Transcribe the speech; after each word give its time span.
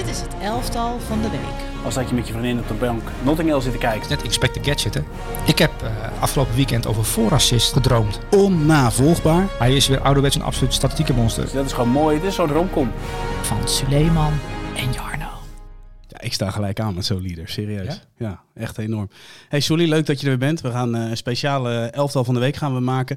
Dit 0.00 0.08
is 0.08 0.20
het 0.20 0.34
elftal 0.42 0.98
van 1.06 1.22
de 1.22 1.30
week. 1.30 1.84
Als 1.84 1.94
dat 1.94 2.08
je 2.08 2.14
met 2.14 2.26
je 2.26 2.32
vriendin 2.32 2.58
op 2.58 2.68
de 2.68 2.74
bank 2.74 3.02
Notting 3.22 3.48
Hill 3.48 3.60
zit 3.60 3.72
te 3.72 3.78
kijken. 3.78 4.08
Net 4.08 4.22
Inspector 4.22 4.64
Gadget, 4.64 4.94
hè. 4.94 5.00
Ik 5.46 5.58
heb 5.58 5.70
uh, 5.82 5.90
afgelopen 6.22 6.54
weekend 6.54 6.86
over 6.86 7.04
voorassist 7.04 7.72
gedroomd. 7.72 8.20
Onnavolgbaar. 8.30 9.46
Hij 9.58 9.76
is 9.76 9.88
weer 9.88 10.00
ouderwets 10.00 10.34
een 10.34 10.42
absoluut 10.42 10.74
statistieke 10.74 11.12
monster. 11.12 11.42
Dus 11.42 11.52
dat 11.52 11.66
is 11.66 11.72
gewoon 11.72 11.88
mooi. 11.88 12.20
Dit 12.20 12.28
is 12.28 12.34
zo'n 12.34 12.52
romcom. 12.52 12.92
Van 13.42 13.68
Suleiman 13.68 14.32
en 14.76 14.92
Jarno. 14.92 15.09
Ja, 16.20 16.26
ik 16.26 16.32
sta 16.32 16.50
gelijk 16.50 16.80
aan 16.80 16.94
met 16.94 17.04
zo'n 17.04 17.22
leader. 17.22 17.48
Serieus. 17.48 18.00
Ja? 18.16 18.42
echt 18.54 18.78
enorm. 18.78 19.10
Hey 19.48 19.58
Jolie, 19.58 19.88
leuk 19.88 20.06
dat 20.06 20.20
je 20.20 20.22
er 20.22 20.38
weer 20.38 20.48
bent. 20.48 20.60
We 20.60 20.70
gaan 20.70 20.96
uh, 20.96 21.10
een 21.10 21.16
speciale 21.16 21.78
elftal 21.78 22.24
van 22.24 22.34
de 22.34 22.40
week 22.40 22.56
gaan 22.56 22.74
we 22.74 22.80
maken. 22.80 23.16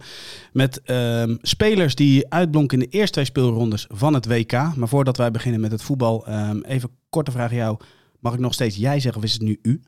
Met 0.54 0.82
uh, 0.86 1.24
spelers 1.42 1.96
die 1.96 2.30
uitblonken 2.30 2.80
in 2.80 2.90
de 2.90 2.98
eerste 2.98 3.12
twee 3.12 3.26
speelrondes 3.26 3.88
van 3.90 4.14
het 4.14 4.26
WK. 4.26 4.52
Maar 4.52 4.88
voordat 4.88 5.18
wij 5.18 5.32
beginnen 5.32 5.62
met 5.62 5.72
het 5.72 5.84
voetbal, 5.84 6.30
um, 6.30 6.64
even 6.64 6.90
korte 7.10 7.32
vraag 7.32 7.50
aan 7.50 7.56
jou. 7.56 7.78
Mag 8.20 8.34
ik 8.34 8.40
nog 8.40 8.54
steeds 8.54 8.76
jij 8.76 9.00
zeggen 9.00 9.22
of 9.22 9.28
is 9.28 9.34
het 9.34 9.42
nu 9.42 9.60
u? 9.62 9.82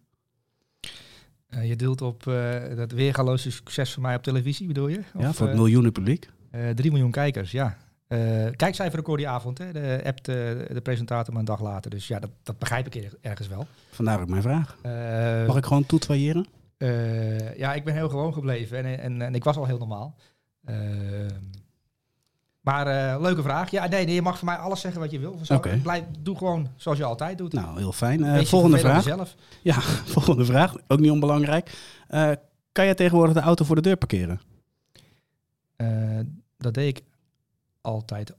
Uh, 1.50 1.68
je 1.68 1.76
deelt 1.76 2.02
op 2.02 2.26
uh, 2.28 2.76
dat 2.76 2.92
weergaloze 2.92 3.52
succes 3.52 3.94
van 3.94 4.02
mij 4.02 4.16
op 4.16 4.23
televisie, 4.23 4.68
bedoel 4.68 4.88
je? 4.88 4.98
Of, 4.98 5.22
ja, 5.22 5.34
voor 5.34 5.48
het 5.48 5.56
miljoenen 5.56 5.92
publiek. 5.92 6.30
3 6.76 6.92
miljoen 6.92 7.12
kijkers, 7.12 7.52
ja. 7.52 7.78
Uh, 8.08 8.45
kijkcijferrecord 8.55 9.18
die 9.18 9.27
avond, 9.27 9.58
hè? 9.58 9.72
De 9.72 10.02
appt 10.05 10.26
de, 10.26 10.68
de 10.73 10.82
presentator 10.82 11.34
maar 11.34 11.41
een 11.41 11.48
dag 11.48 11.62
later. 11.62 11.91
Dus 11.91 12.08
ja, 12.08 12.20
dat, 12.20 12.30
dat 12.44 12.59
begrijp 12.59 12.95
ik 12.95 13.12
ergens 13.22 13.48
wel. 13.48 13.68
Vandaar 13.90 14.22
ook 14.22 14.30
mijn 14.30 14.41
vraag. 14.41 14.78
Mag 15.48 15.58
ik 15.58 15.66
gewoon 15.66 15.86
toetwaaieren? 15.86 16.45
ja, 17.58 17.73
ik 17.73 17.84
ben 17.84 17.94
heel 17.94 18.09
gewoon 18.09 18.34
gebleven 18.34 18.86
en, 18.86 19.00
en, 19.00 19.22
en 19.22 19.36
ik 19.36 19.44
was 19.44 19.58
al 19.58 19.66
heel 19.66 19.78
normaal. 19.78 20.16
Maar 22.62 23.22
leuke 23.22 23.41
vraag. 23.41 23.72
Ja, 23.72 23.88
nee, 23.88 24.06
nee, 24.06 24.16
je 24.16 24.22
mag 24.22 24.38
voor 24.38 24.48
mij 24.48 24.56
alles 24.56 24.81
zeggen 24.81 25.02
wat 25.02 25.12
je 25.12 25.20
wil. 25.20 25.40
Okay. 25.50 25.78
Blijf, 25.78 26.03
doe 26.20 26.38
gewoon 26.38 26.67
zoals 26.76 26.98
je 26.98 27.03
altijd 27.03 27.38
doet. 27.38 27.53
Nou, 27.53 27.78
heel 27.78 27.92
fijn. 27.92 28.45
Volgende 28.45 28.78
vraag. 28.78 29.03
Zelf. 29.03 29.36
Ja, 29.61 29.80
volgende 30.16 30.45
vraag. 30.45 30.76
Ook 30.88 31.00
niet 31.00 31.11
onbelangrijk. 31.11 31.72
Kan 32.72 32.86
jij 32.86 32.95
tegenwoordig 32.95 33.33
de 33.33 33.42
auto 33.42 33.66
voor 33.66 33.76
de 33.76 33.81
deur 33.81 33.98
parkeren? 33.98 34.42
dat 36.58 36.73
deed 36.73 36.98
ik 36.98 37.03
altijd 37.86 38.36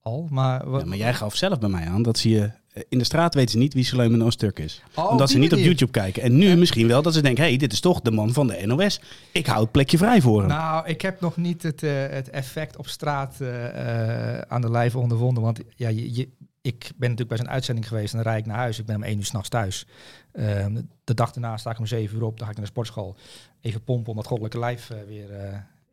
al. 0.00 0.26
Maar, 0.30 0.70
ja, 0.70 0.84
maar 0.84 0.96
jij 0.96 1.14
gaf 1.14 1.36
zelf 1.36 1.58
bij 1.58 1.68
mij 1.68 1.86
aan 1.86 2.02
dat 2.02 2.18
zie 2.18 2.34
je 2.34 2.50
in 2.88 2.98
de 2.98 3.04
straat 3.04 3.34
weten 3.34 3.50
ze 3.50 3.58
niet 3.58 3.74
wie 3.74 3.84
Suleiman 3.84 4.32
stuk 4.32 4.58
is. 4.58 4.82
Oh, 4.94 5.10
Omdat 5.10 5.30
ze 5.30 5.38
niet 5.38 5.50
manier. 5.50 5.64
op 5.64 5.70
YouTube 5.70 5.92
kijken. 5.92 6.22
En 6.22 6.36
nu 6.36 6.48
ja. 6.48 6.56
misschien 6.56 6.88
wel 6.88 7.02
dat 7.02 7.14
ze 7.14 7.22
denken, 7.22 7.42
hé, 7.42 7.48
hey, 7.48 7.58
dit 7.58 7.72
is 7.72 7.80
toch 7.80 8.00
de 8.00 8.10
man 8.10 8.32
van 8.32 8.46
de 8.46 8.66
NOS. 8.66 9.00
Ik 9.32 9.46
hou 9.46 9.62
het 9.62 9.70
plekje 9.70 9.98
vrij 9.98 10.20
voor 10.20 10.38
hem. 10.38 10.48
Nou, 10.48 10.86
ik 10.86 11.00
heb 11.00 11.20
nog 11.20 11.36
niet 11.36 11.62
het, 11.62 11.82
uh, 11.82 12.06
het 12.08 12.30
effect 12.30 12.76
op 12.76 12.88
straat 12.88 13.36
uh, 13.40 13.48
uh, 13.48 14.38
aan 14.38 14.60
de 14.60 14.70
lijve 14.70 14.98
ondervonden. 14.98 15.42
Want 15.42 15.60
ja, 15.76 15.88
je, 15.88 16.14
je, 16.14 16.28
ik 16.60 16.80
ben 16.80 17.10
natuurlijk 17.10 17.28
bij 17.28 17.36
zijn 17.36 17.50
uitzending 17.50 17.88
geweest 17.88 18.14
en 18.14 18.22
dan 18.22 18.32
rijd 18.32 18.44
ik 18.44 18.50
naar 18.50 18.60
huis. 18.60 18.78
Ik 18.78 18.86
ben 18.86 18.96
om 18.96 19.02
één 19.02 19.18
uur 19.18 19.24
s'nachts 19.24 19.48
thuis. 19.48 19.86
Ehm, 20.32 20.80
de 21.04 21.14
dag 21.14 21.32
daarna 21.32 21.56
sta 21.56 21.70
ik 21.70 21.78
om 21.78 21.86
zeven 21.86 22.16
uur 22.16 22.24
op. 22.24 22.36
Dan 22.36 22.44
ga 22.44 22.50
ik 22.50 22.56
naar 22.56 22.66
de 22.66 22.70
sportschool. 22.70 23.16
Even 23.60 23.84
pompen 23.84 24.10
om 24.10 24.16
dat 24.16 24.26
goddelijke 24.26 24.58
lijf 24.58 24.90
weer 25.06 25.30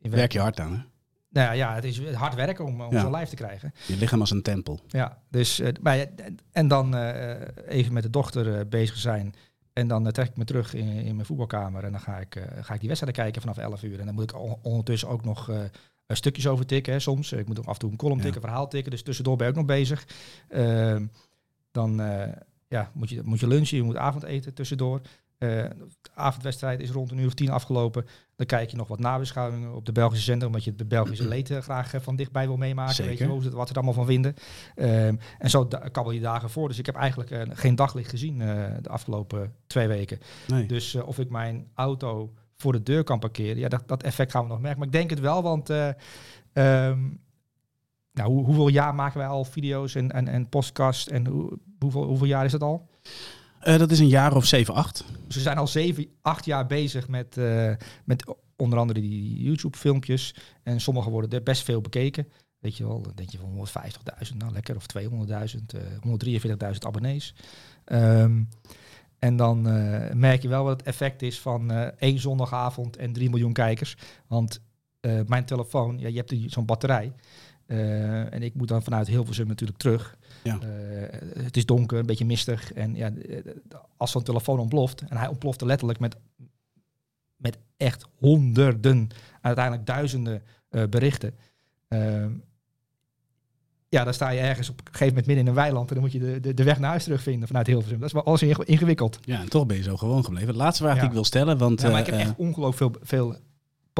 in 0.01 0.11
werk. 0.11 0.31
je 0.31 0.39
hard 0.39 0.59
aan, 0.59 0.71
hè? 0.71 0.79
Nou 1.29 1.55
ja, 1.55 1.75
het 1.75 1.83
is 1.83 2.13
hard 2.13 2.35
werken 2.35 2.65
om, 2.65 2.81
om 2.81 2.93
ja. 2.93 3.01
zo'n 3.01 3.11
lijf 3.11 3.29
te 3.29 3.35
krijgen. 3.35 3.73
Je 3.87 3.97
lichaam 3.97 4.19
als 4.19 4.31
een 4.31 4.41
tempel. 4.41 4.79
Ja, 4.87 5.21
dus, 5.29 5.59
uh, 5.59 5.67
maar, 5.81 6.05
en 6.51 6.67
dan 6.67 6.95
uh, 6.95 7.31
even 7.67 7.93
met 7.93 8.03
de 8.03 8.09
dochter 8.09 8.47
uh, 8.47 8.59
bezig 8.69 8.97
zijn. 8.97 9.33
En 9.73 9.87
dan 9.87 10.11
trek 10.11 10.27
ik 10.27 10.37
me 10.37 10.43
terug 10.43 10.73
in, 10.73 10.87
in, 10.87 11.15
mijn 11.15 11.25
voetbalkamer. 11.27 11.83
En 11.83 11.91
dan 11.91 12.01
ga 12.01 12.17
ik, 12.17 12.43
ga 12.61 12.73
ik 12.73 12.79
die 12.79 12.87
wedstrijden 12.87 13.23
kijken 13.23 13.41
vanaf 13.41 13.57
11 13.57 13.83
uur. 13.83 13.99
En 13.99 14.05
dan 14.05 14.15
moet 14.15 14.31
ik 14.31 14.65
ondertussen 14.65 15.09
ook 15.09 15.23
nog 15.23 15.51
stukjes 16.07 16.47
over 16.47 16.65
tikken. 16.65 16.93
Hè, 16.93 16.99
soms. 16.99 17.31
Ik 17.31 17.47
moet 17.47 17.59
ook 17.59 17.65
af 17.65 17.73
en 17.73 17.79
toe 17.79 17.91
een 17.91 17.97
column 17.97 18.21
tikken, 18.21 18.41
ja. 18.41 18.47
verhaal 18.47 18.67
tikken. 18.67 18.91
Dus 18.91 19.03
tussendoor 19.03 19.35
ben 19.35 19.47
ik 19.47 19.51
ook 19.51 19.57
nog 19.57 19.77
bezig. 19.77 20.07
Ehm, 20.47 21.05
dan 21.71 22.01
ja, 22.67 22.91
moet, 22.93 23.09
je, 23.09 23.21
moet 23.23 23.39
je 23.39 23.47
lunchen, 23.47 23.77
je 23.77 23.83
moet 23.83 23.95
avondeten 23.95 24.53
tussendoor. 24.53 25.01
Uh, 25.39 25.49
de 26.01 26.09
avondwedstrijd 26.13 26.79
is 26.79 26.91
rond 26.91 27.11
een 27.11 27.17
uur 27.17 27.27
of 27.27 27.33
tien 27.33 27.49
afgelopen. 27.49 28.05
Dan 28.35 28.45
kijk 28.45 28.69
je 28.69 28.77
nog 28.77 28.87
wat 28.87 28.99
nabeschouwingen 28.99 29.75
op 29.75 29.85
de 29.85 29.91
Belgische 29.91 30.23
zender, 30.23 30.47
omdat 30.47 30.63
je 30.63 30.75
de 30.75 30.85
Belgische 30.85 31.27
leed 31.35 31.49
uh, 31.49 31.57
graag 31.57 31.93
uh, 31.93 32.01
van 32.01 32.15
dichtbij 32.15 32.47
wil 32.47 32.57
meemaken. 32.57 32.95
Zeker. 32.95 33.11
Weet 33.11 33.19
je, 33.19 33.25
hoe 33.25 33.41
ze, 33.41 33.49
wat 33.49 33.67
ze 33.67 33.73
er 33.73 33.79
allemaal 33.79 34.03
van 34.03 34.05
vinden. 34.05 34.35
Ehm, 34.75 35.15
en 35.37 35.49
zo 35.49 35.67
kabbel 35.91 36.11
je 36.11 36.19
dagen 36.19 36.49
voor. 36.49 36.67
Dus 36.67 36.79
ik 36.79 36.85
heb 36.85 36.95
eigenlijk 36.95 37.59
geen 37.59 37.75
daglicht 37.75 38.09
gezien 38.09 38.37
de 38.81 38.89
afgelopen 38.89 39.53
twee 39.67 39.87
weken. 39.87 40.19
Nee. 40.47 40.65
Dus 40.65 40.95
of 40.95 41.19
ik 41.19 41.29
mijn 41.29 41.67
auto 41.73 42.33
voor 42.55 42.71
de 42.71 42.83
deur 42.83 43.03
kan 43.03 43.19
parkeren, 43.19 43.57
ja, 43.57 43.67
dat, 43.67 43.87
dat 43.87 44.03
effect 44.03 44.31
gaan 44.31 44.43
we 44.43 44.49
nog 44.49 44.59
merken. 44.59 44.79
Maar 44.79 44.87
ik 44.87 44.93
denk 44.93 45.09
het 45.09 45.19
wel, 45.19 45.41
want 45.41 45.69
um, 45.69 47.19
nou, 48.13 48.29
hoe, 48.31 48.45
hoeveel 48.45 48.67
jaar 48.67 48.95
maken 48.95 49.17
wij 49.17 49.27
al 49.27 49.45
video's 49.45 49.95
en, 49.95 50.11
en, 50.11 50.27
en 50.27 50.49
podcast 50.49 51.07
en 51.07 51.27
hoe, 51.27 51.59
hoeveel, 51.79 52.03
hoeveel 52.03 52.27
jaar 52.27 52.45
is 52.45 52.51
dat 52.51 52.63
al? 52.63 52.89
Uh, 53.67 53.77
dat 53.77 53.91
is 53.91 53.99
een 53.99 54.07
jaar 54.07 54.35
of 54.35 54.45
7, 54.45 54.73
8. 54.73 55.03
Dus 55.27 55.35
we 55.35 55.41
zijn 55.41 55.57
al 55.57 55.67
7, 55.67 56.07
8 56.21 56.45
jaar 56.45 56.65
bezig 56.65 57.07
met, 57.07 57.37
uh, 57.37 57.71
met 58.05 58.35
onder 58.55 58.79
andere 58.79 59.01
die 59.01 59.43
YouTube-filmpjes. 59.43 60.35
En 60.63 60.81
sommige 60.81 61.09
worden 61.09 61.29
er 61.29 61.43
best 61.43 61.63
veel 61.63 61.81
bekeken. 61.81 62.27
Weet 62.59 62.77
je 62.77 62.87
wel, 62.87 63.01
dan 63.01 63.11
denk 63.15 63.29
je 63.29 63.37
van 63.37 63.67
150.000, 64.31 64.37
nou 64.37 64.51
lekker, 64.51 64.75
of 64.75 64.85
200.000, 64.85 65.75
uh, 65.75 65.81
143.000 66.73 66.85
abonnees. 66.85 67.35
Um, 67.85 68.49
en 69.19 69.35
dan 69.35 69.61
merk 70.19 70.41
je 70.41 70.47
wel 70.47 70.63
wat 70.63 70.79
het 70.79 70.87
effect 70.87 71.21
is 71.21 71.39
van 71.39 71.71
één 71.97 72.19
zondagavond 72.19 72.97
en 72.97 73.13
3 73.13 73.29
miljoen 73.29 73.53
kijkers. 73.53 73.97
Want 74.27 74.61
mijn 75.25 75.45
telefoon, 75.45 75.99
ja, 75.99 76.07
je 76.07 76.17
hebt 76.17 76.33
zo'n 76.45 76.65
batterij. 76.65 77.13
en 77.65 78.43
ik 78.43 78.55
moet 78.55 78.67
dan 78.67 78.83
vanuit 78.83 79.07
Hilversum 79.07 79.47
natuurlijk 79.47 79.79
terug. 79.79 80.17
Ja. 80.43 80.59
Uh, 80.63 81.43
het 81.43 81.57
is 81.57 81.65
donker, 81.65 81.99
een 81.99 82.05
beetje 82.05 82.25
mistig. 82.25 82.73
En 82.73 82.95
ja, 82.95 83.11
als 83.97 84.11
zo'n 84.11 84.23
telefoon 84.23 84.59
ontploft, 84.59 85.01
en 85.01 85.17
hij 85.17 85.27
ontplofte 85.27 85.65
letterlijk 85.65 85.99
met, 85.99 86.15
met 87.35 87.57
echt 87.77 88.05
honderden, 88.15 89.09
uiteindelijk 89.41 89.85
duizenden 89.85 90.41
uh, 90.71 90.83
berichten. 90.89 91.33
Uh, 91.89 92.25
ja, 93.89 94.03
dan 94.03 94.13
sta 94.13 94.29
je 94.29 94.39
ergens 94.39 94.69
op 94.69 94.79
een 94.79 94.85
gegeven 94.85 95.07
moment 95.07 95.25
midden 95.25 95.45
in 95.45 95.49
een 95.49 95.57
weiland 95.57 95.87
en 95.89 95.95
dan 95.95 96.03
moet 96.03 96.13
je 96.13 96.19
de, 96.19 96.39
de, 96.39 96.53
de 96.53 96.63
weg 96.63 96.79
naar 96.79 96.89
huis 96.89 97.03
terugvinden 97.03 97.47
vanuit 97.47 97.67
Hilversum. 97.67 97.99
Dat 97.99 98.07
is 98.07 98.13
wel 98.13 98.23
alles 98.23 98.41
ingewikkeld. 98.41 99.19
Ja, 99.21 99.39
en 99.39 99.49
toch 99.49 99.65
ben 99.65 99.77
je 99.77 99.83
zo 99.83 99.97
gewoon 99.97 100.23
gebleven. 100.23 100.55
laatste 100.55 100.83
vraag 100.83 100.95
ja. 100.95 100.99
die 100.99 101.09
ik 101.09 101.15
wil 101.15 101.25
stellen, 101.25 101.57
want... 101.57 101.81
Ja, 101.81 101.89
maar 101.89 101.99
ik 101.99 102.05
heb 102.05 102.15
echt 102.15 102.35
ongelooflijk 102.37 102.77
veel, 102.77 103.01
veel 103.01 103.35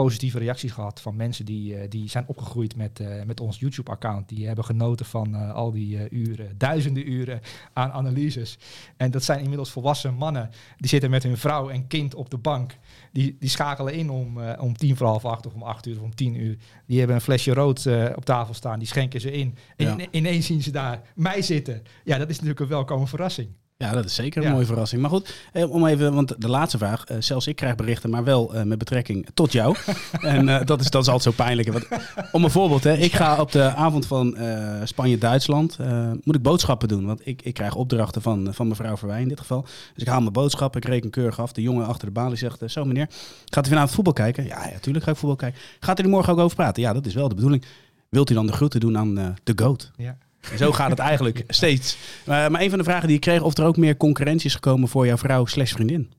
positieve 0.04 0.40
reacties 0.40 0.72
gehad 0.72 1.02
van 1.02 1.16
mensen 1.16 1.46
die, 1.46 1.74
uh, 1.74 1.82
die 1.90 2.10
zijn 2.10 2.24
opgegroeid 2.28 2.76
met, 2.76 3.00
uh, 3.00 3.24
met 3.24 3.40
ons 3.40 3.60
YouTube-account. 3.60 4.30
Die 4.30 4.48
hebben 4.48 4.66
genoten 4.66 5.06
van 5.06 5.36
uh, 5.36 5.54
al 5.54 5.72
die 5.72 6.10
uren, 6.10 6.58
duizenden 6.58 7.12
uren 7.12 7.42
aan 7.74 7.92
analyses. 7.92 8.58
En 8.98 9.12
dat 9.12 9.24
zijn 9.24 9.40
inmiddels 9.40 9.72
volwassen 9.72 10.14
mannen. 10.14 10.50
Die 10.78 10.90
zitten 10.90 11.10
met 11.10 11.24
hun 11.24 11.38
vrouw 11.38 11.70
en 11.70 11.88
kind 11.88 12.16
op 12.16 12.30
de 12.30 12.38
bank. 12.38 12.78
Die, 13.12 13.36
die 13.40 13.50
schakelen 13.50 13.94
in 13.94 14.10
om, 14.10 14.40
om 14.60 14.78
tien 14.78 14.98
voor 14.98 15.08
half 15.08 15.26
acht 15.26 15.46
of 15.46 15.54
om 15.54 15.64
acht 15.64 15.86
uur 15.86 15.98
of 15.98 16.04
om 16.04 16.16
tien 16.16 16.36
uur. 16.36 16.58
Die 16.86 16.98
hebben 16.98 17.16
een 17.16 17.22
flesje 17.22 17.54
rood 17.54 17.88
op 18.16 18.26
tafel 18.26 18.54
staan. 18.54 18.80
Die 18.80 18.88
schenken 18.88 19.22
ze 19.22 19.32
in. 19.32 19.56
En 19.76 19.98
ja. 19.98 20.06
ineens 20.12 20.46
zien 20.46 20.62
ze 20.62 20.72
daar 20.72 21.02
mij 21.16 21.42
zitten. 21.42 21.84
Ja, 22.04 22.18
dat 22.18 22.30
is 22.30 22.36
natuurlijk 22.36 22.60
een 22.60 22.68
welkome 22.68 23.08
verrassing. 23.08 23.50
Ja, 23.84 23.92
dat 23.92 24.06
is 24.06 24.16
zeker 24.16 24.42
een 24.42 24.48
ja. 24.48 24.54
mooie 24.54 24.66
verrassing. 24.66 25.02
Maar 25.02 25.10
goed, 25.10 25.36
eh, 25.54 25.72
om 25.72 25.86
even, 25.86 26.14
want 26.14 26.42
de 26.42 26.50
laatste 26.50 26.78
vraag, 26.78 27.06
eh, 27.06 27.18
zelfs 27.20 27.48
ik 27.48 27.56
krijg 27.56 27.76
berichten, 27.76 28.10
maar 28.10 28.24
wel 28.24 28.54
eh, 28.54 28.64
met 28.64 28.78
betrekking 28.78 29.28
tot 29.34 29.52
jou. 29.52 29.76
en 30.22 30.66
dat, 30.66 30.82
is, 30.82 30.90
dat 30.90 31.02
is 31.02 31.08
altijd 31.10 31.22
zo 31.22 31.44
pijnlijk. 31.44 31.72
Want, 31.72 31.88
om 32.32 32.44
een 32.44 32.52
voorbeeld, 32.52 32.84
hè, 32.84 32.94
ik 32.94 33.14
ga 33.14 33.42
op 33.42 33.52
de 33.52 33.74
avond 33.76 34.06
van 34.06 34.38
Spanje-Duitsland, 34.84 35.78
moet 36.24 36.36
ik 36.36 36.42
boodschappen 36.42 36.88
doen. 36.88 37.06
Want 37.06 37.28
ik, 37.28 37.42
ik 37.42 37.54
krijg 37.54 37.76
opdrachten 37.76 38.22
van, 38.22 38.54
van 38.54 38.68
mevrouw 38.68 38.98
Verwij 38.98 39.22
in 39.22 39.28
dit 39.28 39.40
geval. 39.40 39.62
Dus 39.94 40.04
ik 40.04 40.08
haal 40.08 40.22
mijn 40.22 40.34
boodschappen, 40.34 40.82
ik 40.82 40.88
reken 40.88 41.10
keurig 41.10 41.40
af. 41.40 41.52
De 41.52 41.62
jongen 41.62 41.86
achter 41.86 42.08
de 42.08 42.14
balie 42.14 42.38
zegt, 42.38 42.62
zo 42.66 42.86
meneer, 42.86 43.10
gaat 43.46 43.66
u 43.66 43.70
vanavond 43.70 43.94
voetbal 43.94 44.14
kijken? 44.14 44.46
Ja, 44.46 44.68
ja, 44.68 44.80
tuurlijk 44.80 45.06
ga 45.06 45.12
ik 45.12 45.18
voetbal 45.18 45.38
kijken. 45.38 45.60
Gaat 45.80 46.00
u 46.00 46.04
er 46.04 46.10
morgen 46.10 46.34
ook 46.34 46.40
over 46.40 46.56
praten? 46.56 46.82
Ja, 46.82 46.94
dat 46.94 47.06
is 47.06 47.14
wel 47.14 47.30
de 47.30 47.36
bedoeling. 47.36 47.66
Wilt 48.10 48.30
u 48.30 48.34
dan 48.34 48.48
de 48.48 48.54
groeten 48.54 48.80
doen 48.80 48.98
aan 48.98 49.16
de 49.44 49.54
GOAT? 49.56 49.92
Ja. 49.96 50.18
En 50.52 50.58
zo 50.58 50.72
gaat 50.72 50.90
het 50.90 51.00
eigenlijk 51.00 51.44
steeds. 51.48 51.98
Uh, 52.22 52.26
maar 52.26 52.62
een 52.62 52.70
van 52.70 52.78
de 52.78 52.84
vragen 52.84 53.08
die 53.08 53.16
ik 53.16 53.22
kreeg, 53.22 53.42
of 53.42 53.58
er 53.58 53.66
ook 53.66 53.78
meer 53.78 53.98
concurrentie 53.98 54.48
is 54.48 54.54
gekomen 54.54 54.90
voor 54.90 55.06
jouw 55.06 55.18
vrouw 55.18 55.46
slash 55.46 55.74
vriendin. 55.74 56.12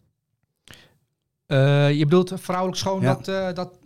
Uh, 1.46 1.93
je 1.93 2.05
bedoelt 2.05 2.32
vrouwelijk 2.37 2.78
schoon 2.78 3.00
ja. 3.00 3.14
dat... 3.14 3.28
Uh, 3.28 3.52
dat 3.55 3.78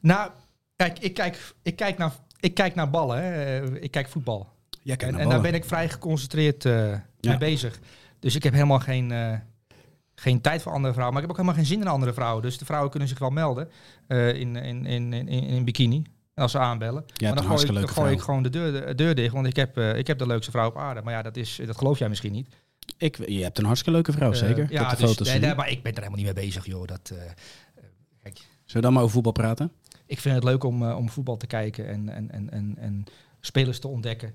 nou, 0.00 0.30
kijk, 0.76 0.98
ik 0.98 1.14
kijk, 1.14 1.54
ik 1.62 1.76
kijk, 1.76 1.98
naar, 1.98 2.12
ik 2.40 2.54
kijk 2.54 2.74
naar 2.74 2.90
ballen. 2.90 3.22
Hè. 3.22 3.80
Ik 3.80 3.90
kijk 3.90 4.08
voetbal. 4.08 4.48
Ja, 4.82 4.96
kijk 4.96 5.12
en, 5.12 5.18
en 5.18 5.28
daar 5.28 5.40
ben 5.40 5.54
ik 5.54 5.64
vrij 5.64 5.88
geconcentreerd 5.88 6.62
ja. 6.62 7.02
mee 7.20 7.38
bezig. 7.38 7.78
Dus 8.18 8.34
ik 8.34 8.42
heb 8.42 8.52
helemaal 8.52 8.78
geen, 8.78 9.12
geen 10.14 10.40
tijd 10.40 10.62
voor 10.62 10.72
andere 10.72 10.92
vrouwen. 10.92 11.14
Maar 11.14 11.22
ik 11.22 11.28
heb 11.28 11.38
ook 11.38 11.44
helemaal 11.44 11.64
geen 11.64 11.76
zin 11.76 11.80
in 11.80 11.92
andere 11.92 12.12
vrouwen. 12.12 12.42
Dus 12.42 12.58
de 12.58 12.64
vrouwen 12.64 12.90
kunnen 12.90 13.08
zich 13.08 13.18
wel 13.18 13.30
melden 13.30 13.70
in, 14.08 14.56
in, 14.56 14.86
in, 14.86 15.12
in, 15.12 15.28
in 15.28 15.64
bikini 15.64 16.04
als 16.38 16.50
ze 16.50 16.58
aanbellen. 16.58 17.04
Ja, 17.14 17.26
maar 17.26 17.36
dan 17.36 17.44
gooi, 17.44 17.66
ik, 17.66 17.74
dan 17.74 17.88
gooi 17.88 18.12
ik 18.12 18.20
gewoon 18.20 18.42
de 18.42 18.50
deur, 18.50 18.86
de 18.86 18.94
deur 18.94 19.14
dicht, 19.14 19.32
want 19.32 19.46
ik 19.46 19.56
heb, 19.56 19.78
uh, 19.78 19.96
ik 19.96 20.06
heb 20.06 20.18
de 20.18 20.26
leukste 20.26 20.50
vrouw 20.50 20.68
op 20.68 20.76
aarde. 20.76 21.02
Maar 21.02 21.12
ja, 21.12 21.22
dat, 21.22 21.36
is, 21.36 21.60
dat 21.66 21.78
geloof 21.78 21.98
jij 21.98 22.08
misschien 22.08 22.32
niet. 22.32 22.48
Ik, 22.96 23.28
je 23.28 23.42
hebt 23.42 23.58
een 23.58 23.64
hartstikke 23.64 23.94
leuke 23.94 24.12
vrouw, 24.12 24.30
uh, 24.30 24.36
zeker? 24.36 24.66
Ja, 24.72 24.94
dus, 24.94 25.18
nee, 25.18 25.38
nee, 25.38 25.54
maar 25.54 25.70
ik 25.70 25.82
ben 25.82 25.92
er 25.92 25.98
helemaal 25.98 26.24
niet 26.24 26.34
mee 26.34 26.44
bezig, 26.44 26.66
joh. 26.66 26.86
Dat, 26.86 27.10
uh, 27.12 27.18
kijk. 28.22 28.36
Zullen 28.36 28.46
we 28.64 28.80
dan 28.80 28.92
maar 28.92 29.02
over 29.02 29.14
voetbal 29.14 29.32
praten? 29.32 29.72
Ik 30.06 30.20
vind 30.20 30.34
het 30.34 30.44
leuk 30.44 30.64
om, 30.64 30.90
om 30.90 31.08
voetbal 31.10 31.36
te 31.36 31.46
kijken 31.46 31.88
en, 31.88 32.08
en, 32.08 32.30
en, 32.30 32.50
en, 32.50 32.74
en 32.78 33.04
spelers 33.40 33.78
te 33.78 33.88
ontdekken. 33.88 34.34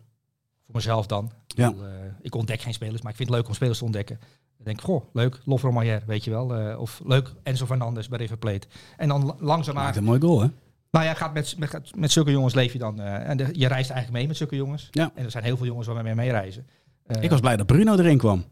Voor 0.65 0.75
mezelf 0.75 1.05
dan. 1.05 1.31
Ja. 1.47 1.67
Ik, 1.67 1.75
bedoel, 1.75 1.89
eh, 1.89 1.93
ik 2.21 2.35
ontdek 2.35 2.61
geen 2.61 2.73
spelers, 2.73 3.01
maar 3.01 3.11
ik 3.11 3.17
vind 3.17 3.29
het 3.29 3.37
leuk 3.37 3.47
om 3.47 3.53
spelers 3.53 3.77
te 3.77 3.83
ontdekken. 3.83 4.19
Dan 4.57 4.65
denk 4.65 4.77
ik, 4.77 4.83
goh, 4.83 5.05
leuk, 5.13 5.39
Lof 5.45 5.61
Romayer, 5.61 6.03
weet 6.05 6.23
je 6.23 6.31
wel. 6.31 6.55
eh, 6.55 6.79
of 6.79 7.01
leuk, 7.05 7.33
Enzo 7.43 7.65
Fernandes 7.65 8.07
bij 8.07 8.19
River 8.19 8.37
Plate. 8.37 8.67
En 8.97 9.07
dan 9.07 9.25
la- 9.25 9.35
langzaamaan... 9.39 9.83
Maakt 9.83 9.97
een 9.97 10.03
mooi 10.03 10.19
goal, 10.21 10.41
hè? 10.41 10.47
Nou 10.93 11.05
ja, 11.05 11.13
gaat 11.13 11.33
met, 11.33 11.55
met, 11.57 11.95
met 11.95 12.11
zulke 12.11 12.31
jongens 12.31 12.53
leef 12.53 12.73
je 12.73 12.79
dan... 12.79 12.99
eh, 13.01 13.29
en 13.29 13.37
de- 13.37 13.49
je 13.51 13.67
reist 13.67 13.89
eigenlijk 13.89 14.11
mee 14.11 14.27
met 14.27 14.37
zulke 14.37 14.55
jongens. 14.55 14.87
Ja. 14.91 15.11
En 15.15 15.23
er 15.25 15.31
zijn 15.31 15.43
heel 15.43 15.57
veel 15.57 15.65
jongens 15.65 15.87
waar 15.87 15.95
we 15.95 16.03
mee 16.03 16.15
meereizen. 16.15 16.67
Eh, 17.05 17.23
Ik 17.23 17.29
was 17.29 17.39
blij 17.39 17.55
dat 17.57 17.65
Bruno 17.65 17.95
erin 17.97 18.17
kwam. 18.17 18.45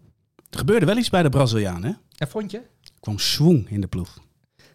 Er 0.50 0.58
gebeurde 0.58 0.86
wel 0.86 0.98
iets 0.98 1.10
bij 1.10 1.24
de 1.24 1.30
Braziliaan, 1.30 1.84
hè? 1.84 1.92
En 2.18 2.28
vond 2.28 2.52
je? 2.52 2.58
Er 2.58 2.92
kwam 3.00 3.20
swing 3.20 3.70
in 3.70 3.82
de 3.82 3.88
ploeg. 3.88 4.18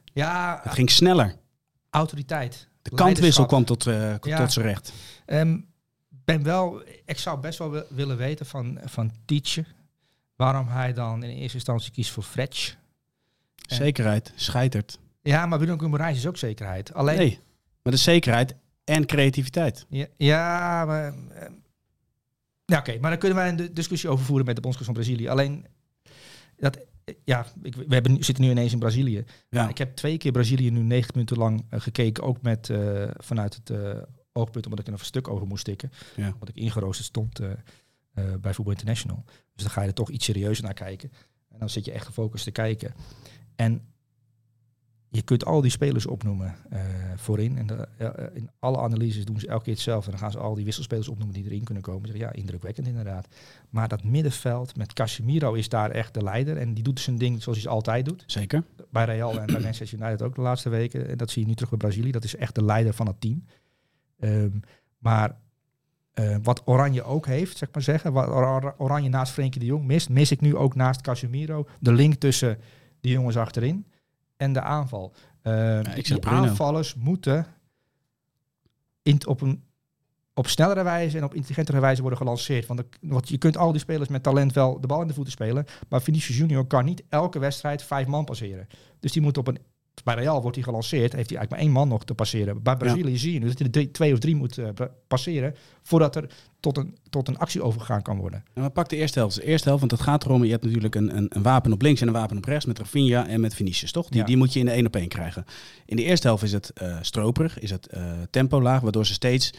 Ja, 0.05 0.61
Het 0.63 0.73
ging 0.73 0.91
sneller. 0.91 1.35
autoriteit. 1.91 2.69
De 2.83 2.91
kantwissel 2.91 3.47
kwam 3.47 3.65
tot, 3.65 3.85
Ja. 3.85 4.19
tot 4.19 4.53
zijn 4.53 4.67
recht. 4.67 4.93
Ehm, 5.27 5.59
ben 6.09 6.43
wel, 6.43 6.83
ik 7.05 7.19
zou 7.19 7.41
best 7.41 7.59
wel 7.59 7.71
wi- 7.71 7.83
willen 7.89 8.17
weten 8.17 8.47
van, 8.47 8.79
van 8.85 9.13
Tietje. 9.25 9.65
Waarom 10.37 10.69
hij 10.69 10.93
dan 10.93 11.23
in 11.23 11.31
eerste 11.37 11.57
instantie 11.57 11.93
kiest 11.93 12.11
voor 12.11 12.23
Fretch. 12.23 12.75
Zekerheid, 13.67 14.33
scheitert. 14.35 14.99
Ja, 15.23 15.47
maar 15.47 15.59
Bruno 15.59 15.77
Guimaraes 15.77 16.17
is 16.17 16.27
ook 16.27 16.37
zekerheid. 16.37 16.95
Alleen, 16.95 17.17
Nee, 17.17 17.39
maar 17.87 17.95
de 17.95 18.01
zekerheid 18.03 18.55
en 18.85 19.07
creativiteit. 19.07 19.87
ja, 19.89 20.07
ja, 20.17 20.85
maar... 20.85 21.05
ehm, 21.35 21.53
ja, 22.65 22.79
oké, 22.79 22.99
maar 23.01 23.11
dan 23.11 23.19
kunnen 23.19 23.39
wij 23.39 23.49
een 23.49 23.57
di- 23.57 23.73
discussie 23.73 24.09
over 24.11 24.25
voeren 24.25 24.47
met 24.47 24.55
de 24.55 24.61
bondscoach 24.61 24.87
van 24.87 24.95
Brazilië. 24.95 25.29
Alleen, 25.29 25.67
dat, 26.57 26.77
eh, 27.05 27.15
ja, 27.25 27.47
ik, 27.63 27.75
we 27.75 27.95
hebben, 27.95 28.25
zitten 28.25 28.45
nu 28.45 28.51
ineens 28.51 28.73
in 28.73 28.79
Brazilië. 28.79 29.25
Ja. 29.49 29.69
Ik 29.69 29.79
heb 29.79 29.97
twee 29.97 30.17
keer 30.17 30.33
Brazilië 30.33 30.71
nu 30.71 30.81
90 30.83 31.15
minuten 31.15 31.37
lang 31.37 31.65
eh, 31.71 31.81
gekeken. 31.81 32.23
Ook 32.25 32.43
met, 32.43 32.71
eh, 32.71 33.11
vanuit 33.17 33.55
het 33.55 33.71
eh, 33.71 34.03
oogpunt 34.33 34.65
omdat 34.65 34.79
ik 34.81 34.87
er 34.87 34.91
nog 34.93 35.01
een 35.01 35.07
stuk 35.07 35.29
over 35.29 35.47
moest 35.47 35.61
stikken. 35.61 35.91
Ja. 36.17 36.35
Wat 36.39 36.49
ik 36.49 36.57
ingeroosterd 36.57 37.07
stond 37.07 37.39
eh, 37.41 37.51
eh, 37.51 38.35
bij 38.41 38.55
Voetbal 38.55 38.75
International. 38.75 39.25
Dus 39.55 39.65
dan 39.65 39.71
ga 39.71 39.81
je 39.83 39.89
er 39.89 39.95
toch 39.95 40.11
iets 40.11 40.25
serieuzer 40.25 40.65
naar 40.65 40.75
kijken. 40.75 41.13
En 41.49 41.59
dan 41.59 41.71
zit 41.71 41.85
je 41.85 41.93
echt 41.93 42.07
gefocust 42.07 42.45
te 42.45 42.51
kijken. 42.51 42.95
En 43.57 43.81
je 45.09 45.23
kunt 45.23 45.45
al 45.45 45.61
die 45.61 45.71
spelers 45.71 46.07
opnoemen 46.07 46.55
eh, 46.71 46.81
voorin. 47.17 47.59
En 47.59 47.67
de, 47.67 47.89
ja, 47.99 48.13
eh, 48.13 48.37
in 48.37 48.51
alle 48.59 48.79
analyses 48.79 49.25
doen 49.25 49.41
ze 49.41 49.47
elke 49.47 49.65
keer 49.65 49.73
hetzelfde. 49.73 50.05
En 50.05 50.11
dan 50.11 50.21
gaan 50.21 50.31
ze 50.31 50.39
al 50.39 50.55
die 50.55 50.65
wisselspelers 50.65 51.09
opnoemen 51.09 51.35
die 51.35 51.45
erin 51.45 51.65
kunnen 51.65 51.83
komen. 51.83 52.09
Zeggen, 52.09 52.27
ja, 52.27 52.33
indrukwekkend 52.33 52.87
inderdaad. 52.87 53.27
Maar 53.71 53.89
dat 53.89 54.05
middenveld 54.05 54.77
met 54.77 54.93
Casemiro 54.93 55.53
is 55.53 55.69
daar 55.69 55.91
echt 55.91 56.15
de 56.15 56.23
leider. 56.23 56.57
En 56.57 56.75
die 56.75 56.85
doet 56.85 57.01
zijn 57.01 57.17
ding 57.19 57.43
zoals 57.43 57.59
hij 57.59 57.67
ze 57.69 57.75
altijd 57.75 58.05
doet 58.05 58.25
Zeker. 58.27 58.63
bij 58.91 59.05
Real 59.05 59.41
en 59.41 59.47
bij 59.47 59.61
Manchester 59.71 59.99
United 59.99 60.23
ook 60.23 60.35
de 60.35 60.41
laatste 60.41 60.69
weken. 60.69 61.09
En 61.09 61.17
dat 61.17 61.31
zie 61.31 61.43
je 61.43 61.49
nu 61.49 61.55
terug 61.55 61.71
bij 61.71 61.79
Brazilië. 61.79 62.11
Dat 62.11 62.25
is 62.25 62.37
echt 62.37 62.55
de 62.55 62.65
leider 62.65 62.95
van 62.95 63.07
het 63.07 63.21
team. 63.21 63.45
Ehm, 64.19 64.59
maar 64.99 65.37
eh, 66.13 66.37
wat 66.43 66.63
Oranje 66.65 67.03
ook 67.03 67.27
heeft, 67.27 67.57
zeg 67.57 67.69
maar 67.73 67.83
zeggen, 67.83 68.13
wat 68.13 68.29
Or- 68.29 68.75
Oranje 68.79 69.09
naast 69.09 69.33
Frenkie 69.33 69.61
de 69.61 69.67
Jong 69.67 69.85
mist, 69.85 70.09
mis 70.09 70.31
ik 70.31 70.41
nu 70.41 70.57
ook 70.57 70.75
naast 70.75 71.01
Casemiro. 71.01 71.67
De 71.81 71.93
link 71.93 72.15
tussen 72.15 72.59
die 73.01 73.13
jongens 73.13 73.37
achterin 73.37 73.87
en 74.37 74.53
de 74.53 74.61
aanval. 74.61 75.13
Ik 75.97 76.07
zeg 76.07 76.19
die 76.19 76.21
aanvallers 76.49 76.95
moeten 76.95 77.47
in, 79.03 79.27
op 79.27 79.41
een 79.41 79.65
op 80.35 80.49
snellere 80.49 80.83
wijze 80.83 81.17
en 81.19 81.25
op 81.25 81.35
intelligentere 81.35 81.81
wijze 81.81 82.01
worden 82.01 82.19
gelanceerd. 82.19 82.67
Want, 82.67 82.81
de- 82.81 82.87
want 83.01 83.29
je 83.29 83.39
kunt 83.39 83.57
al 83.57 83.71
die 83.73 83.81
spelers 83.81 84.09
met 84.09 84.23
talent 84.23 84.53
wel 84.53 84.81
de 84.81 84.87
bal 84.87 85.01
in 85.01 85.07
de 85.09 85.15
voeten 85.15 85.33
spelen. 85.33 85.65
Maar 85.89 86.03
Vinicius 86.03 86.37
Junior 86.39 86.67
kan 86.67 86.85
niet 86.85 87.03
elke 87.09 87.39
wedstrijd 87.39 87.83
vijf 87.83 88.07
man 88.07 88.25
passeren. 88.25 88.67
Dus 89.01 89.13
die 89.13 89.23
moet 89.23 89.39
op 89.39 89.47
een. 89.47 89.59
Bij 90.05 90.15
Real 90.15 90.41
wordt 90.41 90.57
hij 90.57 90.65
gelanceerd, 90.65 91.13
heeft 91.13 91.31
hij 91.31 91.39
eigenlijk 91.39 91.51
maar 91.51 91.59
één 91.61 91.71
man 91.71 91.89
nog 91.89 92.05
te 92.05 92.15
passeren. 92.15 92.63
Bij 92.63 92.77
Brazilië 92.77 93.17
zie 93.19 93.33
je 93.33 93.39
nu 93.39 93.47
dat 93.47 93.57
hij 93.59 93.67
er 93.67 93.73
drie- 93.73 93.91
twee 93.91 94.13
of 94.13 94.19
drie 94.19 94.35
moet 94.37 94.59
eh, 94.59 94.69
pa- 94.75 94.91
passeren 95.09 95.55
voordat 95.83 96.17
er 96.17 96.31
tot 96.61 96.77
een, 96.77 96.97
tot 97.11 97.29
een 97.29 97.39
actie 97.39 97.63
overgegaan 97.63 98.03
kan 98.03 98.17
worden. 98.19 98.41
Nou, 98.47 98.61
maar 98.61 98.71
pak 98.71 98.89
de 98.89 98.97
eerste 98.97 99.19
helft. 99.19 99.35
De 99.35 99.45
eerste 99.45 99.65
helft, 99.69 99.81
want 99.81 99.93
het 99.93 100.01
gaat 100.09 100.25
erom, 100.25 100.45
je 100.45 100.51
hebt 100.51 100.65
natuurlijk 100.65 100.95
een, 100.95 101.17
een, 101.17 101.27
een 101.29 101.43
wapen 101.43 101.73
op 101.73 101.83
links 101.83 102.01
en 102.01 102.07
een 102.07 102.13
wapen 102.13 102.37
op 102.37 102.45
rechts 102.45 102.65
met 102.65 102.79
Rafinha 102.79 103.27
en 103.27 103.41
met 103.41 103.55
Vinicius, 103.55 103.93
toch? 103.93 104.09
Die, 104.09 104.21
Ja. 104.21 104.27
die 104.27 104.37
moet 104.37 104.53
je 104.53 104.59
in 104.59 104.65
de 104.65 104.71
één 104.73 104.87
op 104.87 104.97
één 104.97 105.09
krijgen. 105.09 105.45
In 105.87 105.97
de 105.97 106.03
eerste 106.03 106.27
helft 106.27 106.43
is 106.43 106.53
het 106.53 106.71
eh 106.71 106.97
stroperig, 107.01 107.59
is 107.59 107.71
het 107.71 107.87
eh, 107.87 108.03
tempo 108.31 108.63
laag, 108.63 108.81
waardoor 108.81 109.07
ze 109.07 109.13
steeds 109.13 109.53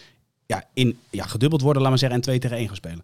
ja, 0.46 0.64
in, 0.74 0.98
ja, 1.10 1.26
gedubbeld 1.26 1.62
worden, 1.62 1.82
laat 1.82 1.90
maar 1.92 2.00
zeggen, 2.00 2.18
en 2.18 2.24
twee 2.24 2.40
tegen 2.40 2.58
één 2.58 2.68
gaan 2.68 2.76
spelen. 2.76 3.04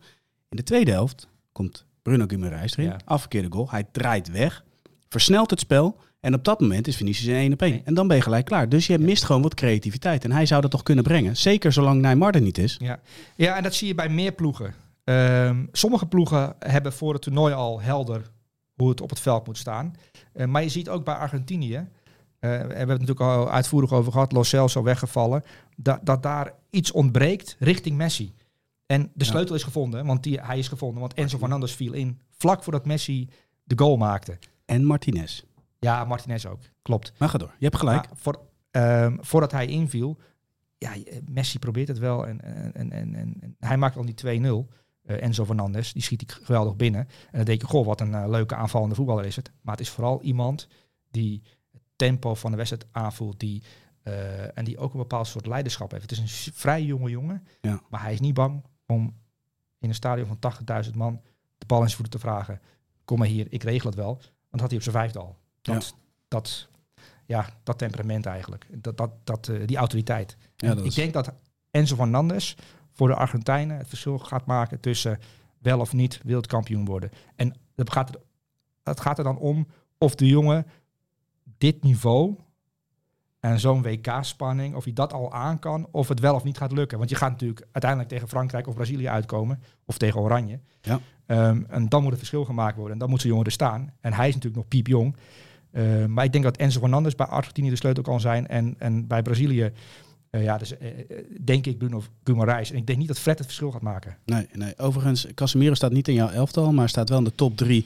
In 0.50 0.57
de 0.57 0.63
tweede 0.63 0.91
helft 0.91 1.27
komt 1.51 1.85
Bruno 2.01 2.25
Guimaraes 2.27 2.77
erin, 2.77 2.89
Ja. 2.89 3.00
afgekeerde 3.06 3.47
goal. 3.51 3.69
Hij 3.69 3.83
draait 3.91 4.31
weg, 4.31 4.63
versnelt 5.09 5.50
het 5.50 5.59
spel 5.59 5.97
en 6.23 6.33
op 6.33 6.43
dat 6.43 6.59
moment 6.59 6.87
is 6.87 6.95
Vinicius 6.95 7.27
in 7.27 7.35
één 7.35 7.53
op 7.53 7.61
één. 7.61 7.71
Nee. 7.71 7.81
En 7.85 7.93
dan 7.93 8.07
ben 8.07 8.17
je 8.17 8.23
gelijk 8.23 8.45
klaar. 8.45 8.69
Dus 8.69 8.87
je 8.87 8.97
mist 8.99 9.23
gewoon 9.23 9.41
wat 9.41 9.53
creativiteit. 9.53 10.23
En 10.23 10.31
hij 10.31 10.45
zou 10.45 10.61
dat 10.61 10.71
toch 10.71 10.83
kunnen 10.83 11.03
brengen. 11.03 11.37
Zeker 11.37 11.71
zolang 11.73 12.01
Neymar 12.01 12.35
er 12.35 12.41
niet 12.41 12.57
is. 12.57 12.77
Ja, 12.79 12.99
ja 13.35 13.55
en 13.57 13.63
dat 13.63 13.73
zie 13.73 13.87
je 13.87 13.95
bij 13.95 14.09
meer 14.09 14.31
ploegen. 14.31 14.73
Ehm, 15.03 15.65
sommige 15.71 16.05
ploegen 16.05 16.55
hebben 16.59 16.93
voor 16.93 17.13
het 17.13 17.21
toernooi 17.21 17.53
al 17.53 17.81
helder 17.81 18.31
hoe 18.73 18.89
het 18.89 19.01
op 19.01 19.09
het 19.09 19.19
veld 19.19 19.45
moet 19.45 19.57
staan. 19.57 19.95
Eh, 20.33 20.45
maar 20.47 20.63
je 20.63 20.69
ziet 20.69 20.89
ook 20.89 21.03
bij 21.05 21.13
Argentinië, 21.15 21.75
eh, 21.75 21.85
we 22.39 22.47
hebben 22.49 22.77
het 22.77 22.87
natuurlijk 22.87 23.19
al 23.19 23.51
uitvoerig 23.51 23.91
over 23.93 24.11
gehad, 24.11 24.31
Lo 24.31 24.43
Celso 24.43 24.83
weggevallen, 24.83 25.43
dat, 25.75 25.99
dat 26.03 26.23
daar 26.23 26.53
iets 26.69 26.91
ontbreekt 26.91 27.55
richting 27.59 27.97
Messi. 27.97 28.33
En 28.85 29.01
de 29.13 29.25
Ja. 29.25 29.31
sleutel 29.31 29.55
is 29.55 29.63
gevonden, 29.63 30.05
want 30.05 30.23
die, 30.23 30.39
hij 30.41 30.57
is 30.57 30.67
gevonden, 30.67 30.99
want 30.99 31.13
Enzo 31.13 31.37
Fernandez 31.37 31.73
viel 31.73 31.93
in 31.93 32.19
vlak 32.37 32.63
voordat 32.63 32.85
Messi 32.85 33.29
de 33.63 33.77
goal 33.77 33.97
maakte. 33.97 34.37
En 34.65 34.85
Martinez. 34.85 35.43
Ja, 35.83 36.06
Martinez 36.06 36.45
ook, 36.45 36.59
klopt. 36.81 37.13
Maar 37.18 37.30
ga 37.30 37.38
door. 37.38 37.53
Je 37.57 37.65
hebt 37.65 37.77
gelijk. 37.77 38.07
Voor, 38.13 38.39
ehm, 38.71 39.18
voordat 39.19 39.51
hij 39.51 39.65
inviel, 39.68 40.18
ja, 40.77 40.94
Messi 41.25 41.59
probeert 41.59 41.88
het 41.88 41.97
wel 42.00 42.27
en, 42.27 42.41
en, 42.41 42.74
en, 42.91 42.91
en, 42.91 43.15
en 43.39 43.56
hij 43.59 43.77
maakt 43.77 43.97
al 43.97 44.06
die 44.06 44.15
2-0. 44.68 44.74
eh, 45.03 45.21
Enzo 45.24 45.45
Fernandes, 45.45 45.94
die 45.94 46.01
schiet 46.01 46.21
ik 46.21 46.31
geweldig 46.31 46.75
binnen. 46.75 47.01
En 47.01 47.38
dan 47.38 47.45
denk 47.45 47.62
je, 47.62 47.68
goh, 47.68 47.85
wat 47.85 48.01
een 48.01 48.13
eh, 48.13 48.24
leuke 48.27 48.56
aanvallende 48.56 48.95
voetballer 48.95 49.25
is 49.25 49.35
het. 49.35 49.51
Maar 49.62 49.75
het 49.75 49.83
is 49.83 49.89
vooral 49.89 50.21
iemand 50.21 50.68
die 51.12 51.41
het 51.71 51.81
tempo 51.95 52.35
van 52.35 52.51
de 52.51 52.57
wedstrijd 52.57 52.85
aanvoelt, 52.91 53.39
die, 53.39 53.63
eh, 54.03 54.57
en 54.57 54.63
die 54.65 54.77
ook 54.77 54.91
een 54.94 55.00
bepaald 55.00 55.27
soort 55.27 55.45
leiderschap 55.45 55.91
heeft. 55.91 56.09
Het 56.09 56.12
is 56.12 56.19
een 56.47 56.53
vrij 56.53 56.83
jonge 56.83 57.09
jongen, 57.09 57.47
Ja. 57.62 57.81
maar 57.89 58.01
hij 58.01 58.13
is 58.13 58.19
niet 58.19 58.33
bang 58.33 58.63
om 58.88 59.15
in 59.80 59.89
een 59.89 59.95
stadion 59.95 60.27
van 60.27 60.39
80.000 60.39 60.95
man 60.95 61.21
de 61.57 61.65
bal 61.65 61.81
in 61.81 61.88
zijn 61.89 61.97
voeten 62.01 62.19
te 62.19 62.25
vragen. 62.27 62.62
Kom 63.06 63.18
maar 63.19 63.27
hier, 63.27 63.47
ik 63.50 63.63
regel 63.63 63.89
het 63.89 63.95
wel. 64.00 64.13
Want 64.13 64.25
dat 64.50 64.59
had 64.62 64.69
hij 64.69 64.77
op 64.77 64.83
zijn 64.83 64.95
vijfde 64.95 65.19
al. 65.19 65.38
Dat, 65.63 65.95
dat, 66.27 66.68
ja, 67.25 67.50
dat 67.63 67.77
temperament 67.77 68.25
eigenlijk. 68.25 68.68
Dat, 68.71 68.98
dat, 68.98 69.12
dat, 69.24 69.48
eh, 69.48 69.68
die 69.68 69.77
autoriteit. 69.77 70.38
Ja, 70.56 70.68
dat 70.68 70.77
ik 70.80 70.86
is- 70.86 70.95
denk 70.95 71.13
dat 71.13 71.33
Enzo 71.71 71.95
Fernandes 71.95 72.56
voor 72.92 73.07
de 73.07 73.15
Argentijnen 73.15 73.77
het 73.77 73.88
verschil 73.88 74.19
gaat 74.19 74.45
maken 74.45 74.80
tussen 74.80 75.19
wel 75.60 75.80
of 75.80 75.94
niet 75.94 76.19
wereldkampioen 76.24 76.86
worden. 76.86 77.10
En 77.35 77.56
het 77.76 77.92
gaat, 77.92 78.09
er, 78.09 78.21
het 78.83 78.99
gaat 78.99 79.18
er 79.18 79.23
dan 79.23 79.37
om 79.37 79.68
of 79.97 80.16
de 80.16 80.28
jongen 80.28 80.68
dit 81.57 81.83
niveau 81.83 82.35
en 83.40 83.59
zo'n 83.59 83.81
WK-spanning, 83.81 84.76
of 84.76 84.83
hij 84.83 84.94
dat 84.94 85.14
al 85.14 85.33
aan 85.33 85.59
kan, 85.59 85.87
of 85.92 86.07
het 86.07 86.19
wel 86.19 86.35
of 86.35 86.44
niet 86.44 86.57
gaat 86.57 86.71
lukken. 86.71 86.97
Want 86.97 87.09
je 87.09 87.16
gaat 87.16 87.31
natuurlijk 87.31 87.61
uiteindelijk 87.71 88.11
tegen 88.11 88.28
Frankrijk 88.28 88.68
of 88.68 88.76
Brazilië 88.76 89.07
uitkomen, 89.07 89.61
of 89.85 89.97
tegen 89.97 90.19
Oranje. 90.21 90.59
Ja. 90.81 90.99
Ehm, 91.26 91.64
en 91.68 91.90
dan 91.90 92.02
moet 92.02 92.09
het 92.09 92.19
verschil 92.19 92.45
gemaakt 92.45 92.76
worden. 92.76 92.94
En 92.94 92.99
dan 92.99 93.09
moet 93.09 93.21
zo'n 93.21 93.30
jongen 93.30 93.45
er 93.45 93.52
staan. 93.52 93.94
En 94.02 94.14
hij 94.14 94.28
is 94.28 94.33
natuurlijk 94.33 94.61
nog 94.61 94.68
piepjong. 94.68 95.16
Uh, 95.73 96.06
maar 96.06 96.23
ik 96.23 96.31
denk 96.31 96.44
dat 96.44 96.57
Enzo 96.57 96.80
Fernandes 96.80 97.15
bij 97.15 97.25
Argentinië 97.25 97.69
de 97.69 97.75
sleutel 97.75 98.03
kan 98.03 98.19
zijn. 98.19 98.47
En, 98.47 98.75
en 98.77 99.07
bij 99.07 99.21
Brazilië, 99.21 99.71
uh, 100.31 100.44
ja, 100.44 100.57
dus, 100.57 100.71
uh, 100.71 100.77
denk 101.42 101.65
ik 101.65 101.77
Bruno 101.77 102.03
Guimaraes. 102.23 102.71
En 102.71 102.77
ik 102.77 102.87
denk 102.87 102.99
niet 102.99 103.07
dat 103.07 103.19
Fred 103.19 103.37
het 103.37 103.47
verschil 103.47 103.71
gaat 103.71 103.81
maken. 103.81 104.18
Nee, 104.25 104.47
nee. 104.53 104.77
Overigens, 104.77 105.27
Casemiro 105.35 105.73
staat 105.73 105.92
niet 105.92 106.07
in 106.07 106.13
jouw 106.13 106.30
elftal, 106.30 106.73
maar 106.73 106.89
staat 106.89 107.09
wel 107.09 107.18
in 107.18 107.23
de 107.23 107.35
top 107.35 107.57
drie 107.57 107.85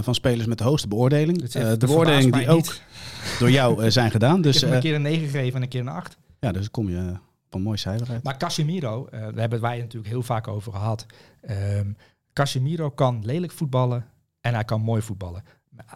van 0.00 0.14
spelers 0.14 0.46
met 0.46 0.58
de 0.58 0.64
hoogste 0.64 0.88
beoordeling. 0.88 1.42
De 1.48 1.76
beoordeling 1.86 2.32
die 2.32 2.48
ook 2.48 2.76
door 3.38 3.50
jou 3.50 3.90
zijn 3.90 4.10
gedaan. 4.10 4.40
Dus, 4.40 4.54
ik 4.54 4.60
heb 4.60 4.68
hem 4.68 4.76
een 4.76 4.84
keer 4.84 4.94
een 4.94 5.02
9 5.02 5.28
gegeven 5.28 5.54
en 5.54 5.62
een 5.62 5.68
keer 5.68 5.80
een 5.80 5.88
8. 5.88 6.16
Ja, 6.40 6.52
dus 6.52 6.70
kom 6.70 6.88
je 6.88 7.12
op 7.46 7.54
een 7.54 7.62
mooi 7.62 7.78
cijfer 7.78 8.10
uit. 8.10 8.22
Maar 8.22 8.36
Casemiro, 8.36 9.08
daar 9.10 9.34
hebben 9.34 9.60
wij 9.60 9.78
natuurlijk 9.78 10.08
heel 10.08 10.22
vaak 10.22 10.48
over 10.48 10.72
gehad. 10.72 11.06
Um, 11.78 11.96
Casemiro 12.32 12.90
kan 12.90 13.22
lelijk 13.24 13.52
voetballen 13.52 14.06
en 14.40 14.54
hij 14.54 14.64
kan 14.64 14.80
mooi 14.80 15.02
voetballen. 15.02 15.42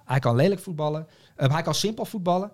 Hij 0.05 0.19
kan 0.19 0.37
lelijk 0.37 0.61
voetballen, 0.61 1.07
uh, 1.37 1.53
hij 1.53 1.63
kan 1.63 1.75
simpel 1.75 2.05
voetballen 2.05 2.53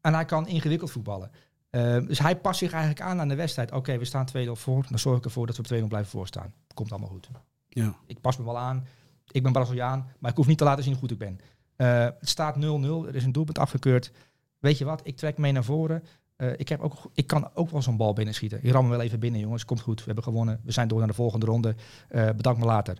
en 0.00 0.14
hij 0.14 0.24
kan 0.24 0.48
ingewikkeld 0.48 0.90
voetballen. 0.90 1.30
Uh, 1.70 2.06
dus 2.06 2.18
hij 2.18 2.36
past 2.36 2.58
zich 2.58 2.72
eigenlijk 2.72 3.02
aan 3.02 3.20
aan 3.20 3.28
de 3.28 3.34
wedstrijd. 3.34 3.68
Oké, 3.68 3.78
okay, 3.78 3.98
we 3.98 4.04
staan 4.04 4.26
2-0 4.36 4.50
voor, 4.52 4.86
dan 4.88 4.98
zorg 4.98 5.18
ik 5.18 5.24
ervoor 5.24 5.46
dat 5.46 5.56
we 5.56 5.62
op 5.62 5.82
2-0 5.82 5.88
blijven 5.88 6.10
voorstaan. 6.10 6.52
Komt 6.74 6.90
allemaal 6.90 7.08
goed. 7.08 7.28
Ja. 7.68 7.94
Ik 8.06 8.20
pas 8.20 8.36
me 8.36 8.44
wel 8.44 8.58
aan, 8.58 8.86
ik 9.30 9.42
ben 9.42 9.52
Braziliaan, 9.52 10.06
maar 10.18 10.30
ik 10.30 10.36
hoef 10.36 10.46
niet 10.46 10.58
te 10.58 10.64
laten 10.64 10.82
zien 10.82 10.92
hoe 10.92 11.00
goed 11.00 11.10
ik 11.10 11.18
ben. 11.18 11.38
Uh, 11.76 12.04
het 12.04 12.28
staat 12.28 12.56
0-0, 12.56 12.60
er 13.06 13.14
is 13.14 13.24
een 13.24 13.32
doelpunt 13.32 13.58
afgekeurd. 13.58 14.12
Weet 14.58 14.78
je 14.78 14.84
wat, 14.84 15.00
ik 15.04 15.16
trek 15.16 15.38
mee 15.38 15.52
naar 15.52 15.64
voren. 15.64 16.04
Uh, 16.36 16.52
ik, 16.56 16.68
heb 16.68 16.80
ook, 16.80 17.10
ik 17.14 17.26
kan 17.26 17.50
ook 17.54 17.70
wel 17.70 17.82
zo'n 17.82 17.96
bal 17.96 18.12
binnenschieten. 18.12 18.64
Ik 18.64 18.72
ram 18.72 18.80
hem 18.80 18.90
wel 18.90 19.00
even 19.00 19.20
binnen, 19.20 19.40
jongens. 19.40 19.64
Komt 19.64 19.80
goed. 19.80 19.98
We 19.98 20.06
hebben 20.06 20.24
gewonnen. 20.24 20.60
We 20.64 20.72
zijn 20.72 20.88
door 20.88 20.98
naar 20.98 21.08
de 21.08 21.14
volgende 21.14 21.46
ronde. 21.46 21.74
Bedankt 22.08 22.60
me 22.60 22.66
later. 22.66 22.98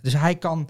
Dus 0.00 0.12
hij 0.12 0.36
kan 0.36 0.68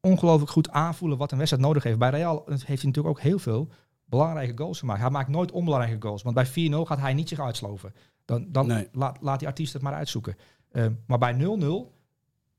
ongelooflijk 0.00 0.50
goed 0.50 0.70
aanvoelen 0.70 1.18
wat 1.18 1.32
een 1.32 1.38
wedstrijd 1.38 1.64
nodig 1.66 1.82
heeft. 1.82 1.98
Bij 1.98 2.10
Real 2.10 2.42
heeft 2.46 2.66
hij 2.66 2.76
natuurlijk 2.76 3.06
ook 3.08 3.20
heel 3.20 3.38
veel 3.38 3.68
belangrijke 4.04 4.62
goals 4.62 4.78
gemaakt. 4.78 5.00
Hij 5.00 5.10
maakt 5.10 5.28
nooit 5.28 5.52
onbelangrijke 5.52 6.06
goals. 6.06 6.22
Want 6.22 6.34
bij 6.34 6.46
4-0 6.46 6.50
gaat 6.86 6.98
hij 6.98 7.14
niet 7.14 7.28
zich 7.28 7.40
uitsloven. 7.40 7.92
Dan, 8.24 8.46
dan 8.52 8.66
Nee. 8.66 8.88
laat, 8.92 9.18
laat 9.20 9.38
die 9.38 9.48
artiest 9.48 9.72
het 9.72 9.82
maar 9.82 9.94
uitzoeken. 9.94 10.36
Uh, 10.72 10.86
maar 11.06 11.18
bij 11.18 11.34
0-0 11.34 11.96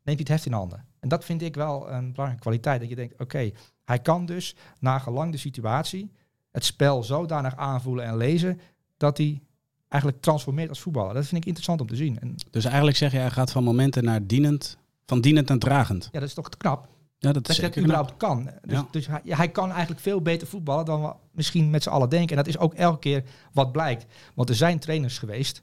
hij 0.03 0.17
het 0.17 0.27
heft 0.27 0.45
in 0.45 0.51
handen. 0.53 0.85
En 0.99 1.09
dat 1.09 1.25
vind 1.25 1.41
ik 1.41 1.55
wel 1.55 1.81
een 1.89 2.11
belangrijke 2.11 2.41
kwaliteit. 2.41 2.79
Dat 2.79 2.89
je 2.89 2.95
denkt, 2.95 3.19
oké, 3.21 3.51
hij 3.85 3.99
kan 3.99 4.25
dus 4.25 4.55
na 4.79 4.99
gelang 4.99 5.31
de 5.31 5.37
situatie 5.37 6.11
het 6.51 6.65
spel 6.65 7.03
zodanig 7.03 7.55
aanvoelen 7.55 8.05
en 8.05 8.17
lezen 8.17 8.59
dat 8.97 9.17
hij 9.17 9.41
eigenlijk 9.87 10.21
transformeert 10.21 10.69
als 10.69 10.79
voetballer. 10.79 11.13
Dat 11.13 11.25
vind 11.25 11.41
ik 11.41 11.45
interessant 11.45 11.81
om 11.81 11.87
te 11.87 11.95
zien. 11.95 12.19
En 12.19 12.35
Dus 12.51 12.65
eigenlijk 12.65 12.97
zeg 12.97 13.11
je, 13.11 13.17
hij 13.17 13.31
gaat 13.31 13.51
van 13.51 13.63
momenten 13.63 14.03
naar 14.03 14.27
dienend, 14.27 14.77
van 15.05 15.21
dienend 15.21 15.47
naar 15.47 15.57
dragend. 15.57 16.09
ja, 16.11 16.19
dat 16.19 16.27
is 16.27 16.33
toch 16.33 16.49
knap. 16.49 16.87
Ja, 17.21 17.31
dat 17.31 17.49
is 17.49 17.55
Dat 17.55 17.65
zeker 17.65 17.81
überhaupt 17.83 18.17
kan. 18.17 18.43
Dus, 18.61 18.77
Ja. 18.77 18.87
dus 18.91 19.07
hij, 19.07 19.21
hij 19.23 19.49
kan 19.49 19.71
eigenlijk 19.71 20.01
veel 20.01 20.21
beter 20.21 20.47
voetballen 20.47 20.85
dan 20.85 21.01
we 21.01 21.13
misschien 21.31 21.69
met 21.69 21.83
z'n 21.83 21.89
allen 21.89 22.09
denken. 22.09 22.29
En 22.29 22.35
dat 22.43 22.47
is 22.47 22.57
ook 22.57 22.73
elke 22.73 22.99
keer 22.99 23.23
wat 23.53 23.71
blijkt. 23.71 24.05
Want 24.33 24.49
er 24.49 24.55
zijn 24.55 24.79
trainers 24.79 25.17
geweest 25.17 25.61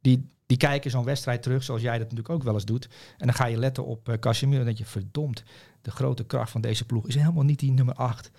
die, 0.00 0.28
die 0.46 0.56
kijken 0.56 0.90
zo'n 0.90 1.04
wedstrijd 1.04 1.42
terug, 1.42 1.62
zoals 1.62 1.82
jij 1.82 1.92
dat 1.92 2.00
natuurlijk 2.00 2.28
ook 2.30 2.42
wel 2.42 2.54
eens 2.54 2.64
doet. 2.64 2.88
En 3.18 3.26
dan 3.26 3.34
ga 3.34 3.46
je 3.46 3.56
letten 3.56 3.86
op 3.86 4.08
uh, 4.08 4.14
Casemiro 4.14 4.58
en 4.60 4.64
denk 4.66 4.78
je, 4.78 4.84
verdomd, 4.84 5.42
de 5.82 5.90
grote 5.90 6.24
kracht 6.24 6.50
van 6.50 6.60
deze 6.60 6.84
ploeg 6.84 7.06
is 7.08 7.14
helemaal 7.14 7.44
niet 7.44 7.58
die 7.58 7.72
nummer 7.72 7.94
8. 7.94 8.30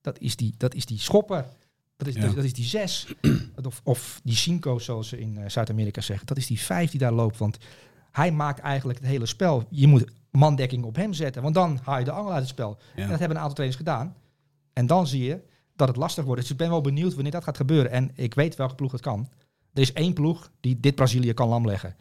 Dat 0.00 0.18
is 0.18 0.36
die, 0.36 0.54
dat 0.56 0.74
is 0.74 0.86
die 0.86 0.98
schopper. 0.98 1.46
Dat 1.96 2.06
is, 2.08 2.14
Ja. 2.14 2.20
dat, 2.20 2.34
dat 2.34 2.44
is 2.44 2.52
die 2.52 2.64
6. 2.64 3.06
of, 3.64 3.80
of 3.84 4.20
die 4.24 4.36
cinco, 4.36 4.78
zoals 4.78 5.08
ze 5.08 5.20
in 5.20 5.38
eh, 5.38 5.48
Zuid-Amerika 5.48 6.00
zeggen. 6.00 6.26
Dat 6.26 6.36
is 6.36 6.46
die 6.46 6.60
5 6.60 6.90
die 6.90 7.00
daar 7.00 7.12
loopt. 7.12 7.38
Want 7.38 7.58
hij 8.10 8.32
maakt 8.32 8.60
eigenlijk 8.60 8.98
het 8.98 9.08
hele 9.08 9.26
spel. 9.26 9.66
Je 9.70 9.86
moet 9.86 10.04
mandekking 10.30 10.84
op 10.84 10.96
hem 10.96 11.12
zetten, 11.12 11.42
want 11.42 11.54
dan 11.54 11.78
haal 11.82 11.98
je 11.98 12.04
de 12.04 12.10
angel 12.10 12.32
uit 12.32 12.40
het 12.40 12.48
spel. 12.48 12.78
Ja. 12.94 13.02
En 13.02 13.08
dat 13.08 13.18
hebben 13.18 13.36
een 13.36 13.42
aantal 13.42 13.54
trainers 13.54 13.80
gedaan. 13.80 14.16
En 14.72 14.86
dan 14.86 15.06
zie 15.06 15.24
je 15.24 15.42
dat 15.76 15.88
het 15.88 15.96
lastig 15.96 16.24
wordt. 16.24 16.40
Dus 16.40 16.50
ik 16.50 16.56
ben 16.56 16.68
wel 16.68 16.80
benieuwd 16.80 17.14
wanneer 17.14 17.32
dat 17.32 17.44
gaat 17.44 17.56
gebeuren. 17.56 17.90
En 17.90 18.10
ik 18.14 18.34
weet 18.34 18.56
welke 18.56 18.74
ploeg 18.74 18.92
het 18.92 19.00
kan. 19.00 19.28
Er 19.72 19.80
is 19.80 19.92
één 19.92 20.12
ploeg 20.12 20.50
die 20.60 20.80
dit 20.80 20.94
Brazilië 20.94 21.32
kan 21.32 21.48
lamleggen. 21.48 21.96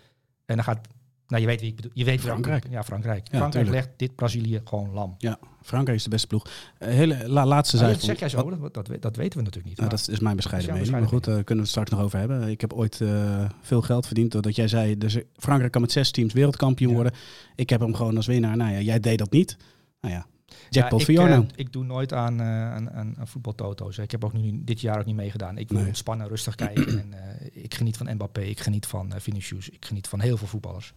En 0.45 0.55
dan 0.55 0.63
gaat... 0.63 0.87
Nou, 1.29 1.41
je 1.41 1.47
weet 1.47 1.59
wie 1.61 1.69
ik 1.69 1.75
bedoel. 1.75 1.91
Je 1.93 2.03
weet 2.03 2.21
Frankrijk. 2.21 2.65
Ja, 2.69 2.83
Frankrijk. 2.83 3.27
Ja, 3.31 3.37
Frankrijk 3.37 3.65
tuurlijk. 3.65 3.85
legt 3.85 3.99
dit 3.99 4.15
Brazilië 4.15 4.61
gewoon 4.63 4.91
lam. 4.93 5.15
Ja, 5.17 5.39
Frankrijk 5.61 5.97
is 5.97 6.03
de 6.03 6.09
beste 6.09 6.27
ploeg. 6.27 6.45
Eh, 6.77 6.89
hele 6.89 7.27
la- 7.29 7.45
laatste 7.45 7.77
zijsprong. 7.77 8.07
dat 8.07 8.17
zeg 8.19 8.29
jij 8.31 8.39
zo, 8.41 8.49
dat, 8.59 8.73
dat, 8.73 8.87
we- 8.87 8.99
dat 8.99 9.15
weten 9.15 9.37
we 9.37 9.43
natuurlijk 9.43 9.65
niet. 9.69 9.77
Nou, 9.77 9.89
dat 9.89 10.07
is 10.07 10.19
mijn 10.19 10.35
bescheiden 10.35 10.69
Dat 10.69 10.77
mening. 10.77 10.99
Maar 10.99 11.07
goed, 11.09 11.23
daar 11.23 11.33
kunnen 11.43 11.55
we 11.55 11.61
het 11.61 11.69
straks 11.69 11.89
nog 11.91 11.99
over 12.01 12.19
hebben. 12.19 12.47
Ik 12.49 12.61
heb 12.61 12.73
ooit 12.73 13.01
eh, 13.01 13.45
veel 13.61 13.81
geld 13.81 14.05
verdiend 14.05 14.31
doordat 14.31 14.55
jij 14.55 14.67
zei... 14.67 14.97
Dus 14.97 15.17
Frankrijk 15.37 15.71
kan 15.71 15.81
met 15.81 15.91
zes 15.91 16.11
teams 16.11 16.33
wereldkampioen 16.33 16.89
Ja. 16.89 16.95
worden. 16.95 17.13
Ik 17.55 17.69
heb 17.69 17.79
hem 17.79 17.95
gewoon 17.95 18.15
als 18.15 18.27
winnaar. 18.27 18.57
Nou 18.57 18.71
ja, 18.71 18.79
jij 18.79 18.99
deed 18.99 19.17
dat 19.17 19.31
niet. 19.31 19.57
Nou 20.01 20.13
ja, 20.13 20.25
Ja, 20.69 20.89
ik, 20.89 21.07
eh, 21.07 21.39
ik 21.55 21.73
doe 21.73 21.83
nooit 21.83 22.13
aan, 22.13 22.39
eh 22.39 22.47
aan, 22.71 22.89
aan, 22.91 23.15
aan 23.19 23.27
voetbaltoto's. 23.27 23.97
Ik 23.97 24.11
heb 24.11 24.23
ook 24.25 24.33
nu 24.33 24.59
dit 24.63 24.81
jaar 24.81 24.99
ook 24.99 25.05
niet 25.05 25.15
meegedaan. 25.15 25.57
Ik 25.57 25.69
wil 25.69 25.77
Nee. 25.77 25.87
ontspannen, 25.87 26.27
rustig 26.27 26.55
kijken. 26.55 26.99
en, 26.99 27.13
eh, 27.13 27.63
ik 27.63 27.73
geniet 27.75 27.97
van 27.97 28.13
Mbappé, 28.13 28.41
ik 28.41 28.59
geniet 28.59 28.85
van 28.85 29.07
uh, 29.13 29.19
Vinicius, 29.19 29.69
ik 29.69 29.85
geniet 29.85 30.07
van 30.07 30.19
heel 30.19 30.37
veel 30.37 30.47
voetballers. 30.47 30.93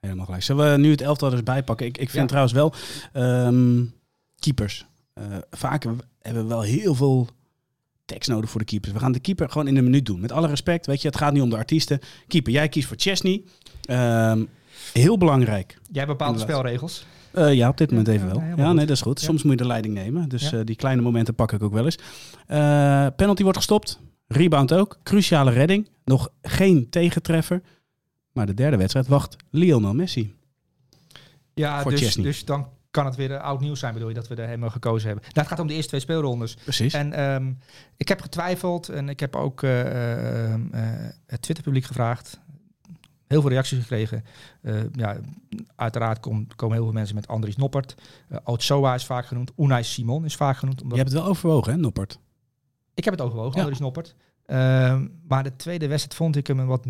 Helemaal 0.00 0.24
gelijk. 0.24 0.42
Zullen 0.42 0.72
we 0.72 0.78
nu 0.78 0.90
het 0.90 1.00
elftal 1.00 1.32
eens 1.32 1.42
bijpakken? 1.42 1.86
Ik, 1.86 1.98
ik 1.98 2.10
vind 2.10 2.22
Ja. 2.22 2.26
trouwens 2.26 2.52
wel... 2.54 2.74
ehm, 3.12 3.84
keepers. 4.38 4.86
Vaak 5.50 5.84
hebben 6.20 6.42
we 6.42 6.48
wel 6.48 6.62
heel 6.62 6.94
veel 6.94 7.28
tekst 8.04 8.28
nodig 8.28 8.50
voor 8.50 8.60
de 8.60 8.66
keepers. 8.66 8.92
We 8.92 8.98
gaan 8.98 9.12
de 9.12 9.20
keeper 9.20 9.48
gewoon 9.50 9.68
in 9.68 9.76
een 9.76 9.84
minuut 9.84 10.06
doen. 10.06 10.20
Met 10.20 10.32
alle 10.32 10.46
respect, 10.48 10.86
weet 10.86 11.02
je, 11.02 11.08
het 11.08 11.16
gaat 11.16 11.32
nu 11.32 11.40
om 11.40 11.50
de 11.50 11.56
artiesten. 11.56 12.00
Keeper, 12.28 12.52
jij 12.52 12.68
kiest 12.68 12.88
voor 12.88 12.96
Chesney. 13.00 13.42
Ehm, 13.82 14.44
heel 14.92 15.18
belangrijk. 15.18 15.78
Jij 15.92 16.06
bepaalt 16.06 16.34
de 16.34 16.40
spelregels. 16.40 17.06
Eh, 17.30 17.54
ja, 17.54 17.68
op 17.68 17.76
dit 17.76 17.90
moment 17.90 18.08
even 18.08 18.26
wel. 18.26 18.42
Ja, 18.56 18.72
nee, 18.72 18.86
dat 18.86 18.96
is 18.96 19.02
goed. 19.02 19.20
Soms 19.20 19.42
moet 19.42 19.52
je 19.52 19.58
de 19.58 19.66
leiding 19.66 19.94
nemen. 19.94 20.28
Dus 20.28 20.52
eh, 20.52 20.60
die 20.64 20.76
kleine 20.76 21.02
momenten 21.02 21.34
pak 21.34 21.52
ik 21.52 21.62
ook 21.62 21.72
wel 21.72 21.84
eens. 21.84 21.98
Eh, 22.46 23.06
penalty 23.16 23.42
wordt 23.42 23.58
gestopt. 23.58 24.00
Rebound 24.26 24.72
ook. 24.72 24.98
Cruciale 25.02 25.50
redding. 25.50 25.88
Nog 26.04 26.28
geen 26.42 26.90
tegentreffer. 26.90 27.62
Maar 28.32 28.46
de 28.46 28.54
derde 28.54 28.76
wedstrijd 28.76 29.06
wacht 29.06 29.36
Lionel 29.50 29.94
Messi. 29.94 30.36
Ja, 31.54 31.82
Voor 31.82 31.90
dus, 31.90 32.00
Chesney. 32.00 32.24
dus 32.24 32.44
dan 32.44 32.68
kan 32.90 33.06
het 33.06 33.16
weer 33.16 33.38
oud 33.38 33.60
nieuws 33.60 33.78
zijn, 33.78 33.92
bedoel 33.92 34.08
je, 34.08 34.14
dat 34.14 34.28
we 34.28 34.34
er 34.34 34.46
helemaal 34.46 34.70
gekozen 34.70 35.06
hebben. 35.06 35.24
Nou, 35.24 35.38
het 35.38 35.48
gaat 35.48 35.58
om 35.58 35.66
de 35.66 35.72
eerste 35.74 35.88
twee 35.88 36.00
speelrondes. 36.00 36.54
Precies. 36.54 36.94
En 36.94 37.12
ehm, 37.12 37.52
ik 37.96 38.08
heb 38.08 38.20
getwijfeld 38.20 38.88
en 38.88 39.08
ik 39.08 39.20
heb 39.20 39.36
ook 39.36 39.62
eh, 39.62 40.54
eh, 40.54 40.60
het 41.26 41.42
Twitterpubliek 41.42 41.84
gevraagd. 41.84 42.40
Heel 43.28 43.40
veel 43.40 43.50
reacties 43.50 43.78
gekregen. 43.78 44.24
Eh, 44.62 44.74
ja, 44.92 45.16
uiteraard 45.74 46.20
kom- 46.20 46.46
komen 46.56 46.74
heel 46.76 46.84
veel 46.84 46.94
mensen 46.94 47.14
met 47.14 47.28
Andries 47.28 47.56
Noppert. 47.56 47.94
Uh, 48.32 48.38
Ochoa 48.44 48.94
is 48.94 49.04
vaak 49.06 49.26
genoemd. 49.26 49.52
Unai 49.56 49.82
Simon 49.84 50.24
is 50.24 50.36
vaak 50.36 50.56
genoemd. 50.56 50.82
Omdat 50.82 50.96
Je 50.96 51.02
hebt 51.02 51.14
het 51.14 51.22
wel 51.22 51.30
overwogen, 51.30 51.72
hè, 51.72 51.78
Noppert? 51.78 52.18
Ik 52.94 53.04
heb 53.04 53.12
het 53.14 53.22
overwogen, 53.22 53.52
Ja. 53.54 53.60
Andries 53.60 53.78
Noppert. 53.80 54.14
Ehm, 54.46 55.06
maar 55.28 55.42
de 55.42 55.56
tweede 55.56 55.86
wedstrijd 55.88 56.16
vond 56.16 56.36
ik 56.36 56.46
hem 56.46 56.58
een 56.58 56.66
wat 56.66 56.86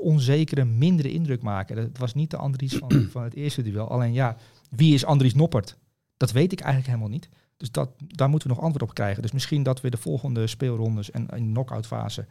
onzekere, 0.00 0.64
mindere 0.64 1.10
indruk 1.12 1.42
maken. 1.42 1.76
Het 1.76 1.98
was 1.98 2.14
niet 2.14 2.30
de 2.30 2.36
Andries 2.36 2.74
van, 2.76 2.90
van 3.12 3.22
het 3.22 3.34
eerste 3.34 3.62
duel. 3.62 3.88
Alleen 3.88 4.12
ja, 4.12 4.36
wie 4.70 4.94
is 4.94 5.04
Andries 5.04 5.34
Noppert? 5.34 5.76
Dat 6.16 6.32
weet 6.32 6.52
ik 6.52 6.60
eigenlijk 6.60 6.88
helemaal 6.90 7.12
niet. 7.12 7.28
Dus 7.56 7.70
dat, 7.70 7.90
daar 8.06 8.28
moeten 8.28 8.48
we 8.48 8.54
nog 8.54 8.62
antwoord 8.64 8.88
op 8.90 8.94
krijgen. 8.94 9.22
Dus 9.22 9.32
misschien 9.32 9.62
dat 9.62 9.80
we 9.80 9.90
de 9.90 9.96
volgende 9.96 10.46
speelrondes 10.46 11.10
en 11.10 11.26
in 11.28 11.44
de 11.46 11.50
knock-out 11.52 11.86
fase 11.86 12.20
eh, 12.20 12.26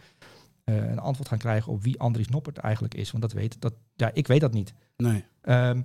een 0.63 0.99
antwoord 0.99 1.29
gaan 1.29 1.37
krijgen 1.37 1.71
op 1.71 1.83
wie 1.83 1.99
Andries 1.99 2.27
Noppert 2.27 2.57
eigenlijk 2.57 2.93
is. 2.93 3.11
Want 3.11 3.23
dat 3.23 3.33
weet, 3.33 3.61
dat, 3.61 3.73
ja, 3.95 4.11
ik 4.13 4.27
weet 4.27 4.41
dat 4.41 4.53
niet. 4.53 4.73
Nee. 4.97 5.25
Ehm 5.41 5.81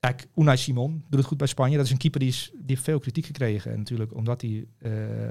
kijk, 0.00 0.28
Unai 0.36 0.56
Simon 0.56 1.04
doet 1.08 1.18
het 1.20 1.28
goed 1.28 1.38
bij 1.38 1.46
Spanje. 1.46 1.76
Dat 1.76 1.84
is 1.84 1.90
een 1.92 1.98
keeper 1.98 2.20
die, 2.20 2.28
is, 2.28 2.50
die 2.54 2.64
heeft 2.66 2.82
veel 2.82 2.98
kritiek 2.98 3.26
gekregen. 3.26 3.72
En 3.72 3.78
natuurlijk 3.78 4.14
omdat 4.14 4.40
hij 4.40 4.66
eh, 4.78 5.30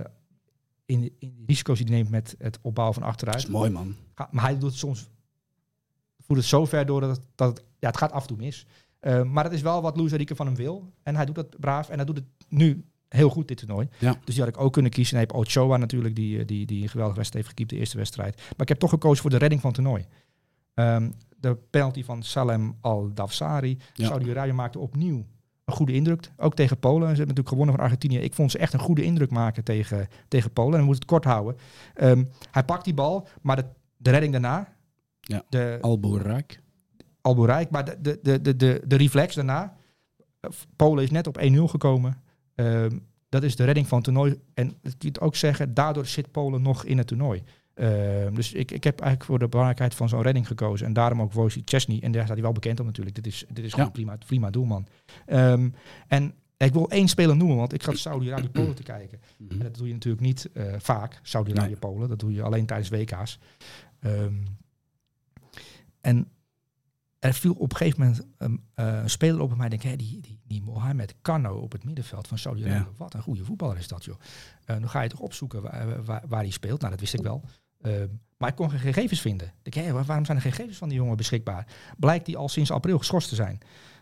in, 0.85 1.11
in 1.19 1.33
de 1.37 1.43
risico's 1.45 1.77
die 1.77 1.87
hij 1.87 1.95
neemt 1.95 2.09
met 2.09 2.35
het 2.37 2.59
opbouwen 2.61 2.95
van 2.95 3.03
Dat 3.03 3.11
achteruit. 3.13 3.37
is 3.37 3.47
mooi, 3.47 3.69
man. 3.69 3.95
Maar 4.31 4.43
hij 4.43 4.53
doet 4.57 4.69
het 4.69 4.79
soms 4.79 5.09
voert 6.29 6.39
het 6.39 6.49
zo 6.49 6.65
ver 6.65 6.85
door 6.85 7.01
dat, 7.01 7.09
het, 7.09 7.25
dat 7.35 7.57
het, 7.57 7.65
ja, 7.79 7.87
het 7.87 7.97
gaat 7.97 8.11
af 8.11 8.21
en 8.21 8.27
toe 8.27 8.37
mis. 8.37 8.65
Eh, 8.99 9.23
maar 9.23 9.43
dat 9.43 9.53
is 9.53 9.61
wel 9.61 9.81
wat 9.81 9.97
Luis 9.97 10.11
Enrique 10.11 10.35
van 10.35 10.45
hem 10.45 10.55
wil. 10.55 10.93
En 11.03 11.15
hij 11.15 11.25
doet 11.25 11.35
dat 11.35 11.59
braaf. 11.59 11.89
En 11.89 11.95
hij 11.95 12.05
doet 12.05 12.15
het 12.15 12.25
nu 12.47 12.85
heel 13.09 13.29
goed, 13.29 13.47
dit 13.47 13.57
toernooi. 13.57 13.87
Ja. 13.99 14.15
Dus 14.25 14.35
die 14.35 14.43
had 14.43 14.53
ik 14.53 14.61
ook 14.61 14.73
kunnen 14.73 14.91
kiezen. 14.91 15.17
En 15.17 15.23
hij 15.25 15.29
heeft 15.37 15.47
Ochoa 15.47 15.77
natuurlijk, 15.77 16.15
die, 16.15 16.39
eh, 16.39 16.45
die, 16.45 16.65
die 16.65 16.81
een 16.83 16.89
geweldige 16.89 17.17
wedstrijd 17.17 17.45
heeft 17.45 17.57
gekiept, 17.57 17.69
de 17.69 17.75
eerste 17.79 17.97
wedstrijd. 17.97 18.35
Maar 18.37 18.61
ik 18.61 18.67
heb 18.67 18.79
toch 18.79 18.89
gekozen 18.89 19.21
voor 19.21 19.29
de 19.29 19.37
redding 19.37 19.61
van 19.61 19.71
het 19.71 19.79
toernooi. 19.81 20.05
Ehm, 20.73 21.09
de 21.39 21.57
penalty 21.69 22.03
van 22.03 22.23
Salem 22.23 22.75
Al-Dafsari. 22.81 23.77
Ja. 23.93 24.05
Saudi-Arabië 24.07 24.51
maakte 24.51 24.79
opnieuw 24.79 25.25
een 25.65 25.73
goede 25.75 25.93
indruk. 25.93 26.31
Ook 26.37 26.55
tegen 26.55 26.79
Polen. 26.79 26.99
Ze 27.01 27.05
hebben 27.07 27.19
natuurlijk 27.19 27.49
gewonnen 27.49 27.75
van 27.75 27.83
Argentinië. 27.83 28.17
Ik 28.17 28.33
vond 28.33 28.51
ze 28.51 28.57
echt 28.57 28.73
een 28.73 28.79
goede 28.79 29.03
indruk 29.03 29.29
maken 29.29 29.63
tegen, 29.63 30.07
tegen 30.27 30.51
Polen. 30.53 30.73
En 30.73 30.79
we 30.79 30.85
moeten 30.85 31.01
het 31.01 31.11
kort 31.11 31.23
houden. 31.23 31.55
Ehm, 31.93 32.23
hij 32.51 32.63
pakt 32.63 32.83
die 32.85 32.93
bal, 32.93 33.27
maar 33.41 33.55
de, 33.55 33.65
de 33.97 34.09
redding 34.09 34.31
daarna... 34.31 34.73
Ja. 35.21 35.43
De, 35.49 35.77
Alboerijk. 35.81 36.61
al 37.21 37.35
bereikt. 37.35 37.71
Maar 37.71 37.85
de, 37.85 37.97
de, 38.01 38.19
de, 38.21 38.41
de, 38.41 38.55
de, 38.55 38.81
de 38.87 38.95
reflex 38.95 39.35
daarna. 39.35 39.75
eh, 40.39 40.49
Polen 40.75 41.03
is 41.03 41.11
net 41.11 41.27
op 41.27 41.39
1-0 41.41 41.43
gekomen. 41.63 42.21
Ehm, 42.59 42.97
dat 43.29 43.43
is 43.43 43.55
de 43.55 43.63
redding 43.63 43.87
van 43.87 43.97
het 43.97 44.05
toernooi. 44.05 44.39
En 44.53 44.67
ik 44.81 45.03
moet 45.03 45.19
ook 45.19 45.35
zeggen, 45.35 45.73
daardoor 45.73 46.05
zit 46.05 46.31
Polen 46.31 46.61
nog 46.61 46.85
in 46.85 46.97
het 46.97 47.07
toernooi. 47.07 47.43
Ehm, 47.73 48.33
dus 48.33 48.53
ik, 48.53 48.71
ik 48.71 48.83
heb 48.83 48.99
eigenlijk 48.99 49.29
voor 49.29 49.39
de 49.39 49.47
belangrijkheid 49.47 49.95
van 49.95 50.09
zo'n 50.09 50.21
redding 50.21 50.47
gekozen. 50.47 50.87
En 50.87 50.93
daarom 50.93 51.21
ook 51.21 51.33
Wojciech 51.33 51.63
Chesney. 51.65 51.99
En 52.01 52.11
daar 52.11 52.23
staat 52.23 52.33
hij 52.33 52.43
wel 52.43 52.51
bekend 52.51 52.79
om 52.79 52.85
natuurlijk. 52.85 53.15
Dit 53.15 53.27
is, 53.27 53.45
dit 53.53 53.65
is 53.65 53.71
gewoon 53.71 53.85
Ja. 53.85 53.91
prima, 53.91 54.17
prima 54.25 54.49
doelman. 54.49 54.87
Ehm, 55.25 55.69
en 56.07 56.33
ik 56.57 56.73
wil 56.73 56.89
één 56.89 57.07
speler 57.07 57.35
noemen, 57.35 57.57
want 57.57 57.73
ik 57.73 57.83
ga 57.83 57.93
Saudi-Arabië 57.93 58.49
Polen 58.49 58.75
te 58.75 58.83
kijken. 58.83 59.19
Mhm. 59.37 59.51
En 59.51 59.59
dat 59.59 59.75
doe 59.77 59.87
je 59.87 59.93
natuurlijk 59.93 60.23
niet 60.23 60.49
eh, 60.53 60.73
vaak, 60.77 61.19
Saudi-Arabië 61.23 61.75
Polen. 61.75 62.09
Dat 62.09 62.19
doe 62.19 62.33
je 62.33 62.41
alleen 62.43 62.65
tijdens 62.65 62.89
WK's. 62.89 63.39
En 66.01 66.27
er 67.19 67.33
viel 67.33 67.53
op 67.53 67.71
een 67.71 67.77
gegeven 67.77 67.99
moment 67.99 68.27
een 68.37 68.63
eh, 68.73 68.85
een 69.01 69.09
speler 69.09 69.41
op 69.41 69.55
mij 69.55 69.69
denk, 69.69 69.81
hé, 69.81 69.95
die, 69.95 70.19
die, 70.21 70.39
die 70.43 70.61
Mohamed 70.61 71.15
Kano 71.21 71.57
op 71.59 71.71
het 71.71 71.83
middenveld 71.83 72.27
van 72.27 72.37
Saudi-Arabië. 72.37 72.77
Ja. 72.79 72.87
Wat 72.97 73.13
een 73.13 73.21
goede 73.21 73.43
voetballer 73.45 73.77
is 73.77 73.87
dat, 73.87 74.05
joh. 74.05 74.15
Eh, 74.65 74.75
dan 74.79 74.89
ga 74.89 75.01
je 75.01 75.09
toch 75.09 75.19
opzoeken 75.19 75.61
waar, 75.61 76.03
waar, 76.05 76.23
waar 76.27 76.41
hij 76.41 76.49
speelt. 76.49 76.79
Nou, 76.79 76.91
dat 76.91 76.99
wist 76.99 77.13
ik 77.13 77.21
wel. 77.21 77.43
Ehm, 77.81 78.07
maar 78.37 78.49
ik 78.49 78.55
kon 78.55 78.69
geen 78.69 78.79
gegevens 78.79 79.21
vinden. 79.21 79.53
Ik 79.63 79.73
denk, 79.73 79.85
hé, 79.87 79.93
waar- 79.93 80.03
waarom 80.05 80.25
zijn 80.25 80.37
er 80.37 80.43
gegevens 80.43 80.77
van 80.77 80.89
die 80.89 80.97
jongen 80.97 81.17
beschikbaar? 81.17 81.67
Blijkt 81.97 82.25
die 82.25 82.37
al 82.37 82.49
sinds 82.49 82.71
april 82.71 82.97
geschorst 82.97 83.29
te 83.29 83.35
zijn. 83.35 83.57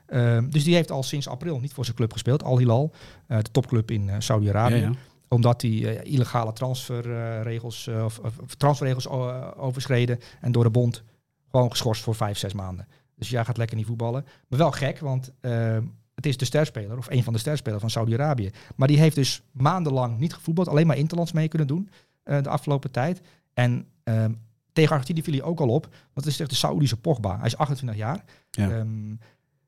Ehm, 0.05 0.49
dus 0.49 0.63
die 0.63 0.75
heeft 0.75 0.91
al 0.91 1.03
sinds 1.03 1.27
april 1.27 1.59
niet 1.59 1.73
voor 1.73 1.83
zijn 1.85 1.95
club 1.97 2.11
gespeeld. 2.11 2.43
Al 2.43 2.57
Hilal, 2.57 2.93
eh, 3.27 3.37
de 3.37 3.51
topclub 3.51 3.91
in 3.91 4.09
eh, 4.09 4.15
Saudi-Arabië 4.19 4.75
Ja, 4.75 4.81
ja. 4.81 4.93
omdat 5.27 5.61
hij 5.61 5.97
eh, 5.97 6.11
illegale 6.13 6.53
transferregels 6.53 7.87
eh, 7.87 8.03
of, 8.03 8.19
of 8.19 8.55
transferregels 8.55 9.07
eh, 9.07 9.47
overschreden 9.55 10.19
en 10.41 10.51
door 10.51 10.63
de 10.63 10.69
bond 10.69 11.03
gewoon 11.51 11.71
geschorst 11.71 12.03
voor 12.03 12.15
vijf, 12.15 12.37
zes 12.37 12.53
maanden. 12.53 12.87
Dus 13.17 13.29
jij 13.29 13.45
gaat 13.45 13.57
lekker 13.57 13.77
niet 13.77 13.85
voetballen. 13.85 14.25
Maar 14.47 14.59
wel 14.59 14.71
gek, 14.71 14.99
want 14.99 15.31
eh, 15.39 15.77
het 16.15 16.25
is 16.25 16.37
de 16.37 16.45
sterspeler 16.45 16.97
of 16.97 17.09
een 17.09 17.23
van 17.23 17.33
de 17.33 17.39
sterspelers 17.39 17.81
van 17.81 17.89
Saudi-Arabië. 17.89 18.51
Maar 18.75 18.87
die 18.87 18.99
heeft 18.99 19.15
dus 19.15 19.41
maandenlang 19.51 20.19
niet 20.19 20.33
gevoetbald, 20.33 20.67
alleen 20.67 20.87
maar 20.87 20.97
interlands 20.97 21.31
mee 21.31 21.47
kunnen 21.47 21.67
doen 21.67 21.89
eh, 22.23 22.43
de 22.43 22.49
afgelopen 22.49 22.91
tijd. 22.91 23.21
En 23.53 23.85
ehm, 24.03 24.31
tegen 24.73 24.91
Argentinië 24.91 25.23
viel 25.23 25.33
hij 25.33 25.43
ook 25.43 25.59
al 25.59 25.69
op, 25.69 25.83
want 25.83 26.13
het 26.13 26.25
is 26.25 26.39
echt 26.39 26.49
de 26.49 26.55
Saoedische 26.55 26.97
Pogba. 26.97 27.37
Hij 27.37 27.45
is 27.45 27.57
28 27.57 27.99
jaar. 27.99 28.23
Ja. 28.49 28.69
Ehm, 28.69 29.15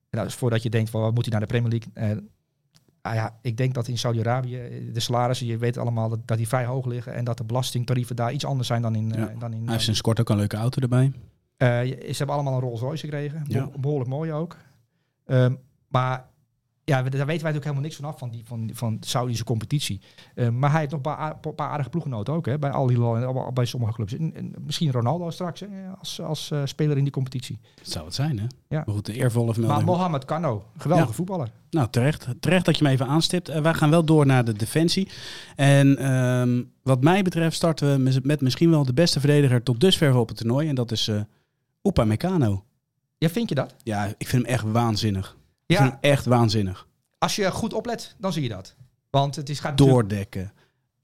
dat 0.09 0.25
is 0.25 0.33
voordat 0.33 0.63
je 0.63 0.69
denkt 0.69 0.89
van 0.89 1.01
wat 1.01 1.13
moet 1.13 1.23
hij 1.23 1.31
naar 1.31 1.47
de 1.47 1.59
Premier 1.59 1.69
League? 1.69 1.91
Eh, 1.93 2.23
ah 3.01 3.13
ja, 3.13 3.39
ik 3.41 3.57
denk 3.57 3.73
dat 3.73 3.87
in 3.87 3.97
Saudi-Arabië 3.97 4.59
eh, 4.59 4.93
de 4.93 4.99
salarissen, 4.99 5.47
je 5.47 5.57
weet 5.57 5.77
allemaal 5.77 6.09
dat, 6.09 6.19
dat 6.25 6.37
die 6.37 6.47
vrij 6.47 6.65
hoog 6.65 6.85
liggen 6.85 7.13
en 7.13 7.23
dat 7.23 7.37
de 7.37 7.43
belastingtarieven 7.43 8.15
daar 8.15 8.31
iets 8.33 8.45
anders 8.45 8.67
zijn 8.67 8.81
dan 8.81 8.95
in. 8.95 9.09
Ja. 9.09 9.33
dan 9.39 9.53
in 9.53 9.63
Hij 9.63 9.71
heeft 9.71 9.83
sinds 9.83 10.01
kort 10.01 10.19
ook 10.19 10.29
een 10.29 10.37
leuke 10.37 10.57
auto 10.57 10.81
erbij. 10.81 11.11
Eh, 11.59 11.67
ze 11.89 12.15
hebben 12.17 12.35
allemaal 12.35 12.53
een 12.53 12.59
Rolls 12.59 12.79
Royce 12.81 13.03
gekregen, 13.05 13.43
Ja. 13.47 13.69
Behoorlijk 13.79 14.09
mooi 14.09 14.31
ook. 14.33 14.57
Ehm, 15.25 15.53
maar 15.87 16.25
ja, 16.83 17.03
we- 17.03 17.09
daar 17.09 17.25
weten 17.25 17.43
wij 17.43 17.53
natuurlijk 17.53 17.63
helemaal 17.63 17.83
niks 17.83 17.95
vanaf 17.95 18.17
van, 18.19 18.29
die, 18.29 18.41
van, 18.45 18.69
van 18.73 18.97
Saudische 18.99 19.43
competitie. 19.43 20.01
Eh, 20.35 20.49
maar 20.49 20.69
hij 20.71 20.79
heeft 20.79 20.91
nog 20.91 21.01
een 21.05 21.15
paar, 21.15 21.37
paar 21.55 21.67
aardige 21.69 21.89
ploeggenoten 21.89 22.33
ook, 22.33 22.45
hè, 22.45 22.59
bij 22.59 22.69
Al 22.71 22.89
Hilal 22.89 23.51
bij 23.53 23.65
sommige 23.65 23.93
clubs. 23.93 24.13
En, 24.13 24.35
en 24.35 24.53
misschien 24.65 24.91
Ronaldo 24.91 25.29
straks, 25.29 25.59
hè, 25.59 25.67
als, 25.99 26.21
als 26.21 26.51
eh, 26.51 26.61
speler 26.65 26.97
in 26.97 27.03
die 27.03 27.11
competitie. 27.13 27.59
Dat 27.75 27.87
zou 27.91 28.05
het 28.05 28.15
zijn, 28.15 28.39
hè? 28.39 28.45
Ja. 28.67 28.83
Maar 28.85 28.95
goed, 28.95 29.05
de 29.05 29.13
eervolle 29.13 29.45
Maar 29.45 29.53
vermelding. 29.53 29.85
Mohamed 29.87 30.25
Kano, 30.25 30.63
geweldige 30.77 31.09
Ja. 31.09 31.15
voetballer. 31.15 31.51
Nou, 31.69 31.87
terecht. 31.89 32.27
Terecht 32.39 32.65
dat 32.65 32.77
je 32.77 32.83
me 32.83 32.89
even 32.89 33.07
aanstipt. 33.07 33.49
Eh, 33.49 33.61
wij 33.61 33.73
gaan 33.73 33.89
wel 33.89 34.05
door 34.05 34.25
naar 34.25 34.45
de 34.45 34.53
defensie. 34.53 35.09
En 35.55 35.97
ehm, 35.97 36.63
wat 36.83 37.03
mij 37.03 37.21
betreft 37.21 37.55
starten 37.55 37.91
we 37.95 37.97
mis- 38.01 38.19
met 38.21 38.41
misschien 38.41 38.69
wel 38.69 38.85
de 38.85 38.93
beste 38.93 39.19
verdediger 39.19 39.63
tot 39.63 39.79
dusver 39.79 40.15
op 40.15 40.27
het 40.27 40.37
toernooi. 40.37 40.67
En 40.69 40.75
dat 40.75 40.91
is 40.91 41.11
Opa 41.81 42.03
Meccano. 42.05 42.63
Ja, 43.17 43.29
vind 43.29 43.49
je 43.49 43.55
dat? 43.55 43.75
Ja, 43.83 44.05
ik 44.17 44.27
vind 44.27 44.45
hem 44.45 44.53
echt 44.53 44.63
waanzinnig. 44.63 45.37
Ik 45.65 45.75
vind 45.77 45.79
Ja, 45.79 45.85
hem 46.01 46.11
echt 46.11 46.25
waanzinnig. 46.25 46.87
als 47.17 47.35
je 47.35 47.51
goed 47.51 47.73
oplet, 47.73 48.15
dan 48.17 48.33
zie 48.33 48.43
je 48.43 48.49
dat. 48.49 48.75
Want 49.09 49.35
het 49.35 49.49
is, 49.49 49.59
gaat 49.59 49.77
Doordekken. 49.77 50.53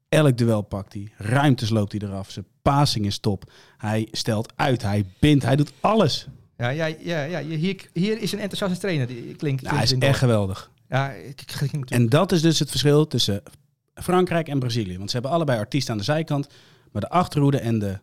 Elk 0.10 0.38
duel 0.38 0.62
pakt 0.62 0.94
hij. 0.94 1.12
Ruimtes 1.18 1.70
loopt 1.70 1.92
hij 1.92 2.02
eraf. 2.02 2.32
Zijn 2.32 2.46
passing 2.62 3.06
is 3.06 3.20
top. 3.20 3.52
Hij 3.78 4.08
stelt 4.12 4.54
uit. 4.56 4.82
Hij 4.82 5.06
bindt. 5.20 5.44
Hij 5.44 5.56
doet 5.56 5.72
alles. 5.80 6.28
Ja, 6.58 6.70
ja, 6.70 6.86
ja, 6.86 7.24
ja 7.24 7.42
hier, 7.44 7.90
hier 7.94 8.22
is 8.22 8.32
een 8.32 8.40
enthousiaste 8.40 8.78
trainer. 8.80 9.08
Die 9.08 9.36
klinkt, 9.36 9.62
Nou, 9.62 9.76
hij 9.76 9.84
is 9.84 9.94
echt 9.98 10.20
geweldig. 10.20 10.72
Ja, 10.90 11.12
ik, 11.12 11.42
ik, 11.42 11.62
ik- 11.62 11.72
ik- 11.74 11.90
En 11.92 12.10
dat 12.10 12.32
is 12.32 12.42
dus 12.42 12.60
het 12.60 12.70
verschil 12.70 13.08
tussen 13.08 13.44
Frankrijk 13.94 14.48
en 14.48 14.60
Brazilië. 14.60 14.98
Want 14.98 15.10
ze 15.10 15.16
hebben 15.16 15.34
allebei 15.36 15.60
artiesten 15.60 15.92
aan 15.92 15.98
de 16.00 16.04
zijkant. 16.04 16.48
Maar 16.92 17.02
de 17.02 17.10
achterhoede 17.10 17.60
en 17.60 17.80
de, 17.80 18.00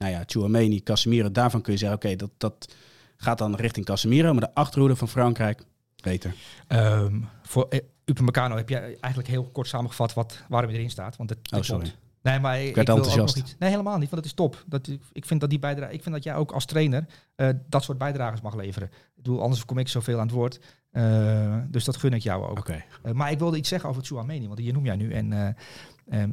nou 0.00 0.12
ja, 0.12 0.22
Chouameni, 0.26 0.82
Casemiro, 0.82 1.30
daarvan 1.30 1.60
kun 1.60 1.72
je 1.72 1.78
zeggen, 1.78 1.96
oké, 1.98 2.16
dat, 2.16 2.30
dat 2.38 2.74
gaat 3.16 3.38
dan 3.38 3.54
richting 3.54 3.86
Casemiro. 3.86 4.32
Maar 4.32 4.40
de 4.40 4.54
achterhoede 4.54 4.96
van 4.96 5.08
Frankrijk, 5.08 5.62
beter. 6.02 6.34
Ehm, 6.66 7.20
voor 7.42 7.66
uh, 7.70 7.80
Upamecano 8.04 8.56
heb 8.56 8.68
jij 8.68 8.82
eigenlijk 8.82 9.28
heel 9.28 9.44
kort 9.44 9.68
samengevat 9.68 10.14
wat, 10.14 10.42
waarom 10.48 10.70
hij 10.70 10.78
erin 10.78 10.90
staat. 10.90 11.16
Want 11.16 11.30
het, 11.30 11.38
Oh, 11.54 11.60
sorry. 11.62 11.92
Nee, 12.22 12.38
maar 12.38 12.60
ik, 12.62 12.74
wil 12.74 12.82
ook 12.82 12.88
enthousiast. 12.88 13.36
nog 13.36 13.44
iets. 13.44 13.56
Nee, 13.58 13.70
helemaal 13.70 13.98
niet, 13.98 14.10
want 14.10 14.22
het 14.22 14.24
is 14.30 14.36
top. 14.36 14.64
Dat, 14.66 14.88
ik- 14.88 15.02
ik 15.12 15.24
vind 15.24 15.40
dat 15.40 15.50
die 15.50 15.58
bijdrage, 15.58 15.92
ik 15.92 16.02
vind 16.02 16.14
dat 16.14 16.24
jij 16.24 16.34
ook 16.34 16.52
als 16.52 16.64
trainer 16.64 17.06
eh, 17.34 17.48
dat 17.68 17.82
soort 17.84 17.98
bijdragers 17.98 18.40
mag 18.40 18.54
leveren. 18.54 18.88
Ik 18.88 19.12
bedoel, 19.14 19.42
anders 19.42 19.64
kom 19.64 19.78
ik 19.78 19.88
zoveel 19.88 20.18
aan 20.18 20.26
het 20.26 20.34
woord. 20.34 20.60
Eh, 20.90 21.58
dus 21.68 21.84
dat 21.84 21.96
gun 21.96 22.12
ik 22.12 22.22
jou 22.22 22.44
ook. 22.44 22.58
Oké. 22.58 22.84
Eh, 23.02 23.12
maar 23.12 23.30
ik 23.30 23.38
wilde 23.38 23.56
iets 23.56 23.68
zeggen 23.68 23.88
over 23.88 24.02
Chouameni, 24.04 24.46
want 24.46 24.56
die 24.58 24.72
noem 24.72 24.84
jij 24.84 24.96
nu. 24.96 25.12
En 25.12 25.32
eh, 25.32 25.48
ehm, 26.22 26.32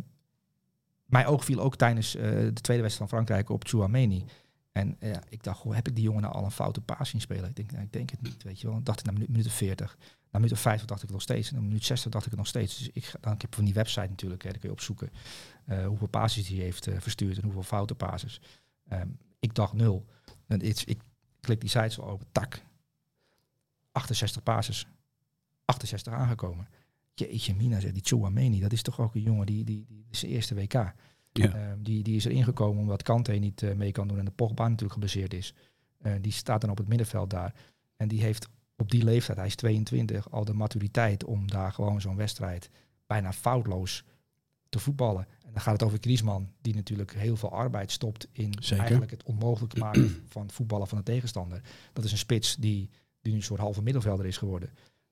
mijn 1.08 1.26
oog 1.26 1.46
viel 1.46 1.60
ook 1.60 1.76
tijdens 1.76 2.16
eh, 2.16 2.24
de 2.30 2.62
tweede 2.62 2.84
wedstrijd 2.84 2.96
van 2.96 3.08
Frankrijk 3.08 3.50
op 3.50 3.68
Chouameni. 3.68 4.26
En 4.72 4.98
ja, 5.00 5.22
ik 5.30 5.44
dacht, 5.44 5.60
goh, 5.60 5.76
heb 5.76 5.88
ik 5.88 5.96
die 5.96 6.04
jongen 6.04 6.22
nou 6.22 6.34
al 6.34 6.44
een 6.44 6.52
foute 6.52 6.82
paas 6.82 7.10
zien 7.10 7.22
spelen? 7.22 7.50
Ik 7.50 7.56
denk, 7.56 7.72
nou, 7.72 7.84
ik 7.84 7.94
denk 7.94 8.10
het 8.10 8.22
niet, 8.22 8.44
weet 8.44 8.62
je 8.62 8.68
wel. 8.68 8.84
dacht 8.84 9.00
ik 9.00 9.06
na 9.06 9.12
minuut, 9.12 9.30
minuut 9.30 9.52
40. 9.52 9.98
Na 10.32 10.40
minuut 10.40 10.60
50 10.60 10.88
dacht 10.88 11.04
ik 11.04 11.10
nog 11.10 11.22
steeds. 11.22 11.50
En 11.50 11.56
na 11.56 11.62
minuut 11.62 11.86
60 11.86 12.12
dacht 12.12 12.26
ik 12.26 12.32
het 12.32 12.40
nog 12.40 12.50
steeds. 12.50 12.78
Dus 12.78 12.90
ik, 12.94 13.12
dan, 13.22 13.34
ik 13.34 13.42
heb 13.42 13.56
van 13.56 13.66
die 13.66 13.74
website 13.74 14.08
natuurlijk, 14.08 14.44
hè, 14.44 14.50
daar 14.50 14.60
kun 14.60 14.70
je 14.70 14.76
opzoeken 14.76 15.10
eh, 15.66 15.86
hoeveel 15.86 16.08
passes 16.08 16.48
hij 16.48 16.58
heeft 16.58 16.88
verstuurd 16.98 17.38
en 17.38 17.44
hoeveel 17.44 17.64
foute 17.64 17.96
passes. 17.96 18.42
Ehm, 18.88 19.08
ik 19.40 19.56
dacht 19.56 19.74
nul. 19.74 20.06
En 20.48 20.68
iets, 20.68 20.84
ik 20.84 21.02
klik 21.40 21.62
die 21.62 21.70
site 21.70 21.90
zo 21.90 22.02
open, 22.02 22.28
tak. 22.32 22.62
68 23.92 24.44
passes. 24.44 24.88
68 25.66 26.14
aangekomen. 26.14 26.68
Jeetje 27.19 27.55
mina, 27.55 27.79
zegt 27.79 27.93
die 27.93 28.03
Chouameni, 28.05 28.59
dat 28.59 28.71
is 28.71 28.81
toch 28.81 29.00
ook 29.00 29.15
een 29.15 29.21
jongen 29.21 29.45
die, 29.45 29.63
die, 29.63 29.86
die 29.88 30.05
is 30.09 30.19
zijn 30.19 30.31
eerste 30.31 30.55
WK. 30.55 30.74
Ja. 30.74 30.93
Ehm, 31.33 31.81
die, 31.81 32.03
die 32.03 32.15
is 32.15 32.25
er 32.25 32.31
ingekomen 32.31 32.81
omdat 32.81 33.03
Kante 33.03 33.31
niet 33.31 33.63
eh, 33.63 33.75
mee 33.75 33.91
kan 33.91 34.07
doen 34.07 34.19
en 34.19 34.25
de 34.25 34.31
Pogba 34.31 34.63
natuurlijk 34.63 34.93
gebaseerd 34.93 35.33
is. 35.33 35.53
Eh, 35.97 36.13
die 36.21 36.31
staat 36.31 36.62
dan 36.62 36.69
op 36.69 36.77
het 36.77 36.88
middenveld 36.88 37.29
daar. 37.29 37.53
En 37.95 38.07
die 38.07 38.21
heeft 38.21 38.47
op 38.77 38.91
die 38.91 39.03
leeftijd, 39.03 39.38
hij 39.38 39.47
is 39.47 39.55
22, 39.55 40.31
al 40.31 40.45
de 40.45 40.53
maturiteit 40.53 41.24
om 41.25 41.47
daar 41.47 41.71
gewoon 41.71 42.01
zo'n 42.01 42.15
wedstrijd 42.15 42.69
bijna 43.05 43.33
foutloos 43.33 44.03
te 44.69 44.80
voetballen. 44.80 45.27
En 45.45 45.53
dan 45.53 45.62
gaat 45.62 45.73
het 45.73 45.84
over 45.84 45.97
Griezmann, 46.01 46.51
die 46.62 46.75
natuurlijk 46.75 47.13
heel 47.13 47.36
veel 47.36 47.51
arbeid 47.51 47.91
stopt 47.91 48.27
in 48.32 48.53
Zeker. 48.60 48.80
eigenlijk 48.80 49.12
het 49.12 49.23
onmogelijk 49.23 49.77
maken 49.77 50.23
van 50.27 50.49
voetballen 50.51 50.88
van 50.88 50.97
de 50.97 51.03
tegenstander. 51.03 51.62
Dat 51.93 52.03
is 52.03 52.12
een 52.12 52.17
spits 52.17 52.56
die, 52.56 52.89
die 53.21 53.32
nu 53.32 53.38
een 53.38 53.43
soort 53.43 53.60
halve 53.60 53.82
middenvelder 53.82 54.25
is 54.25 54.38
geworden. 54.38 54.69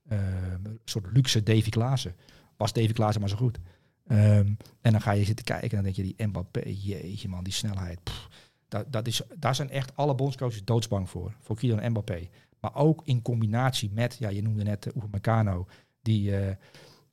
Ehm, 0.10 0.66
een 0.66 0.80
soort 0.86 1.06
luxe 1.14 1.44
Davy 1.44 1.70
Klaassen. 1.70 2.16
Was 2.58 2.74
Davy 2.74 2.94
Klaassen 2.94 3.22
maar 3.22 3.30
zo 3.30 3.36
goed. 3.38 3.60
Ehm, 4.08 4.54
en 4.82 4.92
dan 4.92 5.02
ga 5.02 5.12
je 5.12 5.24
zitten 5.24 5.46
kijken 5.46 5.70
en 5.70 5.76
dan 5.76 5.84
denk 5.84 5.96
je, 5.96 6.04
die 6.16 6.28
Mbappé, 6.28 6.62
jeetje 6.70 7.28
man, 7.28 7.44
die 7.44 7.54
snelheid. 7.54 8.04
pff, 8.04 8.28
dat, 8.68 8.92
dat 8.92 9.08
is, 9.08 9.22
daar 9.38 9.56
zijn 9.56 9.70
echt 9.70 9.96
alle 9.96 10.16
bondscoaches 10.16 10.64
doodsbang 10.64 11.10
voor. 11.10 11.36
Voor 11.40 11.56
Kylian 11.56 11.90
Mbappé. 11.92 12.28
Maar 12.60 12.76
ook 12.76 13.02
in 13.06 13.22
combinatie 13.22 13.92
met, 13.94 14.16
ja, 14.20 14.30
je 14.30 14.42
noemde 14.42 14.64
net 14.64 14.86
uh, 14.86 14.96
Upamecano, 14.96 15.68
die, 16.02 16.38
eh, 16.38 16.56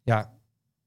ja, 0.02 0.33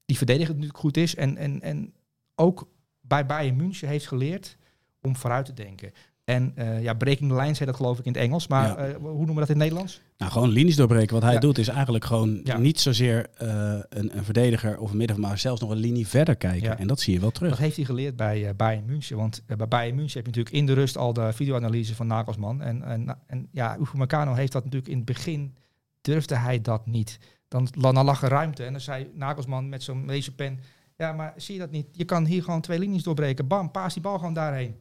die 0.04 0.16
verdedigend 0.16 0.54
natuurlijk 0.56 0.82
goed 0.82 0.96
is. 0.96 1.14
En, 1.14 1.36
en, 1.36 1.62
en 1.62 1.94
ook 2.34 2.68
bij 3.00 3.26
Bayern 3.26 3.56
München 3.56 3.88
heeft 3.88 4.06
geleerd 4.06 4.56
om 5.00 5.16
vooruit 5.16 5.46
te 5.46 5.52
denken. 5.52 5.92
En 6.24 6.52
eh, 6.56 6.82
ja, 6.82 6.94
breaking 6.94 7.30
the 7.30 7.36
lines 7.36 7.58
heet 7.58 7.68
dat 7.68 7.76
geloof 7.76 7.98
ik 7.98 8.04
in 8.04 8.12
het 8.12 8.20
Engels. 8.22 8.46
Maar 8.46 8.88
Ja. 8.88 8.98
hoe 8.98 9.10
noemen 9.16 9.34
we 9.34 9.40
dat 9.40 9.48
in 9.48 9.60
het 9.60 9.62
Nederlands? 9.62 10.00
Nou, 10.18 10.32
gewoon 10.32 10.48
linies 10.48 10.76
doorbreken. 10.76 11.14
Wat 11.14 11.22
hij 11.22 11.32
Ja. 11.32 11.38
doet 11.38 11.58
is 11.58 11.68
eigenlijk 11.68 12.04
gewoon 12.04 12.40
Ja. 12.44 12.56
niet 12.58 12.80
zozeer 12.80 13.26
eh, 13.34 13.48
een, 13.88 14.16
een 14.16 14.24
verdediger 14.24 14.78
of 14.78 14.90
een 14.90 14.96
middenvelder, 14.96 15.30
maar 15.30 15.38
zelfs 15.38 15.60
nog 15.60 15.70
een 15.70 15.76
linie 15.76 16.06
verder 16.06 16.36
kijken. 16.36 16.68
Ja. 16.68 16.78
En 16.78 16.86
dat 16.86 17.00
zie 17.00 17.12
je 17.12 17.20
wel 17.20 17.28
Dat 17.28 17.38
terug. 17.38 17.58
heeft 17.58 17.76
hij 17.76 17.84
geleerd 17.84 18.16
bij 18.16 18.48
eh, 18.48 18.54
Bayern 18.56 18.84
München. 18.84 19.16
Want 19.16 19.42
eh, 19.46 19.56
bij 19.56 19.68
Bayern 19.68 19.94
München 19.96 20.14
heb 20.22 20.26
je 20.26 20.30
natuurlijk 20.40 20.56
in 20.56 20.66
de 20.66 20.72
rust 20.80 20.96
al 20.96 21.12
de 21.12 21.32
videoanalyse 21.32 21.94
van 21.94 22.06
Nagelsman. 22.06 22.62
En, 22.62 22.82
en, 22.82 23.18
en 23.26 23.48
ja, 23.52 23.76
Upamecano 23.80 24.34
heeft 24.34 24.52
dat 24.52 24.64
natuurlijk 24.64 24.90
in 24.90 24.96
het 24.96 25.06
begin, 25.06 25.54
durfde 26.00 26.36
hij 26.36 26.60
dat 26.60 26.86
niet. 26.86 27.18
Dan, 27.48 27.68
dan 27.78 28.04
lag 28.04 28.22
er 28.22 28.28
ruimte 28.28 28.64
en 28.64 28.72
dan 28.72 28.80
zei 28.80 29.10
Nagelsman 29.14 29.68
met 29.68 29.82
zo'n 29.82 30.10
pen. 30.36 30.60
Ja, 30.96 31.12
maar 31.12 31.32
zie 31.36 31.54
je 31.54 31.60
dat 31.60 31.70
niet? 31.70 31.86
Je 31.92 32.04
kan 32.04 32.24
hier 32.24 32.42
gewoon 32.42 32.60
twee 32.60 32.78
linies 32.78 33.02
doorbreken. 33.02 33.46
Bam, 33.46 33.70
paas 33.70 33.92
die 33.92 34.02
bal 34.02 34.18
gewoon 34.18 34.34
daarheen. 34.34 34.74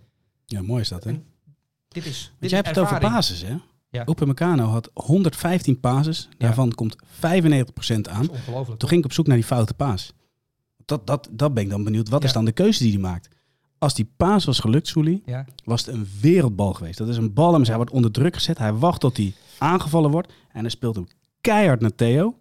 Ja, 0.45 0.61
mooi 0.61 0.81
is 0.81 0.89
dat, 0.89 1.03
hè? 1.03 1.09
En 1.09 1.25
Dit 1.87 2.05
is, 2.05 2.19
dit 2.19 2.29
Want 2.39 2.51
jij 2.51 2.59
is 2.59 2.65
hebt 2.65 2.67
het 2.67 2.85
over 2.85 2.99
basis, 2.99 3.41
hè? 3.41 3.55
Ja. 3.95 4.07
Upamecano 4.09 4.65
had 4.65 4.89
115 4.93 5.79
pases. 5.79 6.29
Daarvan 6.37 6.71
komt 6.73 6.95
95% 6.95 8.01
aan. 8.09 8.29
Ongelooflijk. 8.29 8.79
Toen 8.79 8.89
ging 8.89 8.99
ik 8.99 9.05
op 9.05 9.13
zoek 9.13 9.27
naar 9.27 9.35
die 9.35 9.45
foute 9.45 9.73
paas. 9.73 10.13
Dat, 10.85 11.07
dat, 11.07 11.29
dat 11.31 11.53
ben 11.53 11.63
ik 11.63 11.69
dan 11.69 11.83
benieuwd. 11.83 12.09
Wat 12.09 12.21
Ja. 12.21 12.27
is 12.27 12.33
dan 12.33 12.45
de 12.45 12.51
keuze 12.51 12.83
die 12.83 12.91
hij 12.91 13.01
maakt? 13.01 13.27
Als 13.77 13.93
die 13.95 14.09
paas 14.17 14.45
was 14.45 14.59
gelukt, 14.59 14.87
Soelie, 14.87 15.21
Ja, 15.25 15.45
was 15.63 15.85
het 15.85 15.95
een 15.95 16.07
wereldbal 16.21 16.73
geweest. 16.73 16.97
Dat 16.97 17.07
is 17.07 17.17
een 17.17 17.33
bal, 17.33 17.51
maar 17.51 17.65
hij 17.67 17.75
wordt 17.75 17.91
onder 17.91 18.11
druk 18.11 18.35
gezet. 18.35 18.57
Hij 18.57 18.73
wacht 18.73 18.99
tot 18.99 19.17
hij 19.17 19.33
aangevallen 19.57 20.11
wordt. 20.11 20.33
En 20.51 20.61
hij 20.61 20.69
speelt 20.69 20.95
hem 20.95 21.07
keihard 21.41 21.81
naar 21.81 21.95
Theo. 21.95 22.37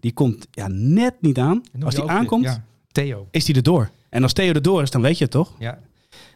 Die 0.00 0.12
komt 0.12 0.46
ja, 0.50 0.66
net 0.68 1.14
niet 1.20 1.38
aan. 1.38 1.62
Als 1.82 2.00
ook- 2.00 2.08
aankomt, 2.08 2.60
Theo. 2.92 3.28
is 3.30 3.46
hij 3.46 3.56
erdoor. 3.56 3.90
En 4.08 4.22
als 4.22 4.32
Theo 4.32 4.52
erdoor 4.52 4.82
is, 4.82 4.90
dan 4.90 5.00
weet 5.02 5.18
je 5.18 5.24
het 5.24 5.32
toch? 5.32 5.54
Ja. 5.58 5.78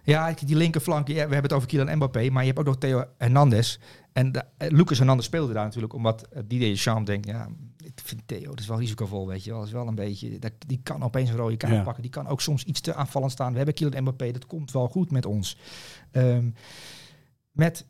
Ja, 0.04 0.34
die 0.44 0.56
linkerflank, 0.56 1.08
ja, 1.08 1.14
we 1.14 1.20
hebben 1.20 1.42
het 1.42 1.52
over 1.52 1.68
Kylian 1.68 1.96
Mbappé, 1.96 2.30
maar 2.30 2.40
je 2.42 2.46
hebt 2.48 2.58
ook 2.60 2.66
nog 2.66 2.76
Theo 2.78 3.04
Hernandez. 3.18 3.78
En 4.12 4.32
de, 4.32 4.44
eh, 4.56 4.70
Lucas 4.70 4.98
Hernandez 4.98 5.26
speelde 5.26 5.52
daar 5.52 5.64
natuurlijk, 5.64 5.92
omdat 5.92 6.28
uh, 6.32 6.38
Didier 6.46 6.68
Deschamps 6.68 7.06
denkt, 7.06 7.26
ja, 7.26 7.48
ik 7.84 8.00
vind 8.02 8.22
Theo, 8.26 8.50
dat 8.50 8.60
is 8.60 8.66
wel 8.66 8.78
risicovol, 8.78 9.26
weet 9.26 9.44
je 9.44 9.50
wel. 9.50 9.58
Dat 9.58 9.68
is 9.68 9.74
wel 9.74 9.86
een 9.86 9.94
beetje, 9.94 10.38
dat, 10.38 10.52
die 10.66 10.80
kan 10.82 11.02
opeens 11.02 11.30
een 11.30 11.36
rode 11.36 11.56
kaart 11.56 11.72
Ja. 11.72 11.82
pakken. 11.82 12.02
Die 12.02 12.10
kan 12.10 12.26
ook 12.26 12.40
soms 12.40 12.64
iets 12.64 12.80
te 12.80 12.94
aanvallend 12.94 13.32
staan. 13.32 13.50
We 13.50 13.56
hebben 13.56 13.74
Kylian 13.74 14.02
Mbappé, 14.02 14.30
dat 14.30 14.46
komt 14.46 14.72
wel 14.72 14.88
goed 14.88 15.10
met 15.10 15.26
ons. 15.26 15.56
Ehm, 16.10 16.50
met 17.50 17.86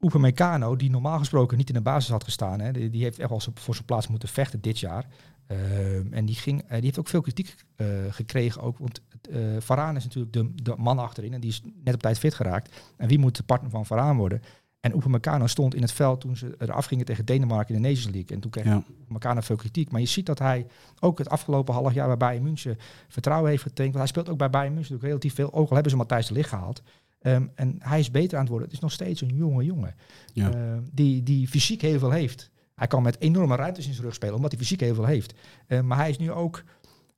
Upamecano, 0.00 0.76
die 0.76 0.90
normaal 0.90 1.18
gesproken 1.18 1.56
niet 1.58 1.68
in 1.68 1.74
de 1.74 1.80
basis 1.80 2.10
had 2.10 2.24
gestaan, 2.24 2.60
hè, 2.60 2.72
die, 2.72 2.90
die 2.90 3.02
heeft 3.02 3.18
echt 3.18 3.28
wel 3.28 3.40
voor 3.54 3.74
zijn 3.74 3.86
plaats 3.86 4.08
moeten 4.08 4.28
vechten 4.28 4.60
dit 4.60 4.78
jaar. 4.78 5.06
Ehm, 5.46 6.12
en 6.12 6.24
die, 6.24 6.34
ging, 6.34 6.62
eh, 6.62 6.70
die 6.70 6.84
heeft 6.84 6.98
ook 6.98 7.08
veel 7.08 7.20
kritiek 7.20 7.54
eh, 7.76 7.86
gekregen. 8.10 8.62
Ook, 8.62 8.78
want 8.78 9.00
eh 9.30 9.40
Varaan 9.58 9.96
is 9.96 10.04
natuurlijk 10.04 10.32
de, 10.32 10.50
de 10.54 10.74
man 10.76 10.98
achterin. 10.98 11.32
En 11.32 11.40
die 11.40 11.50
is 11.50 11.62
net 11.84 11.94
op 11.94 12.00
tijd 12.02 12.18
fit 12.18 12.34
geraakt. 12.34 12.82
En 12.96 13.08
wie 13.08 13.18
moet 13.18 13.36
de 13.36 13.42
partner 13.42 13.70
van 13.70 13.86
Varaan 13.86 14.16
worden? 14.16 14.42
En 14.84 14.96
Upamecano 14.96 15.46
stond 15.46 15.74
in 15.74 15.82
het 15.82 15.92
veld 15.92 16.20
toen 16.20 16.36
ze 16.36 16.54
eraf 16.58 16.86
gingen 16.86 17.04
tegen 17.04 17.24
Denemarken 17.24 17.74
in 17.74 17.82
de 17.82 17.88
Nations 17.88 18.14
League. 18.14 18.36
En 18.36 18.40
toen 18.40 18.50
kreeg 18.50 18.64
Ja. 18.64 18.82
Upamecano 19.02 19.40
veel 19.40 19.56
kritiek. 19.56 19.90
Maar 19.90 20.00
je 20.00 20.06
ziet 20.06 20.26
dat 20.26 20.38
hij 20.38 20.66
ook 21.00 21.18
het 21.18 21.28
afgelopen 21.28 21.74
half 21.74 21.94
jaar 21.94 22.06
bij 22.06 22.16
Bayern 22.16 22.42
München 22.42 22.76
vertrouwen 23.08 23.50
heeft 23.50 23.62
getankt. 23.62 23.92
Want 23.94 24.04
hij 24.04 24.06
speelt 24.06 24.28
ook 24.28 24.38
bij 24.38 24.50
Bayern 24.50 24.74
München 24.74 24.92
natuurlijk 24.92 25.22
relatief 25.22 25.34
veel. 25.34 25.52
Ook 25.60 25.68
al 25.68 25.74
hebben 25.74 25.90
ze 25.90 25.96
Matthijs 25.96 26.26
de 26.26 26.34
Ligt 26.34 26.48
gehaald. 26.48 26.82
Ehm, 27.20 27.46
en 27.54 27.76
hij 27.78 27.98
is 27.98 28.10
beter 28.10 28.34
aan 28.34 28.40
het 28.40 28.48
worden. 28.48 28.68
Het 28.68 28.76
is 28.76 28.82
nog 28.82 28.92
steeds 28.92 29.20
een 29.20 29.34
jonge 29.34 29.64
jongen. 29.64 29.94
Ja. 30.32 30.52
Ehm, 30.52 30.80
die, 30.92 31.22
die 31.22 31.48
fysiek 31.48 31.80
heel 31.80 31.98
veel 31.98 32.10
heeft. 32.10 32.50
Hij 32.74 32.86
kan 32.86 33.02
met 33.02 33.20
enorme 33.20 33.56
ruimtes 33.56 33.86
in 33.86 33.92
zijn 33.92 34.04
rug 34.04 34.14
spelen, 34.14 34.34
omdat 34.34 34.50
hij 34.50 34.60
fysiek 34.60 34.80
heel 34.80 34.94
veel 34.94 35.04
heeft. 35.06 35.34
Eh, 35.66 35.80
maar 35.80 35.98
hij 35.98 36.10
is 36.10 36.18
nu 36.18 36.30
ook 36.32 36.62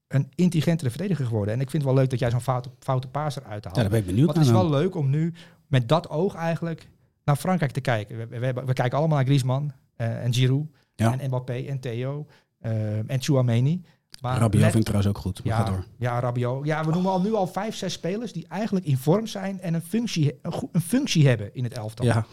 een 0.08 0.28
intelligentere 0.34 0.90
verdediger 0.90 1.26
geworden. 1.26 1.54
En 1.54 1.60
ik 1.60 1.70
vind 1.70 1.82
het 1.82 1.92
wel 1.92 2.00
leuk 2.00 2.10
dat 2.10 2.18
jij 2.18 2.30
zo'n 2.30 2.40
foute, 2.40 2.70
foute 2.78 3.08
paas 3.08 3.36
eruit 3.36 3.64
haalt. 3.64 3.76
Ja, 3.76 3.82
daar 3.82 3.90
ben 3.90 4.00
ik 4.00 4.06
benieuwd 4.06 4.26
Want 4.26 4.38
het 4.38 4.46
is 4.46 4.52
naar. 4.52 4.62
wel 4.62 4.70
leuk 4.70 4.94
om 4.94 5.10
nu 5.10 5.32
met 5.66 5.88
dat 5.88 6.08
oog 6.08 6.34
eigenlijk 6.34 6.88
naar 7.26 7.36
Frankrijk 7.36 7.72
te 7.72 7.80
kijken. 7.80 8.28
We, 8.28 8.52
we, 8.52 8.72
kijken 8.72 8.98
allemaal 8.98 9.16
naar 9.16 9.26
Griezmann 9.26 9.72
eh, 9.96 10.24
en 10.24 10.34
Giroud 10.34 10.66
Ja. 10.94 11.18
en 11.18 11.26
Mbappé 11.26 11.54
en 11.54 11.80
Theo 11.80 12.26
eh, 12.58 13.10
en 13.10 13.22
Chouameni. 13.22 13.82
Maar 14.20 14.38
Rabiot 14.38 14.62
vind 14.62 14.74
ik 14.74 14.82
trouwens 14.82 15.08
ook 15.08 15.18
goed. 15.18 15.44
Maar 15.44 15.54
ga 15.54 15.64
ja, 15.64 15.70
door. 15.70 15.84
ja, 15.98 16.20
Rabiot. 16.20 16.66
Ja, 16.66 16.84
we 16.84 16.90
noemen 16.90 17.10
al 17.10 17.20
nu 17.20 17.34
al 17.34 17.46
vijf, 17.46 17.74
zes 17.74 17.92
spelers 17.92 18.32
die 18.32 18.46
eigenlijk 18.48 18.86
in 18.86 18.96
vorm 18.96 19.26
zijn 19.26 19.60
en 19.60 19.74
een 19.74 19.82
functie, 19.82 20.38
een, 20.72 20.80
functie 20.80 21.28
hebben 21.28 21.54
in 21.54 21.64
het 21.64 21.72
elftal. 21.72 22.06
Ja, 22.06 22.26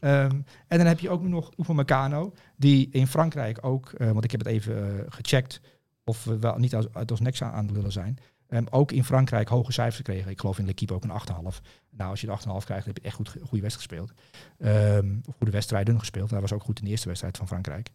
Ehm, 0.00 0.40
en 0.66 0.78
dan 0.78 0.86
heb 0.86 1.00
je 1.00 1.10
ook 1.10 1.22
nu 1.22 1.28
nog 1.28 1.50
Upamecano, 1.56 2.32
die 2.56 2.88
in 2.90 3.06
Frankrijk 3.06 3.58
ook, 3.66 3.92
eh, 3.92 4.10
want 4.10 4.24
ik 4.24 4.30
heb 4.30 4.40
het 4.40 4.48
even 4.48 5.06
gecheckt 5.08 5.60
of 6.04 6.24
we 6.24 6.38
wel 6.38 6.56
niet 6.56 6.74
als, 6.74 6.92
uit 6.92 7.10
ons 7.10 7.20
nek 7.20 7.40
aan 7.40 7.52
aan 7.52 7.66
het 7.66 7.76
lullen 7.76 7.92
zijn, 7.92 8.18
ehm, 8.48 8.64
ook 8.70 8.92
in 8.92 9.04
Frankrijk 9.04 9.48
hoge 9.48 9.72
cijfers 9.72 9.96
gekregen. 9.96 10.30
Ik 10.30 10.40
geloof 10.40 10.58
in 10.58 10.64
L'Equipe 10.66 10.94
ook 10.94 11.04
een 11.04 11.10
8,5. 11.10 11.60
Nou, 11.90 12.10
als 12.10 12.20
je 12.20 12.26
de 12.26 12.32
8,5 12.32 12.64
krijgt, 12.64 12.84
dan 12.84 12.94
heb 12.94 12.96
je 12.96 13.02
echt 13.02 13.16
goed, 13.16 13.28
goede 13.28 13.62
wedstrijd 13.62 13.74
gespeeld. 13.74 14.12
Ehm, 14.58 15.14
of 15.26 15.34
goede 15.36 15.52
wedstrijden 15.52 15.98
gespeeld. 15.98 16.30
Hij 16.30 16.40
was 16.40 16.52
ook 16.52 16.62
goed 16.62 16.78
in 16.78 16.84
de 16.84 16.90
eerste 16.90 17.08
wedstrijd 17.08 17.36
van 17.36 17.46
Frankrijk. 17.46 17.90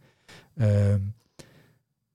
Ehm, 0.56 1.00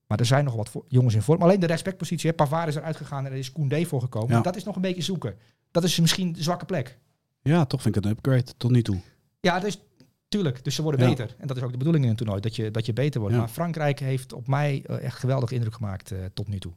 maar 0.06 0.18
er 0.18 0.26
zijn 0.26 0.44
nog 0.44 0.54
wat 0.54 0.72
jongens 0.88 1.14
in 1.14 1.22
vorm. 1.22 1.42
Alleen 1.42 1.60
de 1.60 1.66
respectpositie. 1.66 2.30
hè. 2.30 2.36
Pavard 2.36 2.68
is 2.68 2.74
eruit 2.74 2.96
gegaan 2.96 3.26
en 3.26 3.32
er 3.32 3.38
is 3.38 3.52
Koundé 3.52 3.84
voor 3.84 4.00
gekomen. 4.00 4.36
Ja. 4.36 4.40
Dat 4.40 4.56
is 4.56 4.64
nog 4.64 4.76
een 4.76 4.82
beetje 4.82 5.02
zoeken. 5.02 5.34
Dat 5.70 5.84
is 5.84 6.00
misschien 6.00 6.32
de 6.32 6.42
zwakke 6.42 6.64
plek. 6.64 6.98
ja, 7.42 7.64
toch 7.64 7.82
vind 7.82 7.96
ik 7.96 8.02
het 8.02 8.10
een 8.12 8.18
upgrade 8.18 8.56
tot 8.56 8.70
nu 8.70 8.82
toe. 8.82 9.00
Ja, 9.40 9.58
dus 9.60 9.78
tuurlijk. 10.28 10.64
Dus 10.64 10.74
ze 10.74 10.82
worden 10.82 11.00
Ja. 11.00 11.08
beter. 11.08 11.34
En 11.38 11.46
dat 11.46 11.56
is 11.56 11.62
ook 11.62 11.70
de 11.72 11.76
bedoeling 11.76 12.04
in 12.04 12.10
een 12.10 12.16
toernooi, 12.16 12.40
dat 12.40 12.56
je, 12.56 12.70
dat 12.70 12.86
je 12.86 12.92
beter 12.92 13.20
wordt. 13.20 13.34
Ja. 13.34 13.40
Maar 13.40 13.50
Frankrijk 13.50 13.98
heeft 14.00 14.32
op 14.32 14.46
mij 14.46 14.82
eh, 14.86 15.02
echt 15.04 15.18
geweldig 15.18 15.50
indruk 15.50 15.74
gemaakt 15.74 16.10
eh, 16.10 16.18
tot 16.34 16.48
nu 16.48 16.58
toe. 16.58 16.72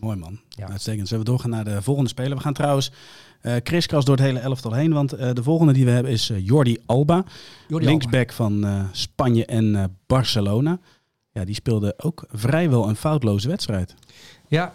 Mooi 0.00 0.16
man. 0.16 0.40
Ja. 0.48 0.68
Uitstekend. 0.68 1.08
Zullen 1.08 1.24
we 1.24 1.30
doorgaan 1.30 1.50
naar 1.50 1.64
de 1.64 1.82
volgende 1.82 2.10
speler? 2.10 2.36
We 2.36 2.42
gaan 2.42 2.52
trouwens 2.52 2.92
eh 3.40 3.56
kriskras 3.62 4.04
door 4.04 4.16
het 4.16 4.24
hele 4.24 4.38
elftal 4.38 4.72
heen. 4.72 4.92
Want 4.92 5.12
eh, 5.12 5.32
de 5.32 5.42
volgende 5.42 5.72
die 5.72 5.84
we 5.84 5.90
hebben 5.90 6.12
is 6.12 6.30
eh, 6.30 6.46
Jordi 6.46 6.78
Alba. 6.86 7.24
Jordi 7.68 7.86
linksback 7.86 8.32
van 8.32 8.86
Spanje 8.92 9.46
en 9.46 9.96
Barcelona. 10.06 10.78
Ja, 11.32 11.44
die 11.44 11.54
speelde 11.54 11.94
ook 11.96 12.24
vrijwel 12.30 12.88
een 12.88 12.96
foutloze 12.96 13.48
wedstrijd. 13.48 13.94
Ja. 14.48 14.72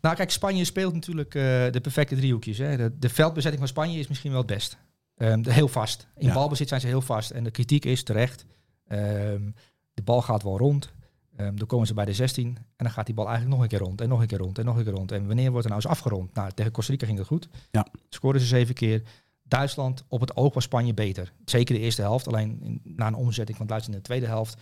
Nou, 0.00 0.16
kijk, 0.16 0.30
Spanje 0.30 0.64
speelt 0.64 0.94
natuurlijk 0.94 1.30
de 1.72 1.78
perfecte 1.82 2.16
driehoekjes. 2.16 2.58
Hè. 2.58 2.76
De, 2.76 2.98
de 2.98 3.08
veldbezetting 3.08 3.60
van 3.60 3.68
Spanje 3.68 3.98
is 3.98 4.08
misschien 4.08 4.30
wel 4.30 4.40
het 4.40 4.48
best. 4.50 4.76
Ehm, 5.16 5.48
heel 5.48 5.68
vast. 5.68 6.06
In 6.16 6.26
Ja. 6.26 6.34
balbezit 6.34 6.68
zijn 6.68 6.80
ze 6.80 6.86
heel 6.86 7.00
vast. 7.02 7.30
En 7.30 7.44
de 7.44 7.50
kritiek 7.50 7.84
is 7.84 8.02
terecht. 8.02 8.44
Ehm, 8.88 9.50
de 9.94 10.02
bal 10.02 10.22
gaat 10.22 10.42
wel 10.42 10.58
rond. 10.58 10.92
Ehm, 11.40 11.56
dan 11.56 11.66
komen 11.66 11.86
ze 11.86 11.94
bij 11.94 12.04
de 12.04 12.12
16. 12.14 12.46
En 12.56 12.62
dan 12.76 12.90
gaat 12.90 13.06
die 13.06 13.14
bal 13.14 13.26
eigenlijk 13.28 13.54
nog 13.56 13.64
een 13.64 13.70
keer 13.70 13.86
rond. 13.86 14.00
En 14.00 14.08
nog 14.08 14.20
een 14.20 14.26
keer 14.26 14.38
rond. 14.38 14.58
En 14.58 14.64
nog 14.64 14.76
een 14.76 14.84
keer 14.84 14.92
rond. 14.92 15.12
En 15.12 15.26
wanneer 15.26 15.50
wordt 15.50 15.64
er 15.66 15.70
nou 15.72 15.82
eens 15.82 15.90
afgerond? 15.92 16.34
Nou, 16.34 16.50
tegen 16.54 16.72
Costa 16.72 16.92
Rica 16.92 17.06
ging 17.06 17.18
dat 17.18 17.26
goed. 17.26 17.48
Ja. 17.70 17.86
Scoorden 18.08 18.40
ze 18.42 18.46
zeven 18.48 18.74
keer. 18.74 19.02
Duitsland, 19.42 20.04
op 20.08 20.20
het 20.20 20.36
oog 20.36 20.54
was 20.54 20.64
Spanje 20.64 20.94
beter. 20.94 21.32
Zeker 21.44 21.74
de 21.74 21.80
eerste 21.80 22.02
helft. 22.02 22.26
Alleen 22.26 22.60
in- 22.62 22.80
na 22.84 23.06
een 23.06 23.14
omzetting 23.14 23.56
van 23.56 23.66
Duitsland 23.66 23.96
in 23.96 24.02
de 24.02 24.08
tweede 24.08 24.26
helft 24.26 24.56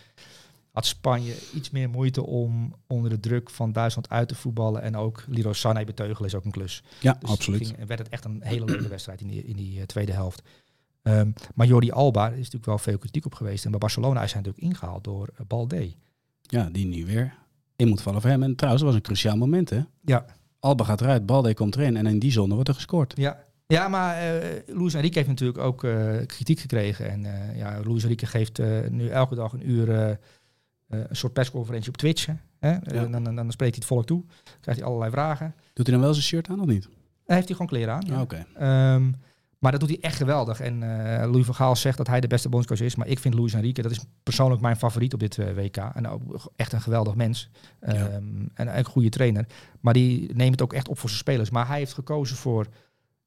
had 0.72 0.86
Spanje 0.86 1.34
iets 1.54 1.70
meer 1.70 1.88
moeite 1.90 2.26
om 2.26 2.74
onder 2.86 3.10
de 3.10 3.20
druk 3.20 3.50
van 3.50 3.72
Duitsland 3.72 4.08
uit 4.08 4.28
te 4.28 4.34
voetballen. 4.34 4.82
En 4.82 4.96
ook 4.96 5.24
Leroy 5.28 5.52
Sané 5.52 5.84
beteugelen 5.84 6.28
is 6.28 6.34
ook 6.34 6.44
een 6.44 6.50
klus. 6.50 6.82
Ja, 7.00 7.16
Dus 7.20 7.30
absoluut. 7.30 7.66
Ging, 7.66 7.86
werd 7.86 7.98
het 7.98 8.08
echt 8.08 8.24
een 8.24 8.40
hele 8.42 8.64
leuke 8.64 8.88
wedstrijd 8.88 9.20
in 9.20 9.26
die, 9.28 9.44
in 9.44 9.56
die 9.56 9.78
eh, 9.78 9.84
tweede 9.86 10.12
helft. 10.12 10.42
Ehm, 11.02 11.30
maar 11.54 11.66
Jordi 11.66 11.90
Alba 11.90 12.28
is 12.28 12.36
natuurlijk 12.36 12.66
wel 12.66 12.78
veel 12.78 12.98
kritiek 12.98 13.24
op 13.26 13.34
geweest. 13.34 13.64
En 13.64 13.70
bij 13.70 13.80
Barcelona 13.80 14.22
is 14.22 14.32
hij 14.32 14.40
natuurlijk 14.42 14.72
ingehaald 14.72 15.04
door 15.04 15.28
uh, 15.32 15.46
Balde. 15.46 15.92
Ja, 16.50 16.68
die 16.72 16.86
nu 16.86 17.06
weer 17.06 17.34
in 17.76 17.88
moet 17.88 18.00
vallen 18.02 18.20
voor 18.20 18.30
hem. 18.30 18.42
En 18.42 18.54
trouwens, 18.54 18.82
dat 18.84 18.92
was 18.92 19.00
een 19.00 19.06
cruciaal 19.06 19.36
moment 19.36 19.70
hè. 19.70 19.80
Ja. 20.04 20.24
Alba 20.60 20.84
gaat 20.84 21.00
eruit, 21.00 21.26
Balde 21.26 21.54
komt 21.54 21.76
erin 21.76 21.96
en 21.96 22.06
in 22.06 22.18
die 22.18 22.30
zone 22.32 22.54
wordt 22.54 22.68
er 22.68 22.74
gescoord. 22.74 23.12
Ja, 23.16 23.44
ja 23.66 23.88
maar 23.88 24.16
eh 24.16 24.76
Luis 24.76 24.94
Enrique 24.94 25.16
heeft 25.18 25.28
natuurlijk 25.30 25.58
ook 25.58 25.84
eh, 25.84 26.16
kritiek 26.26 26.58
gekregen. 26.60 27.10
En 27.10 27.24
eh 27.24 27.58
ja, 27.58 27.80
Luis 27.84 28.02
Enrique 28.02 28.26
geeft 28.26 28.58
nu 28.90 29.08
elke 29.08 29.34
dag 29.34 29.52
een 29.52 29.70
uur 29.70 30.18
een 30.88 31.16
soort 31.16 31.32
persconferentie 31.32 31.88
op 31.88 31.96
Twitch. 31.96 32.26
Hè? 32.58 32.70
Ja. 32.70 32.80
dan, 33.08 33.24
dan, 33.24 33.36
dan 33.36 33.52
spreekt 33.52 33.74
hij 33.74 33.84
het 33.84 33.84
volk 33.84 34.06
toe. 34.06 34.24
Krijgt 34.60 34.80
hij 34.80 34.88
allerlei 34.88 35.12
vragen. 35.12 35.54
Doet 35.72 35.86
hij 35.86 35.94
dan 35.94 36.04
wel 36.04 36.14
zijn 36.14 36.24
shirt 36.24 36.48
aan 36.48 36.60
of 36.60 36.66
niet? 36.66 36.88
En 37.26 37.34
heeft 37.34 37.46
hij 37.48 37.56
gewoon 37.56 37.66
kleren 37.66 37.94
aan. 37.94 38.04
ja. 38.06 38.14
Ah, 38.14 38.20
Oké. 38.20 38.46
Ehm, 38.54 39.12
maar 39.58 39.70
dat 39.70 39.80
doet 39.80 39.88
hij 39.88 39.98
echt 40.00 40.16
geweldig. 40.16 40.60
En 40.60 40.82
eh 40.82 41.30
Louis 41.30 41.44
van 41.46 41.54
Gaal 41.54 41.76
zegt 41.76 41.96
dat 41.96 42.06
hij 42.06 42.20
de 42.20 42.26
beste 42.26 42.48
bondscoach 42.48 42.80
is. 42.80 42.94
Maar 42.96 43.06
ik 43.06 43.18
vind 43.18 43.34
Luis 43.34 43.52
Enrique, 43.54 43.82
dat 43.82 43.92
is 43.92 44.04
persoonlijk 44.22 44.60
mijn 44.60 44.76
favoriet 44.76 45.14
op 45.14 45.20
dit 45.20 45.38
eh, 45.38 45.54
WK. 45.54 45.76
En 45.76 46.08
ook 46.08 46.50
echt 46.56 46.72
een 46.72 46.80
geweldig 46.80 47.14
mens. 47.14 47.50
Ehm, 47.80 47.96
Ja. 47.96 48.20
En 48.54 48.78
een 48.78 48.84
goede 48.84 49.08
trainer. 49.08 49.46
Maar 49.80 49.92
die 49.92 50.34
neemt 50.34 50.50
het 50.50 50.62
ook 50.62 50.72
echt 50.72 50.88
op 50.88 50.98
voor 50.98 51.08
zijn 51.08 51.20
spelers. 51.20 51.50
Maar 51.50 51.66
hij 51.66 51.78
heeft 51.78 51.92
gekozen 51.92 52.36
voor 52.36 52.66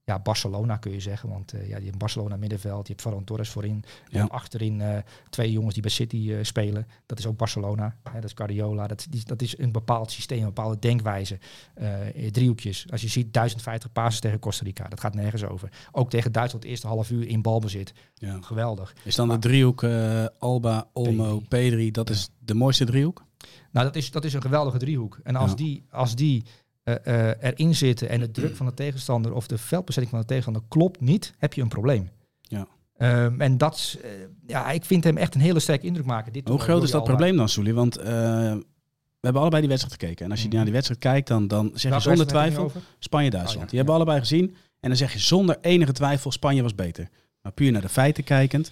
ja, 0.04 0.20
Barcelona, 0.20 0.78
kun 0.78 0.92
je 0.92 1.00
zeggen. 1.00 1.30
Want 1.30 1.54
eh, 1.54 1.70
ja, 1.70 1.78
je 1.78 1.86
hebt 1.86 1.98
Barcelona 1.98 2.36
middenveld. 2.38 2.88
Je 2.88 2.92
hebt 2.94 3.02
Ferran 3.02 3.24
Torres 3.24 3.50
voorin. 3.50 3.84
Ja. 4.10 4.20
hebt 4.20 4.32
achterin 4.32 4.82
eh, 4.82 4.98
twee 5.30 5.52
jongens 5.52 5.74
die 5.74 5.82
bij 5.84 5.92
City 5.92 6.32
eh, 6.32 6.38
spelen. 6.42 6.88
Dat 7.06 7.20
is 7.20 7.26
ook 7.26 7.38
Barcelona. 7.38 7.96
Hè, 8.04 8.14
dat 8.14 8.24
is 8.24 8.32
Guardiola. 8.36 8.88
Dat, 8.88 9.08
die, 9.10 9.26
dat 9.26 9.42
is 9.42 9.58
een 9.58 9.72
bepaald 9.72 10.12
systeem, 10.12 10.40
een 10.40 10.46
bepaalde 10.46 10.80
denkwijze. 10.80 11.40
Eh, 11.74 11.92
driehoekjes. 12.32 12.86
Als 12.92 13.02
je 13.02 13.08
ziet 13.08 13.34
1050 13.34 13.92
passes 13.92 14.22
tegen 14.22 14.40
Costa 14.40 14.64
Rica. 14.64 14.88
Dat 14.88 15.00
gaat 15.00 15.16
nergens 15.16 15.44
over. 15.44 15.70
Ook 15.92 16.10
tegen 16.10 16.32
Duitsland 16.32 16.66
eerste 16.66 16.88
half 16.88 17.10
uur 17.12 17.28
in 17.28 17.42
balbezit. 17.42 17.94
Ja. 18.14 18.38
Geweldig. 18.42 18.94
Is 19.04 19.16
dan 19.16 19.30
de 19.30 19.40
driehoek 19.40 19.84
eh, 19.84 20.26
Alba, 20.40 20.90
Olmo, 20.94 21.42
Pedri, 21.48 21.92
dat 21.92 22.10
is 22.10 22.30
de 22.40 22.54
mooiste 22.54 22.86
driehoek? 22.86 23.24
Nou, 23.72 23.86
dat 23.86 23.96
is, 23.96 24.12
dat 24.12 24.26
is 24.26 24.34
een 24.34 24.42
geweldige 24.42 24.78
driehoek. 24.78 25.20
En 25.24 25.36
als 25.36 25.50
Ja. 25.50 25.56
die, 25.56 25.86
als 25.90 26.16
die 26.16 26.44
eh, 26.84 27.30
eh, 27.30 27.36
erin 27.40 27.76
zitten 27.76 28.10
en 28.10 28.20
de 28.20 28.32
druk 28.32 28.56
van 28.56 28.66
de 28.66 28.74
tegenstander 28.74 29.34
of 29.34 29.48
de 29.48 29.58
veldbezetting 29.58 30.12
van 30.12 30.20
de 30.22 30.28
tegenstander 30.28 30.64
klopt 30.68 31.02
niet, 31.02 31.34
heb 31.38 31.54
je 31.54 31.62
een 31.62 31.68
probleem. 31.68 32.10
Ja. 32.42 32.68
Ehm, 32.98 33.42
en 33.42 33.58
dat, 33.58 33.76
is, 33.76 33.98
eh, 34.04 34.10
ja, 34.48 34.72
ik 34.72 34.86
vind 34.86 35.04
hem 35.04 35.18
echt 35.18 35.36
een 35.36 35.42
hele 35.42 35.60
sterke 35.60 35.86
indruk 35.86 36.06
maken. 36.06 36.34
Dit 36.34 36.48
Hoe 36.48 36.60
groot 36.60 36.84
is 36.84 36.92
dat 36.92 37.04
probleem 37.04 37.38
dan, 37.38 37.50
Soelie? 37.50 37.74
Want 37.74 37.96
we 37.96 39.28
hebben 39.28 39.42
allebei 39.42 39.62
die 39.62 39.70
wedstrijd 39.72 40.02
gekeken. 40.02 40.26
En 40.26 40.32
als 40.32 40.40
je 40.42 40.46
Mhm. 40.48 40.56
naar 40.56 40.66
die 40.66 40.74
wedstrijd 40.74 41.02
kijkt, 41.02 41.28
dan, 41.28 41.48
dan 41.48 41.72
zeg 41.74 41.94
je 41.94 42.00
zonder 42.00 42.28
twijfel? 42.28 42.72
Spanje-Duitsland. 43.00 43.58
Oh, 43.58 43.64
ja, 43.64 43.70
Die 43.70 43.78
hebben 43.78 43.96
we 43.96 44.02
allebei 44.02 44.20
gezien. 44.20 44.56
En 44.80 44.90
dan 44.90 44.98
zeg 44.98 45.14
je 45.14 45.20
zonder 45.20 45.58
enige 45.62 45.92
twijfel 45.92 46.32
Spanje 46.32 46.62
was 46.62 46.76
beter. 46.76 47.10
Maar 47.42 47.52
puur 47.52 47.72
naar 47.72 47.82
de 47.82 47.90
feiten 47.90 48.24
kijkend, 48.24 48.72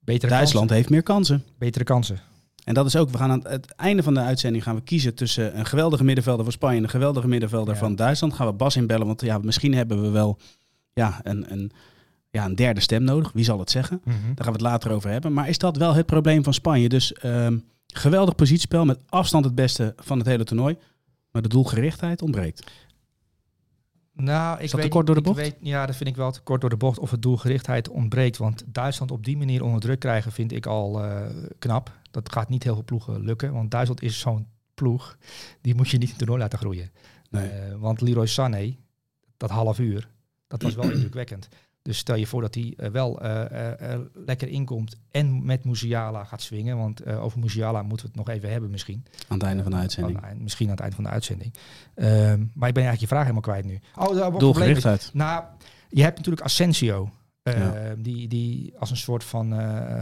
Betere 0.00 0.30
Duitsland 0.30 0.58
kansen. 0.58 0.76
heeft 0.76 0.90
meer 0.90 1.02
kansen. 1.02 1.44
Betere 1.58 1.84
kansen. 1.84 2.20
En 2.66 2.74
dat 2.74 2.86
is 2.86 2.96
ook, 2.96 3.10
we 3.10 3.18
gaan 3.18 3.30
aan 3.30 3.40
het 3.48 3.74
einde 3.74 4.02
van 4.02 4.14
de 4.14 4.20
uitzending 4.20 4.62
gaan 4.64 4.74
we 4.74 4.80
kiezen 4.80 5.14
tussen 5.14 5.58
een 5.58 5.66
geweldige 5.66 6.04
middenvelder 6.04 6.44
van 6.44 6.52
Spanje 6.52 6.76
en 6.76 6.82
een 6.82 6.88
geweldige 6.88 7.28
middenvelder 7.28 7.74
Ja. 7.74 7.80
van 7.80 7.96
Duitsland. 7.96 8.34
Gaan 8.34 8.46
we 8.46 8.52
Bas 8.52 8.76
inbellen, 8.76 9.06
want 9.06 9.20
ja, 9.20 9.38
misschien 9.38 9.74
hebben 9.74 10.02
we 10.02 10.08
wel 10.10 10.38
ja, 10.92 11.20
een, 11.22 11.52
een, 11.52 11.70
ja, 12.30 12.44
een 12.44 12.54
derde 12.54 12.80
stem 12.80 13.02
nodig. 13.02 13.30
Wie 13.32 13.44
zal 13.44 13.58
het 13.58 13.70
zeggen? 13.70 14.00
Daar 14.04 14.14
gaan 14.24 14.46
we 14.46 14.52
het 14.52 14.60
later 14.60 14.90
over 14.90 15.10
hebben. 15.10 15.32
Maar 15.32 15.48
is 15.48 15.58
dat 15.58 15.76
wel 15.76 15.94
het 15.94 16.06
probleem 16.06 16.44
van 16.44 16.54
Spanje? 16.54 16.88
Dus 16.88 17.12
ehm, 17.12 17.58
geweldig 17.86 18.34
positiespel, 18.34 18.84
met 18.84 18.98
afstand 19.08 19.44
het 19.44 19.54
beste 19.54 19.94
van 19.96 20.18
het 20.18 20.26
hele 20.26 20.44
toernooi. 20.44 20.76
Maar 21.30 21.42
de 21.42 21.48
doelgerichtheid 21.48 22.22
ontbreekt. 22.22 22.70
Nou, 24.16 24.56
ik 24.56 24.62
Is 24.62 24.70
dat 24.70 24.80
weet, 24.80 24.88
te 24.90 24.96
kort 24.96 25.06
door 25.06 25.14
de 25.14 25.20
ik 25.20 25.26
bocht? 25.26 25.38
Weet, 25.38 25.56
ja, 25.60 25.86
dat 25.86 25.96
vind 25.96 26.08
ik 26.08 26.16
wel 26.16 26.30
te 26.30 26.40
kort 26.40 26.60
door 26.60 26.70
de 26.70 26.76
bocht. 26.76 26.98
Of 26.98 27.10
het 27.10 27.22
doelgerichtheid 27.22 27.88
ontbreekt. 27.88 28.36
Want 28.36 28.64
Duitsland 28.66 29.10
op 29.10 29.24
die 29.24 29.36
manier 29.36 29.64
onder 29.64 29.80
druk 29.80 29.98
krijgen 29.98 30.32
vind 30.32 30.52
ik 30.52 30.66
al 30.66 31.04
eh, 31.04 31.26
knap. 31.58 31.92
Dat 32.10 32.32
gaat 32.32 32.48
niet 32.48 32.62
heel 32.62 32.74
veel 32.74 32.84
ploegen 32.84 33.20
lukken. 33.20 33.52
Want 33.52 33.70
Duitsland 33.70 34.02
is 34.02 34.18
zo'n 34.18 34.46
ploeg. 34.74 35.16
Die 35.60 35.74
moet 35.74 35.88
je 35.88 35.98
niet 35.98 36.10
in 36.10 36.16
toernooi 36.16 36.40
laten 36.40 36.58
groeien. 36.58 36.90
Nee. 37.30 37.48
Eh, 37.48 37.74
want 37.76 38.00
Leroy 38.00 38.26
Sané, 38.26 38.76
dat 39.36 39.50
half 39.50 39.78
uur, 39.78 40.08
dat 40.46 40.62
was 40.62 40.74
wel 40.74 40.90
indrukwekkend. 40.92 41.48
Dus 41.86 41.98
stel 41.98 42.14
je 42.16 42.26
voor 42.26 42.40
dat 42.40 42.54
hij 42.54 42.74
eh, 42.76 42.90
wel 42.90 43.20
eh, 43.20 43.92
eh, 43.92 44.00
lekker 44.14 44.48
inkomt 44.48 44.96
en 45.10 45.44
met 45.44 45.64
Musiala 45.64 46.24
gaat 46.24 46.42
swingen. 46.42 46.76
Want 46.76 47.06
over 47.06 47.38
Musiala 47.38 47.82
moeten 47.82 48.06
we 48.06 48.12
het 48.16 48.26
nog 48.26 48.34
even 48.34 48.50
hebben 48.50 48.70
misschien. 48.70 49.04
Aan 49.28 49.38
het 49.38 49.46
einde 49.46 49.62
van 49.62 49.72
de 49.72 49.78
uitzending. 49.78 50.20
Misschien 50.38 50.66
aan 50.66 50.72
het 50.72 50.80
eind 50.80 50.94
van 50.94 51.04
de 51.04 51.10
uitzending. 51.10 51.54
Ehm, 51.94 52.38
maar 52.54 52.68
ik 52.68 52.74
ben 52.74 52.84
eigenlijk 52.84 53.00
je 53.00 53.06
vraag 53.06 53.20
helemaal 53.20 53.40
kwijt 53.40 53.64
nu. 53.64 53.80
Oh, 53.94 54.38
Doelgerichtheid. 54.38 55.10
nou, 55.12 55.44
je 55.88 56.02
hebt 56.02 56.16
natuurlijk 56.16 56.44
Asensio. 56.44 57.10
eh, 57.42 57.58
Ja. 57.58 57.94
die, 57.98 58.28
die 58.28 58.74
als 58.78 58.90
een 58.90 58.96
soort 58.96 59.24
van 59.24 59.54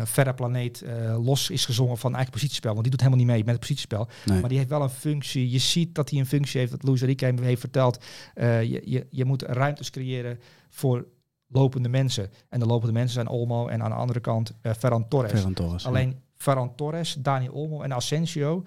verre 0.05 0.35
planeet 0.35 0.85
los 1.19 1.51
is 1.51 1.65
gezongen 1.65 1.99
van 1.99 2.15
eigen 2.15 2.33
positiespel. 2.33 2.71
Want 2.71 2.83
die 2.83 2.91
doet 2.91 3.01
helemaal 3.01 3.25
niet 3.25 3.33
mee 3.35 3.45
met 3.45 3.51
het 3.53 3.61
positiespel. 3.61 4.09
Nee. 4.25 4.41
Maar 4.41 4.49
die 4.49 4.59
heeft 4.59 4.71
wel 4.71 4.83
een 4.83 4.91
functie. 4.91 5.51
Je 5.51 5.59
ziet 5.59 5.95
dat 5.95 6.11
hij 6.11 6.19
een 6.19 6.27
functie 6.27 6.61
heeft, 6.61 6.73
dat 6.73 6.83
Luis 6.83 7.01
hem 7.01 7.39
heeft 7.39 7.61
verteld. 7.61 8.05
Je, 8.35 8.83
je, 8.85 9.07
je 9.11 9.25
moet 9.25 9.43
ruimtes 9.43 9.91
creëren 9.91 10.39
voor 10.69 11.07
lopende 11.47 11.89
mensen. 11.89 12.31
En 12.49 12.59
de 12.61 12.67
lopende 12.67 12.93
mensen 12.93 13.15
zijn 13.15 13.29
Olmo 13.29 13.69
en 13.69 13.83
aan 13.83 13.91
de 13.91 13.97
andere 13.97 14.21
kant 14.21 14.53
eh 14.61 14.73
Ferran 14.75 15.09
Torres. 15.09 15.31
Ferran 15.33 15.53
Torres. 15.55 15.87
Alleen 15.87 16.21
Ferran 16.37 16.75
Torres, 16.75 17.15
Dani 17.15 17.49
Olmo 17.49 17.83
en 17.83 17.93
Asensio, 17.93 18.65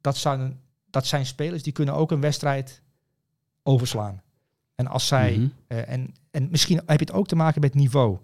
dat 0.00 0.16
zijn, 0.16 0.60
dat 0.90 1.06
zijn 1.06 1.26
spelers 1.26 1.62
die 1.62 1.72
kunnen 1.72 1.94
ook 1.94 2.10
een 2.10 2.20
wedstrijd 2.20 2.82
overslaan. 3.62 4.22
En 4.74 4.86
als 4.86 5.06
zij, 5.06 5.36
Mhm. 5.36 5.48
eh, 5.66 5.88
en, 5.88 6.14
en 6.30 6.48
misschien 6.50 6.76
heb 6.76 6.98
je 7.00 7.04
het 7.06 7.12
ook 7.12 7.26
te 7.26 7.36
maken 7.36 7.60
met 7.60 7.74
niveau. 7.74 8.18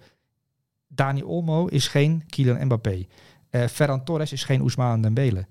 Dani 0.89 1.23
Olmo 1.23 1.67
is 1.67 1.89
geen 1.89 2.27
Kylian 2.27 2.65
Mbappé. 2.65 3.07
Eh 3.51 3.67
Ferran 3.67 4.05
Torres 4.05 4.33
is 4.33 4.45
geen 4.45 4.61
Ousmane 4.61 5.03
Dembele. 5.03 5.47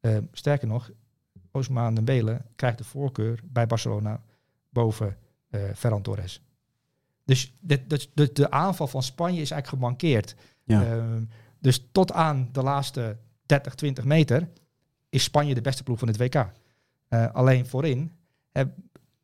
Eh, 0.00 0.16
sterker 0.32 0.66
nog, 0.68 0.90
Ousmane 1.50 1.94
Dembele 1.94 2.42
krijgt 2.56 2.78
de 2.78 2.84
voorkeur 2.84 3.40
bij 3.44 3.66
Barcelona 3.66 4.22
boven 4.70 5.16
Ferran 5.74 6.02
Torres. 6.02 6.42
Dus 7.30 7.54
de, 7.60 7.86
de, 7.86 8.08
de, 8.14 8.32
de 8.32 8.50
aanval 8.50 8.86
van 8.86 9.02
Spanje 9.02 9.40
is 9.40 9.50
eigenlijk 9.50 9.82
gemankeerd. 9.82 10.34
Ja. 10.64 10.84
Ehm, 10.84 11.24
dus 11.58 11.88
tot 11.92 12.12
aan 12.12 12.48
de 12.52 12.62
laatste 12.62 13.16
30, 13.46 13.74
20 13.74 14.04
meter 14.04 14.48
is 15.08 15.22
Spanje 15.22 15.54
de 15.54 15.60
beste 15.60 15.82
ploeg 15.82 15.98
van 15.98 16.08
het 16.08 16.16
WK. 16.16 16.34
Eh, 17.08 17.32
alleen 17.32 17.66
voorin 17.66 18.12
heb- 18.50 18.76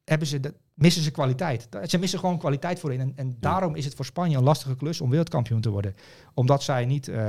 hebben 0.04 0.26
ze 0.28 0.40
de, 0.40 0.54
missen 0.74 1.02
ze 1.02 1.10
kwaliteit. 1.10 1.68
Ze 1.86 1.98
missen 1.98 2.18
gewoon 2.18 2.38
kwaliteit 2.38 2.78
voorin. 2.80 3.00
En, 3.00 3.12
en 3.16 3.36
daarom 3.40 3.74
is 3.74 3.84
het 3.84 3.94
voor 3.94 4.04
Spanje 4.04 4.36
een 4.36 4.42
lastige 4.42 4.76
klus 4.76 5.00
om 5.00 5.10
wereldkampioen 5.10 5.60
te 5.60 5.70
worden. 5.70 5.94
Omdat 6.34 6.62
zij 6.62 6.84
niet 6.84 7.08
eh 7.08 7.28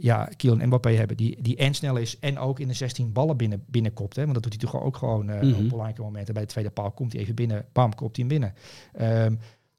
ja, 0.00 0.24
Kylian 0.36 0.66
Mbappé 0.66 0.90
hebben 0.90 1.16
die, 1.16 1.42
die 1.42 1.56
en 1.56 1.74
snel 1.74 1.96
is 1.96 2.18
en 2.18 2.38
ook 2.38 2.60
in 2.60 2.68
de 2.68 2.74
16 2.74 3.12
ballen 3.12 3.36
binnen, 3.36 3.64
binnenkopt. 3.66 4.16
Hè? 4.16 4.22
Want 4.22 4.34
dat 4.34 4.42
doet 4.42 4.62
hij 4.62 4.70
toch 4.70 4.82
ook 4.82 4.96
gewoon 4.96 5.28
eh, 5.30 5.40
Mhm. 5.42 5.54
op 5.62 5.68
belangrijke 5.68 6.02
momenten. 6.02 6.34
Bij 6.34 6.42
de 6.42 6.48
tweede 6.48 6.70
paal 6.70 6.90
komt 6.90 7.12
hij 7.12 7.20
even 7.22 7.34
binnen, 7.34 7.64
bam, 7.72 7.94
kopt 7.94 8.16
hij 8.16 8.26
hem 8.28 8.38
binnen. 8.38 8.54
Ehm, 8.92 9.34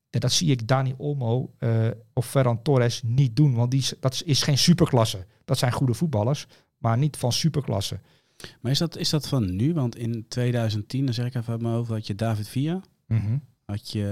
dat 0.09 0.31
zie 0.31 0.51
ik 0.51 0.67
Dani 0.67 0.93
Olmo 0.97 1.53
eh, 1.57 1.87
of 2.13 2.29
Ferran 2.29 2.61
Torres 2.61 3.01
niet 3.05 3.35
doen. 3.35 3.53
Want 3.55 3.71
die, 3.71 3.83
dat 3.99 4.21
is 4.25 4.43
geen 4.43 4.57
superklasse. 4.57 5.25
Dat 5.45 5.57
zijn 5.57 5.71
goede 5.71 5.93
voetballers, 5.93 6.47
maar 6.77 6.97
niet 6.97 7.17
van 7.17 7.31
superklasse. 7.31 7.99
Maar 8.61 8.71
is 8.71 8.77
dat, 8.77 8.97
is 8.97 9.09
dat 9.09 9.27
van 9.27 9.55
nu? 9.55 9.73
Want 9.73 9.95
in 9.97 10.25
2010, 10.27 11.05
dan 11.05 11.13
zeg 11.13 11.25
ik 11.25 11.35
even 11.35 11.51
uit 11.51 11.61
mijn 11.61 11.73
hoofd, 11.73 11.89
had 11.89 12.07
je 12.07 12.15
David 12.15 12.47
Villa. 12.47 12.81
Had 13.65 13.91
je, 13.91 14.03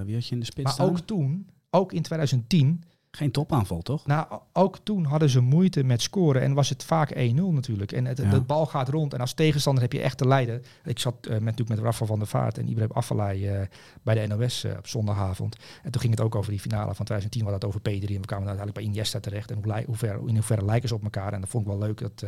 eh, 0.00 0.04
wie 0.04 0.14
had 0.14 0.26
je 0.26 0.32
in 0.34 0.40
de 0.40 0.46
spits 0.46 0.62
Maar 0.64 0.72
staan? 0.72 0.88
ook 0.88 0.98
toen, 1.00 1.48
ook 1.70 1.92
in 1.92 2.02
2010, 2.02 2.82
Geen 3.10 3.30
topaanval, 3.30 3.82
toch? 3.82 4.06
nou, 4.06 4.26
ook 4.52 4.78
toen 4.82 5.04
hadden 5.04 5.30
ze 5.30 5.40
moeite 5.40 5.84
met 5.84 6.02
scoren 6.02 6.42
en 6.42 6.52
was 6.54 6.68
het 6.68 6.84
vaak 6.84 7.14
1-0 7.14 7.16
natuurlijk. 7.34 7.92
En 7.92 8.04
het, 8.04 8.18
Ja. 8.18 8.30
de 8.30 8.40
bal 8.40 8.66
gaat 8.66 8.88
rond 8.88 9.14
en 9.14 9.20
als 9.20 9.32
tegenstander 9.32 9.82
heb 9.82 9.92
je 9.92 10.00
echt 10.00 10.18
te 10.18 10.26
lijden. 10.26 10.62
Ik 10.84 10.98
zat 10.98 11.14
eh, 11.26 11.30
met, 11.32 11.42
natuurlijk 11.42 11.68
met 11.70 11.78
Rafa 11.78 12.04
van 12.06 12.18
der 12.18 12.28
Vaart 12.28 12.58
en 12.58 12.68
Ibrahim 12.68 12.92
Afellay 12.96 13.48
eh, 13.60 13.66
bij 14.02 14.14
de 14.26 14.34
NOS 14.34 14.64
eh, 14.64 14.72
op 14.78 14.86
zondagavond. 14.86 15.56
En 15.82 15.90
toen 15.90 16.00
ging 16.00 16.14
het 16.14 16.22
ook 16.24 16.34
over 16.34 16.50
die 16.50 16.60
finale 16.60 16.94
van 16.94 17.04
2010, 17.04 17.44
we 17.44 17.50
hadden 17.50 17.68
het 17.70 17.78
over 17.78 17.92
P3 17.92 18.14
en 18.14 18.20
we 18.20 18.26
kwamen 18.26 18.48
uiteindelijk 18.48 18.74
bij 18.74 18.82
Iniesta 18.84 19.20
terecht. 19.20 19.50
En 19.50 19.84
hoe, 19.86 19.96
ver, 19.96 20.20
in 20.26 20.34
hoeverre 20.34 20.64
lijken 20.64 20.88
ze 20.88 20.94
op 20.94 21.02
elkaar. 21.02 21.32
En 21.32 21.40
dat 21.40 21.48
vond 21.50 21.64
ik 21.66 21.70
wel 21.70 21.78
leuk 21.80 21.98
dat 22.00 22.24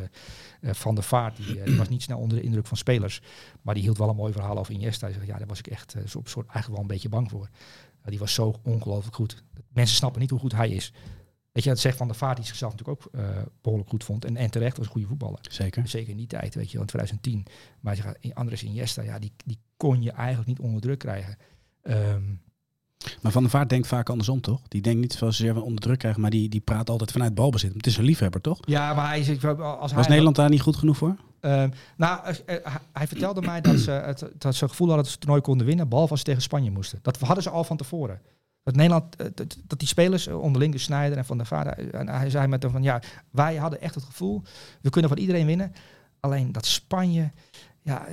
Van 0.62 0.94
der 0.94 1.04
Vaart, 1.04 1.36
die, 1.36 1.62
die 1.62 1.76
was 1.76 1.88
niet 1.88 2.02
snel 2.02 2.18
onder 2.18 2.38
de 2.38 2.44
indruk 2.44 2.66
van 2.66 2.76
spelers, 2.76 3.22
maar 3.62 3.74
die 3.74 3.82
hield 3.82 3.98
wel 3.98 4.08
een 4.08 4.16
mooi 4.16 4.32
verhaal 4.32 4.58
over 4.58 4.74
Iniesta. 4.74 5.06
Hij 5.06 5.14
zei, 5.14 5.26
ja, 5.26 5.38
daar 5.38 5.46
was 5.46 5.58
ik 5.58 5.66
echt 5.66 5.90
zo- 6.06 6.20
soort, 6.24 6.46
eigenlijk 6.46 6.68
wel 6.68 6.80
een 6.80 6.86
beetje 6.86 7.08
bang 7.08 7.30
voor. 7.30 7.48
Die 8.04 8.18
was 8.18 8.34
zo 8.34 8.54
ongelooflijk 8.62 9.14
goed. 9.16 9.44
Mensen 9.68 9.96
snappen 9.96 10.20
niet 10.20 10.30
hoe 10.30 10.38
goed 10.38 10.52
hij 10.52 10.68
is. 10.70 10.92
Weet 11.52 11.64
je, 11.64 11.70
dat 11.70 11.78
zegt 11.78 11.96
Van 11.96 12.06
der 12.06 12.16
Vaart, 12.16 12.36
die 12.36 12.46
zichzelf 12.46 12.72
natuurlijk 12.76 13.04
ook 13.06 13.12
eh, 13.14 13.42
behoorlijk 13.60 13.90
goed 13.90 14.04
vond. 14.04 14.24
En, 14.24 14.36
en 14.36 14.50
terecht 14.50 14.76
was 14.76 14.86
een 14.86 14.92
goede 14.92 15.06
voetballer. 15.06 15.38
Zeker. 15.50 15.88
Zeker 15.88 16.10
in 16.10 16.16
die 16.16 16.26
tijd, 16.26 16.54
weet 16.54 16.70
je, 16.70 16.78
in 16.78 16.86
2010. 16.86 17.46
Maar 17.80 17.96
je 17.96 18.02
gaat- 18.02 18.34
Andres 18.34 18.62
Iniesta, 18.62 19.02
ja, 19.02 19.18
die, 19.18 19.32
die 19.44 19.58
kon 19.76 20.02
je 20.02 20.10
eigenlijk 20.10 20.48
niet 20.48 20.58
onder 20.60 20.80
druk 20.80 20.98
krijgen. 20.98 21.36
Ehm, 21.82 22.22
Maar 23.22 23.32
Van 23.32 23.42
der 23.42 23.50
Vaart 23.50 23.68
denkt 23.68 23.86
vaak 23.86 24.08
andersom, 24.10 24.40
toch? 24.40 24.60
Die 24.68 24.80
denkt 24.80 25.00
niet 25.00 25.12
zozeer 25.12 25.54
van 25.54 25.62
onder 25.62 25.80
druk 25.80 25.98
krijgen, 25.98 26.20
maar 26.20 26.30
die, 26.30 26.48
die 26.48 26.60
praat 26.60 26.90
altijd 26.90 27.12
vanuit 27.12 27.34
balbezit. 27.34 27.74
Het 27.74 27.86
is 27.86 27.96
een 27.96 28.04
liefhebber, 28.04 28.40
toch? 28.40 28.58
ja, 28.60 28.94
maar 28.94 29.08
hij 29.08 29.20
is, 29.20 29.44
als 29.44 29.90
hij... 29.90 29.98
Was 29.98 30.08
Nederland 30.08 30.36
daar 30.36 30.48
niet 30.50 30.60
goed 30.60 30.76
genoeg 30.76 30.96
voor? 30.96 31.16
Ehm, 31.40 31.68
nou, 31.96 32.20
eh, 32.46 32.56
hij- 32.92 33.06
vertelde 33.06 33.40
mij 33.40 33.60
dat 33.60 33.78
ze, 33.78 33.90
het, 33.90 34.18
dat 34.38 34.54
ze 34.54 34.64
het 34.64 34.70
gevoel 34.70 34.86
hadden 34.86 34.96
dat 34.96 35.06
ze 35.06 35.12
het 35.12 35.20
toernooi 35.20 35.40
konden 35.40 35.66
winnen, 35.66 35.88
behalve 35.88 36.10
als 36.10 36.20
ze 36.20 36.26
tegen 36.26 36.42
Spanje 36.42 36.70
moesten. 36.70 36.98
Dat 37.02 37.18
hadden 37.18 37.42
ze 37.42 37.50
al 37.50 37.64
van 37.64 37.76
tevoren. 37.76 38.20
Dat 38.62 38.74
Nederland, 38.76 39.16
eh, 39.16 39.26
dat, 39.34 39.56
dat 39.66 39.78
die 39.78 39.88
spelers 39.88 40.26
eh, 40.26 40.40
onderling, 40.40 40.72
de 40.72 40.78
Snijder 40.78 41.18
en 41.18 41.24
Van 41.24 41.36
der 41.36 41.46
Vaart, 41.46 41.90
en 41.90 42.08
hij 42.08 42.30
zei 42.30 42.46
met 42.46 42.62
hem 42.62 42.72
van 42.72 42.82
ja, 42.82 43.02
wij 43.30 43.56
hadden 43.56 43.80
echt 43.80 43.94
het 43.94 44.04
gevoel, 44.04 44.42
we 44.80 44.90
kunnen 44.90 45.10
van 45.10 45.18
iedereen 45.18 45.46
winnen. 45.46 45.72
Alleen 46.20 46.52
dat 46.52 46.66
Spanje, 46.66 47.30
ja, 47.82 48.06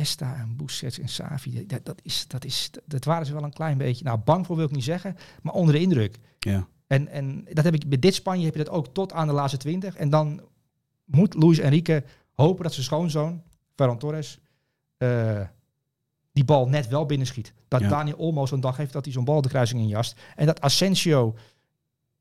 Iniesta 0.00 0.36
en 0.36 0.56
Busquets 0.56 0.98
en 0.98 1.08
Savi, 1.08 1.66
dat, 1.66 1.84
dat, 1.84 2.00
is, 2.02 2.24
dat, 2.28 2.44
is, 2.44 2.70
dat 2.84 3.04
waren 3.04 3.26
ze 3.26 3.32
wel 3.32 3.42
een 3.42 3.52
klein 3.52 3.78
beetje, 3.78 4.04
nou 4.04 4.18
bang 4.18 4.46
voor 4.46 4.56
wil 4.56 4.64
ik 4.64 4.70
niet 4.70 4.84
zeggen, 4.84 5.16
maar 5.42 5.54
onder 5.54 5.74
de 5.74 5.80
indruk. 5.80 6.18
Ja. 6.38 6.66
En, 6.86 7.08
en 7.08 7.44
dat 7.52 7.64
heb 7.64 7.74
ik 7.74 7.88
bij 7.88 7.98
dit 7.98 8.14
Spanje 8.14 8.44
heb 8.44 8.54
je 8.54 8.64
dat 8.64 8.74
ook 8.74 8.94
tot 8.94 9.12
aan 9.12 9.26
de 9.26 9.32
laatste 9.32 9.56
twintig. 9.56 9.96
En 9.96 10.10
dan 10.10 10.40
moet 11.04 11.34
Luis 11.34 11.58
Enrique 11.58 12.04
hopen 12.34 12.62
dat 12.62 12.72
zijn 12.72 12.84
schoonzoon, 12.84 13.42
Ferran 13.74 13.98
Torres, 13.98 14.38
eh, 14.96 15.40
die 16.32 16.44
bal 16.44 16.68
net 16.68 16.88
wel 16.88 17.06
binnenschiet. 17.06 17.52
Dat 17.68 17.80
Ja. 17.80 17.88
Daniel 17.88 18.16
Olmo 18.16 18.46
zo'n 18.46 18.60
dag 18.60 18.76
heeft 18.76 18.92
dat 18.92 19.04
hij 19.04 19.12
zo'n 19.12 19.24
bal 19.24 19.42
de 19.42 19.48
kruising 19.48 19.80
injast. 19.80 20.20
En 20.36 20.46
dat 20.46 20.60
Asensio, 20.60 21.34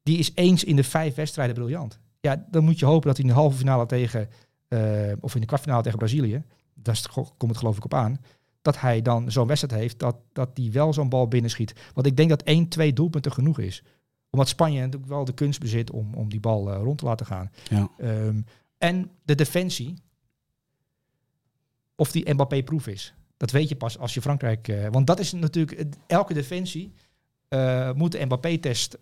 die 0.04 0.18
is 0.18 0.32
eens 0.36 0.64
in 0.64 0.76
de 0.76 0.84
vijf 0.84 1.16
wedstrijden 1.16 1.56
briljant. 1.56 2.00
Ja, 2.20 2.46
dan 2.52 2.64
moet 2.64 2.80
je 2.80 2.86
hopen 2.86 3.08
dat 3.08 3.18
hij 3.18 3.26
in 3.26 3.32
de 3.32 3.40
halve 3.40 3.58
finale 3.58 3.86
tegen, 3.86 4.30
eh, 4.68 4.80
of 5.20 5.36
in 5.36 5.42
de 5.42 5.48
kwartfinale 5.48 5.84
tegen 5.84 5.98
Brazilië, 5.98 6.44
daar 6.82 7.02
komt 7.14 7.52
het 7.52 7.58
geloof 7.58 7.78
ik 7.78 7.86
op 7.86 7.94
aan, 7.94 8.22
dat 8.62 8.80
hij 8.80 9.02
dan 9.02 9.32
zo'n 9.32 9.48
wedstrijd 9.48 9.82
heeft, 9.82 10.00
dat, 10.00 10.16
dat 10.34 10.56
die 10.56 10.72
wel 10.72 10.94
zo'n 10.94 11.10
bal 11.10 11.28
binnenschiet. 11.28 11.74
Want 11.94 12.08
ik 12.08 12.18
denk 12.18 12.30
dat 12.30 12.42
één, 12.42 12.68
twee 12.68 12.94
doelpunten 12.94 13.32
genoeg 13.32 13.60
is 13.60 13.84
omdat 14.30 14.48
Spanje 14.48 14.82
natuurlijk 14.82 15.12
wel 15.12 15.26
de 15.26 15.34
kunst 15.34 15.60
bezit 15.60 15.92
om, 15.92 16.14
om 16.14 16.30
die 16.30 16.40
bal 16.40 16.72
eh, 16.72 16.82
rond 16.82 16.98
te 16.98 17.06
laten 17.06 17.26
gaan. 17.26 17.52
Ja. 17.70 17.90
Ehm, 17.98 18.42
en 18.78 19.12
de 19.24 19.36
defensie, 19.36 19.94
of 21.96 22.12
die 22.12 22.34
Mbappé-proef 22.34 22.88
is. 22.88 23.14
Dat 23.38 23.52
weet 23.52 23.70
je 23.70 23.76
pas 23.76 23.98
als 23.98 24.14
je 24.14 24.22
Frankrijk... 24.22 24.68
eh, 24.68 24.88
want 24.92 25.08
dat 25.08 25.20
is 25.20 25.32
natuurlijk... 25.32 25.86
Elke 26.08 26.34
defensie 26.34 26.94
eh, 27.48 27.92
moet 27.94 28.12
de 28.12 28.26
Mbappé-test 28.26 28.98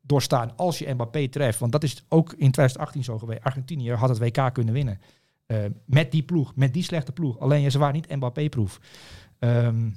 doorstaan 0.00 0.56
als 0.56 0.78
je 0.78 0.94
Mbappé 0.94 1.28
treft. 1.28 1.58
Want 1.58 1.72
dat 1.72 1.82
is 1.82 2.04
ook 2.08 2.30
in 2.30 2.50
2018 2.50 3.04
zo 3.04 3.18
geweest. 3.18 3.42
Argentinië 3.42 3.92
had 3.92 4.08
het 4.08 4.18
WK 4.18 4.52
kunnen 4.52 4.74
winnen. 4.74 5.00
Eh, 5.50 5.58
met 5.84 6.10
die 6.12 6.22
ploeg, 6.22 6.52
met 6.54 6.72
die 6.74 6.82
slechte 6.82 7.12
ploeg. 7.12 7.38
Alleen 7.38 7.60
ja, 7.60 7.70
ze 7.70 7.78
waren 7.78 7.94
niet 7.94 8.14
Mbappé-proef. 8.16 8.80
Ehm, 9.38 9.90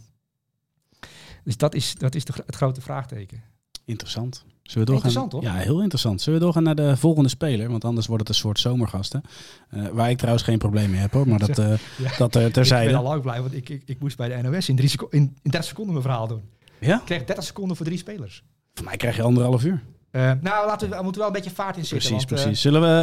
dus 1.44 1.58
dat 1.58 1.76
is, 1.76 1.96
dat 1.96 2.16
is 2.16 2.26
de, 2.26 2.34
het 2.46 2.56
grote 2.56 2.82
vraagteken. 2.82 3.44
Interessant. 3.86 4.46
Zullen 4.64 4.88
we 4.88 4.94
doorgaan? 4.94 5.12
Interessant? 5.12 5.44
Ja, 5.56 5.62
heel 5.62 5.82
interessant. 5.82 6.22
Zullen 6.22 6.40
we 6.40 6.46
doorgaan 6.46 6.64
naar 6.64 6.76
de 6.76 6.98
volgende 6.98 7.30
speler? 7.30 7.70
Want 7.70 7.86
anders 7.86 8.08
wordt 8.08 8.22
het 8.22 8.30
een 8.36 8.42
soort 8.42 8.60
zomergasten. 8.60 9.22
Eh, 9.70 9.88
waar 9.88 10.10
ik 10.10 10.18
trouwens 10.18 10.44
geen 10.44 10.58
probleem 10.58 10.90
mee 10.90 11.00
heb 11.00 11.12
hoor. 11.12 11.28
Maar 11.28 11.40
dat, 11.48 11.58
eh 11.60 11.78
Ja. 11.98 12.12
dat 12.18 12.36
eh, 12.36 12.42
Ik 12.42 12.48
ben 12.48 12.52
terzijde. 12.52 12.96
al 12.96 13.04
lang 13.04 13.22
blij, 13.22 13.42
want 13.42 13.54
ik, 13.54 13.70
ik, 13.70 13.84
ik 13.86 14.00
moest 14.00 14.18
bij 14.18 14.42
de 14.42 14.50
NOS 14.50 14.70
in, 14.70 14.76
drie 14.76 14.92
in, 15.10 15.20
in 15.42 15.52
30 15.52 15.64
seconden 15.64 15.94
mijn 15.94 16.06
verhaal 16.06 16.28
doen. 16.28 16.42
Ja? 16.80 17.00
Ik 17.00 17.06
kreeg 17.06 17.24
30 17.24 17.44
seconden 17.46 17.76
voor 17.78 17.86
drie 17.86 17.98
spelers. 17.98 18.44
Voor 18.74 18.86
mij 18.86 18.98
krijg 18.98 19.16
je 19.16 19.22
anderhalf 19.22 19.64
uur. 19.64 19.84
Eh, 20.14 20.32
nou, 20.42 20.68
laten 20.68 20.90
we, 20.90 20.96
we 20.96 21.04
moeten 21.04 21.22
wel 21.22 21.30
een 21.30 21.36
beetje 21.36 21.56
vaart 21.56 21.78
in 21.78 21.86
zitten. 21.86 22.10
Precies, 22.10 22.30
want, 22.30 22.40
eh, 22.40 22.46
precies. 22.46 22.62
Zullen 22.62 22.82
we, 22.82 23.02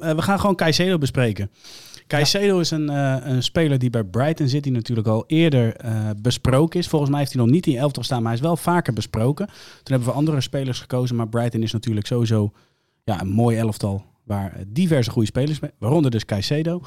eh, 0.00 0.14
we 0.14 0.22
gaan 0.22 0.40
gewoon 0.40 0.56
Caicedo 0.56 0.98
bespreken. 0.98 1.50
Caicedo 2.06 2.58
is 2.58 2.70
een, 2.70 2.88
een 3.30 3.42
speler 3.42 3.78
die 3.78 3.90
bij 3.90 4.04
Brighton 4.04 4.48
zit, 4.48 4.62
die 4.62 4.72
natuurlijk 4.72 5.08
al 5.08 5.24
eerder 5.26 5.76
besproken 6.22 6.80
is. 6.80 6.88
Volgens 6.88 7.10
mij 7.10 7.20
heeft 7.20 7.32
hij 7.32 7.42
nog 7.42 7.50
niet 7.50 7.66
in 7.66 7.76
elftal 7.76 8.02
staan, 8.02 8.18
maar 8.18 8.26
hij 8.26 8.40
is 8.40 8.46
wel 8.46 8.56
vaker 8.56 8.92
besproken. 8.92 9.46
Toen 9.46 9.56
hebben 9.84 10.08
we 10.08 10.14
andere 10.14 10.40
spelers 10.40 10.80
gekozen, 10.80 11.16
maar 11.16 11.28
Brighton 11.28 11.62
is 11.62 11.72
natuurlijk 11.72 12.06
sowieso 12.06 12.52
ja, 13.04 13.20
een 13.20 13.28
mooi 13.28 13.56
elftal 13.56 14.04
waar 14.24 14.64
diverse 14.66 15.10
goede 15.10 15.28
spelers 15.28 15.60
mee, 15.60 15.70
waaronder 15.78 16.10
dus 16.10 16.24
Caicedo. 16.24 16.82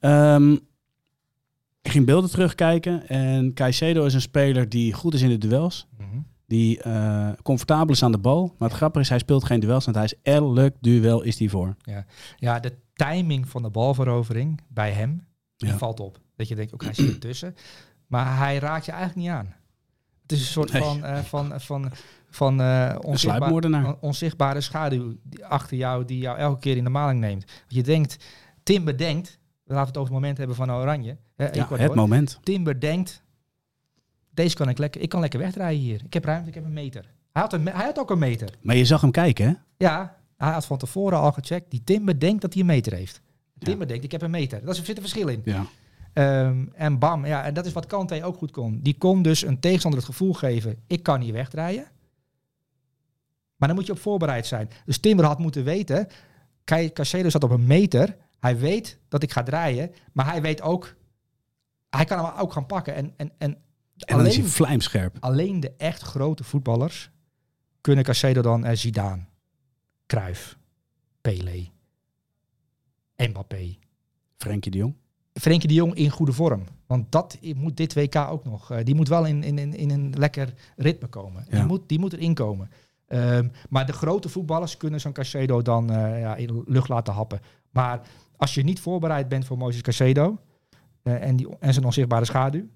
Ehm, 0.00 0.52
ik 1.82 1.90
ging 1.90 2.06
beelden 2.06 2.30
terugkijken 2.30 3.08
en 3.08 3.54
Caicedo 3.54 4.04
is 4.04 4.14
een 4.14 4.20
speler 4.20 4.68
die 4.68 4.92
goed 4.92 5.14
is 5.14 5.22
in 5.22 5.28
de 5.28 5.38
duels. 5.38 5.86
mhm. 5.98 6.18
Die 6.48 6.82
eh, 6.82 7.28
comfortabel 7.42 7.94
is 7.94 8.02
aan 8.02 8.12
de 8.12 8.18
bal. 8.18 8.54
Maar 8.58 8.68
het 8.68 8.76
grappige 8.76 9.02
is, 9.04 9.08
hij 9.08 9.18
speelt 9.18 9.44
geen 9.44 9.60
duels. 9.60 9.84
Want 9.84 9.96
hij 9.96 10.04
is 10.04 10.14
elk 10.22 10.74
duel 10.80 11.22
is 11.22 11.36
die 11.36 11.50
voor. 11.50 11.76
Ja, 12.36 12.60
de 12.60 12.76
timing 12.94 13.48
van 13.48 13.62
de 13.62 13.70
balverovering 13.70 14.60
bij 14.68 14.92
hem, 14.92 15.26
die 15.56 15.68
Ja. 15.68 15.76
valt 15.78 16.00
op. 16.00 16.18
Dat 16.36 16.48
je 16.48 16.54
denkt, 16.54 16.74
ook 16.74 16.82
hij 16.84 16.94
zit 16.94 17.12
ertussen. 17.12 17.54
Maar 18.06 18.36
hij 18.38 18.58
raakt 18.58 18.84
je 18.84 18.92
eigenlijk 18.92 19.20
niet 19.20 19.36
aan. 19.36 19.54
Het 20.22 20.32
is 20.32 20.40
een 20.40 20.46
soort 20.46 20.72
Nee. 20.72 20.82
van, 20.82 21.04
eh, 21.04 21.18
van, 21.18 21.52
van, 21.60 21.90
van 22.30 22.60
onzichtbare 24.00 24.60
schaduw 24.60 25.14
achter 25.40 25.76
jou, 25.76 26.04
die 26.04 26.18
jou 26.18 26.38
elke 26.38 26.60
keer 26.60 26.76
in 26.76 26.84
de 26.84 26.90
maling 26.90 27.20
neemt. 27.20 27.44
Want 27.44 27.62
je 27.74 27.82
denkt, 27.82 28.24
Timber 28.62 28.98
denkt, 28.98 29.38
laten 29.64 29.82
we 29.82 29.88
het 29.88 29.96
over 29.96 30.12
het 30.12 30.20
moment 30.22 30.38
hebben 30.38 30.56
van 30.56 30.72
Oranje. 30.72 31.16
hè, 31.36 31.48
Ja, 31.52 31.68
het 31.70 31.94
moment. 31.94 32.38
Timber 32.42 32.80
denkt, 32.80 33.22
deze 34.38 34.54
kan 34.54 34.68
ik 34.68 34.78
lekker, 34.78 35.00
ik 35.00 35.08
kan 35.08 35.20
lekker 35.20 35.38
wegdraaien 35.38 35.80
hier. 35.80 36.02
Ik 36.04 36.12
heb 36.12 36.24
ruimte, 36.24 36.48
ik 36.48 36.54
heb 36.54 36.64
een 36.64 36.72
meter. 36.72 37.04
Hij 37.32 37.42
had, 37.42 37.52
een, 37.52 37.66
hij 37.66 37.84
had 37.84 37.98
ook 37.98 38.10
een 38.10 38.18
meter. 38.18 38.50
Maar 38.60 38.76
je 38.76 38.84
zag 38.84 39.00
hem 39.00 39.10
kijken, 39.10 39.46
hè? 39.46 39.52
Ja, 39.76 40.16
hij 40.36 40.52
had 40.52 40.66
van 40.66 40.78
tevoren 40.78 41.18
al 41.18 41.32
gecheckt. 41.32 41.70
Die 41.70 41.84
Timber 41.84 42.20
denkt 42.20 42.40
dat 42.42 42.52
hij 42.52 42.62
een 42.62 42.68
meter 42.68 42.92
heeft. 42.92 43.20
Timber 43.58 43.88
denkt, 43.88 44.04
ik 44.04 44.12
heb 44.12 44.22
een 44.22 44.30
meter. 44.30 44.64
Daar 44.64 44.74
zit 44.74 44.88
een 44.88 45.02
verschil 45.02 45.28
in. 45.28 45.42
Ja. 45.44 45.66
Ehm, 46.12 46.64
en 46.74 46.98
bam, 46.98 47.26
ja, 47.26 47.44
en 47.44 47.54
dat 47.54 47.66
is 47.66 47.72
wat 47.72 47.86
Kante 47.86 48.24
ook 48.24 48.36
goed 48.36 48.50
kon. 48.50 48.80
Die 48.82 48.98
kon 48.98 49.22
dus 49.22 49.42
een 49.42 49.60
tegenstander 49.60 50.00
het 50.00 50.08
gevoel 50.08 50.32
geven, 50.32 50.76
ik 50.86 51.02
kan 51.02 51.20
hier 51.20 51.32
wegdraaien. 51.32 51.86
Maar 53.56 53.68
dan 53.68 53.76
moet 53.76 53.86
je 53.86 53.92
op 53.92 53.98
voorbereid 53.98 54.46
zijn. 54.46 54.70
Dus 54.84 54.98
Timber 54.98 55.24
had 55.24 55.38
moeten 55.38 55.64
weten, 55.64 56.08
Caicedo 56.64 57.28
zat 57.28 57.44
op 57.44 57.50
een 57.50 57.66
meter. 57.66 58.16
Hij 58.40 58.58
weet 58.58 58.98
dat 59.08 59.22
ik 59.22 59.32
ga 59.32 59.42
draaien, 59.42 59.90
maar 60.12 60.26
hij 60.26 60.42
weet 60.42 60.62
ook, 60.62 60.94
hij 61.90 62.04
kan 62.04 62.24
hem 62.24 62.38
ook 62.38 62.52
gaan 62.52 62.66
pakken. 62.66 62.94
En, 62.94 63.12
en, 63.16 63.32
en, 63.38 63.58
En 63.98 64.16
dan 64.16 64.26
is 64.26 64.32
hij 64.32 64.42
alleen, 64.42 64.52
vlijmscherp. 64.52 65.16
alleen 65.20 65.60
de 65.60 65.72
echt 65.76 66.02
grote 66.02 66.44
voetballers 66.44 67.10
kunnen 67.80 68.04
Caicedo 68.04 68.42
dan 68.42 68.64
eh, 68.64 68.76
Zidane, 68.76 69.24
Cruyff, 70.06 70.58
Pelé, 71.20 71.70
Mbappé. 73.16 73.76
Frenkie 74.36 74.70
de 74.70 74.78
Jong. 74.78 74.94
Frenkie 75.32 75.68
de 75.68 75.74
Jong 75.74 75.94
in 75.94 76.10
goede 76.10 76.32
vorm. 76.32 76.64
Want 76.86 77.12
dat 77.12 77.38
moet 77.56 77.76
dit 77.76 77.94
WK 77.94 78.16
ook 78.16 78.44
nog. 78.44 78.70
eh, 78.70 78.84
die 78.84 78.94
moet 78.94 79.08
wel 79.08 79.26
in, 79.26 79.42
in, 79.42 79.74
in, 79.74 79.90
een 79.90 80.14
lekker 80.16 80.54
ritme 80.76 81.08
komen. 81.08 81.44
Ja. 81.48 81.56
Die, 81.56 81.66
moet, 81.66 81.88
die 81.88 81.98
moet 81.98 82.12
erin 82.12 82.34
komen. 82.34 82.70
Ehm, 83.06 83.48
maar 83.68 83.86
de 83.86 83.92
grote 83.92 84.28
voetballers 84.28 84.76
kunnen 84.76 85.00
zo'n 85.00 85.12
Caicedo 85.12 85.62
dan 85.62 85.90
eh, 85.90 86.20
ja, 86.20 86.36
in 86.36 86.46
de 86.46 86.62
lucht 86.66 86.88
laten 86.88 87.12
happen. 87.12 87.40
Maar 87.70 88.00
als 88.36 88.54
je 88.54 88.62
niet 88.62 88.80
voorbereid 88.80 89.28
bent 89.28 89.44
voor 89.44 89.58
Moses 89.58 89.80
Caicedo 89.80 90.38
eh, 91.02 91.22
en, 91.22 91.36
die, 91.36 91.48
en 91.60 91.72
zijn 91.72 91.84
onzichtbare 91.84 92.24
schaduw, 92.24 92.66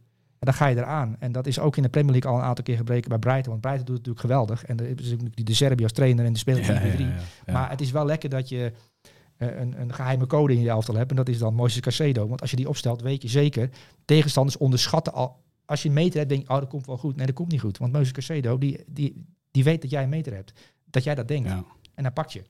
dan 0.46 0.54
ga 0.54 0.66
je 0.66 0.76
eraan. 0.76 1.16
En 1.18 1.32
dat 1.32 1.46
is 1.46 1.58
ook 1.58 1.76
in 1.76 1.82
de 1.82 1.88
Premier 1.88 2.12
League 2.12 2.30
al 2.30 2.36
een 2.38 2.44
aantal 2.44 2.64
keer 2.64 2.76
gebreken 2.76 3.08
bij 3.08 3.18
Brighton. 3.18 3.50
Want 3.50 3.60
Brighton 3.60 3.84
doet 3.84 3.96
het 3.96 4.06
natuurlijk 4.06 4.20
geweldig. 4.20 4.64
En 4.64 4.78
er 4.80 5.00
is 5.00 5.10
natuurlijk 5.10 5.36
die 5.36 5.44
de 5.44 5.54
Serbië 5.54 5.82
als 5.82 5.92
trainer 5.92 6.24
en 6.24 6.32
de 6.32 6.38
speler 6.38 6.64
van 6.64 6.74
de. 6.74 7.12
Maar 7.52 7.70
het 7.70 7.80
is 7.80 7.90
wel 7.90 8.04
lekker 8.06 8.28
dat 8.28 8.48
je 8.48 8.72
eh, 9.36 9.60
een, 9.60 9.80
een 9.80 9.92
geheime 9.94 10.26
code 10.26 10.52
in 10.54 10.60
je 10.60 10.68
elftal 10.68 10.94
hebt. 10.94 11.10
En 11.10 11.16
dat 11.16 11.28
is 11.28 11.38
dan 11.38 11.54
Moses 11.54 11.80
Caicedo. 11.80 12.28
Want 12.28 12.40
als 12.40 12.50
je 12.50 12.56
die 12.56 12.68
opstelt, 12.68 13.02
weet 13.02 13.22
je 13.22 13.28
zeker. 13.28 13.70
Tegenstanders 14.04 14.56
onderschatten 14.56 15.12
al. 15.12 15.40
Als 15.64 15.82
je 15.82 15.88
een 15.88 15.94
meter 15.94 16.18
hebt, 16.18 16.28
denk 16.28 16.42
je, 16.42 16.48
oh, 16.48 16.58
dat 16.58 16.68
komt 16.68 16.86
wel 16.86 16.98
goed. 16.98 17.16
Nee, 17.16 17.26
dat 17.26 17.34
komt 17.34 17.50
niet 17.50 17.60
goed. 17.60 17.78
Want 17.78 17.92
Moses 17.92 18.12
Caicedo, 18.12 18.58
die, 18.58 18.84
die, 18.86 19.26
die 19.50 19.64
weet 19.64 19.82
dat 19.82 19.90
jij 19.90 20.02
een 20.02 20.08
meter 20.08 20.34
hebt. 20.34 20.52
Dat 20.84 21.04
jij 21.04 21.14
dat 21.14 21.28
denkt. 21.28 21.48
Ja. 21.48 21.64
En 21.94 22.02
dan 22.02 22.12
pakt 22.12 22.32
je. 22.32 22.42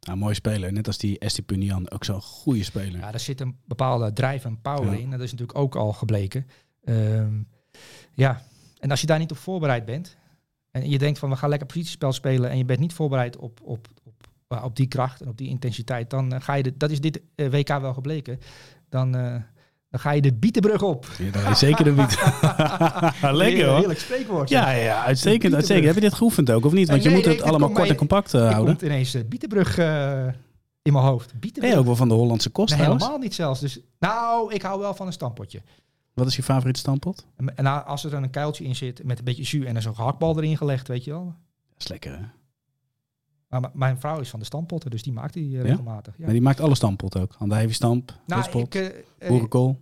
Nou, 0.00 0.18
mooi 0.18 0.34
speler. 0.34 0.72
Net 0.72 0.86
als 0.86 0.98
die 0.98 1.18
Estipunian. 1.18 1.90
Ook 1.90 2.04
zo'n 2.04 2.20
goede 2.20 2.62
speler. 2.62 3.00
Ja, 3.00 3.10
daar 3.10 3.20
zit 3.20 3.40
een 3.40 3.56
bepaalde 3.64 4.12
drijf 4.12 4.44
en 4.44 4.60
power 4.60 4.92
Ja. 4.92 4.98
in. 4.98 5.10
Dat 5.10 5.20
is 5.20 5.30
natuurlijk 5.30 5.58
ook 5.58 5.76
al 5.76 5.92
gebleken. 5.92 6.46
Ehm, 6.84 7.34
ja, 8.14 8.42
en 8.80 8.90
als 8.90 9.00
je 9.00 9.06
daar 9.06 9.18
niet 9.18 9.30
op 9.30 9.36
voorbereid 9.36 9.84
bent. 9.84 10.16
En 10.70 10.90
je 10.90 10.98
denkt 10.98 11.18
van 11.18 11.30
we 11.30 11.36
gaan 11.36 11.48
lekker 11.48 11.66
positiespel 11.66 12.12
spelen. 12.12 12.50
En 12.50 12.58
je 12.58 12.64
bent 12.64 12.80
niet 12.80 12.92
voorbereid 12.92 13.36
op, 13.36 13.60
op, 13.62 13.88
op, 14.04 14.28
eh, 14.48 14.64
op 14.64 14.76
die 14.76 14.86
kracht 14.86 15.20
en 15.20 15.28
op 15.28 15.38
die 15.38 15.48
intensiteit. 15.48 16.10
Dan 16.10 16.32
eh, 16.32 16.40
ga 16.40 16.54
je, 16.54 16.62
de, 16.62 16.76
dat 16.76 16.90
is 16.90 17.00
dit 17.00 17.20
WK 17.34 17.68
wel 17.68 17.94
gebleken. 17.94 18.40
Dan, 18.88 19.16
eh, 19.16 19.34
dan 19.90 20.00
ga 20.00 20.10
je 20.10 20.20
de 20.20 20.34
bietenbrug 20.34 20.82
op. 20.82 21.06
Ja, 21.18 21.30
dat 21.30 21.50
is 21.50 21.58
zeker 21.58 21.86
een 21.86 21.94
wiet. 21.94 22.18
Lekker 23.42 23.66
hoor. 23.66 23.76
Heerlijk 23.76 23.98
spreekwoord. 23.98 24.48
Ja, 24.48 24.70
ja, 24.70 24.82
ja, 24.82 25.04
uitstekend, 25.04 25.54
uitstekend. 25.54 25.86
Heb 25.86 25.94
je 25.94 26.00
dit 26.00 26.14
geoefend 26.14 26.50
ook 26.50 26.64
of 26.64 26.72
niet? 26.72 26.88
Want 26.88 27.02
je 27.02 27.08
Nee, 27.08 27.16
moet 27.16 27.26
nee, 27.26 27.36
het 27.36 27.44
allemaal 27.44 27.70
kort 27.70 27.88
en 27.88 27.96
compact 27.96 28.32
houden. 28.32 28.64
komt 28.64 28.82
ineens 28.82 29.10
de 29.10 29.24
bietenbrug 29.24 29.78
in 30.82 30.92
mijn 30.92 31.04
hoofd. 31.04 31.30
Ben 31.30 31.40
Bietenbrug. 31.40 31.72
je 31.72 31.78
ook 31.78 31.86
wel 31.86 31.96
van 31.96 32.08
de 32.08 32.14
Hollandse 32.14 32.50
kost 32.50 32.76
Nee, 32.76 32.86
helemaal 32.86 33.18
niet 33.18 33.34
zelfs. 33.34 33.60
Dus, 33.60 33.80
nou, 33.98 34.54
ik 34.54 34.62
hou 34.62 34.80
wel 34.80 34.94
van 34.94 35.06
een 35.06 35.12
stampotje. 35.12 35.62
Wat 36.14 36.26
is 36.26 36.36
je 36.36 36.42
favoriete 36.42 36.80
stampot? 36.80 37.26
En, 37.36 37.56
en 37.56 37.64
nou, 37.64 37.86
als 37.86 38.04
er 38.04 38.10
dan 38.10 38.22
een 38.22 38.30
kuiltje 38.30 38.64
in 38.64 38.76
zit 38.76 39.04
met 39.04 39.18
een 39.18 39.24
beetje 39.24 39.42
jus 39.42 39.64
en 39.66 39.76
er 39.76 39.82
zo'n 39.82 39.94
gehaktbal 39.94 40.36
erin 40.36 40.56
gelegd, 40.56 40.88
weet 40.88 41.04
je 41.04 41.10
wel. 41.10 41.24
Dat 41.24 41.78
is 41.78 41.88
lekker 41.88 42.18
hè? 42.18 42.24
Maar 43.48 43.70
mijn 43.74 44.00
vrouw 44.00 44.20
is 44.20 44.28
van 44.30 44.38
de 44.38 44.44
stampotten, 44.44 44.90
dus 44.90 45.02
die 45.02 45.12
maakt 45.12 45.32
die 45.34 45.56
eh, 45.58 45.62
regelmatig. 45.62 46.14
Ja. 46.16 46.24
Maar 46.24 46.32
die 46.32 46.42
maakt 46.42 46.60
alle 46.60 46.74
stampot 46.74 47.16
ook. 47.18 47.34
Andijvie-stamp, 47.38 48.18
nou, 48.26 48.40
rustpot, 48.40 48.74
ik, 48.74 48.74
eh, 48.74 48.86
eh, 49.18 49.28
boerenkool. 49.28 49.80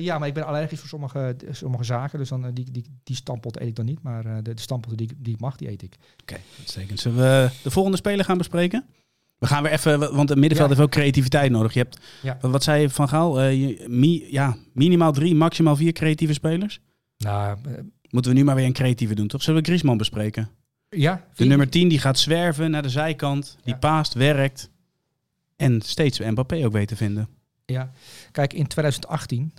ja, 0.00 0.18
maar 0.18 0.28
ik 0.28 0.34
ben 0.34 0.46
allergisch 0.46 0.78
voor 0.78 0.88
sommige, 0.88 1.36
sommige 1.50 1.84
zaken, 1.84 2.18
dus 2.18 2.28
dan, 2.28 2.50
die, 2.54 2.70
die, 2.70 2.84
die 3.02 3.16
stampot 3.16 3.60
eet 3.60 3.68
ik 3.68 3.76
dan 3.76 3.84
niet. 3.84 4.02
Maar 4.02 4.42
de, 4.44 4.54
de 4.54 4.60
stampotten 4.60 4.96
die, 4.96 5.10
ik- 5.10 5.24
die 5.24 5.34
ik 5.34 5.40
mag, 5.40 5.56
die 5.56 5.70
eet 5.70 5.82
ik. 5.82 5.96
Oké, 6.22 6.36
uitstekend. 6.58 7.00
Zullen 7.00 7.18
we 7.18 7.50
de 7.62 7.70
volgende 7.70 7.96
speler 7.96 8.24
gaan 8.24 8.38
bespreken? 8.38 8.84
We 9.38 9.46
gaan 9.46 9.62
weer 9.62 9.72
even, 9.72 9.98
want 9.98 10.28
het 10.28 10.38
middenveld 10.38 10.70
Ja. 10.70 10.76
heeft 10.76 10.80
ook 10.88 10.94
creativiteit 11.00 11.50
nodig. 11.50 11.72
Je 11.72 11.78
hebt, 11.78 11.98
Ja. 12.22 12.38
wat, 12.40 12.62
zei 12.62 12.80
je 12.80 12.90
Van 12.90 13.08
Gaal? 13.08 13.40
Eh, 13.40 13.60
je- 13.60 13.84
mi- 13.88 14.26
ja, 14.30 14.56
minimaal 14.72 15.12
drie, 15.12 15.34
maximaal 15.34 15.76
vier 15.76 15.92
creatieve 15.92 16.32
spelers. 16.32 16.80
Nou, 17.16 17.58
eh, 17.64 17.72
Moeten 18.10 18.30
we 18.32 18.38
nu 18.38 18.44
maar 18.44 18.54
weer 18.54 18.64
een 18.64 18.72
creatieve 18.72 19.14
doen, 19.14 19.26
toch? 19.26 19.42
Zullen 19.42 19.60
we 19.60 19.66
Griezmann 19.66 19.98
bespreken? 19.98 20.48
ja. 20.88 21.24
De 21.34 21.44
nummer 21.44 21.68
10 21.68 21.88
die 21.88 21.98
gaat 21.98 22.18
zwerven 22.18 22.70
naar 22.70 22.82
de 22.82 22.88
zijkant. 22.88 23.56
Die 23.64 23.72
Ja. 23.72 23.78
paast, 23.78 24.14
werkt. 24.14 24.70
En 25.56 25.80
steeds 25.80 26.18
Mbappé 26.18 26.64
ook 26.64 26.72
weet 26.72 26.88
te 26.88 26.96
vinden. 26.96 27.28
Ja, 27.66 27.90
kijk, 28.32 28.52
in 28.52 28.66
2018, 28.66 29.52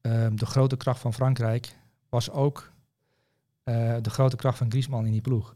ehm, 0.00 0.36
de 0.36 0.46
grote 0.46 0.76
kracht 0.76 1.00
van 1.00 1.14
Frankrijk 1.14 1.76
was 2.08 2.30
ook 2.30 2.72
eh, 3.64 3.96
de 4.02 4.10
grote 4.10 4.36
kracht 4.36 4.58
van 4.58 4.70
Griezmann 4.70 5.06
in 5.06 5.12
die 5.12 5.20
ploeg. 5.20 5.54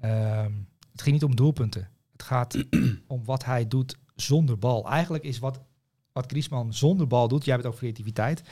Ehm, 0.00 0.50
het 0.92 1.02
ging 1.02 1.14
niet 1.14 1.24
om 1.24 1.36
doelpunten. 1.36 1.88
Het 2.20 2.28
gaat 2.28 2.64
om 3.06 3.24
wat 3.24 3.44
hij 3.44 3.68
doet 3.68 3.96
zonder 4.14 4.58
bal. 4.58 4.88
Eigenlijk 4.88 5.24
is 5.24 5.38
wat, 5.38 5.60
wat 6.12 6.26
Griezmann 6.26 6.72
zonder 6.72 7.06
bal 7.06 7.28
doet, 7.28 7.44
jij 7.44 7.52
hebt 7.52 7.64
het 7.64 7.72
over 7.74 7.84
creativiteit, 7.86 8.42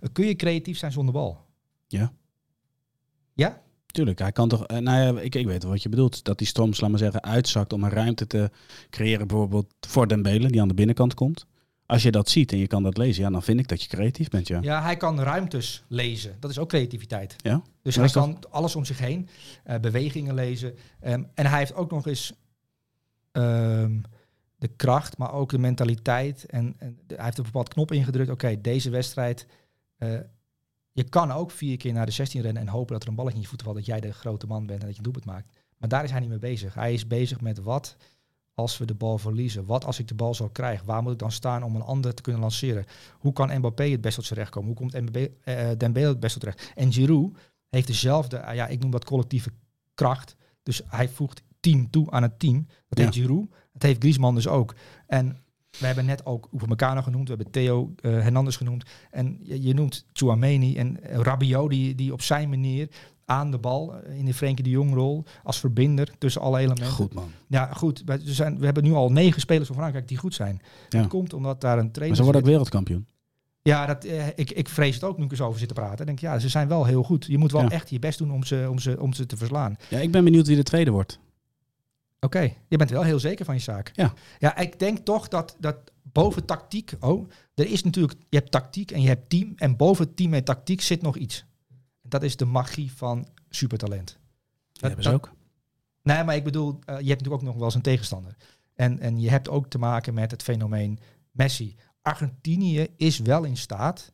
eh, 0.00 0.08
kun 0.12 0.26
je 0.26 0.36
creatief 0.36 0.78
zijn 0.78 0.92
zonder 0.92 1.14
bal. 1.14 1.44
Ja. 1.86 2.12
Ja? 3.34 3.62
Tuurlijk, 3.86 4.18
hij 4.18 4.32
kan 4.32 4.48
toch... 4.48 4.66
eh, 4.66 4.78
nou 4.78 5.16
ja, 5.16 5.20
ik, 5.20 5.34
ik 5.34 5.46
weet 5.46 5.62
wel 5.62 5.72
wat 5.72 5.82
je 5.82 5.88
bedoelt. 5.88 6.24
Dat 6.24 6.38
die 6.38 6.46
Stroms, 6.46 6.80
laat 6.80 6.90
maar 6.90 6.98
zeggen, 6.98 7.22
uitzakt 7.22 7.72
om 7.72 7.84
een 7.84 7.90
ruimte 7.90 8.26
te 8.26 8.50
creëren. 8.90 9.26
Bijvoorbeeld 9.26 9.66
voor 9.80 10.08
Dembele, 10.08 10.48
die 10.50 10.60
aan 10.60 10.68
de 10.68 10.74
binnenkant 10.74 11.14
komt. 11.14 11.46
Als 11.86 12.02
je 12.02 12.10
dat 12.10 12.28
ziet 12.28 12.52
en 12.52 12.58
je 12.58 12.66
kan 12.66 12.82
dat 12.82 12.96
lezen, 12.96 13.22
ja, 13.22 13.30
dan 13.30 13.42
vind 13.42 13.60
ik 13.60 13.68
dat 13.68 13.82
je 13.82 13.88
creatief 13.88 14.28
bent, 14.28 14.48
ja. 14.48 14.58
Ja, 14.62 14.82
hij 14.82 14.96
kan 14.96 15.20
ruimtes 15.20 15.84
lezen. 15.88 16.36
Dat 16.40 16.50
is 16.50 16.58
ook 16.58 16.68
creativiteit. 16.68 17.36
Ja? 17.36 17.62
Dus 17.82 17.96
hij 17.96 18.08
kan 18.08 18.38
alles 18.50 18.76
om 18.76 18.84
zich 18.84 18.98
heen, 18.98 19.28
eh, 19.64 19.78
bewegingen 19.78 20.34
lezen. 20.34 20.74
Ehm, 21.00 21.22
en 21.34 21.46
hij 21.46 21.58
heeft 21.58 21.74
ook 21.74 21.90
nog 21.90 22.06
eens 22.06 22.32
ehm, 23.36 24.00
de 24.56 24.68
kracht, 24.68 25.18
maar 25.18 25.32
ook 25.32 25.50
de 25.50 25.58
mentaliteit. 25.58 26.46
En, 26.46 26.74
en 26.78 26.98
hij 27.06 27.24
heeft 27.24 27.38
een 27.38 27.44
bepaald 27.44 27.68
knop 27.68 27.92
ingedrukt. 27.92 28.30
Oké, 28.30 28.60
deze 28.60 28.90
wedstrijd. 28.90 29.46
eh, 29.96 30.18
je 30.92 31.04
kan 31.04 31.32
ook 31.32 31.50
vier 31.50 31.76
keer 31.76 31.92
naar 31.92 32.06
de 32.06 32.12
16 32.12 32.40
rennen 32.40 32.62
en 32.62 32.68
hopen 32.68 32.92
dat 32.92 33.02
er 33.02 33.08
een 33.08 33.14
balletje 33.14 33.36
in 33.36 33.42
je 33.42 33.48
voeten 33.48 33.66
valt. 33.66 33.78
Dat 33.78 33.86
jij 33.86 34.00
de 34.00 34.12
grote 34.12 34.46
man 34.46 34.66
bent 34.66 34.80
en 34.80 34.86
dat 34.86 34.96
je 34.96 35.02
doelpunt 35.02 35.24
maakt. 35.24 35.56
Maar 35.78 35.88
daar 35.88 36.04
is 36.04 36.10
hij 36.10 36.20
niet 36.20 36.28
mee 36.28 36.38
bezig. 36.38 36.74
Hij 36.74 36.92
is 36.92 37.06
bezig 37.06 37.40
met 37.40 37.58
wat 37.58 37.96
als 38.54 38.78
we 38.78 38.84
de 38.84 38.94
bal 38.94 39.18
verliezen. 39.18 39.66
Wat 39.66 39.84
als 39.84 39.98
ik 39.98 40.08
de 40.08 40.14
bal 40.14 40.34
zal 40.34 40.48
krijgen? 40.48 40.86
Waar 40.86 41.02
moet 41.02 41.12
ik 41.12 41.18
dan 41.18 41.32
staan 41.32 41.62
om 41.62 41.74
een 41.74 41.82
ander 41.82 42.14
te 42.14 42.22
kunnen 42.22 42.40
lanceren? 42.40 42.84
Hoe 43.18 43.32
kan 43.32 43.58
Mbappé 43.58 43.84
het 43.84 44.00
best 44.00 44.14
tot 44.14 44.24
zijn 44.24 44.38
recht 44.38 44.50
komen? 44.50 44.68
Hoe 44.68 44.76
komt 44.76 45.00
Mbappé, 45.00 45.76
Dembele 45.76 46.08
het 46.08 46.20
best 46.20 46.32
tot 46.32 46.42
terecht? 46.42 46.72
En 46.74 46.92
Giroud 46.92 47.36
heeft 47.68 47.86
dezelfde, 47.86 48.36
ja, 48.36 48.66
ik 48.66 48.80
noem 48.80 48.90
dat 48.90 49.04
collectieve 49.04 49.50
kracht. 49.94 50.36
Dus 50.62 50.82
hij 50.86 51.08
voegt 51.08 51.42
team 51.70 51.90
toe 51.90 52.10
aan 52.10 52.22
het 52.22 52.38
team. 52.38 52.66
Dat 52.88 52.98
heeft 52.98 53.14
Giroud. 53.14 53.46
Dat 53.72 53.82
heeft 53.82 53.98
Griezmann 53.98 54.34
dus 54.34 54.48
ook. 54.48 54.74
En 55.06 55.36
we 55.78 55.86
hebben 55.86 56.04
net 56.04 56.26
ook 56.26 56.48
Upamecano 56.54 57.02
genoemd. 57.02 57.28
We 57.28 57.34
hebben 57.34 57.52
Theo 57.52 57.94
eh, 58.00 58.10
Hernandez 58.10 58.56
genoemd. 58.56 58.84
En 59.10 59.38
je, 59.42 59.62
je 59.62 59.74
noemt 59.74 60.06
Chouameni 60.12 60.76
en 60.76 60.98
Rabiot 61.02 61.70
die, 61.70 61.94
die 61.94 62.12
op 62.12 62.22
zijn 62.22 62.48
manier 62.48 62.88
aan 63.24 63.50
de 63.50 63.58
bal 63.58 63.94
eh, 63.94 64.18
in 64.18 64.24
de 64.24 64.34
Frenkie 64.34 64.64
de 64.64 64.70
Jong 64.70 64.94
rol 64.94 65.24
als 65.42 65.58
verbinder 65.60 66.10
tussen 66.18 66.40
alle 66.40 66.58
elementen. 66.58 66.86
Goed, 66.86 67.14
man. 67.14 67.30
Ja, 67.48 67.72
goed. 67.72 68.02
We, 68.04 68.20
zijn, 68.24 68.58
we 68.58 68.64
hebben 68.64 68.84
nu 68.84 68.92
al 68.92 69.12
negen 69.12 69.40
spelers 69.40 69.66
van 69.66 69.76
Frankrijk 69.76 70.08
die 70.08 70.16
goed 70.18 70.34
zijn. 70.34 70.60
Ja. 70.88 71.00
Dat 71.00 71.08
komt 71.08 71.32
omdat 71.32 71.60
daar 71.60 71.78
een 71.78 71.84
Maar 71.84 71.92
trainer 71.92 72.16
ze 72.16 72.22
worden 72.22 72.40
ook 72.40 72.46
wereldkampioen. 72.46 73.06
Ja, 73.62 73.86
dat, 73.86 74.04
eh, 74.04 74.26
ik, 74.34 74.50
ik 74.50 74.68
vrees 74.68 74.94
het 74.94 75.04
ook 75.04 75.18
nu 75.18 75.24
ik 75.24 75.36
zo 75.36 75.46
over 75.46 75.58
zit 75.58 75.68
te 75.68 75.74
praten. 75.74 75.98
Ik 75.98 76.06
denk, 76.06 76.18
ja, 76.18 76.38
ze 76.38 76.48
zijn 76.48 76.68
wel 76.68 76.84
heel 76.84 77.02
goed. 77.02 77.24
Je 77.24 77.38
moet 77.38 77.52
wel 77.52 77.62
Ja. 77.62 77.70
echt 77.70 77.90
je 77.90 77.98
best 77.98 78.18
doen 78.18 78.32
om 78.32 78.44
ze, 78.44 78.66
om, 78.70 78.78
ze, 78.78 79.00
om 79.00 79.12
ze 79.12 79.26
te 79.26 79.36
verslaan. 79.36 79.76
Ja, 79.88 79.98
ik 79.98 80.10
ben 80.10 80.24
benieuwd 80.24 80.46
wie 80.46 80.56
de 80.56 80.62
tweede 80.62 80.90
wordt. 80.90 81.18
Oké, 82.20 82.52
je 82.68 82.76
bent 82.76 82.90
wel 82.90 83.02
heel 83.02 83.18
zeker 83.18 83.44
van 83.44 83.54
je 83.54 83.60
zaak. 83.60 83.90
Ja. 83.94 84.12
Ja, 84.38 84.56
ik 84.56 84.78
denk 84.78 84.98
toch 84.98 85.28
dat, 85.28 85.56
dat 85.58 85.76
boven 86.02 86.44
tactiek... 86.44 86.92
Oh, 87.00 87.28
er 87.54 87.70
is 87.70 87.82
natuurlijk... 87.82 88.18
Je 88.28 88.36
hebt 88.36 88.50
tactiek 88.50 88.90
en 88.90 89.00
je 89.00 89.08
hebt 89.08 89.30
team. 89.30 89.52
En 89.56 89.76
boven 89.76 90.14
team 90.14 90.34
en 90.34 90.44
tactiek 90.44 90.80
zit 90.80 91.02
nog 91.02 91.16
iets. 91.16 91.44
Dat 92.02 92.22
is 92.22 92.36
de 92.36 92.44
magie 92.44 92.92
van 92.92 93.28
supertalent. 93.50 94.18
Dat 94.72 94.82
hebben 94.82 95.02
ze 95.02 95.12
ook. 95.12 95.32
Nee, 96.02 96.24
maar 96.24 96.36
ik 96.36 96.44
bedoel, 96.44 96.68
eh, 96.68 96.78
je 96.86 96.92
hebt 96.92 97.08
natuurlijk 97.08 97.34
ook 97.34 97.42
nog 97.42 97.54
wel 97.54 97.64
eens 97.64 97.74
een 97.74 97.82
tegenstander. 97.82 98.36
En, 98.74 99.00
en 99.00 99.20
je 99.20 99.30
hebt 99.30 99.48
ook 99.48 99.66
te 99.66 99.78
maken 99.78 100.14
met 100.14 100.30
het 100.30 100.42
fenomeen 100.42 100.98
Messi. 101.30 101.76
Argentinië 102.02 102.86
is 102.96 103.18
wel 103.18 103.44
in 103.44 103.56
staat 103.56 104.12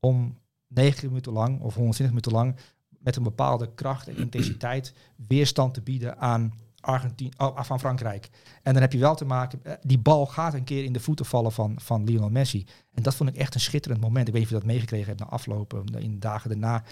om 0.00 0.38
90 0.66 1.08
minuten 1.08 1.32
lang 1.32 1.60
of 1.60 1.74
120 1.74 2.06
minuten 2.06 2.32
lang 2.32 2.56
met 2.88 3.16
een 3.16 3.22
bepaalde 3.22 3.74
kracht 3.74 4.08
en 4.08 4.16
intensiteit 4.16 4.94
weerstand 5.28 5.74
te 5.74 5.80
bieden 5.80 6.18
aan, 6.18 6.52
Argentinië, 6.86 7.30
oh, 7.36 7.62
van 7.62 7.80
Frankrijk. 7.80 8.28
En 8.62 8.72
dan 8.72 8.82
heb 8.82 8.92
je 8.92 8.98
wel 8.98 9.14
te 9.14 9.24
maken, 9.24 9.60
eh, 9.62 9.72
die 9.82 9.98
bal 9.98 10.26
gaat 10.26 10.54
een 10.54 10.64
keer 10.64 10.84
in 10.84 10.92
de 10.92 11.00
voeten 11.00 11.26
vallen 11.26 11.52
van, 11.52 11.74
van 11.80 12.04
Lionel 12.04 12.30
Messi. 12.30 12.66
En 12.94 13.02
dat 13.02 13.14
vond 13.14 13.28
ik 13.28 13.36
echt 13.36 13.54
een 13.54 13.60
schitterend 13.60 14.00
moment. 14.00 14.26
Ik 14.28 14.32
weet 14.32 14.42
niet 14.42 14.52
of 14.52 14.58
je 14.58 14.64
dat 14.64 14.72
meegekregen 14.72 15.06
hebt 15.06 15.20
na 15.20 15.26
aflopen, 15.26 15.84
in 15.98 16.12
de 16.12 16.18
dagen 16.18 16.50
daarna. 16.50 16.82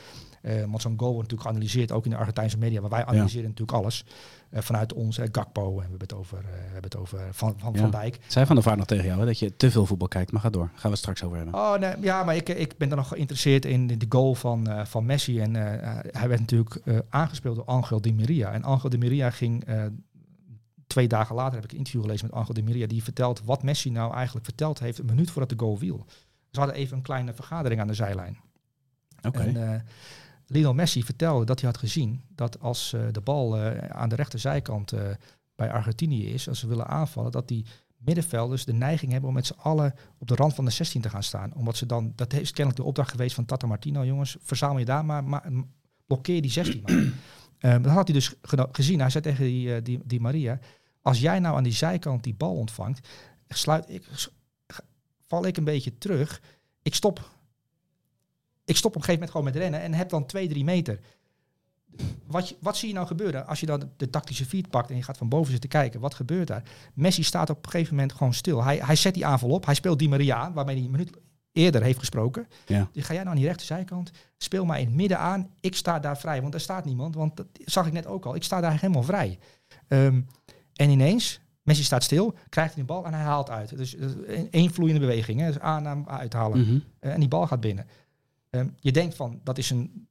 Eh, 0.43 0.65
want 0.65 0.83
zo'n 0.83 0.99
goal 0.99 1.13
wordt 1.13 1.31
natuurlijk 1.31 1.49
geanalyseerd, 1.49 1.93
ook 1.93 2.05
in 2.05 2.11
de 2.11 2.17
Argentijnse 2.17 2.59
media. 2.59 2.81
Maar 2.81 2.91
wij 2.91 3.05
analyseren 3.05 3.49
natuurlijk 3.49 3.79
alles 3.79 4.05
eh, 4.05 4.44
vanuit 4.62 4.93
ons. 4.93 5.19
eh, 5.19 5.27
Gakpo, 5.33 5.69
en 5.69 5.75
we 5.75 5.81
hebben 5.81 6.01
het 6.01 6.12
over, 6.14 6.38
eh, 6.38 6.45
we 6.45 6.57
hebben 6.62 6.83
het 6.83 6.97
over 6.97 7.19
Van, 7.31 7.55
van, 7.59 7.73
Ja. 7.73 7.79
van 7.81 7.90
Dijk. 7.90 8.19
Zij 8.27 8.47
van 8.47 8.55
der 8.55 8.64
Vaart 8.64 8.77
nog 8.77 8.87
tegen 8.87 9.05
jou, 9.05 9.21
hè, 9.21 9.27
dat 9.27 9.38
je 9.38 9.57
te 9.57 9.71
veel 9.71 9.87
voetbal 9.87 10.09
kijkt. 10.09 10.33
Maar 10.33 10.40
ga 10.40 10.51
door. 10.51 10.67
Gaan 10.73 10.81
we 10.83 10.88
het 10.88 10.99
straks 10.99 11.23
over 11.25 11.37
hebben. 11.37 11.55
Oh, 11.55 11.75
nee, 11.79 11.95
ja, 12.01 12.25
maar 12.25 12.37
ik, 12.37 12.49
ik 12.49 12.79
ben 12.79 12.88
dan 12.88 12.99
nog 12.99 13.09
geïnteresseerd 13.09 13.64
in 13.64 13.87
de 13.87 14.07
goal 14.09 14.35
van, 14.35 14.67
eh, 14.69 14.85
van 14.85 15.05
Messi. 15.07 15.40
En 15.40 15.57
eh, 15.57 15.99
hij 16.21 16.29
werd 16.29 16.40
natuurlijk 16.40 16.75
eh, 16.85 16.99
aangespeeld 17.09 17.57
door 17.57 17.65
Angel 17.65 18.00
Di 18.00 18.15
Maria. 18.15 18.52
En 18.52 18.63
Angel 18.65 18.88
Di 18.88 18.98
Maria 18.98 19.31
ging... 19.31 19.65
eh, 19.65 19.85
twee 20.87 21.09
dagen 21.09 21.35
later 21.35 21.55
heb 21.55 21.65
ik 21.65 21.71
een 21.73 21.77
interview 21.79 22.02
gelezen 22.02 22.27
met 22.27 22.35
Angel 22.37 22.55
Di 22.55 22.63
Maria. 22.63 22.87
Die 22.87 23.02
vertelt 23.02 23.42
wat 23.44 23.63
Messi 23.63 23.90
nou 23.90 24.15
eigenlijk 24.15 24.44
verteld 24.44 24.79
heeft 24.79 24.98
een 24.98 25.05
minuut 25.07 25.31
voordat 25.31 25.50
de 25.59 25.65
goal 25.65 25.77
viel. 25.77 26.05
Ze 26.50 26.59
hadden 26.61 26.77
even 26.79 26.96
een 26.96 27.02
kleine 27.02 27.35
vergadering 27.35 27.81
aan 27.81 27.87
de 27.87 27.94
zijlijn. 27.94 28.38
Oké. 29.23 29.38
En 29.40 29.73
eh, 29.75 29.81
Lionel 30.47 30.75
Messi 30.75 31.03
vertelde 31.03 31.45
dat 31.45 31.61
hij 31.61 31.71
had 31.71 31.79
gezien 31.79 32.23
dat 32.29 32.61
als 32.61 32.92
eh, 32.92 33.01
de 33.11 33.21
bal 33.21 33.59
eh, 33.59 33.88
aan 33.88 34.09
de 34.09 34.15
rechterzijkant 34.15 34.92
eh, 34.92 35.03
bij 35.55 35.73
Argentinië 35.73 36.27
is, 36.27 36.49
als 36.49 36.59
ze 36.59 36.67
willen 36.67 36.87
aanvallen, 36.87 37.33
dat 37.33 37.49
die 37.49 37.67
middenvelders 37.97 38.65
de 38.65 38.73
neiging 38.73 39.13
hebben 39.13 39.29
om 39.29 39.35
met 39.35 39.47
z'n 39.47 39.59
allen 39.59 39.95
op 40.19 40.29
de 40.29 40.35
rand 40.35 40.55
van 40.55 40.65
de 40.65 40.71
16 40.71 41.01
te 41.01 41.11
gaan 41.11 41.23
staan. 41.23 41.55
Omdat 41.55 41.77
ze 41.77 41.87
dan, 41.87 42.13
dat 42.15 42.33
is 42.33 42.51
kennelijk 42.51 42.77
de 42.77 42.88
opdracht 42.88 43.11
geweest 43.11 43.35
van 43.35 43.45
Tata 43.45 43.67
Martino, 43.67 44.05
jongens, 44.05 44.37
verzamel 44.40 44.79
je 44.79 44.85
daar 44.85 45.05
maar, 45.05 45.25
maar 45.25 45.51
blokkeer 46.07 46.42
die 46.42 46.51
16 46.51 46.83
maar. 46.83 47.03
Dat 47.83 47.92
had 47.92 48.09
hij 48.09 48.15
dus 48.15 48.35
gezien. 48.73 49.01
Hij 49.01 49.11
zei 49.11 49.25
tegen 49.25 49.45
die, 49.45 49.83
die, 49.83 50.01
die 50.05 50.21
Maria, 50.21 50.59
als 51.03 51.21
jij 51.21 51.38
nou 51.38 51.57
aan 51.57 51.63
die 51.63 51.73
zijkant 51.73 52.23
die 52.23 52.35
bal 52.35 52.55
ontvangt, 52.55 53.09
sluit 53.49 53.90
ik, 53.90 54.05
val 55.27 55.47
ik 55.47 55.57
een 55.57 55.65
beetje 55.65 55.99
terug. 55.99 56.40
Ik 56.83 56.95
stop. 56.95 57.34
Ik 58.65 58.77
stop 58.77 58.90
op 58.90 58.96
een 58.96 59.04
gegeven 59.04 59.12
moment 59.27 59.31
gewoon 59.31 59.44
met 59.44 59.56
rennen 59.56 59.81
en 59.81 59.94
heb 59.98 60.08
dan 60.08 60.27
twee, 60.27 60.48
drie 60.48 60.65
meter. 60.65 61.00
Wat, 62.27 62.48
je- 62.48 62.56
wat 62.60 62.77
zie 62.77 62.88
je 62.88 62.94
nou 62.94 63.06
gebeuren 63.06 63.46
als 63.46 63.60
je 63.60 63.67
dan 63.67 63.90
de 63.96 64.10
tactische 64.10 64.44
feed 64.44 64.71
pakt 64.71 64.90
en 64.90 64.96
je 64.96 65.02
gaat 65.02 65.17
van 65.17 65.29
boven 65.29 65.50
zitten 65.52 65.71
kijken? 65.71 66.00
Wat 66.00 66.15
gebeurt 66.15 66.46
daar? 66.46 66.62
Messi 66.94 67.23
staat 67.23 67.50
op 67.50 67.65
een 67.65 67.71
gegeven 67.71 67.94
moment 67.94 68.12
gewoon 68.12 68.35
stil. 68.35 68.65
Hij, 68.65 68.77
hij 68.77 68.96
zet 68.96 69.15
die 69.15 69.27
aanval 69.27 69.50
op. 69.50 69.65
Hij 69.65 69.75
speelt 69.75 69.98
Di 69.98 70.08
Maria 70.08 70.37
aan, 70.37 70.52
waarmee 70.52 70.77
hij 70.77 70.85
een 70.85 70.90
minuut 70.90 71.10
eerder 71.52 71.83
heeft 71.83 71.98
gesproken. 71.98 72.46
Ja. 72.67 72.88
Dus 72.92 73.04
ga 73.04 73.12
jij 73.12 73.23
nou 73.23 73.29
aan 73.35 73.40
die 73.40 73.46
rechterzijkant, 73.48 74.10
speel 74.37 74.65
maar 74.65 74.79
in 74.81 74.87
het 74.87 74.94
midden 74.94 75.19
aan. 75.19 75.50
Ik 75.60 75.75
sta 75.75 75.98
daar 75.98 76.19
vrij, 76.19 76.40
want 76.40 76.52
daar 76.52 76.60
staat 76.60 76.85
niemand. 76.85 77.15
Want 77.15 77.37
dat 77.37 77.46
zag 77.65 77.87
ik 77.87 77.92
net 77.92 78.06
ook 78.06 78.27
al. 78.27 78.35
Ik 78.35 78.42
sta 78.42 78.60
daar 78.60 78.81
helemaal 78.81 79.02
vrij. 79.02 79.38
Ehm, 79.88 80.21
en 80.75 80.90
ineens, 80.90 81.40
Messi 81.62 81.83
staat 81.83 82.02
stil, 82.02 82.35
krijgt 82.48 82.75
hij 82.75 82.83
de 82.83 82.88
bal 82.92 83.04
en 83.04 83.12
hij 83.15 83.23
haalt 83.23 83.50
uit. 83.50 83.77
Dus 83.77 83.96
eh, 83.96 84.08
een- 84.27 84.48
één 84.50 84.71
vloeiende 84.73 85.00
beweging. 85.00 85.40
Hè. 85.40 85.46
Dus 85.46 85.58
aan, 85.60 85.87
aan, 85.87 86.08
uithalen. 86.08 86.60
Mhm. 86.60 86.79
Eh, 87.00 87.12
en 87.12 87.21
die 87.21 87.29
bal 87.29 87.46
gaat 87.46 87.60
binnen. 87.60 87.87
Ehm, 88.55 88.69
je 88.81 88.92
denkt 88.92 89.15
van, 89.15 89.40
dat 89.42 89.59
is 89.59 89.71
een 89.71 90.09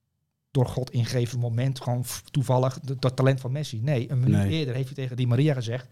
door 0.51 0.65
God 0.65 0.89
ingegeven 0.91 1.39
moment, 1.39 1.81
gewoon 1.81 2.03
toevallig, 2.31 2.79
dat 2.79 3.15
talent 3.15 3.39
van 3.39 3.51
Messi. 3.51 3.81
Nee, 3.81 4.11
een 4.11 4.19
minuut 4.19 4.37
Nee. 4.37 4.49
eerder 4.51 4.75
heeft 4.75 4.87
hij 4.87 4.95
tegen 4.95 5.17
Di 5.17 5.27
Maria 5.27 5.53
gezegd, 5.53 5.87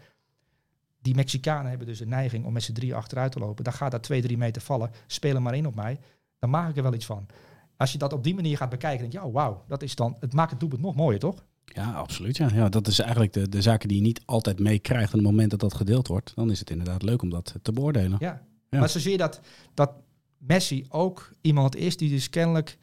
die 1.00 1.14
Mexicanen 1.14 1.68
hebben 1.68 1.86
dus 1.86 1.98
de 1.98 2.06
neiging 2.06 2.44
om 2.44 2.52
met 2.52 2.62
z'n 2.62 2.72
drie 2.72 2.94
achteruit 2.94 3.32
te 3.32 3.38
lopen. 3.38 3.64
Dan 3.64 3.72
gaat 3.72 3.90
dat 3.90 4.02
twee, 4.02 4.22
drie 4.22 4.38
meter 4.38 4.62
vallen, 4.62 4.90
speel 5.06 5.34
er 5.34 5.42
maar 5.42 5.54
in 5.54 5.66
op 5.66 5.74
mij. 5.74 5.98
Dan 6.38 6.50
maak 6.50 6.70
ik 6.70 6.76
er 6.76 6.82
wel 6.82 6.94
iets 6.94 7.06
van. 7.06 7.26
Als 7.76 7.92
je 7.92 7.98
dat 7.98 8.12
op 8.12 8.24
die 8.24 8.34
manier 8.34 8.56
gaat 8.56 8.68
bekijken, 8.68 9.00
denk 9.00 9.12
je, 9.12 9.18
ja, 9.18 9.30
wauw, 9.30 9.64
dat 9.68 9.82
is 9.82 9.94
dan, 9.94 10.16
het 10.20 10.32
maakt 10.32 10.50
het 10.50 10.60
doelpunt 10.60 10.82
nog 10.82 10.94
mooier, 10.94 11.20
toch? 11.20 11.44
Ja, 11.64 11.92
absoluut. 11.92 12.36
Ja. 12.36 12.48
Ja, 12.54 12.68
dat 12.68 12.86
is 12.86 12.98
eigenlijk 12.98 13.32
de, 13.32 13.48
de 13.48 13.62
zaken 13.62 13.88
die 13.88 13.96
je 13.96 14.02
niet 14.02 14.22
altijd 14.24 14.58
meekrijgt. 14.58 15.12
En 15.12 15.18
op 15.18 15.24
het 15.24 15.32
moment 15.32 15.50
dat 15.50 15.60
dat 15.60 15.74
gedeeld 15.74 16.08
wordt, 16.08 16.32
dan 16.34 16.50
is 16.50 16.58
het 16.58 16.70
inderdaad 16.70 17.02
leuk 17.02 17.22
om 17.22 17.30
dat 17.30 17.54
te 17.62 17.72
beoordelen. 17.72 18.16
Ja. 18.20 18.42
Ja. 18.70 18.78
Maar 18.78 18.88
zo 18.88 18.98
zie 18.98 19.10
je 19.10 19.16
dat, 19.16 19.40
dat 19.74 19.92
Messi 20.46 20.86
ook 20.88 21.30
iemand 21.40 21.76
is 21.76 21.96
die 21.96 22.10
dus 22.10 22.30
kennelijk 22.30 22.78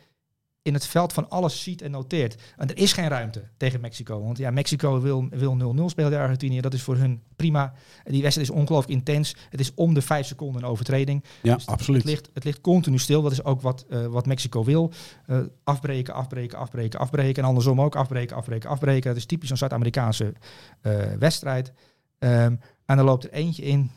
in 0.61 0.73
het 0.73 0.87
veld 0.87 1.13
van 1.13 1.29
alles 1.29 1.63
ziet 1.63 1.81
en 1.81 1.91
noteert. 1.91 2.41
En 2.57 2.69
er 2.69 2.77
is 2.77 2.93
geen 2.93 3.07
ruimte 3.07 3.43
tegen 3.57 3.81
Mexico. 3.81 4.23
Want 4.23 4.37
ja, 4.37 4.51
Mexico 4.51 5.01
wil 5.01 5.27
wil 5.29 5.57
0-0 5.57 5.85
spelen 5.85 6.09
tegen 6.09 6.23
Argentinië. 6.23 6.61
Dat 6.61 6.73
is 6.73 6.81
voor 6.81 6.97
hun 6.97 7.21
prima. 7.35 7.73
Die 8.03 8.21
wedstrijd 8.21 8.49
is 8.49 8.55
ongelooflijk 8.55 8.99
intens. 8.99 9.35
Het 9.49 9.59
is 9.59 9.73
om 9.73 9.93
de 9.93 10.01
vijf 10.01 10.27
seconden 10.27 10.63
een 10.63 10.69
overtreding. 10.69 11.23
Ja, 11.41 11.55
Dus 11.55 11.65
absoluut. 11.65 12.01
Het 12.01 12.09
ligt, 12.09 12.29
het 12.33 12.43
ligt 12.43 12.61
continu 12.61 12.97
stil. 12.97 13.21
Dat 13.21 13.31
is 13.31 13.43
ook 13.43 13.61
wat, 13.61 13.85
eh, 13.89 14.05
wat 14.05 14.25
Mexico 14.25 14.63
wil. 14.63 14.91
Eh, 15.25 15.39
afbreken, 15.63 16.13
afbreken, 16.13 16.57
afbreken, 16.57 16.99
afbreken. 16.99 17.43
En 17.43 17.49
andersom 17.49 17.81
ook 17.81 17.95
afbreken, 17.95 18.35
afbreken, 18.35 18.69
afbreken. 18.69 19.09
Dat 19.09 19.17
is 19.17 19.25
typisch 19.25 19.49
een 19.49 19.57
Zuid-Amerikaanse 19.57 20.33
eh, 20.81 21.13
wedstrijd. 21.19 21.73
Ehm, 22.19 22.55
en 22.85 22.97
dan 22.97 23.05
loopt 23.05 23.23
er 23.23 23.31
eentje 23.31 23.63
in 23.63 23.91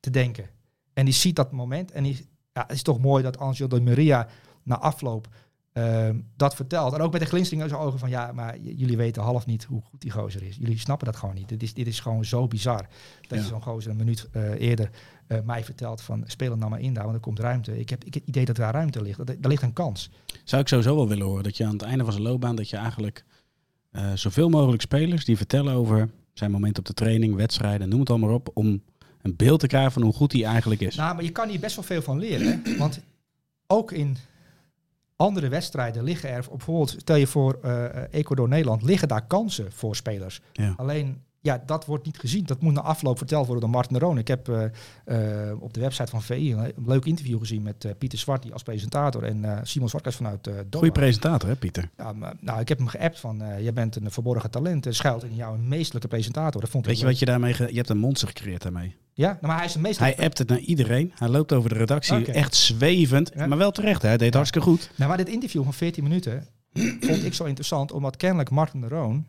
te 0.00 0.10
denken. 0.10 0.48
En 0.92 1.04
die 1.04 1.14
ziet 1.14 1.36
dat 1.36 1.52
moment. 1.52 1.90
En 1.90 2.02
die, 2.02 2.28
ja, 2.58 2.64
het 2.66 2.76
is 2.76 2.82
toch 2.82 3.00
mooi 3.00 3.22
dat 3.22 3.38
Angelo 3.38 3.68
de 3.68 3.80
Maria 3.80 4.28
na 4.62 4.78
afloop 4.78 5.28
ehm, 5.72 6.20
dat 6.36 6.54
vertelt. 6.54 6.92
En 6.92 7.00
ook 7.00 7.12
met 7.12 7.20
de 7.20 7.26
glinstering 7.26 7.62
in 7.62 7.68
zijn 7.68 7.80
ogen 7.80 7.98
van... 7.98 8.10
ja, 8.10 8.32
maar 8.32 8.58
jullie 8.58 8.96
weten 8.96 9.22
half 9.22 9.46
niet 9.46 9.64
hoe 9.64 9.82
goed 9.82 10.00
die 10.00 10.10
gozer 10.10 10.42
is. 10.42 10.56
Jullie 10.56 10.78
snappen 10.78 11.06
dat 11.06 11.16
gewoon 11.16 11.34
niet. 11.34 11.48
Dit 11.48 11.62
is, 11.62 11.74
dit 11.74 11.86
is 11.86 12.00
gewoon 12.00 12.24
zo 12.24 12.46
bizar. 12.46 12.86
Dat 13.20 13.28
Ja. 13.28 13.36
je 13.36 13.42
zo'n 13.42 13.62
gozer 13.62 13.90
een 13.90 13.96
minuut 13.96 14.28
eh, 14.32 14.60
eerder 14.60 14.90
eh, 15.26 15.40
mij 15.44 15.64
vertelt 15.64 16.00
van... 16.00 16.22
speel 16.26 16.50
hem 16.50 16.58
nou 16.58 16.70
maar 16.70 16.80
in 16.80 16.92
daar, 16.92 17.02
want 17.04 17.14
er 17.14 17.22
komt 17.22 17.38
ruimte. 17.38 17.78
Ik 17.78 17.88
heb, 17.88 18.04
ik 18.04 18.14
heb 18.14 18.22
het 18.22 18.30
idee 18.30 18.44
dat 18.44 18.56
daar 18.56 18.72
ruimte 18.72 19.02
ligt. 19.02 19.18
Dat, 19.18 19.26
daar 19.26 19.50
ligt 19.50 19.62
een 19.62 19.72
kans. 19.72 20.10
Zou 20.44 20.62
ik 20.62 20.68
sowieso 20.68 20.94
wel 20.94 21.08
willen 21.08 21.26
horen 21.26 21.44
dat 21.44 21.56
je 21.56 21.64
aan 21.64 21.72
het 21.72 21.82
einde 21.82 22.04
van 22.04 22.12
zijn 22.12 22.24
loopbaan, 22.24 22.56
dat 22.56 22.70
je 22.70 22.76
eigenlijk 22.76 23.24
eh, 23.90 24.12
zoveel 24.14 24.48
mogelijk 24.48 24.82
spelers 24.82 25.24
die 25.24 25.36
vertellen 25.36 25.74
over 25.74 26.10
zijn 26.32 26.50
moment 26.50 26.78
op 26.78 26.84
de 26.84 26.94
training, 26.94 27.34
wedstrijden, 27.34 27.88
noem 27.88 28.00
het 28.00 28.10
allemaal 28.10 28.34
op, 28.34 28.50
om 28.54 28.82
een 29.28 29.36
beeld 29.36 29.60
te 29.60 29.66
krijgen 29.66 29.92
van 29.92 30.02
hoe 30.02 30.12
goed 30.12 30.32
hij 30.32 30.44
eigenlijk 30.44 30.80
is. 30.80 30.96
Nou, 30.96 31.14
maar 31.14 31.24
je 31.24 31.32
kan 31.32 31.48
hier 31.48 31.60
best 31.60 31.74
wel 31.74 31.84
veel 31.84 32.02
van 32.02 32.18
leren. 32.18 32.46
Hè? 32.64 32.76
Want 32.76 33.00
ook 33.66 33.92
in 33.92 34.16
andere 35.16 35.48
wedstrijden 35.48 36.02
liggen 36.02 36.30
er, 36.30 36.44
bijvoorbeeld, 36.50 36.94
stel 36.98 37.16
je 37.16 37.26
voor 37.26 37.58
eh, 37.62 37.84
eh, 37.84 38.02
Ecuador-Nederland, 38.10 38.82
liggen 38.82 39.08
daar 39.08 39.26
kansen 39.26 39.72
voor 39.72 39.96
spelers. 39.96 40.40
Ja. 40.52 40.74
Alleen, 40.76 41.22
ja, 41.40 41.62
dat 41.66 41.84
wordt 41.84 42.04
niet 42.04 42.18
gezien. 42.18 42.44
Dat 42.44 42.60
moet 42.60 42.72
na 42.72 42.80
afloop 42.80 43.18
verteld 43.18 43.46
worden 43.46 43.62
door 43.62 43.72
Martin 43.72 43.98
de 43.98 44.04
Roon. 44.04 44.18
Ik 44.18 44.28
heb 44.28 44.48
eh, 44.48 44.64
eh, 45.04 45.62
op 45.62 45.74
de 45.74 45.80
website 45.80 46.10
van 46.10 46.22
VI 46.22 46.52
een, 46.52 46.72
leuk 46.86 47.04
interview 47.04 47.38
gezien 47.38 47.62
met 47.62 47.84
eh, 47.84 47.90
Pieter 47.98 48.18
Zwart, 48.18 48.42
die 48.42 48.52
als 48.52 48.62
presentator, 48.62 49.22
en 49.22 49.60
Simon 49.62 49.88
Zwartkes 49.88 50.16
vanuit 50.16 50.44
Doha. 50.44 50.62
Goeie 50.70 50.92
presentator, 50.92 51.48
hè, 51.48 51.56
Pieter? 51.56 51.90
Ja, 51.96 52.12
maar, 52.12 52.34
nou, 52.40 52.60
ik 52.60 52.68
heb 52.68 52.78
hem 52.78 52.86
geappt 52.86 53.20
van, 53.20 53.42
jij 53.60 53.72
bent 53.72 53.96
een 53.96 54.10
verborgen 54.10 54.50
talent, 54.50 54.86
schuilt 54.90 55.24
in 55.24 55.34
jou 55.34 55.54
een 55.54 55.68
meestelijke 55.68 56.08
presentator. 56.08 56.60
Dat 56.60 56.70
vond 56.70 56.82
ik 56.84 56.90
Weet 56.90 56.98
je 56.98 57.04
leuk. 57.04 57.12
wat 57.12 57.20
je 57.20 57.26
daarmee... 57.26 57.54
je 57.72 57.76
hebt 57.76 57.88
een 57.88 57.98
monster 57.98 58.28
gecreëerd 58.28 58.62
daarmee. 58.62 58.96
Ja, 59.12 59.28
nou, 59.28 59.46
maar 59.46 59.56
hij 59.56 59.66
is 59.66 59.74
een 59.74 59.80
meestelijke 59.80 60.16
Hij 60.16 60.24
appt 60.24 60.38
het 60.38 60.48
naar 60.48 60.58
iedereen. 60.58 61.12
Hij 61.14 61.28
loopt 61.28 61.52
over 61.52 61.68
de 61.70 61.76
redactie 61.76 62.32
echt 62.32 62.54
zwevend. 62.54 63.30
Ja. 63.34 63.46
Maar 63.46 63.58
wel 63.58 63.70
terecht. 63.70 64.02
Hij 64.02 64.16
deed 64.16 64.30
Ja. 64.30 64.36
hartstikke 64.36 64.68
goed. 64.68 64.90
Nou, 64.94 65.08
maar 65.08 65.18
dit 65.18 65.28
interview 65.28 65.64
van 65.64 65.74
14 65.74 66.02
minuten 66.02 66.46
vond 67.00 67.24
ik 67.24 67.34
zo 67.34 67.44
interessant, 67.44 67.92
omdat 67.92 68.16
kennelijk 68.16 68.50
Martin 68.50 68.80
de 68.80 68.88
Roon. 68.88 69.26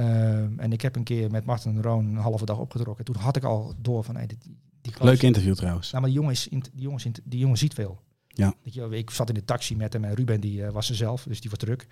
Ehm, 0.00 0.58
en 0.58 0.72
ik 0.72 0.80
heb 0.80 0.96
een 0.96 1.02
keer 1.02 1.30
met 1.30 1.44
Martin 1.44 1.74
de 1.74 1.82
Roon 1.82 2.06
een 2.06 2.16
halve 2.16 2.44
dag 2.44 2.58
opgetrokken. 2.58 3.04
Toen 3.04 3.16
had 3.16 3.36
ik 3.36 3.44
al 3.44 3.74
door 3.78 4.04
van, 4.04 4.16
hey, 4.16 4.26
die, 4.26 4.38
die 4.80 4.92
Leuk 5.00 5.22
interview 5.22 5.54
trouwens. 5.54 5.90
Nou, 5.90 6.02
maar 6.02 6.10
die 6.10 6.20
jongen, 6.20 6.34
is, 6.34 6.48
die, 6.50 6.62
jongen 6.74 7.04
is 7.04 7.20
die 7.24 7.38
jongen 7.38 7.58
ziet 7.58 7.74
veel. 7.74 8.00
Ja. 8.28 8.54
Je, 8.62 8.88
ik 8.90 9.10
zat 9.10 9.28
in 9.28 9.34
de 9.34 9.44
taxi 9.44 9.76
met 9.76 9.92
hem 9.92 10.04
en 10.04 10.14
Ruben 10.14 10.40
die 10.40 10.64
eh, 10.64 10.72
was 10.72 10.88
er 10.88 10.94
zelf, 10.94 11.22
dus 11.22 11.40
die 11.40 11.50
was 11.50 11.58
druk. 11.58 11.86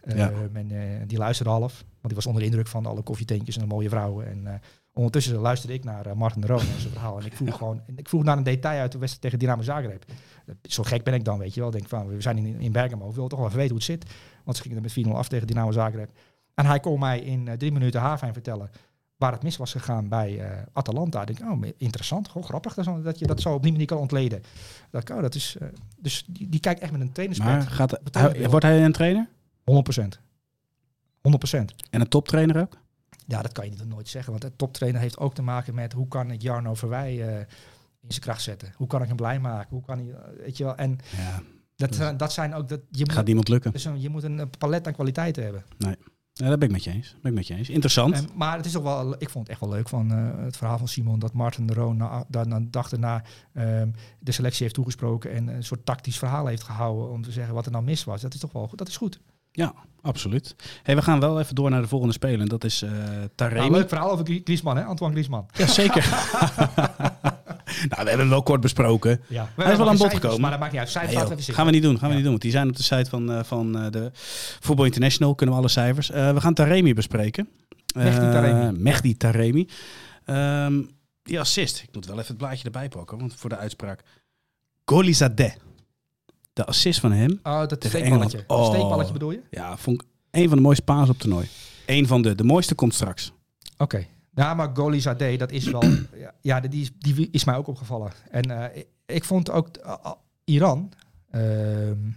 Ehm, 0.00 0.18
Ja. 0.18 0.32
En 0.52 0.70
eh, 0.70 1.06
die 1.06 1.18
luisterde 1.18 1.50
half, 1.50 1.72
want 1.82 2.02
die 2.02 2.14
was 2.14 2.26
onder 2.26 2.42
de 2.42 2.48
indruk 2.48 2.66
van 2.66 2.86
alle 2.86 3.02
koffietentjes 3.02 3.56
en 3.56 3.62
de 3.62 3.68
mooie 3.68 3.88
vrouwen. 3.88 4.26
En 4.26 4.46
eh, 4.46 4.54
ondertussen 4.92 5.36
luisterde 5.38 5.74
ik 5.74 5.84
naar 5.84 6.16
Martin 6.16 6.40
de 6.40 6.46
Roon 6.46 6.60
en 6.60 6.80
zijn 6.80 6.92
verhaal. 6.92 7.18
En 7.18 7.26
ik 7.26 7.36
vroeg 7.36 7.56
gewoon, 7.56 7.80
en 7.86 7.98
ik 7.98 8.08
vroeg 8.08 8.22
naar 8.24 8.36
een 8.36 8.42
detail 8.42 8.80
uit 8.80 8.92
de 8.92 8.98
wedstrijd 8.98 9.22
tegen 9.22 9.38
Dynamo 9.38 9.62
Zagreb. 9.62 10.04
Zo 10.62 10.82
gek 10.82 11.04
ben 11.04 11.14
ik 11.14 11.24
dan, 11.24 11.38
weet 11.38 11.54
je 11.54 11.60
wel. 11.60 11.68
Ik 11.68 11.74
denk 11.74 11.88
van, 11.88 12.08
we 12.08 12.20
zijn 12.20 12.38
in, 12.38 12.60
in 12.60 12.72
Bergamo, 12.72 13.08
we 13.08 13.14
willen 13.14 13.28
toch 13.28 13.38
wel 13.38 13.48
even 13.48 13.60
weten 13.60 13.76
hoe 13.76 13.84
het 13.86 14.02
zit. 14.02 14.14
Want 14.44 14.56
ze 14.56 14.62
gingen 14.62 14.76
er 14.76 14.82
met 14.82 15.06
4-0 15.06 15.10
af 15.10 15.28
tegen 15.28 15.46
Dynamo 15.46 15.72
Zagreb. 15.72 16.10
En 16.54 16.66
hij 16.66 16.80
kon 16.80 16.98
mij 17.00 17.20
in 17.20 17.48
eh, 17.48 17.54
drie 17.56 17.72
minuten 17.72 18.00
haarfijn 18.00 18.32
vertellen 18.32 18.70
waar 19.16 19.32
het 19.32 19.42
mis 19.42 19.56
was 19.56 19.72
gegaan 19.72 20.08
bij 20.08 20.40
eh, 20.40 20.62
Atalanta. 20.72 21.26
Ik 21.26 21.36
denk, 21.36 21.50
oh, 21.50 21.62
interessant, 21.76 22.28
gewoon 22.28 22.44
grappig 22.44 22.74
dat, 22.74 23.18
je 23.18 23.26
dat 23.26 23.40
zo 23.40 23.54
op 23.54 23.62
die 23.62 23.72
manier 23.72 23.86
kan 23.86 23.98
ontleden. 23.98 24.42
Dat, 24.90 25.10
oh, 25.10 25.20
dat 25.20 25.34
is, 25.34 25.56
eh, 25.60 25.68
dus 25.98 26.24
die, 26.28 26.48
die 26.48 26.60
kijkt 26.60 26.80
echt 26.80 26.92
met 26.92 27.00
een 27.00 27.06
Maar 27.06 27.14
trainerspet. 27.14 27.72
gaat, 27.72 28.02
Betonen 28.02 28.36
hij- 28.36 28.48
wordt 28.50 28.64
hij 28.64 28.84
een 28.84 28.92
trainer? 28.92 29.28
100%. 29.64 30.20
100%. 31.20 31.74
En 31.90 32.00
een 32.00 32.08
toptrainer 32.08 32.60
ook? 32.60 32.76
Ja, 33.26 33.42
dat 33.42 33.52
kan 33.52 33.64
je 33.64 33.70
niet 33.70 33.88
nooit 33.88 34.08
zeggen. 34.08 34.32
Want 34.32 34.44
een 34.44 34.56
toptrainer 34.56 35.00
heeft 35.00 35.18
ook 35.18 35.34
te 35.34 35.42
maken 35.42 35.74
met 35.74 35.92
hoe 35.92 36.08
kan 36.08 36.30
ik 36.30 36.42
Jarno 36.42 36.74
Verwij 36.74 37.28
eh, 37.28 37.38
in 38.00 38.08
zijn 38.08 38.20
kracht 38.20 38.42
zetten? 38.42 38.72
Hoe 38.76 38.86
kan 38.86 39.00
ik 39.02 39.08
hem 39.08 39.16
blij 39.16 39.40
maken? 39.40 39.68
Hoe 39.70 39.84
kan 39.84 39.98
hij, 39.98 40.14
weet 40.38 40.56
je 40.56 40.64
wel? 40.64 40.76
En 40.76 40.98
Ja, 41.16 41.42
dat, 41.76 41.94
zijn- 41.94 42.16
dat 42.16 42.32
zijn 42.32 42.54
ook, 42.54 42.68
dat, 42.68 42.80
je, 42.90 43.04
gaat 43.06 43.16
moet, 43.16 43.24
niemand 43.26 43.48
lukken. 43.48 43.72
dus 43.72 43.84
een- 43.84 44.00
je 44.00 44.08
moet 44.08 44.22
een 44.22 44.50
palet 44.58 44.86
aan 44.86 44.92
kwaliteiten 44.92 45.42
hebben. 45.42 45.64
Ja, 46.36 46.48
dat 46.48 46.58
ben 46.58 46.68
ik 46.68 46.74
met 46.74 46.84
je 46.84 46.90
eens. 46.90 47.14
Ben 47.22 47.30
ik 47.30 47.36
met 47.38 47.46
je 47.46 47.54
eens. 47.54 47.68
Interessant. 47.68 48.14
En, 48.14 48.28
maar 48.34 48.56
het 48.56 48.66
is 48.66 48.72
toch 48.72 48.82
wel, 48.82 49.14
ik 49.18 49.30
vond 49.30 49.46
het 49.46 49.48
echt 49.48 49.60
wel 49.60 49.74
leuk 49.74 49.88
van 49.88 50.12
eh, 50.12 50.44
het 50.44 50.56
verhaal 50.56 50.78
van 50.78 50.88
Simon 50.88 51.18
dat 51.18 51.32
Martin 51.32 51.66
de 51.66 51.74
Roon 51.74 51.96
na, 51.96 52.24
da- 52.28 52.44
na, 52.44 52.60
dag 52.70 52.92
erna 52.92 53.22
ehm, 53.52 53.88
de 54.18 54.32
selectie 54.32 54.62
heeft 54.62 54.74
toegesproken 54.74 55.32
en 55.32 55.48
een 55.48 55.64
soort 55.64 55.86
tactisch 55.86 56.18
verhaal 56.18 56.46
heeft 56.46 56.62
gehouden 56.62 57.10
om 57.10 57.22
te 57.22 57.32
zeggen 57.32 57.54
wat 57.54 57.66
er 57.66 57.72
nou 57.72 57.84
mis 57.84 58.04
was. 58.04 58.20
Dat 58.20 58.34
is 58.34 58.40
toch 58.40 58.52
wel 58.52 58.68
goed. 58.68 58.78
Dat 58.78 58.88
is 58.88 58.96
goed. 58.96 59.20
Absoluut. 60.02 60.56
Hey, 60.82 60.96
we 60.96 61.02
gaan 61.02 61.20
wel 61.20 61.40
even 61.40 61.54
door 61.54 61.70
naar 61.70 61.82
de 61.82 61.88
volgende 61.88 62.14
speler. 62.14 62.40
En 62.40 62.46
dat 62.48 62.64
is 62.64 62.82
eh 62.82 62.90
Taremi. 63.34 63.60
Nou, 63.60 63.72
leuk 63.72 63.88
verhaal 63.88 64.10
over 64.10 64.24
Grie- 64.24 64.40
Griezmann, 64.44 64.76
hè? 64.78 64.84
Antoine 64.84 65.14
Griezmann. 65.14 65.46
Ja, 65.52 65.66
zeker. 65.66 66.04
nou, 67.78 67.88
we 67.88 67.96
hebben 67.96 68.18
hem 68.18 68.28
wel 68.28 68.42
kort 68.42 68.60
besproken. 68.60 69.20
Ja. 69.28 69.50
Hij 69.56 69.72
is 69.72 69.78
wel 69.78 69.88
aan 69.88 69.96
bod 69.96 70.14
gekomen. 70.14 70.40
Maar 70.40 70.50
dat 70.50 70.60
maakt 70.60 70.72
niet 70.72 70.80
uit. 70.80 70.90
Cijfers 70.90 71.28
Nee, 71.28 71.38
even 71.38 71.54
gaan 71.54 71.66
we 71.66 71.72
niet 71.72 71.82
doen, 71.82 71.98
gaan 71.98 72.08
we 72.08 72.14
niet 72.14 72.22
doen. 72.22 72.30
Want 72.32 72.42
die 72.42 72.50
zijn 72.50 72.68
op 72.68 72.76
de 72.76 72.82
site 72.82 73.10
van, 73.10 73.32
eh, 73.32 73.44
van 73.44 73.78
eh, 73.78 73.90
de 73.90 74.10
Voetbal 74.60 74.84
International. 74.84 75.34
Kunnen 75.34 75.54
we 75.54 75.60
alle 75.60 75.70
cijfers. 75.70 76.10
Eh, 76.10 76.32
we 76.32 76.40
gaan 76.40 76.54
Taremi 76.54 76.94
bespreken. 76.94 77.48
Mehdi 77.94 78.10
Eh, 78.26 78.32
Taremi. 78.32 78.78
Mehdi 78.78 79.16
Taremi. 79.16 79.68
Ehm, 80.24 80.82
die 81.22 81.40
assist. 81.40 81.82
Ik 81.82 81.88
moet 81.94 82.06
wel 82.06 82.14
even 82.16 82.28
het 82.28 82.36
blaadje 82.36 82.64
erbij 82.64 82.88
pakken, 82.88 83.18
want 83.18 83.34
voor 83.36 83.50
de 83.50 83.56
uitspraak. 83.56 84.02
Golizadeh. 84.84 85.52
De 86.52 86.64
assist 86.66 87.00
van 87.00 87.12
hem. 87.12 87.40
Oh, 87.42 87.66
dat 87.66 87.84
steekballetje. 87.88 88.44
Oh. 88.46 88.66
Steekballetje 88.68 89.12
bedoel 89.12 89.30
je? 89.30 89.40
Ja, 89.50 89.76
vond 89.76 90.02
ik 90.02 90.08
een 90.30 90.48
van 90.48 90.56
de 90.56 90.62
mooiste 90.62 90.84
paas 90.84 91.08
op 91.08 91.18
toernooi. 91.18 91.48
Eén 91.86 92.06
van 92.06 92.22
de. 92.22 92.34
De 92.34 92.44
mooiste 92.44 92.74
komt 92.74 92.94
straks. 92.94 93.32
Oké. 93.76 94.06
Ja, 94.34 94.54
maar 94.54 94.70
Goli 94.76 95.00
Zadeh, 95.00 95.38
dat 95.38 95.50
is 95.50 95.70
wel... 95.70 95.82
ja, 96.40 96.60
die, 96.60 96.80
is- 96.80 96.92
die 96.98 97.30
is 97.30 97.44
mij 97.44 97.56
ook 97.56 97.66
opgevallen. 97.66 98.12
En 98.30 98.42
eh, 98.72 98.76
ik, 98.76 98.86
ik 99.06 99.24
vond 99.24 99.50
ook 99.50 99.68
uh, 99.78 99.94
uh, 100.04 100.12
Iran... 100.44 100.92
ehm, 101.30 102.10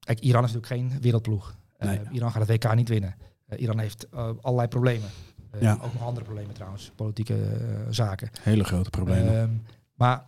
kijk, 0.00 0.20
Iran 0.20 0.44
is 0.44 0.52
natuurlijk 0.52 0.90
geen 0.92 1.00
wereldploeg. 1.00 1.56
Eh. 1.76 1.92
Iran 2.12 2.32
gaat 2.32 2.48
het 2.48 2.64
WK 2.64 2.74
niet 2.74 2.88
winnen. 2.88 3.14
Eh, 3.46 3.60
Iran 3.60 3.78
heeft 3.78 4.08
eh, 4.08 4.30
allerlei 4.40 4.68
problemen. 4.68 5.08
Eh, 5.50 5.60
Ja. 5.60 5.72
Ook 5.82 5.92
nog 5.92 6.02
andere 6.02 6.24
problemen 6.24 6.54
trouwens. 6.54 6.92
Politieke 6.94 7.42
eh, 7.44 7.86
zaken. 7.90 8.30
Hele 8.42 8.64
grote 8.64 8.90
problemen. 8.90 9.40
Ehm, 9.40 9.50
maar 9.94 10.26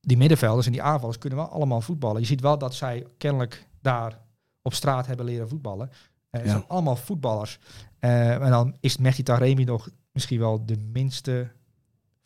die 0.00 0.16
middenvelders 0.16 0.66
en 0.66 0.72
die 0.72 0.82
aanvallers 0.82 1.18
kunnen 1.18 1.38
wel 1.38 1.48
allemaal 1.48 1.80
voetballen. 1.80 2.20
Je 2.20 2.26
ziet 2.26 2.40
wel 2.40 2.58
dat 2.58 2.74
zij 2.74 3.06
kennelijk 3.18 3.66
daar 3.80 4.18
op 4.62 4.74
straat 4.74 5.06
hebben 5.06 5.26
leren 5.26 5.48
voetballen. 5.48 5.90
Eh, 6.30 6.44
Ja. 6.44 6.50
zijn 6.50 6.64
allemaal 6.68 6.96
voetballers. 6.96 7.58
Eh, 8.00 8.42
en 8.42 8.50
dan 8.50 8.76
is 8.80 8.96
Mehdi 8.96 9.22
Taremi 9.22 9.64
nog 9.64 9.88
misschien 10.12 10.38
wel 10.38 10.66
de 10.66 10.76
minste 10.92 11.50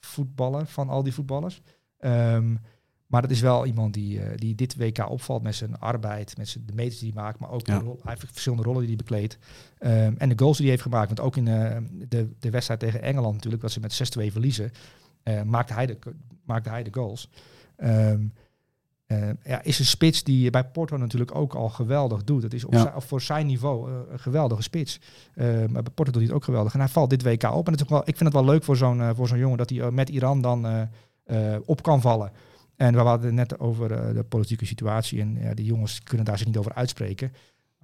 voetballer 0.00 0.66
van 0.66 0.88
al 0.88 1.02
die 1.02 1.12
voetballers. 1.14 1.60
Ehm, 1.98 2.54
maar 3.06 3.22
dat 3.22 3.30
is 3.30 3.40
wel 3.40 3.66
iemand 3.66 3.94
die, 3.94 4.20
eh, 4.20 4.36
die 4.36 4.54
dit 4.54 4.76
WK 4.76 5.10
opvalt 5.10 5.42
met 5.42 5.54
zijn 5.54 5.78
arbeid, 5.78 6.36
met 6.36 6.48
zijn, 6.48 6.66
de 6.66 6.74
meters 6.74 6.98
die 6.98 7.12
hij 7.14 7.22
maakt, 7.22 7.38
maar 7.38 7.50
ook 7.50 7.66
Ja. 7.66 7.78
de 7.78 7.84
rol, 7.84 7.98
hij 8.02 8.12
heeft 8.12 8.32
verschillende 8.32 8.64
rollen 8.64 8.80
die 8.80 8.88
hij 8.88 8.96
bekleedt. 9.04 9.38
Ehm, 9.78 10.14
en 10.18 10.28
de 10.28 10.38
goals 10.38 10.56
die 10.56 10.66
hij 10.66 10.74
heeft 10.74 10.88
gemaakt, 10.88 11.06
want 11.06 11.20
ook 11.20 11.36
in 11.36 11.48
eh, 11.48 11.76
de, 12.08 12.28
de 12.38 12.50
wedstrijd 12.50 12.80
tegen 12.80 13.02
Engeland 13.02 13.34
natuurlijk, 13.34 13.62
dat 13.62 13.72
ze 13.72 13.80
met 13.80 13.92
6-2 13.92 14.32
verliezen, 14.32 14.70
maakte, 15.44 15.72
hij 15.74 15.86
de, 15.86 15.98
maakte 16.44 16.68
hij 16.68 16.82
de 16.82 16.92
goals. 16.94 17.28
Ehm, 17.76 18.26
eh, 19.06 19.28
ja, 19.44 19.62
is 19.62 19.78
een 19.78 19.84
spits 19.84 20.24
die 20.24 20.50
bij 20.50 20.64
Porto 20.64 20.96
natuurlijk 20.96 21.34
ook 21.34 21.54
al 21.54 21.68
geweldig 21.68 22.24
doet. 22.24 22.42
Het 22.42 22.54
is 22.54 22.64
op 22.64 22.72
Ja. 22.72 23.00
voor 23.00 23.20
zijn 23.20 23.46
niveau 23.46 23.90
eh, 23.90 23.96
een 24.08 24.18
geweldige 24.18 24.62
spits. 24.62 25.00
Eh, 25.34 25.46
maar 25.46 25.82
bij 25.82 25.92
Porto 25.94 26.04
doet 26.04 26.14
hij 26.14 26.24
het 26.24 26.32
ook 26.32 26.44
geweldig. 26.44 26.72
En 26.74 26.78
hij 26.80 26.88
valt 26.88 27.10
dit 27.10 27.22
WK 27.22 27.42
op. 27.42 27.66
En 27.66 27.72
het 27.72 27.80
is 27.80 27.82
ook 27.82 27.92
wel, 27.92 28.00
ik 28.00 28.16
vind 28.16 28.32
het 28.32 28.32
wel 28.32 28.44
leuk 28.44 28.64
voor 28.64 28.76
zo'n 28.76 29.14
voor 29.14 29.28
zo'n 29.28 29.38
jongen 29.38 29.58
dat 29.58 29.70
hij 29.70 29.90
met 29.90 30.08
Iran 30.08 30.40
dan 30.40 30.88
op 31.64 31.82
kan 31.82 32.00
vallen. 32.00 32.32
En 32.76 32.92
we 32.94 33.00
hadden 33.00 33.26
het 33.26 33.34
net 33.34 33.58
over 33.58 33.88
de 34.14 34.24
politieke 34.28 34.66
situatie. 34.66 35.20
En 35.20 35.36
ja, 35.40 35.54
die 35.54 35.64
jongens 35.64 36.02
kunnen 36.02 36.26
daar 36.26 36.38
zich 36.38 36.46
niet 36.46 36.56
over 36.56 36.74
uitspreken. 36.74 37.32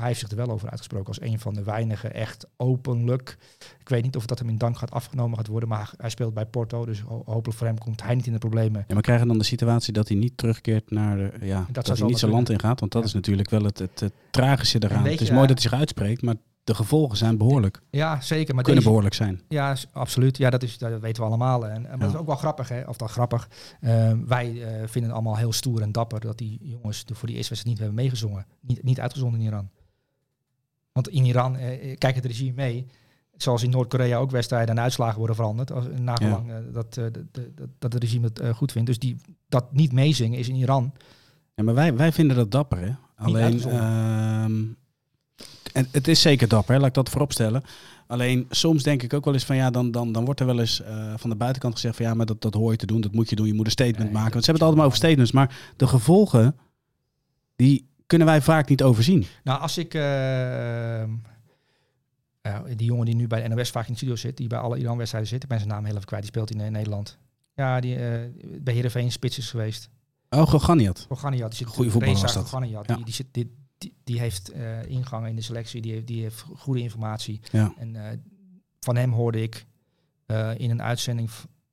Maar 0.01 0.09
hij 0.09 0.18
heeft 0.18 0.30
zich 0.30 0.38
er 0.38 0.46
wel 0.46 0.55
over 0.55 0.68
uitgesproken 0.70 1.07
als 1.07 1.20
een 1.20 1.38
van 1.38 1.55
de 1.55 1.62
weinigen 1.62 2.14
echt 2.14 2.46
openlijk. 2.57 3.36
Ik 3.80 3.88
weet 3.88 4.03
niet 4.03 4.16
of 4.16 4.26
dat 4.26 4.38
hem 4.38 4.48
in 4.48 4.59
dank 4.59 4.76
gaat 4.78 4.90
afgenomen 4.90 5.36
gaat 5.36 5.46
worden. 5.46 5.68
Maar 5.68 5.90
hij 5.96 6.11
speelt 6.11 6.34
bij 6.34 6.46
Porto. 6.46 6.84
Dus 6.84 7.01
ho- 7.01 7.22
hopelijk 7.26 7.59
voor 7.59 7.66
hem 7.66 7.78
komt 7.78 8.03
hij 8.03 8.14
niet 8.14 8.26
in 8.26 8.32
de 8.32 8.38
problemen. 8.38 8.84
Ja, 8.88 8.94
maar 8.94 9.03
krijgen 9.03 9.28
dan 9.28 9.38
de 9.38 9.44
situatie 9.44 9.92
dat 9.92 10.09
hij 10.09 10.16
niet 10.16 10.36
terugkeert 10.36 10.90
naar 10.90 11.16
de, 11.16 11.32
ja, 11.40 11.66
dat, 11.70 11.86
hij 11.86 12.07
niet 12.07 12.18
zijn 12.18 12.30
land 12.30 12.51
ingaat? 12.51 12.80
Want 12.80 12.92
dat 12.92 13.03
Ja. 13.03 13.09
is 13.09 13.14
natuurlijk 13.14 13.51
wel 13.51 13.62
het, 13.64 13.78
het, 13.78 14.01
het 14.01 14.12
tragische 14.30 14.82
eraan. 14.84 15.05
Het 15.05 15.20
is 15.20 15.30
mooi 15.30 15.46
dat 15.46 15.59
hij 15.61 15.70
zich 15.70 15.78
uitspreekt, 15.78 16.22
maar 16.22 16.34
de 16.64 16.74
gevolgen 16.74 17.16
zijn 17.16 17.36
behoorlijk. 17.38 17.80
Ja, 17.90 18.20
zeker. 18.20 18.55
Maar 18.55 18.64
kunnen 18.64 18.74
deze, 18.82 18.86
behoorlijk 18.86 19.14
zijn. 19.14 19.40
Ja, 19.48 19.76
absoluut. 19.92 20.36
Ja, 20.36 20.51
dat, 20.51 20.62
is, 20.62 20.78
dat 20.78 21.01
weten 21.01 21.22
we 21.22 21.28
allemaal. 21.28 21.66
En, 21.66 21.74
en 21.74 21.82
maar 21.82 21.90
Ja. 21.92 21.96
dat 21.98 22.09
is 22.14 22.16
ook 22.20 22.26
wel 22.26 22.36
grappig, 22.36 22.68
hè? 22.68 22.82
Of 22.82 22.96
dan 22.96 23.09
grappig. 23.09 23.48
Ehm, 23.80 24.18
wij 24.26 24.46
eh, 24.62 24.72
vinden 24.78 25.03
het 25.03 25.12
allemaal 25.12 25.36
heel 25.36 25.53
stoer 25.53 25.82
en 25.82 25.92
dapper 25.92 26.20
dat 26.20 26.38
die 26.38 26.59
jongens 26.62 27.05
de- 27.05 27.14
voor 27.14 27.26
die 27.28 27.36
eerste 27.36 27.51
wedstrijd 27.55 27.78
niet 27.78 27.86
hebben 27.86 28.05
meegezongen. 28.05 28.46
Niet, 28.61 28.82
niet 28.82 29.01
uitgezonden 29.01 29.40
in 29.40 29.46
Iran. 29.46 29.68
Want 30.93 31.09
in 31.09 31.24
Iran 31.24 31.57
eh, 31.57 31.97
kijkt 31.99 32.16
het 32.16 32.24
regime 32.26 32.53
mee. 32.55 32.86
Zoals 33.36 33.62
in 33.62 33.70
Noord-Korea 33.70 34.18
ook 34.18 34.30
wedstrijden 34.30 34.76
en 34.76 34.82
uitslagen 34.82 35.18
worden 35.18 35.36
veranderd. 35.36 35.72
Als, 35.72 35.84
nagelang 36.01 36.51
eh, 36.51 36.57
dat, 36.72 36.97
eh, 36.97 37.05
de- 37.12 37.26
de- 37.32 37.68
dat 37.78 37.93
het 37.93 38.03
regime 38.03 38.26
het 38.26 38.38
eh, 38.38 38.55
goed 38.55 38.72
vindt. 38.72 38.86
Dus 38.86 38.99
die, 38.99 39.16
dat 39.49 39.72
niet 39.72 39.93
meezingen 39.93 40.38
is 40.38 40.49
in 40.49 40.55
Iran. 40.55 40.93
Ja, 41.55 41.64
maar 41.64 41.74
wij, 41.74 41.95
wij 41.97 42.12
vinden 42.12 42.36
dat 42.36 42.51
dapper, 42.51 42.78
hè? 42.78 42.93
Alleen, 43.16 43.61
ehm, 43.62 44.64
en 45.72 45.88
het 45.91 46.09
is 46.09 46.20
zeker 46.20 46.49
dapper, 46.49 46.74
hè? 46.74 46.78
laat 46.80 46.88
ik 46.88 46.95
dat 46.95 47.09
vooropstellen. 47.09 47.62
Alleen 48.07 48.47
soms 48.51 48.82
denk 48.82 49.03
ik 49.03 49.12
ook 49.14 49.24
wel 49.24 49.34
eens 49.34 49.45
van 49.45 49.57
ja, 49.57 49.70
dan, 49.70 49.91
dan, 49.91 50.12
dan 50.12 50.24
wordt 50.24 50.41
er 50.41 50.47
wel 50.47 50.61
eens 50.61 50.82
van 51.16 51.30
de 51.30 51.36
buitenkant 51.36 51.74
gezegd 51.74 51.97
van 51.97 52.05
ja, 52.07 52.14
maar 52.14 52.26
dat, 52.26 52.43
dat 52.43 52.55
hoor 52.55 52.70
je 52.70 52.76
te 52.76 52.86
doen, 52.86 53.01
dat 53.01 53.12
moet 53.12 53.30
je 53.30 53.36
doen, 53.36 53.47
je 53.47 53.55
moet 53.55 53.64
een 53.66 53.70
statement 53.70 54.05
Nee, 54.05 54.12
maken. 54.12 54.24
dat 54.24 54.32
Want 54.32 54.45
ze 54.45 54.51
hebben 54.51 54.68
het 54.68 54.76
altijd 54.76 54.76
maar 54.76 54.86
over 54.86 54.97
statements, 54.97 55.32
maar 55.32 55.72
de 55.76 55.86
gevolgen, 55.86 56.57
die 57.57 57.89
kunnen 58.11 58.27
wij 58.27 58.41
vaak 58.43 58.69
niet 58.69 58.83
overzien. 58.83 59.27
Nou, 59.45 59.61
als 59.61 59.79
ik... 59.79 59.95
ehm, 59.95 61.11
ja, 62.43 62.63
die 62.77 62.87
jongen 62.87 63.07
die 63.07 63.15
nu 63.15 63.27
bij 63.27 63.43
de 63.49 63.55
NOS 63.55 63.71
vaak 63.71 63.87
in 63.87 63.91
de 63.93 63.97
studio 63.97 64.17
zit, 64.17 64.37
die 64.37 64.47
bij 64.49 64.59
alle 64.59 64.79
Iran-wedstrijden 64.79 65.31
zit, 65.31 65.43
ik 65.43 65.49
ben 65.49 65.59
zijn 65.59 65.71
naam 65.71 65.85
heel 65.85 65.95
even 65.95 66.07
kwijt, 66.07 66.23
die 66.23 66.31
speelt 66.33 66.51
in 66.51 66.61
eh, 66.61 66.71
Nederland. 66.71 67.19
Ja, 67.55 67.81
die 67.81 67.97
eh, 67.97 68.21
bij 68.61 68.75
Heerenveen 68.75 69.13
spits 69.13 69.39
is 69.39 69.51
geweest. 69.51 69.91
Oh, 70.31 70.43
Goganiat. 70.47 71.07
Goganiat, 71.09 71.49
die 71.51 71.59
zit 71.59 71.67
Goeie 71.69 71.91
voetballer 71.91 72.21
was 72.21 72.33
dat. 72.35 72.43
Goganiat, 72.49 72.87
Ja. 72.89 72.95
die, 72.95 73.05
die, 73.05 73.15
zit, 73.15 73.27
die, 73.31 73.55
die, 73.79 73.95
die 74.05 74.19
heeft 74.21 74.49
eh, 74.51 74.85
ingang 74.85 75.27
in 75.27 75.37
de 75.37 75.43
selectie, 75.43 75.81
die 75.81 75.93
heeft, 75.93 76.07
die 76.07 76.23
heeft 76.23 76.45
goede 76.57 76.81
informatie. 76.81 77.41
Ja. 77.53 77.73
En 77.79 77.97
eh, 77.97 78.19
van 78.81 78.97
hem 78.97 79.13
hoorde 79.13 79.43
ik 79.43 79.67
eh, 80.27 80.51
in 80.57 80.71
een 80.71 80.83
uitzending, 80.83 81.31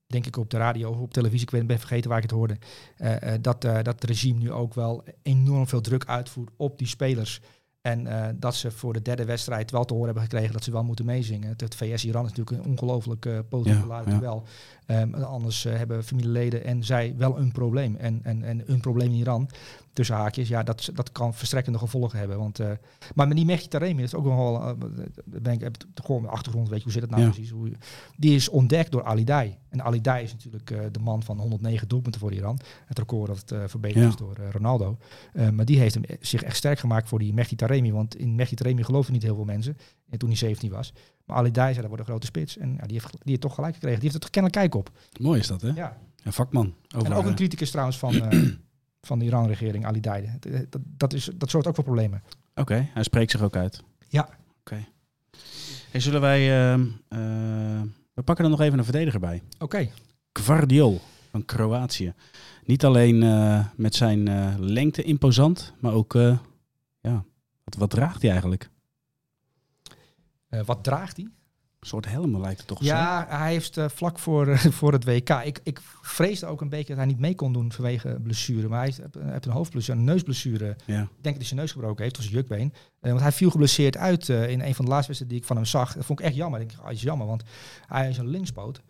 denk 0.08 0.26
ik 0.26 0.38
op 0.38 0.50
de 0.50 0.58
radio 0.58 0.90
of 0.90 0.98
op 0.98 1.14
televisie, 1.14 1.46
ik 1.46 1.52
weet, 1.52 1.68
ben 1.68 1.80
vergeten 1.80 2.10
waar 2.10 2.18
ik 2.18 2.24
het 2.24 2.34
hoorde, 2.34 2.58
eh, 2.98 3.34
eh, 3.34 3.42
dat, 3.42 3.64
eh, 3.64 3.74
dat 3.74 3.86
het 3.94 4.04
regime 4.04 4.40
nu 4.40 4.52
ook 4.52 4.74
wel 4.74 5.04
enorm 5.22 5.68
veel 5.68 5.82
druk 5.82 6.06
uitvoert 6.06 6.50
op 6.58 6.78
die 6.78 6.88
spelers. 6.88 7.42
En 7.82 8.36
dat 8.40 8.56
ze 8.56 8.72
voor 8.72 8.94
de 8.94 9.02
derde 9.02 9.26
wedstrijd 9.26 9.72
wel 9.72 9.86
te 9.86 9.94
horen 9.94 10.06
hebben 10.06 10.24
gekregen 10.24 10.54
dat 10.54 10.64
ze 10.64 10.72
wel 10.72 10.84
moeten 10.84 11.06
meezingen. 11.06 11.50
Het, 11.50 11.62
het 11.62 11.76
VS-Iran 11.76 12.26
is 12.26 12.34
natuurlijk 12.34 12.66
een 12.66 12.72
ongelooflijk 12.72 13.26
uh, 13.26 13.40
politiek 13.50 13.88
Ja, 13.88 14.04
ja. 14.06 14.20
duel. 14.20 14.44
Ehm, 14.86 15.14
anders 15.14 15.64
hebben 15.64 16.04
familieleden 16.04 16.64
en 16.64 16.84
zij 16.84 17.14
wel 17.18 17.38
een 17.38 17.52
probleem. 17.52 17.96
En, 17.96 18.20
en, 18.24 18.44
en 18.44 18.64
een 18.66 18.80
probleem 18.80 19.12
in 19.12 19.18
Iran, 19.18 19.50
tussen 19.98 20.16
haakjes, 20.16 20.48
ja, 20.48 20.64
dat, 20.64 20.90
dat 20.94 21.12
kan 21.12 21.34
verstrekkende 21.34 21.78
gevolgen 21.80 22.20
hebben. 22.20 22.38
Want, 22.38 22.60
eh, 22.60 22.72
maar 23.16 23.28
met 23.28 23.38
die 23.38 23.46
Mehdi 23.46 23.68
Taremi, 23.68 23.96
dat 23.96 24.06
is 24.06 24.16
ook 24.16 24.26
nog 24.26 24.36
wel, 24.38 24.62
eh, 24.62 24.74
ben 25.26 25.54
ik, 25.54 25.60
heb 25.62 25.74
het 25.74 25.86
gewoon 26.06 26.22
de 26.22 26.28
achtergrond, 26.28 26.70
weet 26.70 26.78
je, 26.78 26.84
hoe 26.84 26.94
zit 26.94 27.02
het 27.02 27.12
nou 27.12 27.24
Ja. 27.24 27.30
precies? 27.30 27.50
Hoe, 27.50 27.72
die 28.18 28.36
is 28.36 28.50
ontdekt 28.50 28.92
door 28.92 29.04
Ali 29.04 29.24
Dai. 29.24 29.58
En 29.70 29.84
Ali 29.84 30.02
Dai 30.02 30.24
is 30.24 30.32
natuurlijk 30.32 30.72
eh, 30.72 30.80
de 30.92 31.00
man 31.00 31.24
van 31.24 31.40
109 31.40 31.88
doelpunten 31.88 32.22
voor 32.22 32.34
Iran. 32.34 32.60
Het 32.86 32.98
record 32.98 33.28
dat 33.28 33.52
eh, 33.52 33.68
verbeterd 33.68 34.04
Ja. 34.04 34.10
is 34.10 34.16
door 34.16 34.36
eh, 34.36 34.50
Ronaldo. 34.52 34.98
Eh, 35.34 35.50
maar 35.50 35.66
die 35.66 35.80
heeft 35.80 35.94
hem 35.94 36.04
zich 36.20 36.44
echt 36.44 36.56
sterk 36.58 36.80
gemaakt 36.80 37.08
voor 37.08 37.20
die 37.20 37.34
Mehdi 37.34 37.56
Taremi. 37.56 37.92
Want 37.92 38.16
in 38.16 38.36
Mehdi 38.36 38.56
Taremi 38.56 38.84
geloofden 38.84 39.14
niet 39.14 39.24
heel 39.24 39.36
veel 39.36 39.44
mensen. 39.46 39.78
En 40.10 40.18
toen 40.18 40.30
hij 40.30 40.38
17 40.38 40.72
was. 40.72 40.94
Maar 41.26 41.38
Ali 41.38 41.52
Dai 41.52 41.68
zei, 41.68 41.80
dat 41.80 41.88
wordt 41.88 42.02
een 42.02 42.10
grote 42.10 42.26
spits. 42.28 42.58
En 42.58 42.74
ja, 42.74 42.86
die, 42.86 42.94
heeft, 43.00 43.12
die 43.12 43.20
heeft 43.24 43.42
toch 43.42 43.56
gelijk 43.56 43.74
gekregen. 43.74 44.00
Die 44.00 44.10
heeft 44.10 44.24
er 44.24 44.30
kennelijk 44.32 44.62
kijk 44.62 44.76
op. 44.76 44.92
Mooi 45.20 45.40
is 45.40 45.48
dat, 45.48 45.62
hè? 45.62 45.72
Ja. 45.76 45.98
Een 46.24 46.34
vakman. 46.34 46.74
Over, 46.96 47.08
En 47.08 47.14
ook 47.14 47.24
een 47.24 47.30
eh, 47.30 47.36
criticus 47.36 47.70
trouwens 47.70 47.98
van, 47.98 48.14
eh, 48.22 48.40
van 49.08 49.20
de 49.20 49.26
Iran-regering, 49.26 49.86
Ali 49.86 50.00
Dai. 50.00 50.30
Dat, 50.40 50.72
dat, 50.72 50.82
dat, 50.98 51.14
is, 51.14 51.30
dat 51.36 51.50
zorgt 51.50 51.68
ook 51.68 51.76
voor 51.76 51.84
problemen. 51.84 52.24
Oké, 52.56 52.90
hij 52.94 53.04
spreekt 53.04 53.32
zich 53.32 53.42
ook 53.42 53.56
uit. 53.56 53.84
Ja. 54.08 54.30
Oké. 54.60 54.86
Hey, 55.92 56.00
zullen 56.02 56.22
wij... 56.22 56.72
ehm, 56.72 56.86
eh, 57.08 57.20
we 58.14 58.22
pakken 58.24 58.46
er 58.46 58.52
nog 58.52 58.62
even 58.62 58.78
een 58.78 58.84
verdediger 58.84 59.20
bij. 59.20 59.42
Oké. 59.60 59.90
Gvardiol 60.34 61.02
van 61.32 61.46
Kroatië. 61.46 62.14
Niet 62.66 62.86
alleen 62.86 63.24
eh, 63.24 63.66
met 63.76 63.96
zijn 63.96 64.28
eh, 64.28 64.54
lengte 64.58 65.04
imposant, 65.04 65.74
maar 65.80 65.94
ook... 65.94 66.16
eh, 66.16 66.38
ja, 67.02 67.24
wat, 67.64 67.76
wat 67.76 67.90
draagt 67.90 68.22
hij 68.22 68.32
eigenlijk? 68.32 68.70
Eh, 70.50 70.62
wat 70.66 70.84
draagt 70.84 71.18
hij? 71.18 71.28
Een 71.80 71.88
soort 71.88 72.06
helm 72.06 72.40
lijkt 72.40 72.58
het 72.58 72.68
toch 72.68 72.78
zo? 72.78 72.86
Ja, 72.86 73.26
hij 73.30 73.52
heeft 73.52 73.78
eh, 73.78 73.86
vlak 73.90 74.20
voor, 74.20 74.48
eh, 74.48 74.60
voor 74.80 74.94
het 74.94 75.04
WK. 75.04 75.30
Ik, 75.30 75.60
ik 75.64 75.80
vreesde 76.02 76.46
ook 76.46 76.62
een 76.62 76.70
beetje 76.70 76.88
dat 76.88 76.98
hij 76.98 77.06
niet 77.06 77.20
mee 77.20 77.36
kon 77.36 77.54
doen 77.54 77.72
vanwege 77.72 78.20
blessure. 78.24 78.68
Maar 78.68 78.80
hij 78.80 78.88
heeft, 78.88 79.16
heeft 79.20 79.46
een 79.46 79.52
hoofdblessure, 79.52 79.98
een 80.00 80.04
neusblessure. 80.06 80.76
Ja. 80.86 81.02
Ik 81.02 81.08
denk 81.08 81.24
dat 81.24 81.36
hij 81.36 81.46
zijn 81.46 81.60
neus 81.60 81.72
gebroken 81.72 82.04
heeft, 82.04 82.18
of 82.18 82.24
zijn 82.24 82.36
jukbeen. 82.36 82.74
Eh, 83.00 83.10
want 83.10 83.22
hij 83.22 83.32
viel 83.32 83.50
geblesseerd 83.50 83.98
uit 83.98 84.30
in 84.30 84.62
een 84.62 84.76
van 84.76 84.86
de 84.86 84.92
laatste 84.92 85.08
wedstrijden 85.08 85.28
die 85.28 85.38
ik 85.38 85.46
van 85.46 85.56
hem 85.56 85.66
zag. 85.66 85.94
Dat 85.94 86.06
vond 86.06 86.20
ik 86.20 86.26
echt 86.26 86.36
jammer. 86.36 86.62
Ik 86.62 86.70
denk, 86.70 86.82
ah, 86.82 86.92
is 86.92 87.02
jammer, 87.02 87.28
want 87.28 87.44
hij 87.88 88.10
is 88.10 88.18
een 88.18 88.28
linkspoot. 88.30 88.82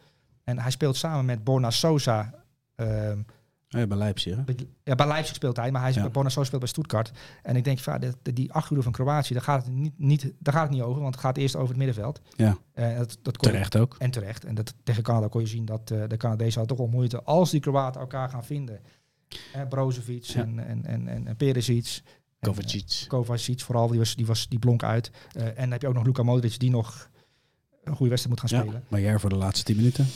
En 0.43 0.59
hij 0.59 0.71
speelt 0.71 0.95
samen 0.95 1.25
met 1.25 1.43
Borna 1.43 1.71
Sosa. 1.71 2.33
ehm, 2.75 3.19
ja, 3.67 3.87
bij 3.87 3.97
Leipzig. 3.97 4.35
hè? 4.35 4.41
ja, 4.83 4.95
bij 4.95 5.07
Leipzig 5.07 5.35
speelt 5.35 5.57
hij, 5.57 5.71
maar 5.71 5.81
hij 5.81 5.89
is 5.89 5.95
Ja. 5.95 6.01
bij 6.01 6.11
Borna 6.11 6.29
Sosa 6.29 6.45
speelt 6.45 6.61
bij 6.61 6.69
Stuttgart. 6.69 7.11
En 7.43 7.55
ik 7.55 7.63
denk, 7.63 7.79
van, 7.79 8.13
die, 8.33 8.51
achterhoede 8.51 8.83
van 8.83 8.91
Kroatië, 8.91 9.33
daar 9.33 9.43
gaat, 9.43 9.65
het 9.65 9.73
niet, 9.73 9.93
niet, 9.99 10.33
daar 10.39 10.53
gaat 10.53 10.63
het 10.63 10.71
niet 10.71 10.81
over. 10.81 11.01
Want 11.01 11.15
het 11.15 11.23
gaat 11.23 11.37
eerst 11.37 11.55
over 11.55 11.67
het 11.67 11.77
middenveld. 11.77 12.21
Ja. 12.35 12.57
Eh, 12.73 12.97
dat, 12.97 13.17
dat 13.21 13.37
kon 13.37 13.47
je- 13.47 13.53
Terecht 13.53 13.75
ook. 13.77 13.95
en 13.99 14.11
terecht. 14.11 14.45
En 14.45 14.55
dat, 14.55 14.73
tegen 14.83 15.03
Canada 15.03 15.27
kon 15.27 15.41
je 15.41 15.47
zien 15.47 15.65
dat 15.65 15.91
eh, 15.91 16.03
de 16.07 16.17
Canadezen 16.17 16.59
hadden 16.59 16.77
toch 16.77 16.85
wel 16.85 16.95
moeite 16.95 17.23
als 17.23 17.51
die 17.51 17.59
Kroaten 17.59 18.01
elkaar 18.01 18.29
gaan 18.29 18.45
vinden. 18.45 18.79
Eh, 19.53 19.61
Brozovic 19.69 20.23
Ja. 20.23 20.41
en, 20.41 20.59
en, 20.67 20.85
en, 20.85 21.07
en, 21.07 21.27
en 21.27 21.35
Perisic. 21.35 22.01
En, 22.39 22.49
Kovacic. 22.49 22.89
eh, 23.01 23.07
Kovacic 23.07 23.59
vooral, 23.61 23.87
die, 23.87 23.99
was, 23.99 24.15
die, 24.15 24.25
was, 24.25 24.47
die 24.49 24.59
blonk 24.59 24.83
uit. 24.83 25.11
Eh, 25.33 25.45
en 25.47 25.55
dan 25.55 25.71
heb 25.71 25.81
je 25.81 25.87
ook 25.87 25.93
nog 25.93 26.05
Luka 26.05 26.23
Modric 26.23 26.59
die 26.59 26.69
nog 26.69 27.09
een 27.83 27.95
goede 27.95 28.09
wedstrijd 28.09 28.41
moet 28.41 28.49
gaan 28.51 28.59
Ja, 28.59 28.65
spelen. 28.65 28.83
maar 28.87 29.01
jij 29.01 29.19
voor 29.19 29.29
de 29.29 29.35
laatste 29.35 29.63
10 29.65 29.75
minuten? 29.75 30.07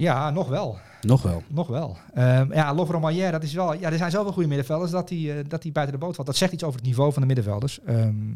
Ja, 0.00 0.30
nog 0.30 0.48
wel. 0.48 0.78
Nog 1.00 1.22
wel. 1.22 1.42
Nog 1.48 1.66
wel. 1.68 1.96
Ehm, 2.14 2.52
ja, 2.52 2.74
Lovro 2.74 3.00
Maillère, 3.00 3.30
dat 3.30 3.42
is 3.42 3.52
wel. 3.54 3.74
Ja, 3.74 3.90
er 3.90 3.98
zijn 3.98 4.10
zoveel 4.10 4.32
goede 4.32 4.48
middenvelders 4.48 4.90
dat 4.90 5.08
hij 5.08 5.38
eh, 5.38 5.44
dat 5.48 5.62
hij 5.62 5.72
buiten 5.72 5.98
de 5.98 6.04
boot 6.04 6.14
valt. 6.14 6.26
Dat 6.26 6.36
zegt 6.36 6.52
iets 6.52 6.64
over 6.64 6.78
het 6.78 6.86
niveau 6.88 7.12
van 7.12 7.20
de 7.22 7.26
middenvelders. 7.26 7.80
Ehm, 7.80 8.34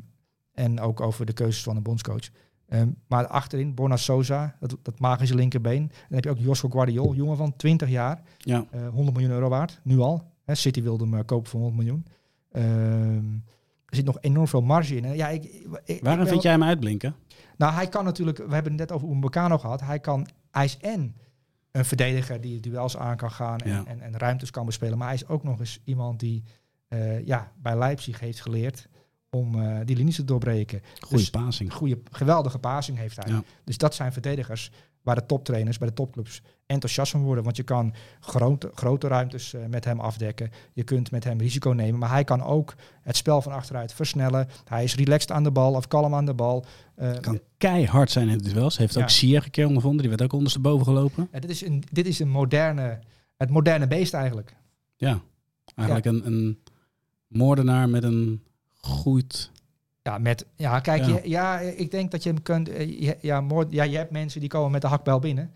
en 0.53 0.81
ook 0.81 1.01
over 1.01 1.27
de 1.27 1.33
keuzes 1.33 1.63
van 1.63 1.75
de 1.75 1.81
bondscoach. 1.81 2.29
Ehm, 2.69 2.89
maar 3.09 3.27
achterin, 3.27 3.75
Borna 3.75 3.97
Sosa, 3.97 4.57
dat, 4.61 4.77
dat 4.83 4.99
magische 4.99 5.35
linkerbeen. 5.35 5.87
Dan 5.89 5.95
heb 6.15 6.25
je 6.25 6.31
ook 6.31 6.39
Josko 6.39 6.69
Guardiol, 6.69 7.15
jongen 7.15 7.37
van 7.37 7.57
20 7.57 7.89
jaar. 7.89 8.23
Ja. 8.39 8.65
eh 8.71 8.89
100 8.89 9.17
miljoen 9.17 9.35
euro 9.35 9.49
waard, 9.49 9.81
nu 9.83 9.99
al. 9.99 10.23
Hè, 10.45 10.55
City 10.55 10.83
wilde 10.83 11.05
hem 11.05 11.15
eh, 11.15 11.21
kopen 11.27 11.51
voor 11.51 11.61
100 11.61 11.83
miljoen. 11.83 12.07
Er 13.89 13.97
zit 14.01 14.05
nog 14.05 14.19
enorm 14.21 14.49
veel 14.49 14.63
marge 14.63 14.97
in. 14.97 15.15
Ja, 15.17 15.29
ik, 15.29 15.45
ik- 15.45 15.67
ik 15.85 16.03
Waarom 16.03 16.21
vind 16.21 16.31
wel- 16.35 16.43
jij 16.43 16.53
hem 16.53 16.63
uitblinken? 16.63 17.15
nou, 17.57 17.73
hij 17.73 17.89
kan 17.89 18.05
natuurlijk, 18.05 18.37
we 18.39 18.55
hebben 18.55 18.73
het 18.73 18.81
net 18.81 18.93
over 18.93 19.09
Umbacano 19.09 19.59
gehad. 19.59 19.81
Hij, 19.81 19.99
kan, 19.99 20.27
hij 20.51 20.65
is 20.65 20.77
en 20.81 21.15
een 21.75 21.85
verdediger 21.85 22.41
die 22.41 22.61
duels 22.61 22.97
aan 22.97 23.17
kan 23.17 23.31
gaan 23.31 23.59
en, 23.59 23.71
Ja. 23.71 23.85
en, 23.87 24.01
en 24.01 24.19
ruimtes 24.19 24.51
kan 24.51 24.67
bespelen. 24.67 24.99
Maar 24.99 25.07
hij 25.07 25.17
is 25.17 25.27
ook 25.27 25.43
nog 25.43 25.59
eens 25.61 25.81
iemand 25.85 26.21
die 26.21 26.43
eh, 26.89 27.27
ja, 27.27 27.53
bij 27.57 27.79
Leipzig 27.79 28.21
heeft 28.21 28.41
geleerd 28.41 28.89
om 29.31 29.61
eh, 29.63 29.81
die 29.85 29.97
linies 29.97 30.17
te 30.17 30.25
doorbreken. 30.25 30.83
Goeie 31.01 31.31
Dus- 31.31 31.61
goede, 31.69 32.01
geweldige 32.11 32.59
passing 32.59 32.99
heeft 32.99 33.25
hij. 33.25 33.33
Ja. 33.33 33.43
Dus 33.65 33.79
dat 33.79 33.95
zijn 33.95 34.13
verdedigers 34.13 34.71
waar 35.05 35.15
de 35.15 35.27
toptrainers 35.27 35.79
bij 35.79 35.89
de 35.89 35.95
topclubs 35.95 36.43
enthousiast 36.67 37.11
van 37.11 37.23
worden. 37.23 37.45
Want 37.45 37.57
je 37.57 37.63
kan 37.63 37.95
grote, 38.21 38.71
grote 38.75 39.09
ruimtes 39.09 39.55
eh, 39.55 39.67
met 39.67 39.85
hem 39.85 40.01
afdekken. 40.01 40.51
Je 40.73 40.83
kunt 40.83 41.11
met 41.11 41.25
hem 41.25 41.39
risico 41.39 41.71
nemen. 41.71 41.99
Maar 41.99 42.11
hij 42.11 42.25
kan 42.25 42.43
ook 42.43 42.75
het 43.03 43.17
spel 43.17 43.43
van 43.43 43.53
achteruit 43.53 43.93
versnellen. 43.93 44.49
Hij 44.65 44.85
is 44.85 44.95
relaxed 44.95 45.31
aan 45.31 45.43
de 45.43 45.51
bal 45.51 45.73
of 45.73 45.89
kalm 45.89 46.15
aan 46.15 46.27
de 46.27 46.35
bal. 46.35 46.65
Uh, 46.99 47.13
kan 47.21 47.41
keihard 47.59 48.11
zijn 48.11 48.29
in 48.29 48.35
het 48.35 48.45
duel. 48.45 48.71
Ze 48.71 48.81
heeft 48.81 48.97
ook 48.97 49.09
Sier 49.09 49.45
een 49.45 49.51
keer 49.51 49.67
ondervonden. 49.67 50.01
Die 50.01 50.09
werd 50.09 50.23
ook 50.23 50.33
ondersteboven 50.33 50.87
gelopen. 50.87 51.29
Ja, 51.33 51.41
dit, 51.41 51.51
is 51.51 51.65
een, 51.65 51.83
dit 51.93 52.07
is 52.07 52.19
een 52.19 52.29
moderne, 52.29 52.99
het 53.37 53.51
moderne 53.51 53.87
beest 53.87 54.15
eigenlijk. 54.15 54.57
Ja, 54.97 55.21
eigenlijk 55.75 56.07
Een, 56.07 56.27
een 56.27 56.63
moordenaar 57.27 57.89
met 57.89 58.03
een 58.03 58.43
goed 58.75 59.51
ja, 60.05 60.19
met, 60.19 60.47
ja 60.57 60.81
kijk, 60.81 61.05
ja. 61.05 61.15
Je, 61.15 61.29
ja, 61.29 61.59
ik 61.59 61.91
denk 61.91 62.11
dat 62.11 62.23
je 62.23 62.29
hem 62.29 62.43
kunt. 62.43 62.69
Eh, 62.69 63.13
ja, 63.23 63.41
moord, 63.41 63.73
ja, 63.73 63.83
je 63.83 63.97
hebt 63.97 64.11
mensen 64.11 64.41
die 64.41 64.49
komen 64.49 64.71
met 64.71 64.81
de 64.81 64.87
hakbel 64.87 65.19
binnen. 65.19 65.55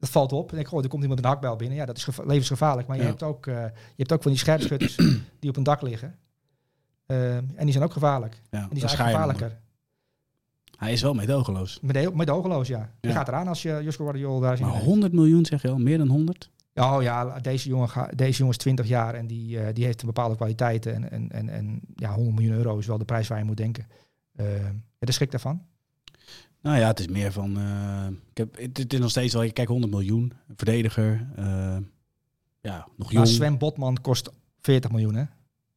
Dat 0.00 0.10
valt 0.10 0.32
op. 0.32 0.52
En 0.52 0.58
ik 0.58 0.66
goh, 0.66 0.82
er 0.82 0.88
komt 0.88 1.02
iemand 1.02 1.20
met 1.20 1.30
een 1.30 1.36
hakbel 1.36 1.56
binnen. 1.56 1.76
Ja, 1.76 1.86
dat 1.86 1.96
is 1.96 2.08
levensgevaarlijk. 2.24 2.88
Maar 2.88 2.96
je, 2.96 3.02
hebt 3.02 3.22
ook, 3.22 3.46
uh, 3.46 3.54
je 3.64 3.70
hebt 3.96 4.12
ook 4.12 4.22
van 4.22 4.30
die 4.30 4.40
scherpschutters 4.40 4.96
die 5.40 5.50
op 5.50 5.56
een 5.56 5.62
dak 5.62 5.82
liggen. 5.82 6.18
Uh, 7.06 7.36
en 7.36 7.54
die 7.56 7.72
zijn 7.72 7.84
ook 7.84 7.92
gevaarlijk. 7.92 8.40
Ja, 8.50 8.62
en 8.62 8.68
die 8.70 8.88
zijn 8.88 9.06
gevaarlijker. 9.06 9.58
Hij 10.76 10.92
is 10.92 11.02
wel 11.02 11.14
meedogenloos. 11.14 11.78
Meedogenloos, 11.80 12.68
ja. 12.68 12.90
Je 13.00 13.10
gaat 13.10 13.28
eraan 13.28 13.48
als 13.48 13.62
je 13.62 13.80
Josko 13.82 14.04
Guardiola 14.04 14.48
daar 14.48 14.60
Maar 14.66 14.80
100 14.80 15.12
miljoen 15.12 15.44
zeg 15.44 15.62
je 15.62 15.68
al, 15.68 15.78
meer 15.78 15.98
dan 15.98 16.08
100? 16.08 16.50
Oh 16.74 17.02
ja, 17.02 17.38
deze 17.40 17.68
jongen, 17.68 18.16
deze 18.16 18.38
jongen 18.38 18.52
is 18.52 18.58
20 18.58 18.86
jaar 18.86 19.14
en 19.14 19.26
die, 19.26 19.58
uh, 19.58 19.66
die 19.72 19.84
heeft 19.84 20.00
een 20.00 20.06
bepaalde 20.06 20.36
kwaliteiten. 20.36 20.94
En, 20.94 21.10
en, 21.10 21.30
en, 21.30 21.48
en 21.48 21.80
ja, 21.94 22.14
100 22.14 22.36
miljoen 22.36 22.56
euro 22.56 22.78
is 22.78 22.86
wel 22.86 22.98
de 22.98 23.04
prijs 23.04 23.28
waar 23.28 23.38
je 23.38 23.44
moet 23.44 23.56
denken. 23.56 23.86
Uh, 24.36 24.46
de 24.98 25.12
schrik 25.12 25.30
daarvan? 25.30 25.62
Nou 26.60 26.78
ja, 26.78 26.86
het 26.86 27.00
is 27.00 27.08
meer 27.08 27.32
van. 27.32 27.58
Uh, 27.58 28.06
ik 28.30 28.36
heb, 28.36 28.58
het, 28.58 28.92
is 28.92 28.98
nog 28.98 29.10
steeds 29.10 29.34
wel. 29.34 29.52
Kijk, 29.52 29.68
100 29.68 29.92
miljoen, 29.92 30.32
verdediger. 30.56 31.26
ja, 32.60 32.88
nog 32.96 33.10
jong. 33.10 33.24
Maar 33.24 33.26
Sven 33.26 33.58
Botman 33.58 34.00
kost 34.00 34.30
40 34.60 34.90
miljoen, 34.90 35.14
hè? 35.14 35.24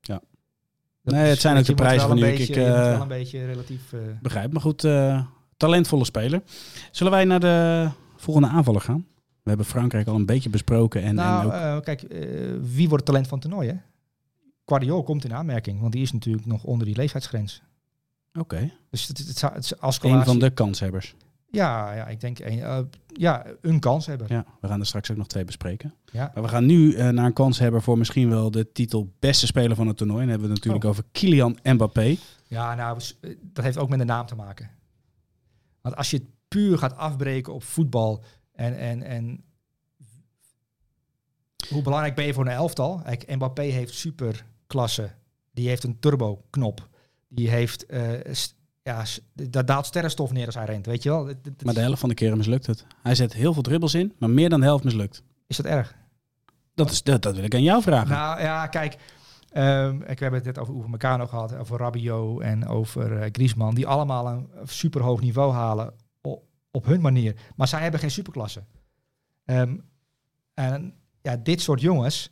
Ja. 0.01 0.21
Dat 1.03 1.13
nee, 1.13 1.29
het 1.29 1.39
zijn 1.39 1.57
ook 1.57 1.65
de 1.65 1.73
prijzen 1.73 2.07
van 2.07 2.17
nu. 2.17 2.25
ik 2.25 2.55
wel 2.55 3.01
een 3.01 3.07
beetje 3.07 3.45
relatief. 3.45 3.93
Begrijp, 4.21 4.51
maar 4.51 4.61
goed, 4.61 4.87
talentvolle 5.57 6.05
speler. 6.05 6.41
Zullen 6.91 7.11
wij 7.11 7.25
naar 7.25 7.39
de 7.39 7.89
volgende 8.15 8.47
aanvaller 8.47 8.81
gaan? 8.81 9.05
We 9.47 9.53
hebben 9.53 9.71
Frankrijk 9.71 10.07
al 10.07 10.15
een 10.15 10.25
beetje 10.25 10.49
besproken. 10.49 11.01
En, 11.01 11.15
nou, 11.15 11.51
en 11.51 11.75
ook... 11.75 11.77
uh, 11.77 11.79
kijk, 11.79 12.13
uh, 12.13 12.57
wie 12.61 12.89
wordt 12.89 13.05
talent 13.05 13.27
van 13.27 13.39
het 13.39 13.47
toernooi? 13.47 13.69
Hè? 13.69 13.75
Komt 15.03 15.23
in 15.23 15.33
aanmerking, 15.33 15.79
want 15.79 15.91
die 15.91 16.01
is 16.01 16.11
natuurlijk 16.11 16.45
nog 16.45 16.63
onder 16.63 16.85
die 16.85 16.95
leeftijdsgrens. 16.95 17.61
Oké. 18.29 18.39
Okay. 18.39 18.73
Dus 18.89 19.07
het, 19.07 19.17
het, 19.17 19.41
het, 19.41 19.81
als 19.81 20.03
Een 20.03 20.25
van 20.25 20.39
de 20.39 20.49
kanshebbers. 20.49 21.15
Ja, 21.49 21.93
ja 21.93 22.07
ik 22.07 22.19
denk 22.19 22.39
een, 22.39 22.57
uh, 22.57 22.79
ja, 23.07 23.45
een 23.61 23.79
kanshebber. 23.79 24.31
Ja, 24.31 24.45
we 24.61 24.67
gaan 24.67 24.79
er 24.79 24.85
straks 24.85 25.11
ook 25.11 25.17
nog 25.17 25.27
twee 25.27 25.45
bespreken. 25.45 25.93
Ja. 26.05 26.31
Maar 26.33 26.43
we 26.43 26.49
gaan 26.49 26.65
nu 26.65 26.93
uh, 26.93 27.09
naar 27.09 27.25
een 27.25 27.33
kanshebber 27.33 27.81
voor 27.81 27.97
misschien 27.97 28.29
wel 28.29 28.51
de 28.51 28.71
titel 28.71 29.13
beste 29.19 29.45
speler 29.45 29.75
van 29.75 29.87
het 29.87 29.97
toernooi. 29.97 30.21
En 30.21 30.27
dan 30.27 30.39
hebben 30.39 30.49
we 30.49 30.53
het 30.55 30.65
natuurlijk 30.65 30.83
oh. 30.83 30.89
over 30.89 31.11
Kylian 31.11 31.57
Mbappé. 31.63 32.17
Ja, 32.47 32.75
nou, 32.75 33.01
dat 33.41 33.63
heeft 33.63 33.77
ook 33.77 33.89
met 33.89 33.99
de 33.99 34.05
naam 34.05 34.25
te 34.25 34.35
maken. 34.35 34.69
Want 35.81 35.95
als 35.95 36.11
je 36.11 36.17
het 36.17 36.25
puur 36.47 36.77
gaat 36.77 36.95
afbreken 36.95 37.53
op 37.53 37.63
voetbal, 37.63 38.23
en, 38.57 38.77
en, 38.77 39.03
en 39.03 39.43
hoe 41.69 41.81
belangrijk 41.81 42.15
ben 42.15 42.25
je 42.25 42.33
voor 42.33 42.45
een 42.45 42.51
elftal? 42.51 43.01
Kijk, 43.03 43.35
Mbappé 43.35 43.61
heeft 43.61 43.93
superklasse. 43.93 45.11
Die 45.51 45.67
heeft 45.67 45.83
een 45.83 45.99
turbo-knop. 45.99 46.87
Die 47.27 47.49
heeft, 47.49 47.91
uh, 47.91 48.11
ja, 48.83 49.03
daar 49.33 49.65
daalt 49.65 49.85
sterrenstof 49.85 50.31
neer 50.31 50.45
als 50.45 50.55
hij 50.55 50.65
rent, 50.65 50.85
weet 50.85 51.03
je 51.03 51.09
wel? 51.09 51.25
maar 51.63 51.73
de 51.73 51.79
helft 51.79 51.99
van 51.99 52.09
de 52.09 52.15
keren 52.15 52.37
mislukt 52.37 52.65
het. 52.65 52.85
Hij 53.03 53.15
zet 53.15 53.33
heel 53.33 53.53
veel 53.53 53.61
dribbels 53.61 53.93
in, 53.93 54.13
maar 54.19 54.29
meer 54.29 54.49
dan 54.49 54.59
de 54.59 54.65
helft 54.65 54.83
mislukt. 54.83 55.23
Is 55.47 55.57
dat 55.57 55.65
erg? 55.65 55.95
Dat, 56.73 56.91
is, 56.91 57.03
dat, 57.03 57.21
dat 57.21 57.35
wil 57.35 57.43
ik 57.43 57.53
aan 57.53 57.63
jou 57.63 57.81
vragen. 57.81 58.09
Nou 58.09 58.41
ja, 58.41 58.67
kijk, 58.67 58.97
um, 59.53 60.03
ik 60.03 60.19
heb 60.19 60.33
het 60.33 60.43
net 60.43 60.57
over 60.57 60.73
Oever 60.73 60.89
Meccano 60.89 61.27
gehad, 61.27 61.55
over 61.55 61.77
Rabiot 61.77 62.41
en 62.41 62.67
over 62.67 63.11
uh, 63.11 63.25
Griezmann, 63.31 63.75
die 63.75 63.87
allemaal 63.87 64.27
een 64.27 64.49
super 64.63 65.01
hoog 65.01 65.21
niveau 65.21 65.53
halen 65.53 65.93
op 66.77 66.85
hun 66.85 67.01
manier. 67.01 67.35
Maar 67.55 67.67
zij 67.67 67.81
hebben 67.81 67.99
geen 67.99 68.11
superklasse. 68.11 68.63
Um, 69.45 69.83
en 70.53 70.93
ja, 71.21 71.37
dit 71.37 71.61
soort 71.61 71.81
jongens. 71.81 72.31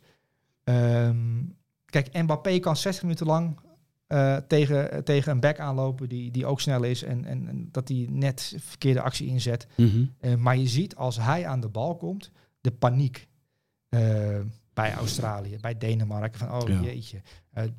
Um, 0.64 1.58
kijk, 1.86 2.14
Mbappé 2.14 2.60
kan 2.60 2.76
60 2.76 3.04
minuten 3.04 3.26
lang 3.26 3.60
uh, 4.08 4.36
tegen, 4.36 5.04
tegen 5.04 5.32
een 5.32 5.40
back 5.40 5.60
aanlopen 5.60 6.10
die, 6.10 6.32
die 6.32 6.46
ook 6.46 6.62
snel 6.62 6.84
is 6.84 7.04
en, 7.04 7.26
en, 7.26 7.48
en 7.48 7.70
dat 7.72 7.88
hij 7.88 8.08
net 8.10 8.56
verkeerde 8.58 9.02
actie 9.02 9.28
inzet. 9.28 9.68
Mm 9.78 9.90
-hmm. 9.90 10.12
uh, 10.22 10.36
maar 10.36 10.58
je 10.58 10.68
ziet 10.68 10.96
als 10.96 11.18
hij 11.18 11.48
aan 11.48 11.60
de 11.60 11.70
bal 11.70 11.96
komt, 11.96 12.32
de 12.62 12.72
paniek 12.72 13.28
uh, 13.90 14.40
bij 14.74 14.94
Australië, 14.94 15.58
bij 15.62 15.78
Denemarken. 15.78 16.40
Van 16.40 16.62
oh 16.62 16.70
ja. 16.70 16.82
jeetje, 16.82 17.22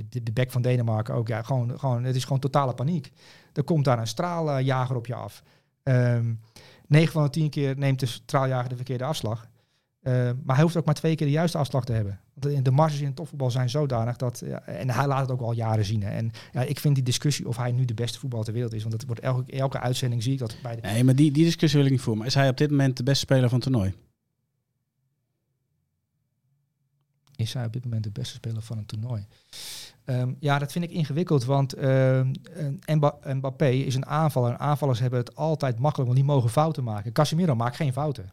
de, 0.09 0.23
de 0.23 0.33
back 0.33 0.51
van 0.51 0.63
Denemarken 0.63 1.15
ook. 1.15 1.29
Ja, 1.29 1.43
gewoon, 1.43 1.79
gewoon, 1.79 2.05
het 2.05 2.17
is 2.17 2.25
gewoon 2.25 2.41
totale 2.41 2.75
paniek. 2.75 3.13
Er 3.53 3.65
komt 3.65 3.85
daar 3.85 3.99
een 3.99 4.07
straaljager 4.07 4.97
op 4.97 5.07
je 5.07 5.15
af. 5.15 5.43
Um, 5.83 6.41
9 6.89 7.13
van 7.13 7.23
de 7.23 7.31
10 7.31 7.51
keer 7.51 7.79
neemt 7.79 8.01
de 8.01 8.07
straaljager 8.07 8.69
de 8.69 8.77
verkeerde 8.77 9.05
afslag. 9.05 9.49
Uh, 10.03 10.13
maar 10.45 10.55
hij 10.55 10.65
hoeft 10.65 10.77
ook 10.77 10.85
maar 10.85 10.95
twee 10.95 11.15
keer 11.15 11.27
de 11.27 11.33
juiste 11.33 11.59
afslag 11.59 11.85
te 11.85 11.93
hebben. 11.93 12.21
Want 12.35 12.65
de 12.65 12.71
marges 12.71 13.01
in 13.01 13.07
het 13.07 13.17
topvoetbal 13.17 13.51
zijn 13.51 13.71
zodanig 13.71 14.17
dat... 14.17 14.43
Ja, 14.47 14.61
en 14.63 14.91
hij 14.91 15.07
laat 15.07 15.21
het 15.21 15.31
ook 15.31 15.41
al 15.41 15.53
jaren 15.53 15.85
zien. 15.85 16.03
Hè. 16.03 16.11
En 16.11 16.31
ja, 16.53 16.63
ik 16.63 16.81
vind 16.81 16.95
die 16.95 17.05
discussie 17.05 17.49
of 17.49 17.57
hij 17.57 17.73
nu 17.73 17.85
de 17.85 17.95
beste 17.95 18.19
voetballer 18.19 18.45
ter 18.45 18.55
wereld 18.55 18.73
is... 18.73 18.83
want 18.83 18.93
het 18.93 19.07
wordt 19.07 19.21
elke, 19.21 19.53
elke 19.53 19.81
uitzending 19.81 20.23
zie 20.23 20.33
ik 20.33 20.39
dat 20.39 20.57
bij 20.63 20.75
de... 20.75 20.81
Nee, 20.81 21.05
maar 21.05 21.15
die, 21.15 21.33
die 21.33 21.45
discussie 21.45 21.79
wil 21.79 21.87
ik 21.87 21.93
niet 21.93 22.03
voeren. 22.03 22.19
Maar 22.19 22.27
is 22.27 22.35
hij 22.35 22.49
op 22.49 22.57
dit 22.57 22.71
moment 22.71 22.97
de 22.97 23.03
beste 23.03 23.21
speler 23.21 23.49
van 23.49 23.59
het 23.59 23.71
toernooi? 23.71 23.95
Is 27.37 27.55
hij 27.55 27.65
op 27.65 27.73
dit 27.73 27.85
moment 27.85 28.05
de 28.05 28.11
beste 28.11 28.35
speler 28.35 28.63
van 28.63 28.79
een 28.79 28.87
toernooi? 28.87 29.27
Um, 30.05 30.37
ja, 30.41 30.59
dat 30.59 30.73
vind 30.73 30.85
ik 30.85 30.91
ingewikkeld, 30.91 31.45
want 31.45 31.79
uh, 31.79 32.21
Mbappé 33.23 33.69
is 33.69 33.95
een 33.95 34.07
aanvaller. 34.07 34.51
En 34.51 34.59
aanvallers 34.59 35.01
hebben 35.01 35.19
het 35.19 35.35
altijd 35.35 35.79
makkelijk, 35.79 36.11
want 36.11 36.21
die 36.21 36.33
mogen 36.33 36.51
fouten 36.51 36.85
maken. 36.85 37.13
Casemiro 37.13 37.55
maakt 37.55 37.77
geen 37.77 37.93
fouten. 37.93 38.33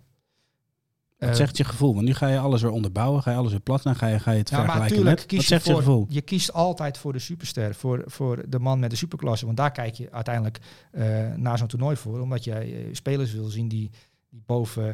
Wat 1.17 1.29
uh, 1.29 1.35
zegt 1.35 1.57
je 1.57 1.63
gevoel? 1.63 1.93
Want 1.93 2.05
nu 2.05 2.13
ga 2.13 2.27
je 2.27 2.39
alles 2.39 2.61
weer 2.61 2.71
onderbouwen, 2.71 3.21
ga 3.21 3.31
je 3.31 3.37
alles 3.37 3.51
weer 3.51 3.59
plat 3.59 3.85
en 3.85 3.95
ga 3.95 4.07
je, 4.07 4.19
ga 4.19 4.31
je 4.31 4.37
het 4.37 4.49
ja, 4.49 4.63
vergelijken 4.63 5.03
met. 5.03 5.25
Kies 5.25 5.37
Wat 5.37 5.47
zegt 5.47 5.65
je, 5.65 5.71
voor, 5.71 5.79
je 5.81 5.85
gevoel? 5.85 6.05
Je 6.09 6.21
kiest 6.21 6.53
altijd 6.53 6.97
voor 6.97 7.13
de 7.13 7.19
superster, 7.19 7.75
voor, 7.75 8.03
voor 8.05 8.49
de 8.49 8.59
man 8.59 8.79
met 8.79 8.89
de 8.89 8.95
superklasse. 8.95 9.45
Want 9.45 9.57
daar 9.57 9.71
kijk 9.71 9.95
je 9.95 10.11
uiteindelijk 10.11 10.59
uh, 10.91 11.33
naar 11.35 11.57
zo'n 11.57 11.67
toernooi 11.67 11.95
voor. 11.95 12.21
Omdat 12.21 12.43
jij 12.43 12.89
spelers 12.91 13.33
wil 13.33 13.45
zien 13.45 13.67
die, 13.67 13.91
die 14.29 14.43
boven 14.45 14.85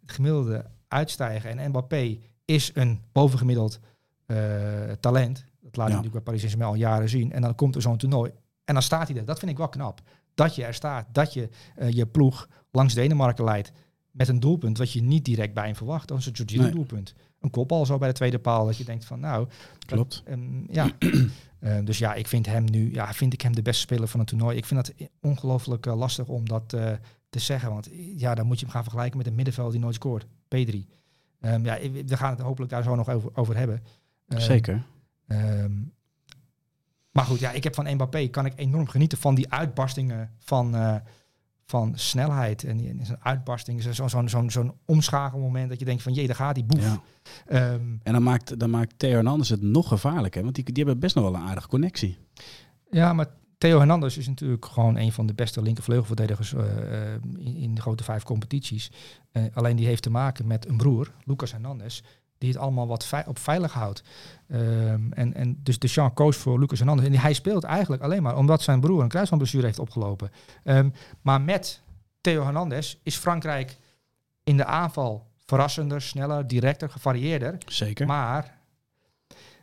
het 0.00 0.12
gemiddelde 0.12 0.64
uitstijgen. 0.88 1.58
En 1.58 1.68
Mbappé 1.68 2.18
is 2.46 2.70
een 2.74 3.00
bovengemiddeld 3.12 3.80
talent. 5.00 5.44
Dat 5.60 5.76
laat 5.76 5.88
ja. 5.88 5.94
natuurlijk 5.94 6.12
bij 6.12 6.22
Paris 6.22 6.40
Saint-Germain 6.40 6.72
al 6.72 6.90
jaren 6.90 7.08
zien. 7.08 7.32
En 7.32 7.42
dan 7.42 7.54
komt 7.54 7.74
er 7.74 7.82
zo'n 7.82 7.96
toernooi. 7.96 8.32
En 8.66 8.74
dan 8.74 8.82
staat 8.82 9.08
hij 9.08 9.16
er. 9.16 9.24
Dat 9.24 9.38
vind 9.38 9.50
ik 9.50 9.56
wel 9.56 9.68
knap. 9.68 10.00
Dat 10.34 10.54
je 10.54 10.64
er 10.64 10.74
staat. 10.74 11.06
Dat 11.12 11.32
je 11.32 11.48
uh, 11.78 11.90
je 11.90 12.06
ploeg 12.06 12.48
langs 12.70 12.94
Denemarken 12.94 13.44
leidt. 13.44 13.72
Met 14.10 14.28
een 14.28 14.40
doelpunt 14.40 14.78
wat 14.78 14.92
je 14.92 15.02
niet 15.02 15.24
direct 15.24 15.54
bij 15.54 15.64
hem 15.64 15.76
verwacht. 15.76 16.08
Dat 16.08 16.18
is 16.18 16.26
een 16.26 16.32
Jorginho 16.32 16.62
nee. 16.62 16.72
doelpunt. 16.72 17.14
Een 17.40 17.50
kopbal 17.50 17.86
zo 17.86 17.98
bij 17.98 18.08
de 18.08 18.14
tweede 18.14 18.38
paal. 18.38 18.66
Dat 18.66 18.76
je 18.76 18.84
denkt 18.84 19.04
van 19.04 19.20
nou... 19.20 19.48
Klopt. 19.86 20.22
Dat, 20.24 20.34
um, 20.34 20.66
ja. 20.70 20.90
uh, 20.98 21.78
dus 21.84 21.98
ja, 21.98 22.14
ik 22.14 22.26
vind 22.26 22.46
hem 22.46 22.64
nu... 22.64 22.92
Ja, 22.92 23.12
vind 23.12 23.32
ik 23.32 23.40
hem 23.40 23.54
de 23.54 23.62
beste 23.62 23.80
speler 23.80 24.08
van 24.08 24.20
het 24.20 24.28
toernooi. 24.28 24.56
Ik 24.56 24.64
vind 24.64 24.86
dat 24.86 25.08
ongelooflijk 25.20 25.86
uh, 25.86 25.96
lastig 25.96 26.26
om 26.26 26.48
dat 26.48 26.68
te 27.28 27.38
zeggen. 27.38 27.70
Want 27.70 27.88
ja, 28.16 28.34
dan 28.34 28.46
moet 28.46 28.58
je 28.58 28.64
hem 28.64 28.74
gaan 28.74 28.82
vergelijken 28.82 29.18
met 29.18 29.26
een 29.26 29.34
middenveld 29.34 29.70
die 29.70 29.80
nooit 29.80 29.94
scoort. 29.94 30.26
P3. 30.26 30.76
Um, 31.40 31.64
ja, 31.64 31.78
we 32.06 32.16
gaan 32.16 32.30
het 32.30 32.40
hopelijk 32.40 32.70
daar 32.70 32.82
zo 32.82 32.94
nog 32.94 33.08
over, 33.08 33.30
over 33.34 33.56
hebben. 33.56 33.82
Zeker. 34.28 34.86
Um, 35.28 35.92
maar 37.10 37.24
goed, 37.24 37.38
ja, 37.38 37.50
ik 37.50 37.64
heb 37.64 37.74
van 37.74 37.94
Mbappé 37.94 38.28
kan 38.28 38.46
ik 38.46 38.52
enorm 38.56 38.88
genieten 38.88 39.18
van 39.18 39.34
die 39.34 39.52
uitbarstingen 39.52 40.30
van, 40.38 40.74
uh, 40.74 40.96
van 41.64 41.92
snelheid. 41.94 42.64
En, 42.64 42.76
die, 42.76 42.98
zo'n 43.02 43.24
uitbarsting, 43.24 43.82
zo'n 43.82 44.08
zo'n 44.08 44.28
zo'n 44.28 44.50
zo'n 44.50 44.72
omschakelmoment 44.84 45.68
dat 45.68 45.78
je 45.78 45.84
denkt 45.84 46.02
van 46.02 46.12
jee, 46.12 46.26
daar 46.26 46.36
gaat 46.36 46.54
die 46.54 46.64
boef. 46.64 47.00
Ja. 47.48 47.72
Um, 47.72 48.00
en 48.02 48.12
dan 48.12 48.22
maakt, 48.22 48.58
dan 48.58 48.70
maakt 48.70 48.98
Theo 48.98 49.12
Hernandez 49.12 49.48
het 49.48 49.62
nog 49.62 49.88
gevaarlijker, 49.88 50.42
want 50.42 50.54
die, 50.54 50.64
die 50.64 50.84
hebben 50.84 51.00
best 51.00 51.14
nog 51.14 51.24
wel 51.24 51.34
een 51.34 51.48
aardige 51.48 51.68
connectie. 51.68 52.18
Ja, 52.90 53.12
maar 53.12 53.26
Theo 53.58 53.78
Hernandez 53.78 54.16
is 54.16 54.28
natuurlijk 54.28 54.64
gewoon 54.64 54.96
een 54.96 55.12
van 55.12 55.26
de 55.26 55.34
beste 55.34 55.62
linkervleugelverdedigers 55.62 56.52
uh, 56.52 56.62
in, 57.38 57.56
in, 57.56 57.74
de 57.74 57.80
grote 57.80 58.04
vijf 58.04 58.22
competities. 58.22 58.90
Uh, 59.32 59.42
alleen 59.54 59.76
die 59.76 59.86
heeft 59.86 60.02
te 60.02 60.10
maken 60.10 60.46
met 60.46 60.68
een 60.68 60.76
broer, 60.76 61.12
Lucas 61.24 61.52
Hernandez, 61.52 62.00
die 62.38 62.48
het 62.48 62.58
allemaal 62.58 62.86
wat 62.86 63.12
op 63.26 63.38
veilig 63.38 63.72
houdt. 63.72 64.02
Um, 64.48 65.12
en, 65.12 65.34
en 65.34 65.60
dus 65.62 65.78
Deschamps 65.78 66.14
koos 66.14 66.36
voor 66.36 66.58
Lucas 66.58 66.78
Hernandez. 66.78 67.06
En 67.06 67.18
hij 67.18 67.32
speelt 67.32 67.64
eigenlijk 67.64 68.02
alleen 68.02 68.22
maar 68.22 68.36
omdat 68.36 68.62
zijn 68.62 68.80
broer 68.80 69.02
een 69.02 69.08
kruisbandblessure 69.08 69.66
heeft 69.66 69.78
opgelopen. 69.78 70.30
Um, 70.64 70.92
maar 71.22 71.40
met 71.40 71.82
Theo 72.20 72.42
Hernandez 72.42 72.96
is 73.02 73.16
Frankrijk 73.16 73.78
in 74.44 74.56
de 74.56 74.64
aanval 74.64 75.26
verrassender, 75.44 76.02
sneller, 76.02 76.46
directer, 76.46 76.90
gevarieerder. 76.90 77.58
Zeker. 77.66 78.06
Maar 78.06 78.58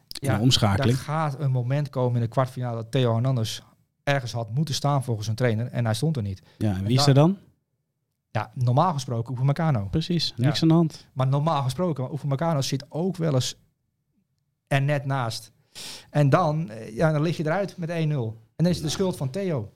ja, 0.08 0.40
omschakeling. 0.40 0.98
er 0.98 1.04
gaat 1.04 1.40
een 1.40 1.52
moment 1.52 1.90
komen 1.90 2.16
in 2.16 2.22
de 2.22 2.28
kwartfinale 2.28 2.76
dat 2.76 2.92
Theo 2.92 3.14
Hernandez 3.14 3.62
ergens 4.04 4.32
had 4.32 4.50
moeten 4.56 4.76
staan 4.76 5.04
volgens 5.04 5.28
een 5.28 5.36
trainer 5.36 5.68
en 5.68 5.86
hij 5.86 5.94
stond 5.94 6.18
er 6.18 6.24
niet. 6.24 6.42
Ja, 6.58 6.76
en 6.76 6.86
wie 6.86 6.98
is 6.98 7.08
er 7.08 7.14
dan? 7.14 7.38
Ja, 8.32 8.52
normaal 8.54 8.94
gesproken 8.94 9.34
Upamecano. 9.34 9.88
Precies, 9.92 10.34
Ja. 10.36 10.46
niks 10.46 10.62
aan 10.62 10.68
de 10.68 10.74
hand. 10.74 11.08
Maar 11.14 11.28
normaal 11.28 11.64
gesproken, 11.64 12.04
maar 12.04 12.14
Upamecano 12.14 12.62
zit 12.62 12.86
ook 12.90 13.18
wel 13.18 13.34
eens 13.34 13.56
er 14.68 14.82
net 14.82 15.06
naast. 15.06 15.52
En 16.10 16.30
dan, 16.30 16.70
eh, 16.70 16.96
ja, 16.96 17.12
dan 17.12 17.22
lig 17.22 17.38
je 17.38 17.46
eruit 17.46 17.78
met 17.78 17.90
1-0. 17.90 18.38
En 18.56 18.64
dan 18.64 18.68
is 18.68 18.76
het 18.76 18.86
de 18.86 18.92
schuld 18.92 19.18
van 19.18 19.30
Theo. 19.30 19.72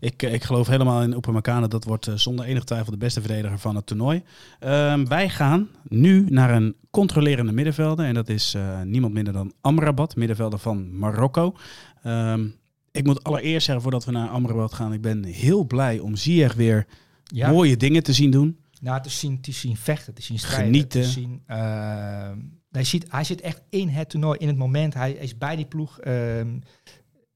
Ik, 0.00 0.22
eh, 0.22 0.32
ik 0.32 0.44
geloof 0.44 0.66
helemaal 0.66 1.02
in 1.02 1.12
Upamecano. 1.12 1.68
Dat 1.68 1.84
wordt 1.84 2.06
eh, 2.06 2.14
zonder 2.14 2.44
enige 2.44 2.64
twijfel 2.64 2.92
de 2.92 2.98
beste 2.98 3.20
verdediger 3.20 3.58
van 3.58 3.76
het 3.76 3.86
toernooi. 3.86 4.22
Ehm, 4.58 5.04
wij 5.06 5.28
gaan 5.28 5.68
nu 5.82 6.26
naar 6.30 6.50
een 6.50 6.76
controlerende 6.90 7.52
middenvelder. 7.52 8.06
En 8.06 8.14
dat 8.14 8.28
is 8.28 8.56
niemand 8.84 9.14
minder 9.14 9.32
dan 9.32 9.52
Amrabat, 9.60 10.16
middenvelder 10.16 10.58
van 10.58 10.98
Marokko. 10.98 11.54
Ehm, 12.02 12.46
ik 12.92 13.04
moet 13.04 13.24
allereerst 13.24 13.64
zeggen, 13.66 13.82
voordat 13.82 14.04
we 14.04 14.10
naar 14.12 14.28
Amrabat 14.28 14.72
gaan... 14.74 14.92
ik 14.92 15.00
ben 15.00 15.24
heel 15.24 15.64
blij 15.64 15.98
om 15.98 16.16
Ziyech 16.16 16.54
weer 16.54 16.86
Ja. 17.24 17.50
mooie 17.50 17.76
dingen 17.76 18.02
te 18.02 18.12
zien 18.12 18.30
doen. 18.30 18.58
Nou, 18.80 19.02
te 19.02 19.10
zien, 19.10 19.40
te 19.40 19.52
zien 19.52 19.76
vechten, 19.76 20.14
te 20.14 20.22
zien 20.22 20.38
strijden. 20.38 20.66
Genieten. 20.66 21.02
Te 21.02 21.08
zien, 21.08 21.42
ehm, 21.46 22.38
hij, 22.70 22.84
ziet, 22.84 23.04
hij 23.08 23.24
zit 23.24 23.40
echt 23.40 23.62
in 23.70 23.88
het 23.88 24.08
toernooi, 24.10 24.38
in 24.38 24.46
het 24.48 24.56
moment. 24.56 24.94
Hij 24.94 25.12
is 25.12 25.38
bij 25.38 25.56
die 25.56 25.66
ploeg. 25.66 25.98
ehm, 26.00 26.58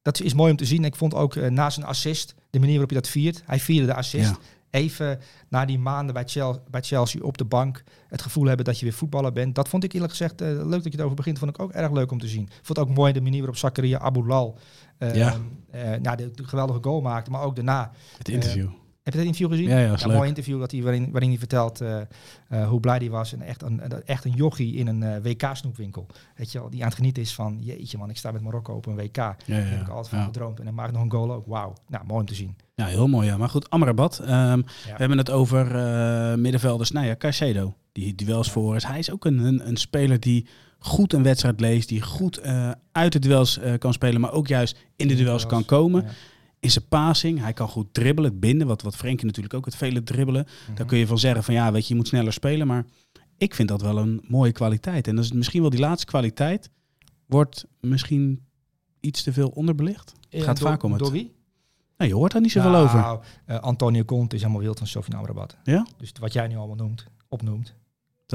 dat 0.02 0.20
is 0.20 0.34
mooi 0.34 0.50
om 0.50 0.56
te 0.56 0.64
zien. 0.64 0.84
Ik 0.84 0.96
vond 0.96 1.14
ook 1.14 1.36
eh, 1.36 1.50
na 1.50 1.70
zijn 1.70 1.86
assist, 1.86 2.34
de 2.50 2.58
manier 2.58 2.72
waarop 2.72 2.90
hij 2.90 3.00
dat 3.00 3.10
viert. 3.10 3.42
Hij 3.46 3.60
vierde 3.60 3.86
de 3.86 3.94
assist. 3.94 4.30
Ja. 4.30 4.36
Even 4.72 5.20
na 5.48 5.64
die 5.64 5.78
maanden 5.78 6.14
bij 6.14 6.24
Chelsea, 6.26 6.62
bij 6.70 6.82
Chelsea 6.82 7.20
op 7.22 7.38
de 7.38 7.44
bank 7.44 7.82
het 8.08 8.22
gevoel 8.22 8.46
hebben 8.46 8.64
dat 8.64 8.78
je 8.78 8.84
weer 8.84 8.94
voetballer 8.94 9.32
bent. 9.32 9.54
Dat 9.54 9.68
vond 9.68 9.84
ik 9.84 9.92
eerlijk 9.92 10.10
gezegd, 10.10 10.40
eh, 10.40 10.48
leuk 10.48 10.70
dat 10.70 10.84
je 10.84 10.90
het 10.90 11.00
over 11.00 11.16
begint, 11.16 11.38
vond 11.38 11.50
ik 11.50 11.60
ook 11.62 11.72
erg 11.72 11.90
leuk 11.90 12.10
om 12.10 12.18
te 12.18 12.28
zien. 12.28 12.48
Vond 12.62 12.78
ook 12.78 12.88
mooi 12.88 13.12
de 13.12 13.20
manier 13.20 13.38
waarop 13.38 13.56
Zakaria 13.56 13.98
Aboulal 13.98 14.58
eh, 14.98 15.14
Ja. 15.14 15.36
eh, 15.70 15.90
nou, 16.00 16.16
de, 16.16 16.30
de 16.30 16.44
geweldige 16.44 16.78
goal 16.82 17.00
maakte, 17.00 17.30
maar 17.30 17.42
ook 17.42 17.54
daarna. 17.54 17.90
Het 18.18 18.28
interview. 18.28 18.68
Heb 19.02 19.12
je 19.12 19.18
dat 19.18 19.28
interview 19.28 19.50
gezien? 19.50 19.68
ja, 19.68 19.78
ja, 19.78 20.06
mooi 20.06 20.28
interview 20.28 20.60
dat 20.60 20.70
hij, 20.70 20.82
waarin, 20.82 21.10
waarin 21.10 21.28
hij 21.30 21.38
vertelt 21.38 21.80
eh, 21.80 22.00
eh, 22.48 22.68
hoe 22.68 22.80
blij 22.80 22.96
hij 22.96 23.10
was. 23.10 23.32
En 23.32 23.42
echt 23.42 23.62
een, 23.62 23.80
echt 24.04 24.24
een 24.24 24.32
jochie 24.32 24.74
in 24.74 24.86
een 24.86 25.02
eh, 25.02 25.22
WK-snoepwinkel. 25.22 26.06
Weet 26.36 26.52
je 26.52 26.58
wel, 26.58 26.70
die 26.70 26.80
aan 26.80 26.86
het 26.86 26.96
genieten 26.96 27.22
is 27.22 27.34
van, 27.34 27.58
jeetje 27.60 27.98
man, 27.98 28.10
ik 28.10 28.16
sta 28.16 28.30
met 28.30 28.42
Marokko 28.42 28.74
op 28.74 28.86
een 28.86 28.94
WK. 28.96 29.16
Ja, 29.16 29.36
Daar 29.46 29.70
heb 29.70 29.80
ik 29.80 29.88
altijd 29.88 30.08
van 30.08 30.24
gedroomd. 30.24 30.58
En 30.58 30.64
hij 30.64 30.74
maakt 30.74 30.92
nog 30.92 31.02
een 31.02 31.10
goal 31.10 31.32
ook. 31.32 31.46
Wauw. 31.46 31.72
Nou, 31.88 32.04
mooi 32.06 32.20
om 32.20 32.26
te 32.26 32.34
zien. 32.34 32.56
Ja, 32.74 32.86
heel 32.86 33.08
mooi. 33.08 33.26
Ja. 33.26 33.36
Maar 33.36 33.48
goed, 33.48 33.70
Amrabat. 33.70 34.18
ehm, 34.18 34.58
We 34.58 34.94
hebben 34.96 35.18
het 35.18 35.30
over 35.30 35.66
middenvelders. 36.38 36.90
Nou 36.90 37.06
ja, 37.06 37.16
Caicedo, 37.16 37.74
die 37.92 38.14
duels 38.14 38.50
voor 38.50 38.76
is. 38.76 38.84
Hij 38.84 38.98
is 38.98 39.10
ook 39.10 39.24
een, 39.24 39.38
een, 39.38 39.68
een 39.68 39.76
speler 39.76 40.20
die 40.20 40.46
goed 40.78 41.12
een 41.12 41.22
wedstrijd 41.22 41.60
leest. 41.60 41.88
Die 41.88 42.02
goed 42.02 42.40
uit 42.92 43.12
de 43.12 43.18
duels 43.18 43.60
kan 43.78 43.92
spelen. 43.92 44.20
Maar 44.20 44.32
ook 44.32 44.46
juist 44.46 44.76
in 44.96 45.08
de 45.08 45.14
duels 45.14 45.46
kan 45.46 45.64
komen. 45.64 46.04
In 46.62 46.70
zijn 46.70 46.88
passing. 46.88 47.40
Hij 47.40 47.52
kan 47.52 47.68
goed 47.68 47.94
dribbelen, 47.94 48.30
het 48.30 48.40
binden. 48.40 48.66
Wat, 48.66 48.82
wat 48.82 48.96
Frenkie 48.96 49.26
natuurlijk 49.26 49.54
ook 49.54 49.64
het 49.64 49.76
vele 49.76 50.02
dribbelen. 50.02 50.46
Mhm. 50.66 50.74
Daar 50.76 50.86
kun 50.86 50.98
je 50.98 51.06
van 51.06 51.18
zeggen 51.18 51.44
van 51.44 51.54
ja, 51.54 51.72
weet 51.72 51.82
je, 51.82 51.88
je 51.88 51.94
moet 51.98 52.08
sneller 52.08 52.32
spelen. 52.32 52.66
Maar 52.66 52.84
ik 53.36 53.54
vind 53.54 53.68
dat 53.68 53.80
wel 53.82 53.98
een 53.98 54.24
mooie 54.28 54.52
kwaliteit. 54.52 55.08
En 55.08 55.16
dat 55.16 55.24
is 55.24 55.32
misschien 55.32 55.60
wel 55.60 55.70
die 55.70 55.80
laatste 55.80 56.06
kwaliteit. 56.06 56.70
Wordt 57.26 57.66
misschien 57.80 58.44
iets 59.00 59.22
te 59.22 59.32
veel 59.32 59.48
onderbelicht. 59.48 60.12
Eh, 60.30 60.42
gaat 60.42 60.58
door- 60.58 60.68
vaak 60.68 60.82
om 60.82 60.90
het. 60.92 61.00
Door 61.00 61.12
wie? 61.12 61.32
Nou, 61.96 62.10
je 62.10 62.16
hoort 62.16 62.32
daar 62.32 62.40
niet 62.40 62.52
zoveel 62.52 62.74
over. 62.74 62.98
Nou, 62.98 63.20
eh, 63.46 63.58
Antonio 63.58 64.04
Conte 64.04 64.34
is 64.36 64.42
helemaal 64.42 64.62
wild 64.62 64.78
van 64.78 64.86
Sofie 64.86 65.14
Amrabat. 65.16 65.56
Ja? 65.64 65.86
Dus 65.98 66.12
wat 66.20 66.32
jij 66.32 66.46
nu 66.48 66.56
allemaal 66.56 66.76
noemt, 66.76 67.06
opnoemt. 67.28 67.74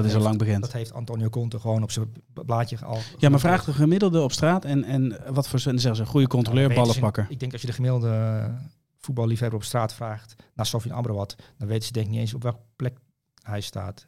Dat 0.04 0.12
is 0.12 0.16
al 0.16 0.22
lang 0.22 0.38
bekend. 0.38 0.62
Dat 0.62 0.74
heeft 0.74 0.94
Antonio 0.94 1.30
Conte 1.30 1.60
gewoon 1.60 1.84
op 1.84 1.92
zijn 1.92 2.12
blaadje 2.34 2.86
al. 2.86 3.00
Ja, 3.18 3.30
maar 3.30 3.40
vraag 3.40 3.64
de 3.64 3.74
gemiddelde 3.74 4.22
op 4.22 4.32
straat 4.32 4.66
en, 4.66 4.84
en 4.84 5.34
wat 5.34 5.48
voor 5.48 5.60
zeggen 5.60 5.96
ze, 5.96 6.02
een 6.02 6.08
goede 6.08 6.28
controleur, 6.28 6.68
Nou, 6.68 6.80
ballenpakker. 6.80 7.26
Ik 7.30 7.40
denk 7.40 7.52
als 7.52 7.62
je 7.62 7.68
de 7.68 7.74
gemiddelde 7.74 8.10
eh, 8.10 8.54
voetballiefhebber 8.98 9.60
op 9.60 9.66
straat 9.66 9.94
vraagt 9.94 10.36
naar 10.54 10.66
Sofie 10.66 10.94
Amrabat, 10.94 11.36
dan 11.58 11.68
weten 11.68 11.86
ze 11.86 11.92
denk 11.92 12.06
ik 12.06 12.12
niet 12.12 12.22
eens 12.22 12.34
op 12.34 12.44
welke 12.44 12.60
plek 12.76 12.98
hij 13.44 13.62
staat. 13.62 14.08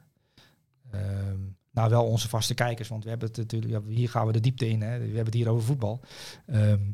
Ehm, 0.91 1.39
nou, 1.71 1.89
wel 1.89 2.05
onze 2.05 2.29
vaste 2.29 2.53
kijkers, 2.53 2.87
want 2.87 3.03
we 3.03 3.09
hebben 3.09 3.27
het 3.27 3.37
natuurlijk, 3.37 3.71
ja, 3.71 3.81
hier 3.91 4.09
gaan 4.09 4.25
we 4.25 4.31
de 4.31 4.39
diepte 4.39 4.69
in. 4.69 4.81
Hè. 4.81 4.97
We 4.97 5.05
hebben 5.05 5.25
het 5.25 5.33
hier 5.33 5.49
over 5.49 5.65
voetbal. 5.65 6.01
Ehm, 6.45 6.91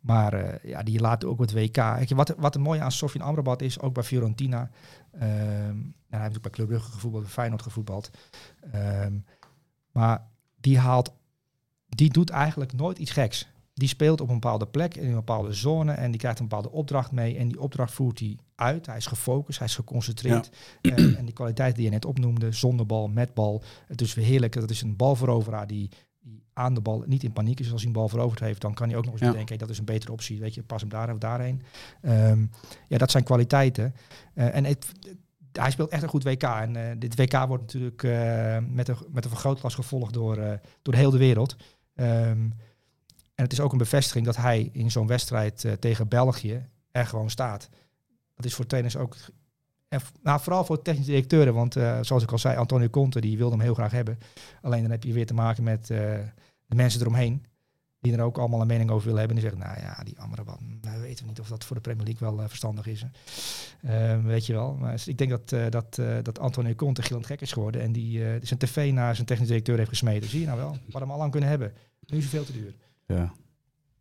maar 0.00 0.32
eh, 0.32 0.70
ja, 0.70 0.82
die 0.82 1.00
laat 1.00 1.24
ook 1.24 1.40
het 1.40 1.52
WK. 1.52 1.76
Wat, 2.08 2.34
wat 2.38 2.54
er 2.54 2.60
mooi 2.60 2.80
aan 2.80 2.92
Sofie 2.92 3.22
Amrabat 3.22 3.62
is, 3.62 3.80
ook 3.80 3.94
bij 3.94 4.02
Fiorentina. 4.02 4.70
en 5.10 5.94
hij 6.10 6.22
heeft 6.22 6.36
ook 6.36 6.42
bij 6.42 6.50
Club 6.50 6.66
Brugge 6.68 6.90
gevoetbald, 6.92 7.22
bij 7.22 7.32
Feyenoord 7.32 7.62
gevoetbald. 7.62 8.10
Ehm, 8.72 9.18
maar 9.92 10.26
die 10.60 10.78
haalt, 10.78 11.12
die 11.88 12.10
doet 12.10 12.30
eigenlijk 12.30 12.72
nooit 12.72 12.98
iets 12.98 13.10
geks. 13.10 13.48
Die 13.74 13.88
speelt 13.88 14.20
op 14.20 14.28
een 14.28 14.34
bepaalde 14.40 14.66
plek, 14.66 14.96
in 14.96 15.08
een 15.08 15.14
bepaalde 15.14 15.52
zone 15.52 15.92
en 15.92 16.10
die 16.10 16.20
krijgt 16.20 16.38
een 16.38 16.48
bepaalde 16.48 16.70
opdracht 16.70 17.12
mee. 17.12 17.36
En 17.36 17.48
die 17.48 17.60
opdracht 17.60 17.92
voert 17.92 18.18
hij 18.18 18.38
uit. 18.54 18.86
Hij 18.86 18.96
is 18.96 19.06
gefocust, 19.06 19.58
hij 19.58 19.66
is 19.68 19.74
geconcentreerd. 19.74 20.50
En, 20.82 21.16
en 21.16 21.24
die 21.24 21.34
kwaliteit 21.34 21.74
die 21.74 21.84
je 21.84 21.90
net 21.90 22.04
opnoemde, 22.04 22.52
zonder 22.52 22.86
bal, 22.86 23.08
met 23.08 23.34
bal. 23.34 23.62
Het 23.86 24.00
is 24.00 24.14
weer 24.14 24.24
heerlijk. 24.24 24.52
Dat 24.52 24.70
is 24.70 24.82
een 24.82 24.96
balveroveraar 24.96 25.66
die, 25.66 25.90
die 26.20 26.42
aan 26.52 26.74
de 26.74 26.80
bal 26.80 27.02
niet 27.06 27.22
in 27.22 27.32
paniek 27.32 27.60
is. 27.60 27.72
Als 27.72 27.80
hij 27.80 27.86
een 27.90 27.96
bal 27.96 28.08
veroverd 28.08 28.40
heeft, 28.40 28.60
dan 28.60 28.74
kan 28.74 28.88
hij 28.88 28.96
ook 28.96 29.04
nog 29.04 29.12
eens 29.12 29.22
Ja. 29.22 29.28
bedenken, 29.30 29.56
hey, 29.56 29.66
dat 29.66 29.70
is 29.74 29.78
een 29.78 29.84
betere 29.84 30.12
optie. 30.12 30.40
Weet 30.40 30.54
je, 30.54 30.62
pas 30.62 30.80
hem 30.80 30.90
daar 30.90 31.12
of 31.12 31.18
daarheen. 31.18 31.62
Ehm, 32.02 32.46
ja, 32.88 32.98
dat 32.98 33.10
zijn 33.10 33.24
kwaliteiten. 33.24 33.94
Eh, 34.34 34.54
en 34.54 34.64
het, 34.64 34.92
hij 35.52 35.70
speelt 35.70 35.90
echt 35.90 36.02
een 36.02 36.08
goed 36.08 36.24
WK. 36.24 36.42
En 36.42 36.76
eh, 36.76 36.96
dit 36.98 37.16
WK 37.16 37.46
wordt 37.46 37.62
natuurlijk 37.62 38.02
eh, 38.02 38.58
met, 38.68 38.88
een, 38.88 38.96
met 39.08 39.24
een 39.24 39.30
vergrootglas 39.30 39.74
gevolgd 39.74 40.12
door, 40.12 40.36
eh, 40.36 40.58
door 40.82 40.94
de 40.94 41.18
wereld. 41.18 41.56
Ehm, 41.94 42.48
en 43.34 43.46
het 43.46 43.52
is 43.52 43.60
ook 43.60 43.72
een 43.72 43.78
bevestiging 43.78 44.24
dat 44.24 44.36
hij 44.36 44.70
in 44.72 44.90
zo'n 44.90 45.06
wedstrijd 45.06 45.76
tegen 45.78 46.08
België 46.08 46.66
er 46.90 47.06
gewoon 47.06 47.30
staat. 47.30 47.68
Dat 48.34 48.44
is 48.44 48.54
voor 48.54 48.66
trainers 48.66 48.96
ook. 48.96 49.16
En 49.88 50.00
nou, 50.22 50.40
vooral 50.40 50.64
voor 50.64 50.82
technische 50.82 51.10
directeuren. 51.10 51.54
Want 51.54 51.72
zoals 52.00 52.22
ik 52.22 52.32
al 52.32 52.38
zei, 52.38 52.56
Antonio 52.56 52.88
Conte 52.88 53.20
die 53.20 53.36
wilde 53.36 53.54
hem 53.54 53.64
heel 53.64 53.74
graag 53.74 53.90
hebben. 53.90 54.18
Alleen 54.62 54.82
dan 54.82 54.90
heb 54.90 55.04
je 55.04 55.12
weer 55.12 55.26
te 55.26 55.34
maken 55.34 55.64
met 55.64 55.86
de 55.86 56.76
mensen 56.76 57.00
eromheen. 57.00 57.44
Die 58.00 58.12
er 58.12 58.22
ook 58.22 58.38
allemaal 58.38 58.60
een 58.60 58.66
mening 58.66 58.90
over 58.90 59.04
willen 59.04 59.18
hebben. 59.18 59.36
En 59.36 59.42
die 59.42 59.50
zeggen, 59.50 59.72
nou 59.72 59.86
ja, 59.86 60.04
die 60.04 60.20
Amrabat, 60.20 60.60
nou, 60.80 60.96
we 60.96 61.02
weten 61.02 61.26
niet 61.26 61.40
of 61.40 61.48
dat 61.48 61.64
voor 61.64 61.76
de 61.76 61.82
Premier 61.82 62.04
League 62.04 62.28
wel 62.28 62.42
eh, 62.42 62.48
verstandig 62.48 62.86
is. 62.86 63.04
Ehm, 63.82 64.22
weet 64.22 64.46
je 64.46 64.52
wel. 64.52 64.74
Maar 64.74 65.02
ik 65.04 65.18
denk 65.18 65.30
dat, 65.30 65.52
eh, 65.52 65.70
dat, 65.70 65.98
eh, 65.98 66.16
dat 66.22 66.38
Antonio 66.38 66.74
Conte 66.74 67.02
gillend 67.02 67.26
gek 67.26 67.40
is 67.40 67.52
geworden. 67.52 67.80
En 67.80 67.92
die 67.92 68.18
zijn 68.42 68.58
tv 68.58 68.92
naar 68.92 69.14
zijn 69.14 69.26
technische 69.26 69.52
directeur 69.52 69.76
heeft 69.76 69.88
gesmeten. 69.88 70.30
Zie 70.30 70.40
je 70.40 70.46
nou 70.46 70.58
wel. 70.58 70.72
We 70.72 70.78
hadden 70.82 71.02
hem 71.02 71.10
al 71.10 71.18
lang 71.18 71.30
kunnen 71.30 71.48
hebben. 71.48 71.72
Nu 72.06 72.16
is 72.16 72.22
het 72.22 72.32
veel 72.32 72.44
te 72.44 72.52
duur. 72.52 72.74
Ja. 73.06 73.32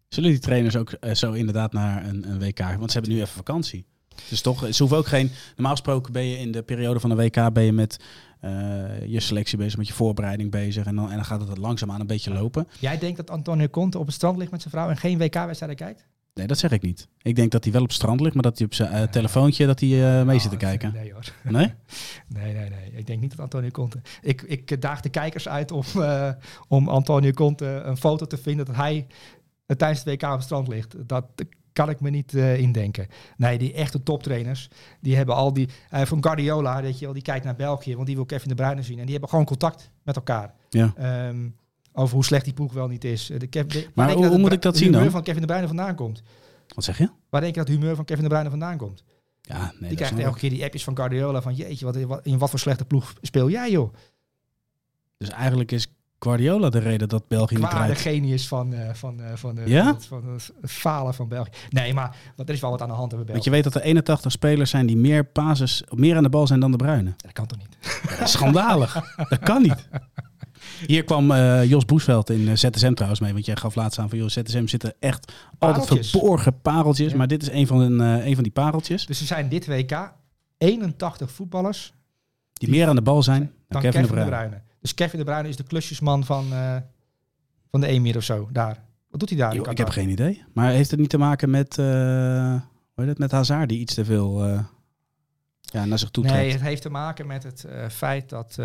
Zullen 0.08 0.30
die 0.30 0.40
trainers 0.40 0.76
ook 0.76 0.98
zo 1.14 1.32
inderdaad 1.32 1.74
naar 1.74 2.06
een, 2.06 2.30
een 2.30 2.40
WK? 2.40 2.60
Want 2.60 2.92
ze 2.92 2.98
hebben 2.98 3.12
nu 3.12 3.22
even 3.22 3.34
vakantie. 3.34 3.86
Dus 4.30 4.42
toch, 4.42 4.60
ze 4.74 4.78
hoeven 4.78 4.98
ook 4.98 5.08
geen. 5.08 5.32
Normaal 5.56 5.72
gesproken 5.72 6.14
ben 6.14 6.26
je 6.26 6.38
in 6.38 6.52
de 6.52 6.64
periode 6.64 7.00
van 7.00 7.12
een 7.12 7.18
WK 7.18 7.54
ben 7.54 7.64
je 7.64 7.74
met 7.74 8.00
je 9.06 9.20
selectie 9.20 9.58
bezig, 9.58 9.78
met 9.78 9.88
je 9.88 9.94
voorbereiding 9.94 10.52
bezig. 10.52 10.86
En 10.86 10.96
dan, 10.96 11.10
en 11.10 11.16
dan 11.16 11.26
gaat 11.26 11.48
het 11.48 11.58
langzaamaan 11.58 12.00
een 12.00 12.08
beetje 12.08 12.34
lopen. 12.34 12.68
Jij 12.80 12.98
denkt 12.98 13.18
dat 13.18 13.30
Antonio 13.30 13.68
Conte 13.68 14.00
op 14.00 14.06
het 14.06 14.16
strand 14.16 14.38
ligt 14.38 14.52
met 14.52 14.62
zijn 14.62 14.74
vrouw 14.74 14.90
en 14.90 14.98
geen 14.98 15.18
WK-wedstrijden 15.18 15.78
kijkt? 15.78 16.06
Nee, 16.34 16.48
dat 16.48 16.58
zeg 16.58 16.72
ik 16.72 16.82
niet. 16.82 17.08
Ik 17.22 17.36
denk 17.36 17.52
dat 17.52 17.64
hij 17.64 17.74
wel 17.74 17.82
op 17.82 17.88
het 17.88 17.98
strand 17.98 18.22
ligt, 18.22 18.34
maar 18.34 18.44
dat 18.44 18.58
hij 18.58 18.68
op 18.68 18.74
zijn 18.74 18.92
eh, 18.92 19.04
telefoontje 19.04 19.66
dat 19.66 19.80
hij, 19.80 19.90
eh, 19.90 20.26
mee 20.26 20.36
Oh, 20.36 20.42
zit 20.42 20.52
te 20.52 20.58
kijken. 20.58 20.94
Nee 20.94 21.14
hoor. 21.14 21.34
Nee? 21.44 21.74
Nee, 22.28 22.54
nee, 22.54 22.70
nee. 22.70 22.92
Ik 22.92 23.08
denk 23.08 23.22
niet 23.22 23.30
dat 23.30 23.40
Antonio 23.40 23.70
Conte... 23.70 24.02
Ik, 24.22 24.42
ik 24.42 24.82
daag 24.82 25.02
de 25.02 25.10
kijkers 25.10 25.48
uit 25.48 25.72
om, 25.72 25.84
eh, 25.96 26.30
om 26.68 26.90
Antonio 26.90 27.32
Conte 27.32 27.66
een 27.66 27.98
foto 27.98 28.26
te 28.26 28.38
vinden 28.38 28.66
dat 28.66 28.76
hij 28.76 29.08
eh, 29.66 29.78
tijdens 29.78 30.04
het 30.04 30.14
WK 30.14 30.24
op 30.24 30.36
het 30.36 30.44
strand 30.44 30.68
ligt. 30.68 30.96
Dat 31.08 31.26
kan 31.80 31.90
ik 31.90 32.00
me 32.00 32.10
niet 32.10 32.34
eh, 32.34 32.58
indenken. 32.60 33.08
Nee, 33.38 33.58
die 33.58 33.74
echte 33.74 34.04
toptrainers, 34.04 34.70
die 35.02 35.16
hebben 35.16 35.36
al 35.36 35.54
die... 35.54 35.70
eh, 35.90 36.02
van 36.06 36.24
Guardiola, 36.24 36.82
weet 36.82 37.00
je 37.00 37.06
wel, 37.06 37.14
die 37.14 37.24
kijkt 37.24 37.46
naar 37.46 37.56
België, 37.56 37.94
want 37.96 38.08
die 38.08 38.16
wil 38.16 38.26
Kevin 38.26 38.50
de 38.50 38.56
Bruyne 38.56 38.82
zien. 38.84 38.98
En 38.98 39.02
die 39.04 39.12
hebben 39.12 39.30
gewoon 39.30 39.46
contact 39.46 39.92
met 40.04 40.16
elkaar. 40.16 40.54
Ja. 40.70 40.94
Ehm, 40.98 41.50
over 41.94 42.14
hoe 42.16 42.24
slecht 42.26 42.44
die 42.46 42.54
ploeg 42.54 42.74
wel 42.74 42.88
niet 42.88 43.04
is. 43.04 43.30
Eh, 43.30 43.40
De 43.40 43.48
Kev- 43.48 43.66
de- 43.68 43.88
Maar 43.94 44.12
hoe- 44.12 44.38
moet 44.38 44.52
ik 44.52 44.62
dat 44.62 44.72
de 44.74 44.78
zien 44.80 44.88
humeur 44.88 45.04
dan? 45.04 45.12
van 45.12 45.24
Kevin 45.24 45.42
de 45.42 45.48
Bruyne 45.48 45.68
vandaan 45.68 45.96
komt? 45.96 46.22
Wat 46.76 46.84
zeg 46.84 46.98
je? 46.98 47.10
Waar 47.30 47.42
denk 47.42 47.54
je 47.54 47.60
dat 47.60 47.70
het 47.70 47.78
humeur 47.78 47.96
van 47.96 48.06
Kevin 48.06 48.24
de 48.24 48.30
Bruyne 48.30 48.50
vandaan 48.50 48.78
komt? 48.78 49.04
Ja, 49.42 49.58
nee. 49.60 49.90
die 49.90 49.98
dat 49.98 50.08
krijgt 50.08 50.20
elke 50.26 50.40
keer 50.40 50.50
die 50.50 50.64
appjes 50.64 50.84
van 50.84 50.96
Guardiola 50.96 51.42
van 51.42 51.56
jeetje, 51.56 51.86
wat, 52.08 52.26
in 52.26 52.38
wat 52.38 52.50
voor 52.50 52.60
slechte 52.60 52.86
ploeg 52.86 53.14
speel 53.22 53.50
jij 53.50 53.72
joh? 53.72 53.94
Dus 55.18 55.30
eigenlijk 55.30 55.72
is 55.72 55.94
Guardiola 56.20 56.70
de 56.70 56.80
reden 56.80 57.08
dat 57.10 57.28
België 57.28 57.56
niet 57.56 57.68
Qua 57.68 57.80
de 57.80 57.86
rijdt. 57.86 58.02
genius 58.02 58.48
van, 58.48 58.74
eh, 58.74 58.94
van, 58.94 59.22
eh, 59.22 59.32
van, 59.36 59.58
Ja? 59.66 59.84
van, 59.84 59.94
het, 59.94 60.06
van 60.06 60.24
het 60.62 60.72
falen 60.72 61.14
van 61.14 61.28
België. 61.28 61.50
Nee, 61.70 61.94
maar 61.94 62.16
er 62.38 62.50
is 62.50 62.60
wel 62.60 62.70
wat 62.70 62.82
aan 62.82 62.88
de 62.88 62.94
hand 62.94 63.12
hebben 63.12 63.32
Want 63.32 63.44
je 63.44 63.50
weet 63.50 63.64
dat 63.64 63.76
er 63.76 63.82
81 63.82 64.32
spelers 64.32 64.70
zijn 64.70 64.86
die 64.86 64.98
meer 64.98 65.30
basis, 65.34 65.84
meer 65.90 66.16
aan 66.16 66.24
de 66.24 66.30
bal 66.30 66.48
zijn 66.48 66.60
dan 66.60 66.72
de 66.72 66.78
Bruinen. 66.78 67.16
Dat 67.18 67.32
kan 67.32 67.46
toch 67.46 67.58
niet? 67.58 67.78
Schandalig. 68.30 69.16
dat 69.30 69.40
kan 69.40 69.62
niet. 69.62 69.88
Hier 70.88 71.04
kwam 71.04 71.32
eh, 71.32 71.66
Jos 71.66 71.86
Boesveld 71.86 72.30
in 72.30 72.48
eh, 72.48 72.56
ZSM 72.56 72.94
trouwens 72.94 73.22
mee. 73.22 73.34
Want 73.34 73.46
jij 73.46 73.56
gaf 73.56 73.76
laatst 73.76 74.00
aan 74.00 74.10
van 74.10 74.18
Jos, 74.18 74.34
ZSM 74.34 74.68
zitten 74.68 74.94
echt 75.00 75.34
altijd 75.58 76.08
verborgen 76.08 76.62
pareltjes. 76.62 77.12
Ja. 77.12 77.18
Maar 77.18 77.28
dit 77.28 77.42
is 77.42 77.50
een 77.50 77.68
van, 77.68 77.80
een, 77.80 78.00
een 78.00 78.34
van 78.36 78.44
die 78.44 78.52
pareltjes. 78.54 79.06
Dus 79.06 79.20
er 79.20 79.26
zijn 79.26 79.50
dit 79.50 79.68
WK 79.68 80.14
81 80.58 81.32
voetballers 81.32 81.94
Die 82.54 82.70
meer 82.70 82.88
aan 82.88 82.96
de 82.96 83.02
bal 83.02 83.24
zijn 83.24 83.40
dan, 83.40 83.52
dan 83.68 83.82
Kevin, 83.82 84.02
Kevin, 84.02 84.16
de 84.16 84.24
de, 84.24 84.30
Bruyne. 84.30 84.62
Dus 84.82 84.94
Kevin 84.94 85.20
de 85.20 85.26
Bruyne 85.26 85.48
is 85.48 85.56
de 85.56 85.64
klusjesman 85.64 86.26
van, 86.26 86.54
eh, 86.54 86.76
van 87.72 87.82
de 87.82 87.88
Emir 87.88 88.18
of 88.18 88.24
zo, 88.24 88.50
daar. 88.52 88.84
Wat 89.10 89.20
doet 89.20 89.30
hij 89.30 89.38
daar? 89.38 89.56
Yo, 89.56 89.64
ik 89.70 89.78
heb 89.78 89.90
geen 89.90 90.10
idee. 90.10 90.44
Maar 90.54 90.72
heeft 90.72 90.92
het 90.92 91.00
niet 91.00 91.10
te 91.10 91.18
maken 91.18 91.50
met, 91.50 91.78
eh 91.78 91.86
hoe 92.94 93.08
heet 93.08 93.08
het, 93.08 93.18
met 93.18 93.32
Hazard 93.32 93.70
die 93.70 93.80
iets 93.80 93.94
te 93.94 94.06
veel... 94.06 94.44
eh, 94.44 94.64
ja, 95.62 95.86
naar 95.86 96.00
zich 96.00 96.10
toe 96.10 96.24
trekt. 96.24 96.40
Nee, 96.40 96.52
het 96.52 96.62
heeft 96.62 96.82
te 96.82 96.90
maken 96.90 97.28
met 97.28 97.44
het 97.44 97.66
feit 97.90 98.30
dat, 98.30 98.58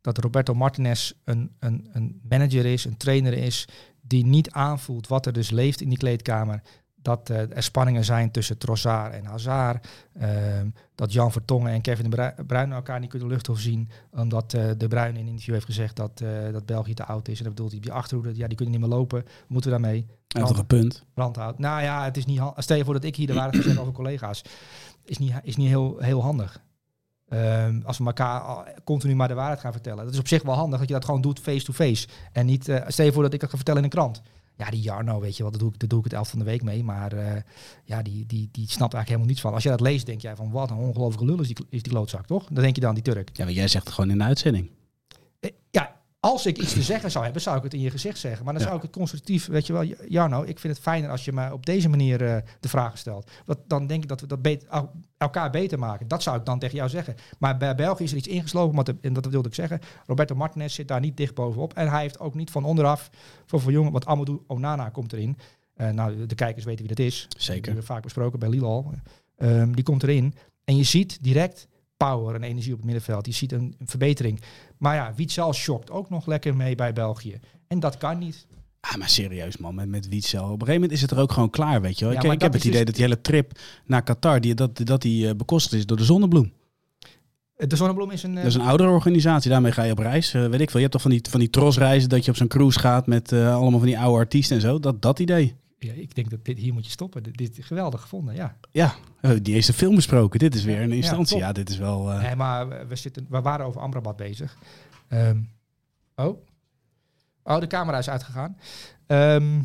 dat 0.00 0.18
Roberto 0.18 0.54
Martinez 0.54 1.12
een, 1.24 1.56
een, 1.58 1.88
een 1.92 2.20
manager 2.28 2.66
is, 2.66 2.84
een 2.84 2.96
trainer 2.96 3.32
is, 3.32 3.68
die 4.00 4.26
niet 4.26 4.50
aanvoelt 4.50 5.06
wat 5.06 5.26
er 5.26 5.32
dus 5.32 5.50
leeft 5.50 5.80
in 5.80 5.88
die 5.88 5.98
kleedkamer. 5.98 6.62
Dat 7.06 7.30
eh, 7.30 7.56
er 7.56 7.62
spanningen 7.62 8.04
zijn 8.04 8.30
tussen 8.30 8.58
Trossard 8.58 9.14
en 9.14 9.24
Hazard. 9.24 9.86
Ehm, 10.18 10.68
dat 10.94 11.12
Jan 11.12 11.32
Vertongen 11.32 11.72
en 11.72 11.80
Kevin 11.80 12.10
de 12.10 12.34
Bruyne 12.46 12.74
elkaar 12.74 13.00
niet 13.00 13.10
kunnen 13.10 13.28
lucht 13.28 13.48
zien. 13.52 13.88
Omdat 14.10 14.54
eh, 14.54 14.64
de 14.76 14.88
Bruyne 14.88 15.18
in 15.18 15.24
een 15.24 15.26
interview 15.26 15.54
heeft 15.54 15.66
gezegd 15.66 15.96
dat, 15.96 16.20
eh, 16.20 16.52
dat 16.52 16.66
België 16.66 16.94
te 16.94 17.04
oud 17.04 17.28
is. 17.28 17.38
En 17.38 17.44
dat 17.44 17.54
bedoelt 17.54 17.72
hij 17.72 17.80
die 17.80 17.92
achterhoede. 17.92 18.36
Ja, 18.36 18.46
die 18.46 18.56
kunnen 18.56 18.74
niet 18.74 18.88
meer 18.88 18.96
lopen. 18.96 19.24
Moeten 19.46 19.70
we 19.70 19.78
daarmee? 19.80 20.06
Toch 20.26 20.58
een 20.58 20.66
punt. 20.66 21.04
brandhout. 21.14 21.58
Nou 21.58 21.82
ja, 21.82 22.04
het 22.04 22.16
is 22.16 22.26
niet. 22.26 22.40
Stel 22.56 22.76
je 22.76 22.84
voor 22.84 22.94
dat 22.94 23.04
ik 23.04 23.16
hier 23.16 23.26
de 23.26 23.32
waarheid 23.32 23.56
ga 23.56 23.62
zeggen 23.62 23.80
over 23.80 23.92
collega's. 23.92 24.42
Is 25.04 25.18
niet, 25.18 25.32
is 25.42 25.56
niet 25.56 25.68
heel, 25.68 25.96
heel 25.98 26.22
handig. 26.22 26.60
Ehm, 27.28 27.80
als 27.84 27.98
we 27.98 28.04
elkaar 28.04 28.72
continu 28.84 29.14
maar 29.14 29.28
de 29.28 29.34
waarheid 29.34 29.60
gaan 29.60 29.72
vertellen. 29.72 30.04
Dat 30.04 30.12
is 30.12 30.20
op 30.20 30.28
zich 30.28 30.42
wel 30.42 30.54
handig 30.54 30.78
dat 30.78 30.88
je 30.88 30.94
dat 30.94 31.04
gewoon 31.04 31.20
doet 31.20 31.40
face-to-face. 31.40 32.08
En 32.32 32.46
niet, 32.46 32.82
stel 32.86 33.04
je 33.04 33.12
voor 33.12 33.22
dat 33.22 33.34
ik 33.34 33.40
dat 33.40 33.50
ga 33.50 33.56
vertellen 33.56 33.80
in 33.80 33.86
een 33.86 33.94
krant. 33.98 34.22
Ja, 34.56 34.70
die 34.70 34.80
Jarno, 34.80 35.20
weet 35.20 35.36
je 35.36 35.42
wel, 35.42 35.50
daar 35.52 35.60
doe 35.60 35.72
ik, 35.72 35.78
daar 35.78 35.88
doe 35.88 35.98
ik 35.98 36.04
het 36.04 36.12
elf 36.14 36.28
van 36.28 36.38
de 36.38 36.44
week 36.44 36.62
mee. 36.62 36.84
Maar 36.84 37.12
eh, 37.12 37.42
ja, 37.84 38.02
die, 38.02 38.26
die, 38.26 38.48
die 38.52 38.64
snapt 38.70 38.94
eigenlijk 38.94 39.06
helemaal 39.06 39.26
niets 39.26 39.40
van. 39.40 39.52
Als 39.52 39.62
je 39.62 39.68
dat 39.68 39.80
leest, 39.80 40.06
denk 40.06 40.20
jij 40.20 40.36
van 40.36 40.50
wat 40.50 40.70
een 40.70 40.76
ongelofelijke 40.76 41.24
lul 41.32 41.40
is 41.40 41.46
die, 41.46 41.56
is 41.70 41.82
die 41.82 41.92
klootzak, 41.92 42.26
toch? 42.26 42.44
Dan 42.50 42.62
denk 42.62 42.74
je 42.74 42.80
dan, 42.80 42.94
die 42.94 43.02
Turk. 43.02 43.30
Ja, 43.32 43.44
maar 43.44 43.52
jij 43.52 43.68
zegt 43.68 43.84
het 43.84 43.94
gewoon 43.94 44.10
in 44.10 44.18
de 44.18 44.24
uitzending. 44.24 44.70
Eh, 45.40 45.50
Ja, 45.70 45.95
als 46.30 46.46
ik 46.46 46.58
iets 46.58 46.72
te 46.72 46.82
zeggen 46.82 47.10
zou 47.10 47.24
hebben, 47.24 47.42
zou 47.42 47.56
ik 47.56 47.62
het 47.62 47.74
in 47.74 47.80
je 47.80 47.90
gezicht 47.90 48.18
zeggen. 48.18 48.44
Maar 48.44 48.52
dan 48.52 48.62
Ja. 48.62 48.68
zou 48.68 48.78
ik 48.80 48.86
het 48.86 48.96
constructief, 48.96 49.46
weet 49.46 49.66
je 49.66 49.72
wel, 49.72 49.82
Jarno, 50.08 50.42
ik 50.42 50.58
vind 50.58 50.74
het 50.74 50.82
fijner 50.82 51.10
als 51.10 51.24
je 51.24 51.32
me 51.32 51.52
op 51.52 51.66
deze 51.66 51.88
manier 51.88 52.24
eh, 52.26 52.36
de 52.60 52.68
vragen 52.68 52.98
stelt. 52.98 53.30
Want 53.44 53.58
dan 53.66 53.86
denk 53.86 54.02
ik 54.02 54.08
dat 54.08 54.20
we 54.20 54.26
dat 54.26 54.42
beter, 54.42 54.68
elkaar 55.18 55.50
beter 55.50 55.78
maken. 55.78 56.08
Dat 56.08 56.22
zou 56.22 56.38
ik 56.38 56.44
dan 56.44 56.58
tegen 56.58 56.76
jou 56.76 56.88
zeggen. 56.88 57.14
Maar 57.38 57.56
bij 57.56 57.74
België 57.74 58.04
is 58.04 58.10
er 58.10 58.16
iets 58.16 58.26
ingeslopen, 58.28 58.84
de- 58.84 58.96
en 59.00 59.12
dat 59.12 59.26
wilde 59.26 59.48
ik 59.48 59.54
zeggen. 59.54 59.80
Roberto 60.06 60.34
Martinez 60.34 60.74
zit 60.74 60.88
daar 60.88 61.00
niet 61.00 61.16
dicht 61.16 61.34
bovenop. 61.34 61.72
En 61.74 61.88
hij 61.88 62.00
heeft 62.00 62.18
ook 62.18 62.34
niet 62.34 62.50
van 62.50 62.64
onderaf, 62.64 63.10
voor 63.46 63.60
voor 63.60 63.72
jongen, 63.72 63.92
want 63.92 64.06
Amadou 64.06 64.40
Onana 64.46 64.88
komt 64.88 65.12
erin. 65.12 65.38
Eh, 65.74 65.88
nou, 65.90 66.26
de 66.26 66.34
kijkers 66.34 66.64
weten 66.64 66.86
wie 66.86 66.94
dat 66.94 67.04
is. 67.06 67.26
Die 67.28 67.42
Zeker. 67.42 67.64
hebben 67.64 67.80
we 67.80 67.86
vaak 67.92 68.02
besproken 68.02 68.38
bij 68.38 68.48
Lille 68.48 68.66
al. 68.66 68.92
Ehm, 69.36 69.72
die 69.72 69.84
komt 69.84 70.02
erin. 70.02 70.34
En 70.64 70.76
je 70.76 70.82
ziet 70.82 71.18
direct 71.22 71.66
power 71.96 72.34
en 72.34 72.42
energie 72.42 72.72
op 72.72 72.76
het 72.78 72.86
middenveld. 72.86 73.26
Je 73.26 73.32
ziet 73.32 73.52
een, 73.52 73.74
een 73.78 73.88
verbetering. 73.88 74.40
Maar 74.78 74.94
ja, 74.94 75.12
Witzel 75.16 75.52
schokt 75.52 75.90
ook 75.90 76.10
nog 76.10 76.26
lekker 76.26 76.56
mee 76.56 76.74
bij 76.74 76.92
België. 76.92 77.40
En 77.68 77.80
dat 77.80 77.96
kan 77.96 78.18
niet. 78.18 78.46
Ah, 78.80 78.96
maar 78.96 79.08
serieus 79.08 79.56
man, 79.56 79.74
met, 79.74 79.88
met. 79.88 80.06
Op 80.06 80.12
een 80.12 80.22
gegeven 80.22 80.72
moment 80.72 80.92
is 80.92 81.00
het 81.00 81.10
er 81.10 81.18
ook 81.18 81.32
gewoon 81.32 81.50
klaar, 81.50 81.80
weet 81.80 81.98
je 81.98 82.04
wel. 82.04 82.14
Ja, 82.14 82.22
ik 82.22 82.32
ik 82.32 82.40
heb 82.40 82.52
het 82.52 82.64
idee 82.64 82.76
dus- 82.76 82.84
dat 82.84 82.94
die 82.94 83.04
hele 83.04 83.20
trip 83.20 83.58
naar 83.84 84.02
Qatar, 84.02 84.40
die, 84.40 84.54
dat, 84.54 84.86
dat 84.86 85.02
die 85.02 85.28
eh, 85.28 85.34
bekostigd 85.34 85.74
is 85.74 85.86
door 85.86 85.96
de 85.96 86.04
Zonnebloem. 86.04 86.52
De 87.56 87.76
Zonnebloem 87.76 88.10
is 88.10 88.22
een... 88.22 88.30
eh, 88.30 88.36
Dat 88.36 88.46
is 88.46 88.54
een 88.54 88.60
oudere 88.60 88.90
organisatie, 88.90 89.50
daarmee 89.50 89.72
ga 89.72 89.82
je 89.82 89.92
op 89.92 89.98
reis. 89.98 90.34
Eh, 90.34 90.46
weet 90.46 90.60
ik 90.60 90.70
veel, 90.70 90.80
je 90.80 90.86
hebt 90.86 90.92
toch 90.92 91.02
van 91.02 91.10
die, 91.10 91.20
van 91.30 91.40
die 91.40 91.50
trosreizen 91.50 92.08
dat 92.08 92.24
je 92.24 92.30
op 92.30 92.36
zo'n 92.36 92.48
cruise 92.48 92.78
gaat 92.78 93.06
met 93.06 93.32
eh, 93.32 93.54
allemaal 93.54 93.78
van 93.78 93.88
die 93.88 93.98
oude 93.98 94.18
artiesten 94.18 94.56
en 94.56 94.62
zo. 94.62 94.78
Dat, 94.78 95.02
dat 95.02 95.18
idee. 95.18 95.54
Ja, 95.78 95.92
ik 95.92 96.14
denk 96.14 96.30
dat 96.30 96.44
dit, 96.44 96.58
hier 96.58 96.72
moet 96.72 96.84
je 96.84 96.90
stoppen. 96.90 97.22
Dit, 97.22 97.58
geweldig 97.60 98.00
gevonden, 98.00 98.34
ja. 98.34 98.56
Ja, 98.72 98.94
eh, 99.20 99.30
die 99.42 99.54
heeft 99.54 99.66
de 99.66 99.72
film 99.72 99.94
besproken. 99.94 100.38
Dit 100.38 100.54
is 100.54 100.64
weer 100.64 100.80
een 100.80 100.92
instantie. 100.92 101.36
Ja, 101.36 101.52
dit 101.52 101.68
is 101.70 101.76
wel... 101.78 102.10
eh, 102.12 102.22
Nee, 102.22 102.36
maar 102.36 102.88
we, 102.88 102.96
zitten, 102.96 103.26
we 103.28 103.40
waren 103.40 103.66
over 103.66 103.80
Amrabat 103.80 104.16
bezig. 104.16 104.56
Ehm, 105.08 105.40
oh. 106.14 106.44
Oh, 107.42 107.60
de 107.60 107.66
camera 107.66 107.98
is 107.98 108.08
uitgegaan. 108.08 108.56
Ehm, 109.06 109.56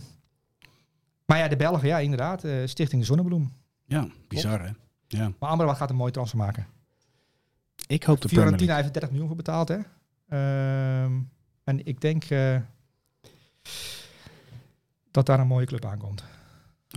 maar 1.26 1.38
ja, 1.38 1.48
de 1.48 1.56
Belgen, 1.56 1.88
ja, 1.88 2.00
inderdaad. 2.00 2.44
eh, 2.44 2.54
Stichting 2.66 3.02
de 3.02 3.08
Zonnebloem. 3.08 3.54
ja, 3.86 4.08
bizar 4.28 4.62
hè. 4.62 4.70
Ja. 5.08 5.32
Maar 5.40 5.50
Amrabat 5.50 5.78
gaat 5.78 5.90
een 5.90 5.96
mooie 5.96 6.12
transfer 6.12 6.38
maken. 6.40 6.68
Ik 7.88 8.04
hoop 8.04 8.22
de 8.22 8.28
Fiorentina 8.30 8.74
heeft 8.76 8.86
er 8.88 8.92
30 8.94 9.10
miljoen 9.10 9.28
voor 9.28 9.38
betaald, 9.38 9.68
hè? 9.68 9.78
Ehm, 10.30 11.20
en 11.64 11.86
ik 11.86 12.02
denk 12.02 12.24
dat 15.12 15.26
daar 15.26 15.40
een 15.40 15.48
mooie 15.48 15.66
club 15.66 15.86
aankomt. 15.86 16.24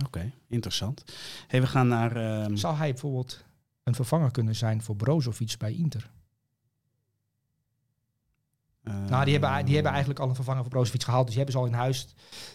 Oké, 0.05 0.31
interessant. 0.47 1.03
Hey, 1.47 1.61
we 1.61 1.67
gaan 1.67 1.87
naar... 1.87 2.15
ehm, 2.15 2.55
Zou 2.55 2.75
hij 2.75 2.89
bijvoorbeeld 2.91 3.43
een 3.83 3.95
vervanger 3.95 4.31
kunnen 4.31 4.55
zijn 4.55 4.81
voor 4.81 4.95
Brozovic 4.95 5.55
bij 5.57 5.73
Inter? 5.73 6.11
nou, 9.09 9.23
die 9.25 9.33
hebben, 9.39 9.65
die 9.65 9.73
hebben 9.73 9.91
eigenlijk 9.91 10.19
al 10.21 10.29
een 10.29 10.35
vervanger 10.35 10.61
voor 10.61 10.71
Brozovic 10.71 11.03
gehaald. 11.03 11.25
Dus 11.25 11.35
die 11.35 11.43
hebben 11.43 11.61
ze 11.61 11.67
al 11.67 11.73
in 11.73 11.79
huis. 11.79 12.07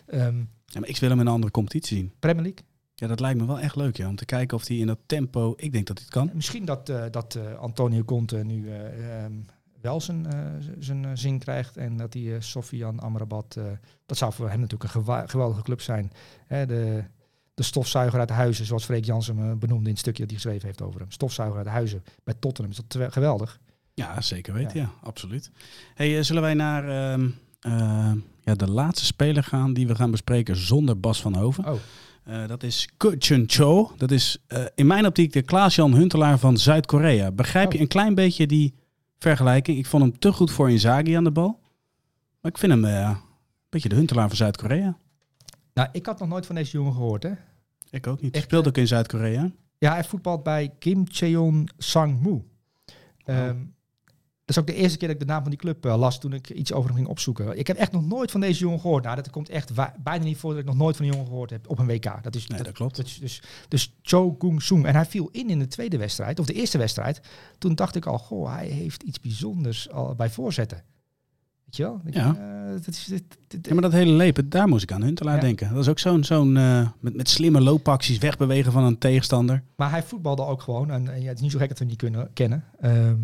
Ehm, 0.06 0.38
Ja, 0.66 0.80
maar 0.80 0.88
ik 0.88 0.96
wil 0.96 1.08
hem 1.11 1.20
in 1.20 1.26
een 1.26 1.32
andere 1.32 1.52
competitie 1.52 1.96
zien. 1.96 2.12
Premier 2.18 2.42
League. 2.42 2.64
Ja, 2.94 3.06
dat 3.06 3.20
lijkt 3.20 3.38
me 3.40 3.46
wel 3.46 3.61
echt 3.61 3.76
leuk, 3.76 3.96
ja. 3.96 4.08
Om 4.08 4.16
te 4.16 4.24
kijken 4.24 4.56
of 4.56 4.66
hij 4.66 4.76
in 4.76 4.86
dat 4.86 4.98
tempo... 5.06 5.52
Ik 5.56 5.72
denk 5.72 5.86
dat 5.86 5.98
hij 5.98 6.06
het 6.06 6.14
kan. 6.16 6.30
Misschien 6.34 6.64
dat, 6.64 6.88
eh, 6.88 7.04
dat 7.11 7.34
eh, 7.34 7.54
Antonio 7.54 8.04
Conte 8.04 8.36
nu 8.36 8.68
eh, 8.70 9.24
ehm, 9.24 9.32
wel 9.80 10.00
zijn, 10.00 10.26
eh, 10.26 10.38
zijn 10.78 11.04
eh, 11.04 11.10
zin 11.14 11.38
krijgt. 11.38 11.76
En 11.76 11.96
dat 11.96 12.12
die 12.12 12.28
uh, 12.28 12.36
Sofian 12.38 13.00
Amrabat... 13.00 13.54
eh, 13.58 13.64
dat 14.06 14.16
zou 14.16 14.32
voor 14.32 14.50
hem 14.50 14.60
natuurlijk 14.60 14.94
een 14.94 15.28
geweldige 15.28 15.62
club 15.62 15.80
zijn. 15.80 16.12
Hè, 16.46 16.66
de, 16.66 17.04
de 17.54 17.62
stofzuiger 17.62 18.18
uit 18.18 18.28
de 18.28 18.34
huizen, 18.34 18.64
zoals 18.64 18.84
Freek 18.84 19.04
Jansen 19.04 19.34
me 19.36 19.54
benoemde 19.56 19.84
in 19.84 19.90
het 19.90 19.98
stukje 19.98 20.22
dat 20.22 20.30
hij 20.30 20.40
geschreven 20.40 20.66
heeft 20.66 20.82
over 20.82 21.00
hem. 21.00 21.10
Stofzuiger 21.10 21.56
uit 21.56 21.66
de 21.66 21.72
huizen 21.72 22.04
bij 22.24 22.34
Tottenham. 22.38 22.72
Is 22.72 22.80
dat 22.86 23.12
geweldig? 23.12 23.58
Ja, 23.94 24.20
zeker 24.20 24.52
weten. 24.54 24.76
Ja. 24.78 24.82
Ja, 24.82 24.90
absoluut. 25.08 25.50
Hey, 25.94 26.16
eh, 26.18 26.22
zullen 26.24 26.42
wij 26.42 26.54
naar 26.54 27.12
ehm, 27.12 27.28
eh, 27.60 28.12
ja, 28.40 28.54
de 28.54 28.70
laatste 28.70 29.04
speler 29.06 29.44
gaan 29.44 29.72
die 29.72 29.86
we 29.86 29.94
gaan 29.94 30.10
bespreken 30.10 30.56
zonder 30.56 31.00
Bas 31.00 31.20
van 31.20 31.34
Hoven? 31.36 31.66
Oh, 31.68 31.78
Eh, 32.24 32.46
dat 32.46 32.62
is 32.62 32.88
Ko 32.96 33.12
Chun 33.18 33.44
Cho. 33.46 33.92
Dat 33.96 34.10
is 34.10 34.38
eh, 34.46 34.64
in 34.74 34.86
mijn 34.86 35.06
optiek 35.06 35.32
de 35.32 35.42
Klaas-Jan 35.42 35.94
Huntelaar 35.94 36.38
van 36.38 36.56
Zuid-Korea. 36.58 37.30
Begrijp 37.32 37.66
Oh. 37.66 37.72
je 37.72 37.80
een 37.80 37.88
klein 37.88 38.14
beetje 38.14 38.46
die 38.46 38.74
vergelijking? 39.20 39.78
Ik 39.78 39.86
vond 39.86 40.02
hem 40.02 40.18
te 40.18 40.32
goed 40.32 40.50
voor 40.50 40.70
Inzaghi 40.70 41.14
aan 41.14 41.24
de 41.24 41.30
bal. 41.30 41.60
Maar 42.40 42.50
ik 42.52 42.58
vind 42.58 42.72
hem 42.72 42.84
eh, 42.84 43.08
een 43.08 43.16
beetje 43.68 43.88
de 43.88 43.94
Huntelaar 43.94 44.28
van 44.28 44.36
Zuid-Korea. 44.36 44.96
nou, 45.74 45.88
ik 45.92 46.06
had 46.06 46.18
nog 46.18 46.28
nooit 46.28 46.46
van 46.46 46.54
deze 46.54 46.76
jongen 46.76 46.92
gehoord, 46.92 47.22
hè? 47.22 47.32
Ik 47.90 48.06
ook 48.06 48.20
niet. 48.20 48.34
Echt, 48.34 48.44
Speelt 48.44 48.68
ook 48.68 48.76
in 48.76 48.86
Zuid-Korea. 48.86 49.50
Ja, 49.78 49.92
hij 49.92 50.04
voetbalt 50.04 50.42
bij 50.42 50.72
Kim 50.78 51.04
Cheon 51.08 51.68
Sang-moo. 51.78 52.44
Ehm, 53.24 53.46
dat 53.46 53.56
is 54.51 54.59
ook 54.59 54.66
de 54.66 54.74
eerste 54.74 54.98
keer 54.98 55.09
dat 55.09 55.16
ik 55.20 55.26
de 55.26 55.32
naam 55.32 55.40
van 55.42 55.51
die 55.51 55.59
club 55.59 55.86
eh, 55.86 55.96
las 55.98 56.20
toen 56.20 56.32
ik 56.32 56.51
iets 56.51 56.72
over 56.72 56.86
hem 56.88 56.96
ging 56.98 57.09
opzoeken. 57.09 57.59
Ik 57.59 57.66
heb 57.66 57.76
echt 57.76 57.92
nog 57.92 58.07
nooit 58.07 58.30
van 58.30 58.40
deze 58.40 58.61
jongen 58.61 58.80
gehoord. 58.80 59.05
Nou, 59.05 59.16
dat 59.16 59.30
komt 59.30 59.48
echt 59.48 59.72
bijna 60.03 60.24
niet 60.24 60.36
voor 60.36 60.51
dat 60.51 60.61
ik 60.61 60.66
nog 60.66 60.76
nooit 60.76 60.96
van 60.96 61.05
die 61.05 61.14
jongen 61.14 61.28
gehoord 61.30 61.51
heb 61.51 61.68
op 61.68 61.78
een 61.78 61.86
WK. 61.86 62.22
Dat 62.22 62.34
is, 62.34 62.46
Nee, 62.46 62.62
dat 62.62 62.72
klopt. 62.72 62.96
Dat 62.96 63.07
is 63.07 63.18
dus, 63.18 63.42
dus 63.68 63.94
Cho 64.03 64.36
Gung 64.38 64.62
Sung. 64.62 64.84
En 64.86 64.94
hij 64.94 65.07
viel 65.07 65.28
in 65.32 65.51
in 65.51 65.59
de 65.59 65.66
tweede 65.68 65.98
wedstrijd, 65.98 66.38
of 66.38 66.46
de 66.46 66.53
eerste 66.53 66.78
wedstrijd. 66.78 67.20
Toen 67.59 67.74
dacht 67.74 67.96
ik 67.96 68.07
al, 68.07 68.18
goh, 68.18 68.55
hij 68.55 68.66
heeft 68.66 69.03
iets 69.03 69.20
bijzonders 69.20 69.90
al 69.90 70.14
bij 70.14 70.30
voorzetten. 70.30 70.82
Weet 71.64 71.76
je 71.76 71.82
wel? 71.82 72.01
Ik- 72.05 72.14
Ja. 72.14 72.36
eh, 72.36 72.70
dat 72.72 72.86
is, 72.94 73.05
dit, 73.05 73.22
dit- 73.48 73.66
Ja, 73.66 73.72
maar 73.72 73.82
dat 73.82 73.92
hele 73.92 74.12
lepen, 74.12 74.48
daar 74.48 74.68
moest 74.68 74.82
ik 74.82 74.92
aan 74.92 75.03
Huntelaar 75.03 75.34
Ja. 75.34 75.40
denken. 75.40 75.68
Dat 75.74 75.78
is 75.82 75.88
ook 75.88 75.98
zo'n, 75.98 76.24
zo'n 76.24 76.57
eh, 76.57 76.88
met, 77.01 77.14
met 77.16 77.28
slimme 77.28 77.61
loopacties 77.61 78.18
wegbewegen 78.18 78.72
van 78.72 78.84
een 78.84 78.98
tegenstander. 78.98 79.62
Maar 79.76 79.90
hij 79.90 80.03
voetbalde 80.03 80.42
ook 80.44 80.62
gewoon. 80.62 80.90
En, 80.90 81.09
en 81.12 81.20
ja, 81.22 81.26
het 81.28 81.36
is 81.36 81.42
niet 81.42 81.53
zo 81.53 81.59
gek 81.59 81.68
dat 81.68 81.78
we 81.78 81.84
hem 81.84 81.92
niet 81.92 82.03
kunnen 82.03 82.30
kennen. 82.32 82.64
Ehm, 82.80 83.16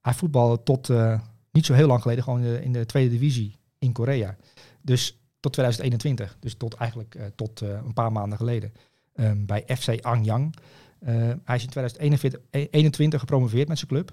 hij 0.00 0.14
voetbalde 0.14 0.62
tot 0.62 0.90
eh, 0.90 1.20
niet 1.52 1.66
zo 1.66 1.74
heel 1.74 1.86
lang 1.86 2.02
geleden 2.02 2.24
gewoon 2.24 2.40
in 2.40 2.52
de, 2.52 2.62
in 2.62 2.72
de 2.72 2.86
tweede 2.86 3.10
divisie 3.10 3.56
in 3.78 3.92
Korea. 3.92 4.36
Dus 4.82 5.20
tot 5.40 5.52
2021. 5.52 6.36
Dus 6.40 6.54
tot 6.54 6.74
eigenlijk 6.74 7.14
eh, 7.14 7.26
tot 7.34 7.60
eh, 7.60 7.68
een 7.68 7.92
paar 7.92 8.12
maanden 8.12 8.38
geleden. 8.38 8.72
Ehm, 9.14 9.44
bij 9.44 9.64
FC 9.66 10.00
Anyang. 10.00 10.54
Eh, 10.98 11.14
hij 11.44 11.56
is 11.56 11.62
in 11.62 11.70
2021 11.70 13.20
gepromoveerd 13.20 13.68
met 13.68 13.78
zijn 13.78 13.90
club. 13.90 14.12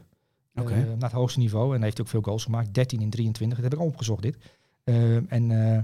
Oké. 0.56 0.72
Eh, 0.72 0.78
naar 0.78 1.10
het 1.10 1.12
hoogste 1.12 1.40
niveau. 1.40 1.76
En 1.76 1.84
heeft 1.84 2.02
ook 2.02 2.08
veel 2.08 2.22
goals 2.22 2.44
gemaakt. 2.44 2.74
13 2.74 3.02
in 3.02 3.10
23. 3.10 3.58
Dat 3.58 3.72
heb 3.72 3.80
ik 3.80 3.86
al 3.86 3.92
opgezocht 3.92 4.22
dit. 4.22 4.38
Ehm, 4.84 5.24
en 5.28 5.52
eh, 5.52 5.84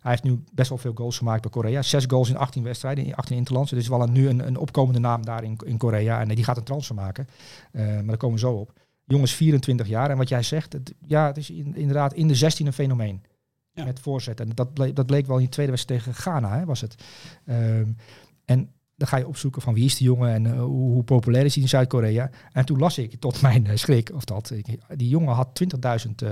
hij 0.00 0.10
heeft 0.10 0.22
nu 0.22 0.44
best 0.52 0.68
wel 0.68 0.78
veel 0.78 0.92
goals 0.94 1.18
gemaakt 1.18 1.42
bij 1.42 1.50
Korea. 1.50 1.82
Zes 1.82 2.04
goals 2.04 2.28
in 2.28 2.36
18 2.36 2.62
wedstrijden, 2.62 3.04
in 3.04 3.14
18 3.14 3.36
interlands. 3.36 3.70
Dus 3.70 3.88
wel 3.88 4.02
een, 4.02 4.12
nu 4.12 4.28
een, 4.28 4.46
een 4.46 4.56
opkomende 4.56 5.00
naam 5.00 5.24
daar 5.24 5.44
in, 5.44 5.56
in 5.64 5.76
Korea. 5.76 6.20
En 6.20 6.28
eh, 6.28 6.36
die 6.36 6.44
gaat 6.44 6.56
een 6.56 6.64
transfer 6.64 6.94
maken. 6.94 7.28
Eh, 7.72 7.84
maar 7.86 8.06
daar 8.06 8.16
komen 8.16 8.34
we 8.34 8.42
zo 8.42 8.52
op. 8.52 8.72
Jongens 9.10 9.32
24 9.34 9.86
jaar. 9.88 10.10
En 10.10 10.16
wat 10.16 10.28
jij 10.28 10.42
zegt, 10.42 10.72
het, 10.72 10.94
ja, 11.06 11.26
het 11.26 11.36
is 11.36 11.50
in- 11.50 11.74
inderdaad 11.76 12.12
in 12.14 12.28
de 12.28 12.34
16 12.34 12.66
een 12.66 12.72
fenomeen. 12.72 13.22
Ja. 13.72 13.84
Met 13.84 14.00
voorzet. 14.00 14.40
En 14.40 14.48
dat 14.54 14.74
bleek, 14.74 14.96
dat 14.96 15.06
bleek 15.06 15.26
wel 15.26 15.36
in 15.38 15.44
de 15.44 15.50
tweede 15.50 15.72
wedstrijd 15.72 16.00
tegen 16.02 16.20
Ghana, 16.20 16.58
hè, 16.58 16.64
was 16.64 16.80
het. 16.80 16.94
Ehm, 17.46 17.88
en 18.44 18.72
dan 18.96 19.08
ga 19.08 19.16
je 19.16 19.26
opzoeken 19.26 19.62
van 19.62 19.74
wie 19.74 19.84
is 19.84 19.96
die 19.96 20.06
jongen 20.06 20.32
en 20.32 20.46
eh, 20.46 20.52
hoe, 20.62 20.92
hoe 20.92 21.02
populair 21.02 21.44
is 21.44 21.54
hij 21.54 21.62
in 21.62 21.68
Zuid-Korea. 21.68 22.30
En 22.52 22.64
toen 22.64 22.78
las 22.78 22.98
ik 22.98 23.20
tot 23.20 23.42
mijn 23.42 23.66
eh, 23.66 23.76
schrik, 23.76 24.10
of 24.14 24.24
dat, 24.24 24.50
ik, 24.50 24.66
die 24.96 25.08
jongen 25.08 25.34
had 25.34 25.60
20.000 26.06 26.10
eh, 26.22 26.30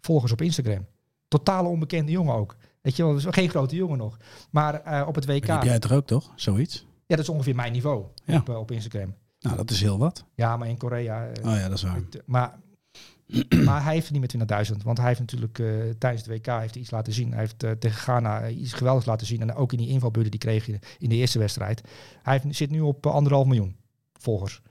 volgers 0.00 0.32
op 0.32 0.42
Instagram. 0.42 0.86
Totale 1.28 1.68
onbekende 1.68 2.12
jongen 2.12 2.34
ook. 2.34 2.56
Weet 2.82 2.96
je 2.96 3.02
wel, 3.04 3.12
dus 3.14 3.24
geen 3.28 3.48
grote 3.48 3.76
jongen 3.76 3.98
nog. 3.98 4.16
Maar 4.50 4.74
eh, 4.82 5.06
op 5.08 5.14
het 5.14 5.26
WK, 5.26 5.42
Die 5.42 5.52
heb 5.52 5.62
jij 5.62 5.78
toch 5.78 5.92
ook, 5.92 6.06
toch? 6.06 6.32
Zoiets? 6.36 6.86
ja, 7.06 7.16
dat 7.16 7.24
is 7.24 7.28
ongeveer 7.28 7.54
mijn 7.54 7.72
niveau 7.72 8.04
Ja. 8.24 8.36
op, 8.36 8.48
op 8.48 8.70
Instagram. 8.70 9.14
Nou, 9.40 9.56
dat 9.56 9.70
is 9.70 9.80
heel 9.80 9.98
wat. 9.98 10.24
Ja, 10.34 10.56
maar 10.56 10.68
in 10.68 10.76
Korea... 10.76 11.26
eh, 11.28 11.46
Oh 11.50 11.56
ja, 11.56 11.68
dat 11.68 11.76
is 11.76 11.82
waar. 11.82 11.94
het- 11.96 12.22
maar, 12.26 12.58
maar 13.64 13.84
hij 13.84 13.92
heeft 13.94 14.08
het 14.08 14.20
niet 14.20 14.48
met 14.48 14.68
20.000. 14.70 14.76
Want 14.84 14.98
hij 14.98 15.06
heeft 15.06 15.20
natuurlijk 15.20 15.58
eh, 15.58 15.66
tijdens 15.98 16.24
het 16.26 16.26
WK 16.36 16.46
heeft 16.60 16.76
iets 16.76 16.90
laten 16.90 17.12
zien. 17.12 17.30
Hij 17.30 17.40
heeft 17.40 17.62
eh, 17.62 17.70
tegen 17.70 17.98
Ghana 18.00 18.40
eh, 18.42 18.60
iets 18.60 18.72
geweldigs 18.72 19.06
laten 19.06 19.26
zien. 19.26 19.40
En 19.40 19.54
ook 19.54 19.72
in 19.72 19.78
die 19.78 19.88
invalbeurten 19.88 20.30
die 20.30 20.40
kreeg 20.40 20.66
je 20.66 20.78
in 20.98 21.08
de 21.08 21.14
eerste 21.14 21.38
wedstrijd. 21.38 21.82
Hij 22.22 22.40
heeft, 22.42 22.56
zit 22.56 22.70
nu 22.70 22.80
op 22.80 23.06
eh, 23.06 23.12
anderhalf 23.12 23.46
miljoen 23.46 23.76
volgers. 24.12 24.62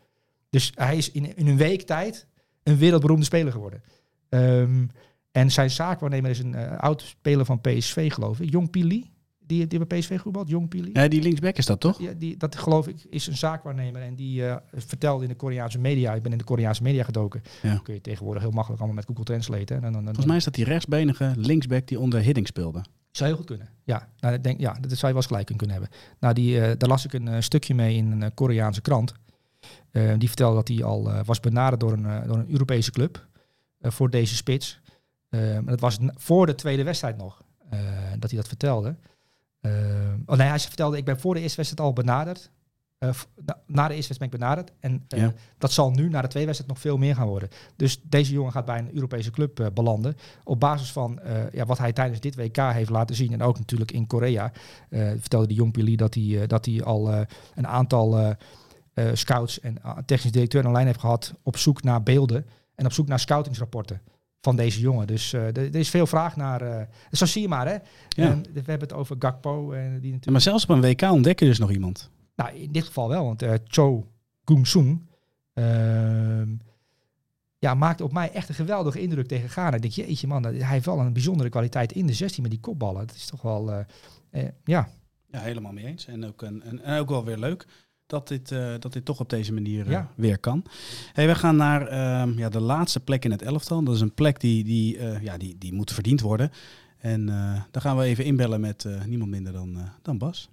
Dus 0.49 0.71
hij 0.75 0.97
is 0.97 1.11
in, 1.11 1.37
in 1.37 1.47
een 1.47 1.57
week 1.57 1.81
tijd 1.81 2.27
een 2.63 2.77
wereldberoemde 2.77 3.25
speler 3.25 3.51
geworden. 3.51 3.83
Ehm, 4.29 4.85
en 5.31 5.51
zijn 5.51 5.71
zaakwaarnemer 5.71 6.29
is 6.29 6.39
een 6.39 6.53
uh, 6.53 6.77
oud 6.77 7.01
speler 7.01 7.45
van 7.45 7.61
PSV, 7.61 8.11
geloof 8.13 8.39
ik. 8.39 8.49
Jong 8.49 8.69
Pili. 8.69 9.11
Die, 9.49 9.67
die 9.67 9.85
bij 9.85 9.99
PSV 9.99 10.19
voetbalt, 10.19 10.49
Jong 10.49 10.67
Pili. 10.67 10.89
Ja, 10.93 11.07
die 11.07 11.21
linksback 11.21 11.57
is 11.57 11.65
dat 11.65 11.79
toch? 11.79 12.01
Ja, 12.01 12.11
die, 12.17 12.37
dat 12.37 12.55
geloof 12.55 12.87
ik 12.87 13.03
is 13.09 13.27
een 13.27 13.37
zaakwaarnemer. 13.37 14.01
En 14.01 14.15
die 14.15 14.41
uh, 14.41 14.55
vertelde 14.73 15.23
in 15.23 15.29
de 15.29 15.35
Koreaanse 15.35 15.79
media. 15.79 16.13
Ik 16.13 16.21
ben 16.21 16.31
in 16.31 16.37
de 16.37 16.43
Koreaanse 16.43 16.83
media 16.83 17.03
gedoken. 17.03 17.41
Ja. 17.61 17.79
Kun 17.83 17.93
je 17.93 18.01
tegenwoordig 18.01 18.41
heel 18.41 18.51
makkelijk 18.51 18.81
allemaal 18.81 18.97
met 18.97 19.07
Google 19.07 19.23
Translate. 19.23 19.73
En 19.73 19.81
dan, 19.81 19.93
dan, 19.93 20.03
Volgens 20.03 20.25
mij 20.25 20.35
is 20.35 20.43
dat 20.43 20.53
die 20.53 20.65
rechtsbenige 20.65 21.33
linksback 21.35 21.87
die 21.87 21.99
onder 21.99 22.21
Hidding 22.21 22.47
speelde. 22.47 22.83
Zou 23.11 23.29
heel 23.29 23.37
goed 23.37 23.47
kunnen. 23.47 23.69
Ja, 23.83 24.09
nou, 24.19 24.33
ik 24.33 24.43
denk, 24.43 24.59
ja 24.59 24.73
dat 24.73 24.81
zou 24.81 24.99
je 24.99 25.07
wel 25.07 25.15
eens 25.15 25.25
gelijk 25.25 25.45
kunnen 25.45 25.69
hebben. 25.69 25.89
Nou, 26.19 26.33
die, 26.33 26.55
uh, 26.55 26.61
daar 26.77 26.89
las 26.89 27.05
ik 27.05 27.13
een 27.13 27.27
uh, 27.27 27.35
stukje 27.39 27.75
mee 27.75 27.95
in 27.95 28.21
een 28.21 28.33
Koreaanse 28.33 28.81
krant. 28.81 29.13
Die 30.17 30.27
vertelde 30.27 30.55
dat 30.55 30.67
hij 30.67 30.83
al 30.83 31.23
was 31.25 31.39
benaderd 31.39 31.79
door 31.79 31.91
een, 31.91 32.27
door 32.27 32.37
een 32.37 32.51
Europese 32.51 32.91
club 32.91 33.27
voor 33.81 34.09
deze 34.09 34.35
spits. 34.35 34.79
dat 35.65 35.79
was 35.79 35.97
voor 36.13 36.45
de 36.45 36.55
tweede 36.55 36.83
wedstrijd 36.83 37.17
nog 37.17 37.43
dat 38.19 38.29
hij 38.29 38.39
dat 38.39 38.47
vertelde. 38.47 38.95
Oh 40.25 40.37
nee, 40.37 40.47
hij 40.47 40.59
vertelde, 40.59 40.97
ik 40.97 41.05
ben 41.05 41.19
voor 41.19 41.33
de 41.33 41.41
eerste 41.41 41.57
wedstrijd 41.57 41.87
al 41.87 41.93
benaderd. 41.93 42.51
Uh, 42.99 43.09
na 43.65 43.87
de 43.87 43.93
eerste 43.93 44.13
wedstrijd 44.13 44.17
ben 44.17 44.31
ik 44.31 44.39
benaderd. 44.39 44.71
En 44.79 45.05
uh, 45.09 45.19
ja. 45.19 45.33
dat 45.57 45.71
zal 45.71 45.91
nu, 45.91 46.09
na 46.09 46.21
de 46.21 46.27
tweede 46.27 46.47
wedstrijd, 46.47 46.73
nog 46.73 46.79
veel 46.79 46.97
meer 46.97 47.15
gaan 47.15 47.27
worden. 47.27 47.49
Dus 47.75 48.01
deze 48.03 48.31
jongen 48.31 48.51
gaat 48.51 48.65
bij 48.65 48.79
een 48.79 48.93
Europese 48.95 49.31
club 49.31 49.59
uh, 49.59 49.67
belanden. 49.73 50.15
Op 50.43 50.59
basis 50.59 50.91
van 50.91 51.19
ja, 51.51 51.65
wat 51.65 51.77
hij 51.77 51.93
tijdens 51.93 52.19
dit 52.19 52.35
WK 52.35 52.57
heeft 52.57 52.89
laten 52.89 53.15
zien. 53.15 53.33
En 53.33 53.41
ook 53.41 53.57
natuurlijk 53.57 53.91
in 53.91 54.07
Korea. 54.07 54.51
vertelde 54.89 55.47
de 55.47 55.53
Jong 55.53 55.95
dat 55.97 56.13
hij, 56.13 56.47
dat 56.47 56.65
hij 56.65 56.83
al 56.83 57.13
een 57.55 57.67
aantal 57.67 58.35
scouts 59.13 59.59
en 59.59 59.77
technisch 60.05 60.31
directeur 60.31 60.67
online 60.67 60.85
heeft 60.85 60.99
gehad. 60.99 61.33
Op 61.43 61.57
zoek 61.57 61.83
naar 61.83 62.03
beelden. 62.03 62.45
En 62.75 62.85
op 62.85 62.93
zoek 62.93 63.07
naar 63.07 63.19
scoutingsrapporten 63.19 64.01
van 64.41 64.55
deze 64.55 64.79
jongen. 64.79 65.07
Dus 65.07 65.33
uh, 65.33 65.57
er 65.57 65.75
is 65.75 65.89
veel 65.89 66.07
vraag 66.07 66.35
naar. 66.35 66.61
Uh, 66.61 66.81
zo 67.11 67.25
zie 67.25 67.41
je 67.41 67.47
maar, 67.47 67.67
hè? 67.67 67.73
Ja. 67.73 68.29
En 68.29 68.41
we 68.53 68.61
hebben 68.65 68.87
het 68.87 68.93
over 68.93 69.15
Gakpo. 69.19 69.71
En 69.71 69.81
die 69.81 69.91
natuurlijk... 69.91 70.25
Ja, 70.25 70.31
maar 70.31 70.41
zelfs 70.41 70.63
op 70.63 70.69
een 70.69 70.81
WK 70.81 71.01
ontdekken 71.01 71.47
dus 71.47 71.59
nog 71.59 71.71
iemand. 71.71 72.09
Nou, 72.35 72.55
in 72.55 72.71
dit 72.71 72.83
geval 72.83 73.09
wel, 73.09 73.25
want 73.25 73.43
uh, 73.43 73.53
Cho 73.63 74.11
Gung-sung 74.45 75.07
uh, 75.53 76.41
ja, 77.59 77.73
maakte 77.73 78.03
op 78.03 78.11
mij 78.11 78.31
echt 78.31 78.49
een 78.49 78.55
geweldige 78.55 79.01
indruk 79.01 79.27
tegen 79.27 79.49
Ghana. 79.49 79.75
Ik 79.75 79.81
denk, 79.81 79.93
jeetje 79.93 80.27
man, 80.27 80.43
hij 80.43 80.53
heeft 80.53 80.85
wel 80.85 80.99
een 80.99 81.13
bijzondere 81.13 81.49
kwaliteit 81.49 81.91
in 81.91 82.07
de 82.07 82.13
16 82.13 82.41
met 82.41 82.51
die 82.51 82.59
kopballen. 82.59 83.07
Dat 83.07 83.15
is 83.15 83.25
toch 83.25 83.41
wel, 83.41 83.85
ja. 84.63 84.89
Ja, 85.31 85.39
helemaal 85.39 85.71
mee 85.71 85.85
eens. 85.85 86.05
En 86.05 86.25
ook, 86.25 86.41
een, 86.41 86.63
en, 86.63 86.83
en 86.83 86.99
ook 86.99 87.09
wel 87.09 87.25
weer 87.25 87.37
leuk 87.37 87.65
dat 88.09 88.27
dit, 88.27 88.51
uh, 88.51 88.73
dat 88.79 88.93
dit 88.93 89.05
toch 89.05 89.19
op 89.19 89.29
deze 89.29 89.53
manier 89.53 89.89
ja. 89.89 90.11
weer 90.15 90.39
kan. 90.39 90.63
Hey, 91.13 91.27
we 91.27 91.35
gaan 91.35 91.55
naar 91.55 91.81
uh, 91.81 92.37
ja, 92.37 92.49
de 92.49 92.59
laatste 92.59 92.99
plek 92.99 93.25
in 93.25 93.31
het 93.31 93.41
elftal. 93.41 93.83
Dat 93.83 93.95
is 93.95 94.01
een 94.01 94.13
plek 94.13 94.39
die, 94.39 94.63
die, 94.63 94.97
uh, 94.97 95.21
ja, 95.21 95.37
die, 95.37 95.55
die 95.57 95.73
moet 95.73 95.93
verdiend 95.93 96.21
worden. 96.21 96.51
En 96.99 97.25
daar 97.71 97.81
gaan 97.81 97.97
we 97.97 98.03
even 98.03 98.23
inbellen 98.23 98.61
met 98.61 98.87
niemand 99.05 99.31
minder 99.31 99.53
dan, 99.53 99.77
dan 100.01 100.17
Bas. 100.17 100.49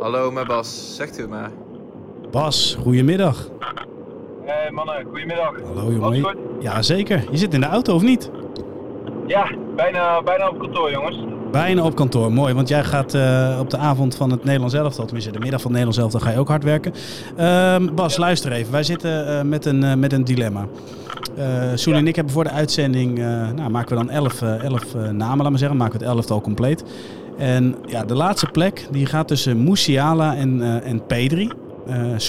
Hallo, 0.00 0.30
met 0.30 0.46
Bas. 0.46 0.96
Zegt 0.96 1.18
u 1.18 1.20
het 1.20 1.30
maar. 1.30 1.50
Bas, 2.30 2.76
goedemiddag. 2.80 3.50
Hey 4.44 4.70
mannen, 4.70 5.04
goedemiddag. 5.04 5.62
Hallo 5.62 5.92
jongen. 5.92 6.36
Ja, 6.60 6.82
zeker. 6.82 7.24
Je 7.30 7.36
zit 7.36 7.54
in 7.54 7.60
de 7.60 7.66
auto 7.66 7.94
of 7.94 8.02
niet? 8.02 8.30
Ja, 9.26 9.50
bijna, 9.76 10.22
bijna 10.22 10.48
op 10.48 10.58
kantoor 10.58 10.90
jongens. 10.90 11.16
Bijna 11.50 11.82
op 11.82 11.94
kantoor, 11.94 12.32
mooi. 12.32 12.54
Want 12.54 12.68
jij 12.68 12.84
gaat 12.84 13.14
uh, 13.14 13.56
op 13.60 13.70
de 13.70 13.76
avond 13.76 14.16
van 14.16 14.30
het 14.30 14.44
Nederlands 14.44 14.74
elftal, 14.74 15.04
tenminste 15.04 15.32
de 15.32 15.38
middag 15.38 15.60
van 15.60 15.70
het 15.70 15.80
Nederlands 15.80 15.98
elftal, 15.98 16.20
ga 16.20 16.34
je 16.34 16.38
ook 16.38 16.48
hard 16.48 16.64
werken. 16.64 16.92
Uh, 17.38 17.76
Bas, 17.94 18.16
luister 18.16 18.52
even. 18.52 18.72
Wij 18.72 18.82
zitten 18.82 19.28
uh, 19.28 19.42
met, 19.42 19.64
een, 19.64 19.98
met 19.98 20.12
een 20.12 20.24
dilemma. 20.24 20.66
Soel 21.74 21.94
ja. 21.94 22.00
en 22.00 22.06
ik 22.06 22.16
hebben 22.16 22.32
voor 22.32 22.44
de 22.44 22.50
uitzending, 22.50 23.18
nou, 23.54 23.70
maken 23.70 23.88
we 23.88 24.04
dan 24.04 24.10
elf, 24.10 24.42
elf 24.42 24.94
namen, 24.94 25.38
laat 25.38 25.50
maar 25.50 25.58
zeggen. 25.58 25.76
Maken 25.76 25.98
we 25.98 26.04
het 26.04 26.14
elftal 26.14 26.40
compleet. 26.40 26.84
En 27.38 27.74
ja, 27.86 28.04
de 28.04 28.14
laatste 28.14 28.46
plek 28.46 28.86
die 28.90 29.06
gaat 29.06 29.28
tussen 29.28 29.64
Musiala 29.64 30.36
en, 30.36 30.82
en 30.82 31.06
Pedri. 31.06 31.50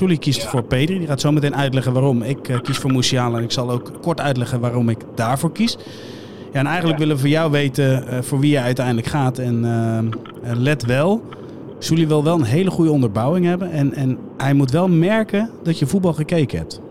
Uh, 0.01 0.17
kiest 0.17 0.41
ja. 0.41 0.49
voor 0.49 0.63
Pedri. 0.63 0.97
Die 0.97 1.07
gaat 1.07 1.21
zo 1.21 1.31
meteen 1.31 1.55
uitleggen 1.55 1.93
waarom. 1.93 2.21
Ik 2.21 2.47
uh, 2.47 2.59
kies 2.61 2.77
voor 2.77 2.91
Musiala 2.91 3.37
en 3.37 3.43
ik 3.43 3.51
zal 3.51 3.71
ook 3.71 3.91
kort 4.01 4.21
uitleggen 4.21 4.59
waarom 4.59 4.89
ik 4.89 4.99
daarvoor 5.15 5.51
kies. 5.51 5.77
Ja, 6.51 6.59
en 6.59 6.65
eigenlijk 6.65 6.99
ja. 6.99 7.03
willen 7.03 7.15
we 7.15 7.21
voor 7.21 7.31
jou 7.31 7.51
weten 7.51 8.03
uh, 8.03 8.21
voor 8.21 8.39
wie 8.39 8.51
je 8.51 8.59
uiteindelijk 8.59 9.07
gaat. 9.07 9.39
En 9.39 9.65
let 10.41 10.85
wel, 10.85 11.23
Souli 11.79 12.07
wil 12.07 12.23
wel 12.23 12.35
een 12.35 12.43
hele 12.43 12.69
goede 12.69 12.91
onderbouwing 12.91 13.45
hebben. 13.45 13.71
En, 13.71 13.93
en 13.93 14.17
hij 14.37 14.53
moet 14.53 14.71
wel 14.71 14.87
merken 14.87 15.49
dat 15.63 15.79
je 15.79 15.85
voetbal 15.85 16.13
gekeken 16.13 16.57
hebt. 16.57 16.81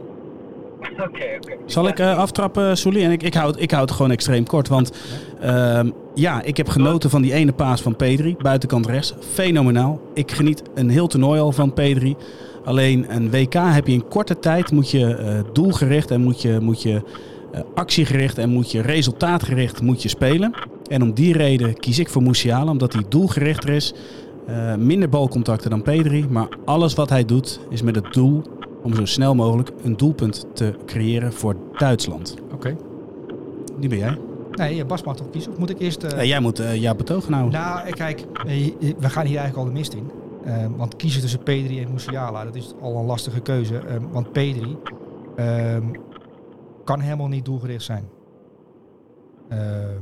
Oké, 0.81 1.03
okay, 1.03 1.37
okay. 1.37 1.57
Zal 1.67 1.89
ik 1.89 2.01
uh, 2.01 2.19
aftrappen, 2.19 2.77
Soelie? 2.77 3.05
En 3.05 3.11
ik, 3.11 3.23
ik, 3.23 3.35
houd, 3.35 3.61
ik 3.61 3.71
houd 3.71 3.89
het 3.89 3.97
gewoon 3.97 4.11
extreem 4.11 4.47
kort. 4.47 4.69
Want 4.69 4.93
uh, 5.45 5.81
ja, 6.15 6.43
ik 6.43 6.57
heb 6.57 6.69
genoten 6.69 7.11
van 7.11 7.23
die 7.23 7.33
ene 7.33 7.53
paas 7.53 7.81
van 7.81 7.97
Pedri. 7.97 8.37
Buitenkant 8.39 8.87
rechts. 8.87 9.15
Fenomenaal. 9.33 10.01
Ik 10.15 10.33
geniet 10.33 10.63
een 10.75 10.89
heel 10.89 11.07
toernooi 11.07 11.41
al 11.41 11.53
van 11.53 11.73
Pedri. 11.73 12.17
Alleen 12.65 13.07
een 13.09 13.31
WK 13.31 13.55
heb 13.55 13.87
je 13.87 13.93
in 13.93 14.09
korte 14.09 14.39
tijd 14.39 14.71
moet 14.71 14.91
je 14.91 15.43
doelgericht 15.53 16.11
en 16.11 16.21
moet 16.21 16.43
je, 16.43 16.59
moet 16.61 16.83
je 16.83 17.03
actiegericht 17.75 18.39
en 18.39 18.51
moet 18.51 18.71
je 18.71 18.81
resultaatgericht 18.81 19.83
moet 19.83 20.03
je 20.03 20.09
spelen. 20.09 20.55
En 20.91 21.03
om 21.03 21.15
die 21.15 21.33
reden 21.33 21.75
kies 21.75 21.99
ik 21.99 22.09
voor 22.09 22.23
Musiala, 22.23 22.71
omdat 22.71 22.93
hij 22.93 23.03
doelgerichter 23.09 23.69
is. 23.69 23.95
Uh, 24.49 24.75
minder 24.75 25.09
balcontacten 25.09 25.71
dan 25.71 25.83
Pedri, 25.83 26.27
maar 26.29 26.49
alles 26.65 26.95
wat 26.95 27.09
hij 27.09 27.25
doet 27.25 27.61
is 27.71 27.83
met 27.83 27.95
het 27.95 28.13
doel 28.13 28.43
om 28.83 28.95
zo 28.95 29.05
snel 29.05 29.35
mogelijk 29.35 29.71
een 29.83 29.97
doelpunt 29.97 30.47
te 30.53 30.75
creëren 30.87 31.33
voor 31.33 31.57
Duitsland. 31.77 32.37
Oké. 32.45 32.55
Okay. 32.55 32.77
Die 33.79 33.89
ben 33.89 33.99
jij. 33.99 34.19
Nee, 34.51 34.85
Bas 34.85 35.03
mag 35.03 35.17
toch 35.17 35.31
kiezen? 35.31 35.53
Of 35.53 35.59
moet 35.59 35.71
ik 35.71 35.79
eerst... 35.79 36.05
Uh... 36.05 36.11
Nee, 36.11 36.27
jij 36.27 36.41
moet 36.41 36.61
uh, 36.61 36.75
jouw 36.75 36.95
betoog 36.95 37.29
houden. 37.29 37.61
Nou, 37.61 37.91
kijk, 37.91 38.25
we 38.99 39.09
gaan 39.09 39.27
hier 39.27 39.39
eigenlijk 39.39 39.57
al 39.57 39.65
de 39.65 39.71
mist 39.71 39.95
in. 39.95 40.11
Uh, 40.47 40.67
want 40.77 40.97
kiezen 40.97 41.21
tussen 41.21 41.43
Pedri 41.43 41.81
en 41.81 41.93
Musiala, 41.93 42.45
dat 42.45 42.55
is 42.55 42.75
al 42.81 42.97
een 42.97 43.05
lastige 43.05 43.41
keuze. 43.41 43.75
Uh, 43.75 43.81
want 44.11 44.33
Pedri 44.33 44.77
ehm, 45.37 45.83
kan 46.87 47.01
helemaal 47.01 47.28
niet 47.28 47.45
doelgericht 47.45 47.84
zijn. 47.84 48.09
Ehm, 49.49 50.01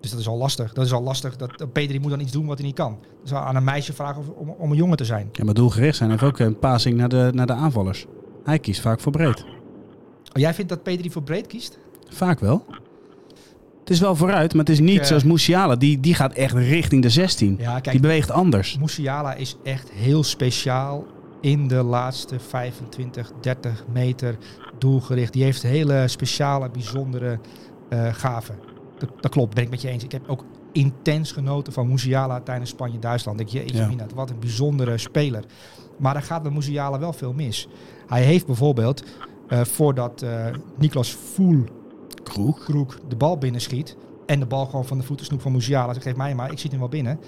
dus 0.00 0.10
dat 0.10 0.20
is 0.20 0.28
al 0.28 0.36
lastig. 0.36 0.72
Dat 0.72 0.84
is 0.84 0.92
al 0.92 1.02
lastig. 1.02 1.36
Dat, 1.36 1.72
Pedri 1.72 2.00
moet 2.00 2.10
dan 2.10 2.20
iets 2.20 2.32
doen 2.32 2.46
wat 2.46 2.58
hij 2.58 2.66
niet 2.66 2.76
kan. 2.76 2.98
Dus 3.22 3.34
aan 3.34 3.56
een 3.56 3.64
meisje 3.64 3.92
vragen 3.92 4.20
of, 4.20 4.28
om, 4.28 4.48
om 4.48 4.70
een 4.70 4.76
jongen 4.76 4.96
te 4.96 5.04
zijn. 5.04 5.28
Ja, 5.32 5.44
maar 5.44 5.54
doelgericht 5.54 5.96
zijn 5.96 6.10
heeft 6.10 6.22
ook 6.22 6.38
een 6.38 6.58
passing 6.58 6.96
naar 6.96 7.08
de, 7.08 7.30
naar 7.34 7.46
de 7.46 7.52
aanvallers. 7.52 8.06
Hij 8.44 8.58
kiest 8.58 8.80
vaak 8.80 9.00
voor 9.00 9.12
breed. 9.12 9.42
Oh, 9.42 10.40
jij 10.40 10.54
vindt 10.54 10.70
dat 10.70 10.82
Pedri 10.82 11.10
voor 11.10 11.22
breed 11.22 11.46
kiest? 11.46 11.78
Vaak 12.08 12.40
wel. 12.40 12.64
Het 13.80 13.90
is 13.90 14.00
wel 14.00 14.16
vooruit, 14.16 14.54
maar 14.54 14.64
het 14.64 14.72
is 14.72 14.80
niet 14.80 14.94
ik, 14.94 15.00
uh, 15.00 15.06
zoals 15.06 15.24
Musiala. 15.24 15.76
Die, 15.76 16.00
die 16.00 16.14
gaat 16.14 16.32
echt 16.32 16.54
richting 16.54 17.02
de 17.02 17.10
16. 17.10 17.56
Ja, 17.58 17.72
kijk, 17.72 17.90
die 17.90 18.00
beweegt 18.00 18.30
anders. 18.30 18.78
Musiala 18.78 19.34
is 19.34 19.56
echt 19.62 19.90
heel 19.90 20.22
speciaal 20.22 21.06
in 21.40 21.68
de 21.68 21.82
laatste 21.82 22.38
25, 22.38 23.32
30 23.40 23.84
meter 23.92 24.36
doelgericht. 24.80 25.32
Die 25.32 25.44
heeft 25.44 25.62
hele 25.62 26.08
speciale, 26.08 26.70
bijzondere 26.70 27.38
uh, 27.90 28.14
gaven. 28.14 28.58
Dat, 28.98 29.10
dat, 29.20 29.30
klopt, 29.30 29.54
ben 29.54 29.64
ik 29.64 29.70
met 29.70 29.80
je 29.82 29.88
eens. 29.88 30.04
Ik 30.04 30.12
heb 30.12 30.28
ook 30.28 30.44
intens 30.72 31.32
genoten 31.32 31.72
van 31.72 31.88
Musiala 31.88 32.40
tijdens 32.40 32.70
Spanje-Duitsland. 32.70 33.40
Ik 33.40 33.48
je, 33.48 33.74
ja. 33.74 33.90
wat 34.14 34.30
een 34.30 34.38
bijzondere 34.38 34.98
speler. 34.98 35.44
Maar 35.98 36.16
er 36.16 36.22
gaat 36.22 36.42
met 36.42 36.52
Musiala 36.52 36.98
wel 36.98 37.12
veel 37.12 37.32
mis. 37.32 37.68
Hij 38.06 38.22
heeft 38.22 38.46
bijvoorbeeld, 38.46 39.04
uh, 39.48 39.60
voordat 39.60 40.22
uh, 40.22 40.46
Niklas 40.78 41.12
Voel 41.12 41.64
Kroeg. 42.22 42.64
Kroeg 42.64 42.98
de 43.08 43.16
bal 43.16 43.38
binnenschiet 43.38 43.96
en 44.26 44.40
de 44.40 44.46
bal 44.46 44.66
gewoon 44.66 44.86
van 44.86 44.98
de 44.98 45.04
voetensnoep 45.04 45.40
van 45.40 45.52
Musiala. 45.52 45.92
Zegt, 45.92 46.06
geef 46.06 46.16
mij 46.16 46.34
maar, 46.34 46.52
ik 46.52 46.58
zie 46.58 46.70
hem 46.70 46.78
wel 46.78 46.88
binnen. 46.88 47.20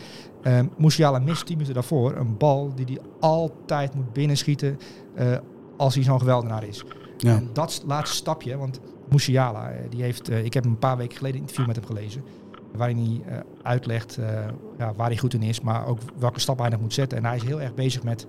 Um, 0.42 0.70
Musiala 0.76 1.18
mist 1.18 1.46
10 1.46 1.55
minuten 1.57 1.74
daarvoor 1.74 2.16
een 2.16 2.36
bal 2.36 2.72
die 2.74 2.84
hij 2.84 2.98
altijd 3.20 3.94
moet 3.94 4.12
binnenschieten 4.12 4.78
uh, 5.18 5.36
als 5.76 5.94
hij 5.94 6.05
zo'n 6.05 6.18
geweldenaar 6.18 6.64
is. 6.64 6.84
Ja. 7.22 7.36
En 7.36 7.50
dat 7.52 7.82
laatste 7.86 8.16
stapje, 8.16 8.56
want 8.56 8.80
Musiala, 9.10 9.72
die 9.88 10.02
heeft, 10.02 10.30
uh, 10.30 10.44
ik 10.44 10.54
heb 10.54 10.64
een 10.64 10.78
paar 10.78 10.96
weken 10.96 11.16
geleden 11.16 11.36
een 11.36 11.42
interview 11.42 11.66
met 11.66 11.76
hem 11.76 11.84
gelezen. 11.84 12.22
Waarin 12.72 12.96
hij 12.96 13.34
uh, 13.34 13.40
uitlegt 13.62 14.18
ja, 14.78 14.94
waar 14.94 15.06
hij 15.06 15.16
goed 15.16 15.34
in 15.34 15.42
is, 15.42 15.60
maar 15.60 15.86
ook 15.86 15.98
welke 16.18 16.40
stap 16.40 16.58
hij 16.58 16.68
nog 16.68 16.80
moet 16.80 16.94
zetten. 16.94 17.18
En 17.18 17.24
hij 17.24 17.36
is 17.36 17.42
heel 17.42 17.60
erg 17.60 17.74
bezig 17.74 18.02
met 18.02 18.26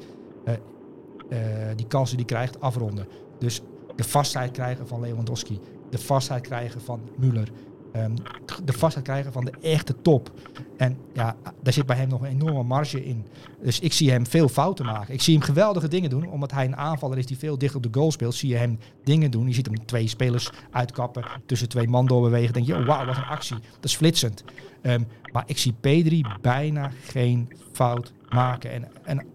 die 1.76 1.88
kansen 1.88 2.18
die 2.18 2.26
hij 2.26 2.36
krijgt 2.36 2.62
afronden. 2.62 3.08
Dus 3.40 3.62
de 3.96 4.04
vastheid 4.04 4.52
krijgen 4.52 4.88
van 4.88 5.00
Lewandowski. 5.02 5.60
De 5.90 5.98
vastheid 5.98 6.42
krijgen 6.42 6.82
van 6.82 7.02
Müller. 7.22 7.48
Ehm, 7.94 8.16
de 8.64 8.74
vastheid 8.74 9.06
krijgen 9.06 9.32
van 9.32 9.46
de 9.46 9.54
echte 9.62 10.02
top. 10.02 10.32
En 10.78 10.98
ja, 11.14 11.36
daar 11.62 11.74
zit 11.74 11.86
bij 11.86 11.96
hem 11.96 12.08
nog 12.08 12.22
een 12.22 12.28
enorme 12.28 12.64
marge 12.64 13.06
in. 13.06 13.26
Dus 13.62 13.80
ik 13.80 13.94
zie 13.94 14.12
hem 14.12 14.28
veel 14.28 14.50
fouten 14.50 14.86
maken. 14.86 15.14
Ik 15.14 15.22
zie 15.22 15.34
hem 15.34 15.44
geweldige 15.44 15.88
dingen 15.88 16.10
doen, 16.10 16.30
omdat 16.30 16.52
hij 16.52 16.66
een 16.66 16.78
aanvaller 16.78 17.18
is 17.18 17.26
die 17.26 17.38
veel 17.38 17.58
dichter 17.58 17.78
op 17.78 17.84
de 17.84 18.00
goal 18.00 18.12
speelt. 18.12 18.36
Zie 18.36 18.50
je 18.50 18.56
hem 18.56 18.80
dingen 19.04 19.32
doen. 19.32 19.48
Je 19.48 19.54
ziet 19.54 19.66
hem 19.66 19.86
twee 19.86 20.08
spelers 20.08 20.50
uitkappen, 20.72 21.26
tussen 21.46 21.70
twee 21.70 21.88
man 21.88 22.06
doorbewegen. 22.06 22.54
denk 22.54 22.66
je, 22.66 22.76
oh, 22.76 22.86
wauw, 22.86 23.06
wat 23.06 23.18
een 23.18 23.24
actie. 23.24 23.58
Dat 23.74 23.86
is 23.86 23.96
flitsend. 23.96 24.44
Ehm, 24.82 25.02
maar 25.32 25.44
ik 25.46 25.58
zie 25.58 25.74
P3 25.74 26.42
bijna 26.42 26.92
geen 27.04 27.52
fout 27.72 28.14
maken. 28.30 28.72
En, 28.72 28.88
en 29.04 29.26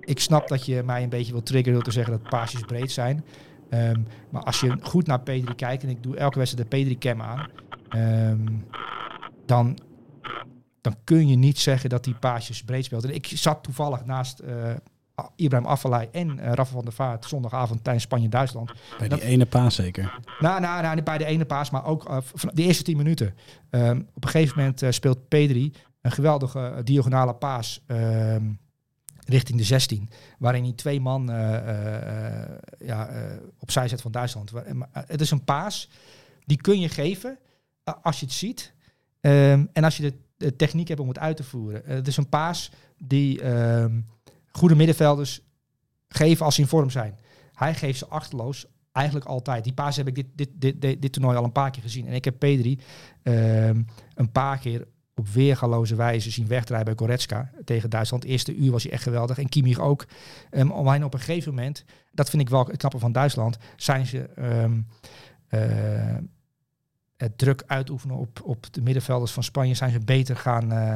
ik 0.00 0.20
snap 0.20 0.48
dat 0.48 0.66
je 0.66 0.82
mij 0.82 1.02
een 1.02 1.08
beetje 1.08 1.32
wil 1.32 1.42
triggeren 1.42 1.74
door 1.74 1.82
te 1.82 1.90
zeggen 1.90 2.12
dat 2.12 2.30
paasjes 2.30 2.60
breed 2.60 2.92
zijn. 2.92 3.24
Ehm, 3.70 4.00
maar 4.30 4.42
als 4.42 4.60
je 4.60 4.76
goed 4.82 5.06
naar 5.06 5.20
P3 5.20 5.54
kijkt, 5.56 5.82
en 5.82 5.88
ik 5.88 6.02
doe 6.02 6.16
elke 6.16 6.38
wedstrijd 6.38 6.70
de 6.70 6.76
P3-cam 6.84 7.22
aan, 7.22 7.48
ehm, 7.88 8.48
dan, 9.46 9.78
dan 10.80 10.96
kun 11.04 11.28
je 11.28 11.36
niet 11.36 11.58
zeggen 11.58 11.90
dat 11.90 12.04
die 12.04 12.14
paasjes 12.14 12.64
breed 12.64 12.84
speelt. 12.84 13.04
En 13.04 13.14
ik 13.14 13.26
zat 13.26 13.62
toevallig 13.62 14.04
naast 14.04 14.42
uh, 14.42 14.70
Ibrahim 15.36 15.68
Afellay 15.68 16.08
en 16.12 16.38
uh, 16.38 16.44
Rafa 16.44 16.64
van 16.64 16.84
der 16.84 16.92
Vaart 16.92 17.24
zondagavond 17.24 17.84
tijdens 17.84 18.04
Spanje-Duitsland. 18.04 18.72
Bij 18.98 19.08
die 19.08 19.22
ene 19.22 19.46
paas 19.46 19.74
zeker? 19.74 20.18
Nou, 20.38 20.60
nou, 20.60 20.82
nou, 20.82 21.02
bij 21.02 21.18
de 21.18 21.24
ene 21.24 21.44
paas, 21.44 21.70
maar 21.70 21.84
ook 21.84 22.08
uh, 22.08 22.16
van 22.20 22.50
de 22.54 22.62
eerste 22.62 22.82
tien 22.82 22.96
minuten. 22.96 23.34
Ehm, 23.70 24.00
op 24.14 24.24
een 24.24 24.30
gegeven 24.30 24.58
moment 24.58 24.82
speelt 24.88 25.18
P3 25.18 25.56
een 26.00 26.12
geweldige 26.12 26.80
diagonale 26.84 27.34
paas 27.34 27.84
richting 29.26 29.58
de 29.58 29.64
16. 29.64 30.10
Waarin 30.38 30.62
hij 30.62 30.72
twee 30.72 31.00
man 31.00 31.30
uh, 31.30 31.36
uh, 31.36 32.42
ja, 32.78 33.10
opzij 33.58 33.88
zet 33.88 34.00
van 34.00 34.12
Duitsland. 34.12 34.52
Het 34.92 35.20
is 35.20 35.30
een 35.30 35.44
paas, 35.44 35.88
die 36.44 36.60
kun 36.60 36.80
je 36.80 36.88
geven 36.88 37.38
als 38.02 38.20
je 38.20 38.26
het 38.26 38.34
ziet. 38.34 38.74
Um, 39.20 39.68
en 39.72 39.84
als 39.84 39.96
je 39.96 40.12
de, 40.36 40.56
techniek 40.56 40.88
hebt 40.88 41.00
om 41.00 41.08
het 41.08 41.18
uit 41.18 41.36
te 41.36 41.44
voeren. 41.44 41.82
het 41.84 42.08
is 42.08 42.16
een 42.16 42.28
paas 42.28 42.70
die 42.98 43.44
um, 43.44 44.06
goede 44.50 44.74
middenvelders 44.74 45.40
geven 46.08 46.44
als 46.44 46.54
ze 46.54 46.60
in 46.60 46.66
vorm 46.66 46.90
zijn. 46.90 47.18
Hij 47.52 47.74
geeft 47.74 47.98
ze 47.98 48.06
achterloos 48.06 48.66
eigenlijk 48.92 49.26
altijd. 49.26 49.64
Die 49.64 49.72
paas 49.72 49.96
heb 49.96 50.08
ik 50.08 50.14
dit, 50.14 50.26
dit, 50.34 50.80
dit, 50.80 51.02
dit, 51.02 51.12
toernooi 51.12 51.36
al 51.36 51.44
een 51.44 51.52
paar 51.52 51.70
keer 51.70 51.82
gezien. 51.82 52.06
En 52.06 52.12
ik 52.14 52.24
heb 52.24 52.34
P3 52.34 52.82
um, 53.22 53.86
een 54.14 54.32
paar 54.32 54.58
keer 54.58 54.86
op 55.18 55.28
weergaloze 55.28 55.94
wijze 55.94 56.30
zien 56.30 56.46
wegdraaien 56.46 56.84
bij 56.84 56.94
Goretzka 56.96 57.50
tegen 57.64 57.90
Duitsland. 57.90 58.24
Eerste 58.24 58.56
uur 58.56 58.70
was 58.70 58.82
hij 58.82 58.92
echt 58.92 59.02
geweldig. 59.02 59.38
En 59.38 59.48
Kimmich 59.48 59.78
ook. 59.78 60.06
Um, 60.50 60.70
alleen 60.70 61.04
op 61.04 61.14
een 61.14 61.20
gegeven 61.20 61.54
moment, 61.54 61.84
dat 62.12 62.30
vind 62.30 62.42
ik 62.42 62.48
wel 62.48 62.66
het 62.66 62.76
knappe 62.76 62.98
van 62.98 63.12
Duitsland, 63.12 63.58
zijn 63.76 64.06
ze 64.06 64.28
um, 64.38 64.86
uh, 65.50 66.16
het 67.16 67.38
druk 67.38 67.62
uitoefenen 67.66 68.16
op, 68.16 68.40
op 68.44 68.72
de 68.72 68.82
middenvelders 68.82 69.32
van 69.32 69.42
Spanje, 69.42 69.74
zijn 69.74 69.90
ze 69.90 69.98
beter 69.98 70.36
gaan, 70.36 70.72
uh, 70.72 70.94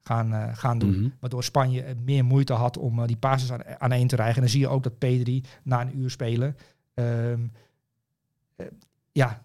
gaan, 0.00 0.32
uh, 0.32 0.48
gaan 0.52 0.78
doen. 0.78 0.90
Mm 0.90 0.98
-hmm. 0.98 1.12
Waardoor 1.20 1.44
Spanje 1.44 1.96
meer 2.04 2.24
moeite 2.24 2.52
had 2.52 2.78
om 2.78 3.06
die 3.06 3.18
basis 3.18 3.52
aan, 3.52 3.64
aan 3.78 3.92
één 3.92 4.06
te 4.06 4.16
rijgen. 4.16 4.34
En 4.34 4.40
dan 4.40 4.50
zie 4.50 4.60
je 4.60 4.68
ook 4.68 4.82
dat 4.82 4.92
P3 4.92 5.30
na 5.62 5.80
een 5.80 5.98
uur 5.98 6.10
spelen 6.10 6.56
um, 6.94 7.52
ja, 9.12 9.41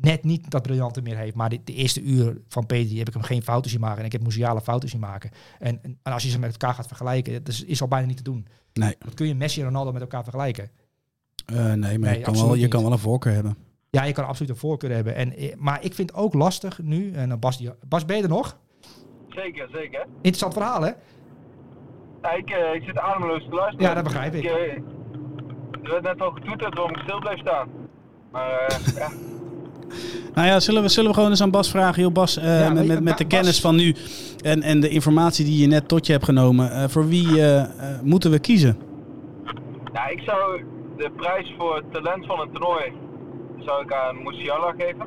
net 0.00 0.24
niet 0.24 0.50
dat 0.50 0.62
briljante 0.62 1.02
meer 1.02 1.16
heeft. 1.16 1.34
Maar 1.34 1.48
de, 1.48 1.60
de, 1.64 1.74
eerste 1.74 2.02
uur 2.02 2.40
van 2.48 2.64
P3 2.64 2.96
heb 2.96 3.08
ik 3.08 3.12
hem 3.12 3.22
geen 3.22 3.42
fouten 3.42 3.70
zien 3.70 3.80
maken. 3.80 3.98
En 3.98 4.04
ik 4.04 4.12
heb 4.12 4.22
museale 4.22 4.60
fouten 4.60 4.88
zien 4.88 5.00
maken. 5.00 5.30
En, 5.58 5.80
en, 5.82 6.12
als 6.12 6.22
je 6.22 6.28
ze 6.28 6.38
met 6.38 6.50
elkaar 6.50 6.74
gaat 6.74 6.86
vergelijken, 6.86 7.32
dat 7.32 7.48
is, 7.48 7.64
is 7.64 7.80
al 7.80 7.88
bijna 7.88 8.06
niet 8.06 8.16
te 8.16 8.22
doen. 8.22 8.46
Nee. 8.72 8.94
Dat 8.98 9.14
kun 9.14 9.26
je 9.26 9.34
Messi 9.34 9.60
en 9.60 9.66
Ronaldo 9.66 9.92
met 9.92 10.02
elkaar 10.02 10.22
vergelijken. 10.22 10.70
Uh, 11.52 11.58
nee, 11.58 11.98
maar 11.98 12.10
nee, 12.10 12.18
je, 12.18 12.24
kan 12.24 12.34
wel, 12.34 12.54
je 12.54 12.68
kan 12.68 12.82
wel 12.82 12.92
een 12.92 12.98
voorkeur 12.98 13.32
hebben. 13.32 13.56
Ja, 13.90 14.04
je 14.04 14.12
kan 14.12 14.26
absoluut 14.26 14.50
een 14.50 14.58
voorkeur 14.58 14.90
hebben. 14.90 15.14
En, 15.14 15.34
maar 15.56 15.84
ik 15.84 15.94
vind 15.94 16.10
het 16.10 16.18
ook 16.18 16.34
lastig 16.34 16.82
nu. 16.82 17.12
En 17.12 17.38
Bas, 17.38 17.62
Bas, 17.88 18.04
ben 18.04 18.16
je 18.16 18.22
er 18.22 18.28
nog? 18.28 18.58
Zeker, 19.28 19.68
zeker. 19.72 20.06
Interessant 20.16 20.52
verhaal, 20.52 20.82
hè? 20.82 20.90
Ja, 22.22 22.32
ik, 22.32 22.50
uh, 22.50 22.74
ik 22.74 22.82
zit 22.82 22.98
ademloos 22.98 23.44
te 23.44 23.54
luisteren. 23.54 23.88
Ja, 23.88 23.94
dat 23.94 24.04
begrijp 24.04 24.34
ik. 24.34 24.44
ik 24.44 24.50
uh, 24.50 24.72
er 25.82 25.90
werd 25.90 26.02
net 26.02 26.20
al 26.20 26.30
getoeterd 26.30 26.74
waarom 26.74 26.96
ik 26.96 27.02
stil 27.02 27.18
bleef 27.18 27.38
staan. 27.38 27.68
Maar 28.30 28.80
ja... 28.98 29.10
Nou 30.34 30.46
ja, 30.46 30.60
zullen 30.60 30.82
we, 30.82 30.88
zullen 30.88 31.10
we 31.10 31.16
gewoon 31.16 31.30
eens 31.30 31.42
aan 31.42 31.50
Bas 31.50 31.70
vragen. 31.70 32.02
Joh, 32.02 32.12
Bas, 32.12 32.38
uh, 32.38 32.60
ja, 32.60 32.72
met, 32.72 32.86
met, 32.86 33.02
met, 33.02 33.18
de 33.18 33.24
Bas. 33.24 33.38
kennis 33.38 33.60
van 33.60 33.76
nu 33.76 33.94
en, 34.42 34.62
en 34.62 34.80
de 34.80 34.88
informatie 34.88 35.44
die 35.44 35.60
je 35.60 35.66
net 35.66 35.88
tot 35.88 36.06
je 36.06 36.12
hebt 36.12 36.24
genomen. 36.24 36.70
Uh, 36.70 36.84
voor 36.88 37.08
wie 37.08 37.26
uh, 37.26 37.62
moeten 38.02 38.30
we 38.30 38.38
kiezen? 38.38 38.78
Nou, 39.92 40.10
ik 40.10 40.22
zou 40.26 40.62
de 40.96 41.10
prijs 41.16 41.54
voor 41.58 41.76
het 41.76 41.92
talent 41.92 42.26
van 42.26 42.40
een 42.40 42.50
toernooi 42.52 42.92
zou 43.66 43.82
ik 43.82 43.92
aan 43.92 44.22
Musiala 44.22 44.74
geven. 44.78 45.06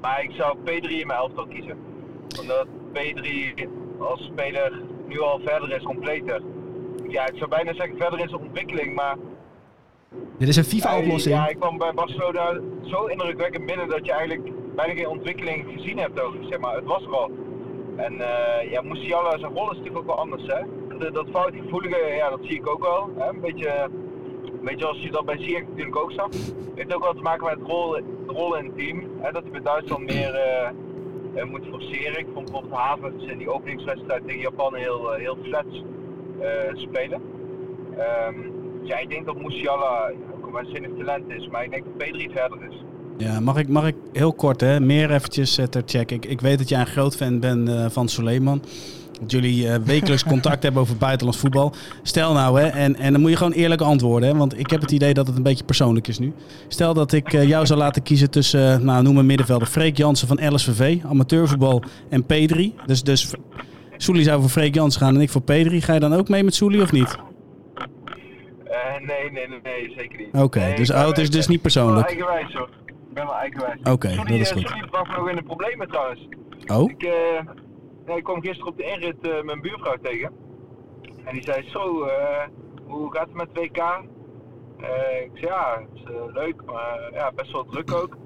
Maar 0.00 0.22
ik 0.22 0.30
zou 0.30 0.56
P3 0.58 0.88
in 0.88 1.06
mijn 1.06 1.18
elftal 1.18 1.46
kiezen. 1.46 1.76
Omdat 2.40 2.66
P3 2.92 3.28
als 3.98 4.22
speler 4.22 4.82
nu 5.08 5.20
al 5.20 5.40
verder 5.44 5.72
is, 5.72 5.82
completer. 5.82 6.42
Ja, 7.08 7.26
ik 7.26 7.36
zou 7.36 7.48
bijna 7.48 7.74
zeggen 7.74 7.96
verder 7.96 8.20
in 8.20 8.28
zijn 8.28 8.40
ontwikkeling, 8.40 8.94
maar 8.94 9.16
dit 10.38 10.48
is 10.48 10.56
een 10.56 10.64
FIFA-oplossing. 10.64 11.34
Ja, 11.34 11.48
ik 11.48 11.56
kwam 11.56 11.78
bij 11.78 11.92
Barcelona 11.94 12.60
zo 12.82 13.04
indrukwekkend 13.04 13.66
binnen 13.66 13.88
dat 13.88 14.06
je 14.06 14.12
eigenlijk 14.12 14.52
bijna 14.74 14.94
geen 14.94 15.08
ontwikkeling 15.08 15.64
gezien 15.76 15.98
hebt 15.98 16.20
ook. 16.20 16.34
Zeg 16.50 16.60
maar, 16.60 16.74
het 16.74 16.84
was 16.84 17.02
er 17.02 17.16
al. 17.16 17.30
En 17.96 18.12
uh, 18.14 18.70
ja, 18.70 18.82
Musiala, 18.82 19.38
zijn 19.38 19.52
rol 19.52 19.70
is 19.70 19.76
natuurlijk 19.76 19.98
ook 19.98 20.06
wel 20.06 20.18
anders. 20.18 20.46
Hè? 20.46 20.60
Dat, 21.10 21.26
foutgevoelige, 21.30 22.14
ja, 22.16 22.30
dat 22.30 22.38
zie 22.42 22.56
ik 22.56 22.68
ook 22.68 22.82
wel. 22.82 23.10
Hè? 23.16 23.28
Een 23.28 23.40
beetje, 23.40 23.90
beetje 24.62 24.86
als 24.86 25.02
je 25.02 25.10
dat 25.10 25.24
bij 25.24 25.38
Ziyech 25.38 25.68
natuurlijk 25.68 25.96
ook 25.96 26.12
zag. 26.12 26.28
Het 26.28 26.72
heeft 26.74 26.94
ook 26.94 27.02
wel 27.02 27.14
te 27.14 27.22
maken 27.22 27.44
met 27.44 27.58
de 27.58 27.72
rol, 27.72 28.00
rol 28.26 28.56
in 28.56 28.64
het 28.64 28.78
team. 28.78 29.02
Hè? 29.20 29.32
Dat 29.32 29.42
hij 29.42 29.50
bij 29.52 29.62
Duitsland 29.62 30.04
meer 30.04 30.34
uh, 30.34 30.70
uh, 31.34 31.50
moet 31.50 31.66
forceren. 31.70 32.18
Ik 32.18 32.26
vond 32.34 32.50
bijvoorbeeld 32.50 32.80
Havens 32.80 33.24
in 33.24 33.38
die 33.38 33.50
openingswedstrijd 33.50 34.26
tegen 34.26 34.40
Japan 34.40 34.74
heel, 34.74 35.12
heel 35.12 35.36
flat 35.42 35.66
spelen. 36.74 37.22
Um, 38.28 38.51
ja, 38.82 38.98
ik 38.98 39.08
denk 39.08 39.26
dat 39.26 39.42
Musiala 39.42 40.10
ook 40.44 40.58
een 40.58 40.96
talent 40.98 41.30
is, 41.30 41.48
maar 41.48 41.64
ik 41.64 41.70
denk 41.70 41.84
dat 41.84 42.08
P3 42.08 42.32
verder 42.32 42.58
is. 42.70 42.76
Ja, 43.16 43.40
mag 43.40 43.56
ik, 43.56 43.68
mag 43.68 43.86
ik 43.86 43.94
heel 44.12 44.32
kort, 44.32 44.60
hè, 44.60 44.80
meer 44.80 45.10
eventjes 45.10 45.58
uh, 45.58 45.64
ter 45.64 45.82
check. 45.86 46.10
Ik, 46.10 46.26
ik 46.26 46.40
weet 46.40 46.58
dat 46.58 46.68
jij 46.68 46.80
een 46.80 46.86
groot 46.86 47.16
fan 47.16 47.40
bent 47.40 47.68
uh, 47.68 47.86
van 47.88 48.08
Suleiman. 48.08 48.62
Dat 49.20 49.30
jullie 49.30 49.64
uh, 49.64 49.74
wekelijks 49.74 50.24
contact 50.34 50.62
hebben 50.62 50.82
over 50.82 50.96
buitenlands 50.96 51.40
voetbal. 51.40 51.72
Stel 52.02 52.32
nou, 52.32 52.60
hè, 52.60 52.66
en, 52.66 52.96
en 52.96 53.12
dan 53.12 53.20
moet 53.20 53.30
je 53.30 53.36
gewoon 53.36 53.52
eerlijk 53.52 53.80
antwoorden. 53.80 54.28
Hè, 54.28 54.36
want 54.36 54.58
ik 54.58 54.70
heb 54.70 54.80
het 54.80 54.90
idee 54.90 55.14
dat 55.14 55.26
het 55.26 55.36
een 55.36 55.42
beetje 55.42 55.64
persoonlijk 55.64 56.08
is 56.08 56.18
nu. 56.18 56.32
Stel 56.68 56.94
dat 56.94 57.12
ik 57.12 57.30
jou 57.30 57.66
zou 57.66 57.78
laten 57.78 58.02
kiezen 58.02 58.30
tussen, 58.30 58.84
nou 58.84 59.02
noem 59.02 59.16
een 59.16 59.26
middenvelder, 59.26 59.68
Freek 59.68 59.96
Jansen 59.96 60.28
van 60.28 60.54
LSVV, 60.54 60.98
amateurvoetbal 61.04 61.82
en 62.08 62.22
P3. 62.22 62.84
Dus, 62.86 63.02
dus 63.02 63.34
Soelie 63.96 64.24
zou 64.24 64.40
voor 64.40 64.50
Freek 64.50 64.74
Jansen 64.74 65.00
gaan 65.00 65.14
en 65.14 65.20
ik 65.20 65.30
voor 65.30 65.42
P3. 65.42 65.76
Ga 65.76 65.94
je 65.94 66.00
dan 66.00 66.14
ook 66.14 66.28
mee 66.28 66.44
met 66.44 66.54
Soelie 66.54 66.82
of 66.82 66.92
niet? 66.92 67.18
Uh, 68.72 69.06
nee, 69.06 69.30
nee, 69.30 69.48
nee, 69.48 69.60
nee, 69.62 69.92
zeker 69.96 70.18
niet. 70.18 70.28
Oké, 70.28 70.42
okay, 70.42 70.66
nee, 70.66 70.76
dus 70.76 70.92
oud 70.92 71.18
is 71.18 71.30
dus 71.30 71.48
niet 71.48 71.62
persoonlijk. 71.62 72.10
Ik 72.10 72.18
ben 72.18 72.26
wel 72.26 72.34
eigenwijs 72.34 72.58
hoor. 72.58 72.68
Ik 72.86 73.14
ben 73.14 73.24
wel 73.26 73.34
eigenwijs. 73.34 73.78
Oké, 73.80 73.90
okay, 73.90 74.16
dat 74.16 74.28
is 74.28 74.50
goed. 74.50 74.68
Sorry, 74.68 74.86
bracht 74.86 75.10
me 75.10 75.16
nog 75.16 75.28
in 75.28 75.36
de 75.36 75.42
problemen 75.42 75.88
trouwens. 75.88 76.28
Oh? 76.66 76.90
Ik, 76.90 77.02
uh, 77.02 77.12
nee, 78.06 78.16
ik 78.16 78.24
kwam 78.24 78.40
gisteren 78.40 78.66
op 78.66 78.76
de 78.76 78.84
inrit 78.84 79.26
uh, 79.26 79.42
mijn 79.42 79.60
buurvrouw 79.60 79.96
tegen. 80.02 80.32
En 81.24 81.34
die 81.34 81.42
zei 81.42 81.68
zo, 81.68 82.08
hoe 82.86 83.12
gaat 83.12 83.26
het 83.26 83.34
met 83.34 83.48
WK? 83.52 84.10
ik 85.24 85.30
zei 85.34 85.46
ja, 85.46 85.78
het 85.92 86.00
is 86.00 86.32
leuk, 86.32 86.62
maar 86.64 87.10
ja, 87.12 87.32
best 87.32 87.52
wel 87.52 87.64
druk 87.64 87.92
ook. 87.92 88.16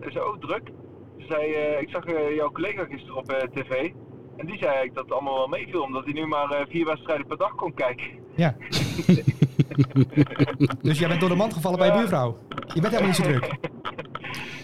Ze 0.00 0.10
zei, 0.10 0.24
oh 0.24 0.38
druk? 0.38 0.70
Ze 1.18 1.26
zei, 1.28 1.44
ik 1.80 1.88
zag 1.90 2.04
jouw 2.34 2.52
collega 2.52 2.84
gisteren 2.84 3.16
op 3.16 3.48
tv. 3.54 3.90
En 4.36 4.46
die 4.46 4.58
zei 4.58 4.66
eigenlijk 4.66 4.94
dat 4.94 5.04
het 5.04 5.12
allemaal 5.12 5.36
wel 5.36 5.48
meeviel, 5.48 5.82
omdat 5.82 6.04
hij 6.04 6.12
nu 6.12 6.26
maar 6.26 6.66
vier 6.68 6.84
wedstrijden 6.84 7.26
per 7.26 7.36
dag 7.36 7.54
kon 7.54 7.74
kijken. 7.74 8.06
Ja. 8.34 8.56
dus 10.82 10.98
jij 10.98 11.08
bent 11.08 11.20
door 11.20 11.28
de 11.28 11.34
mand 11.34 11.52
gevallen 11.54 11.78
bij 11.78 11.86
je 11.88 11.92
buurvrouw. 11.92 12.38
Je 12.74 12.80
bent 12.80 12.92
helemaal 12.94 13.06
niet 13.06 13.16
zo 13.16 13.22
druk. 13.22 13.58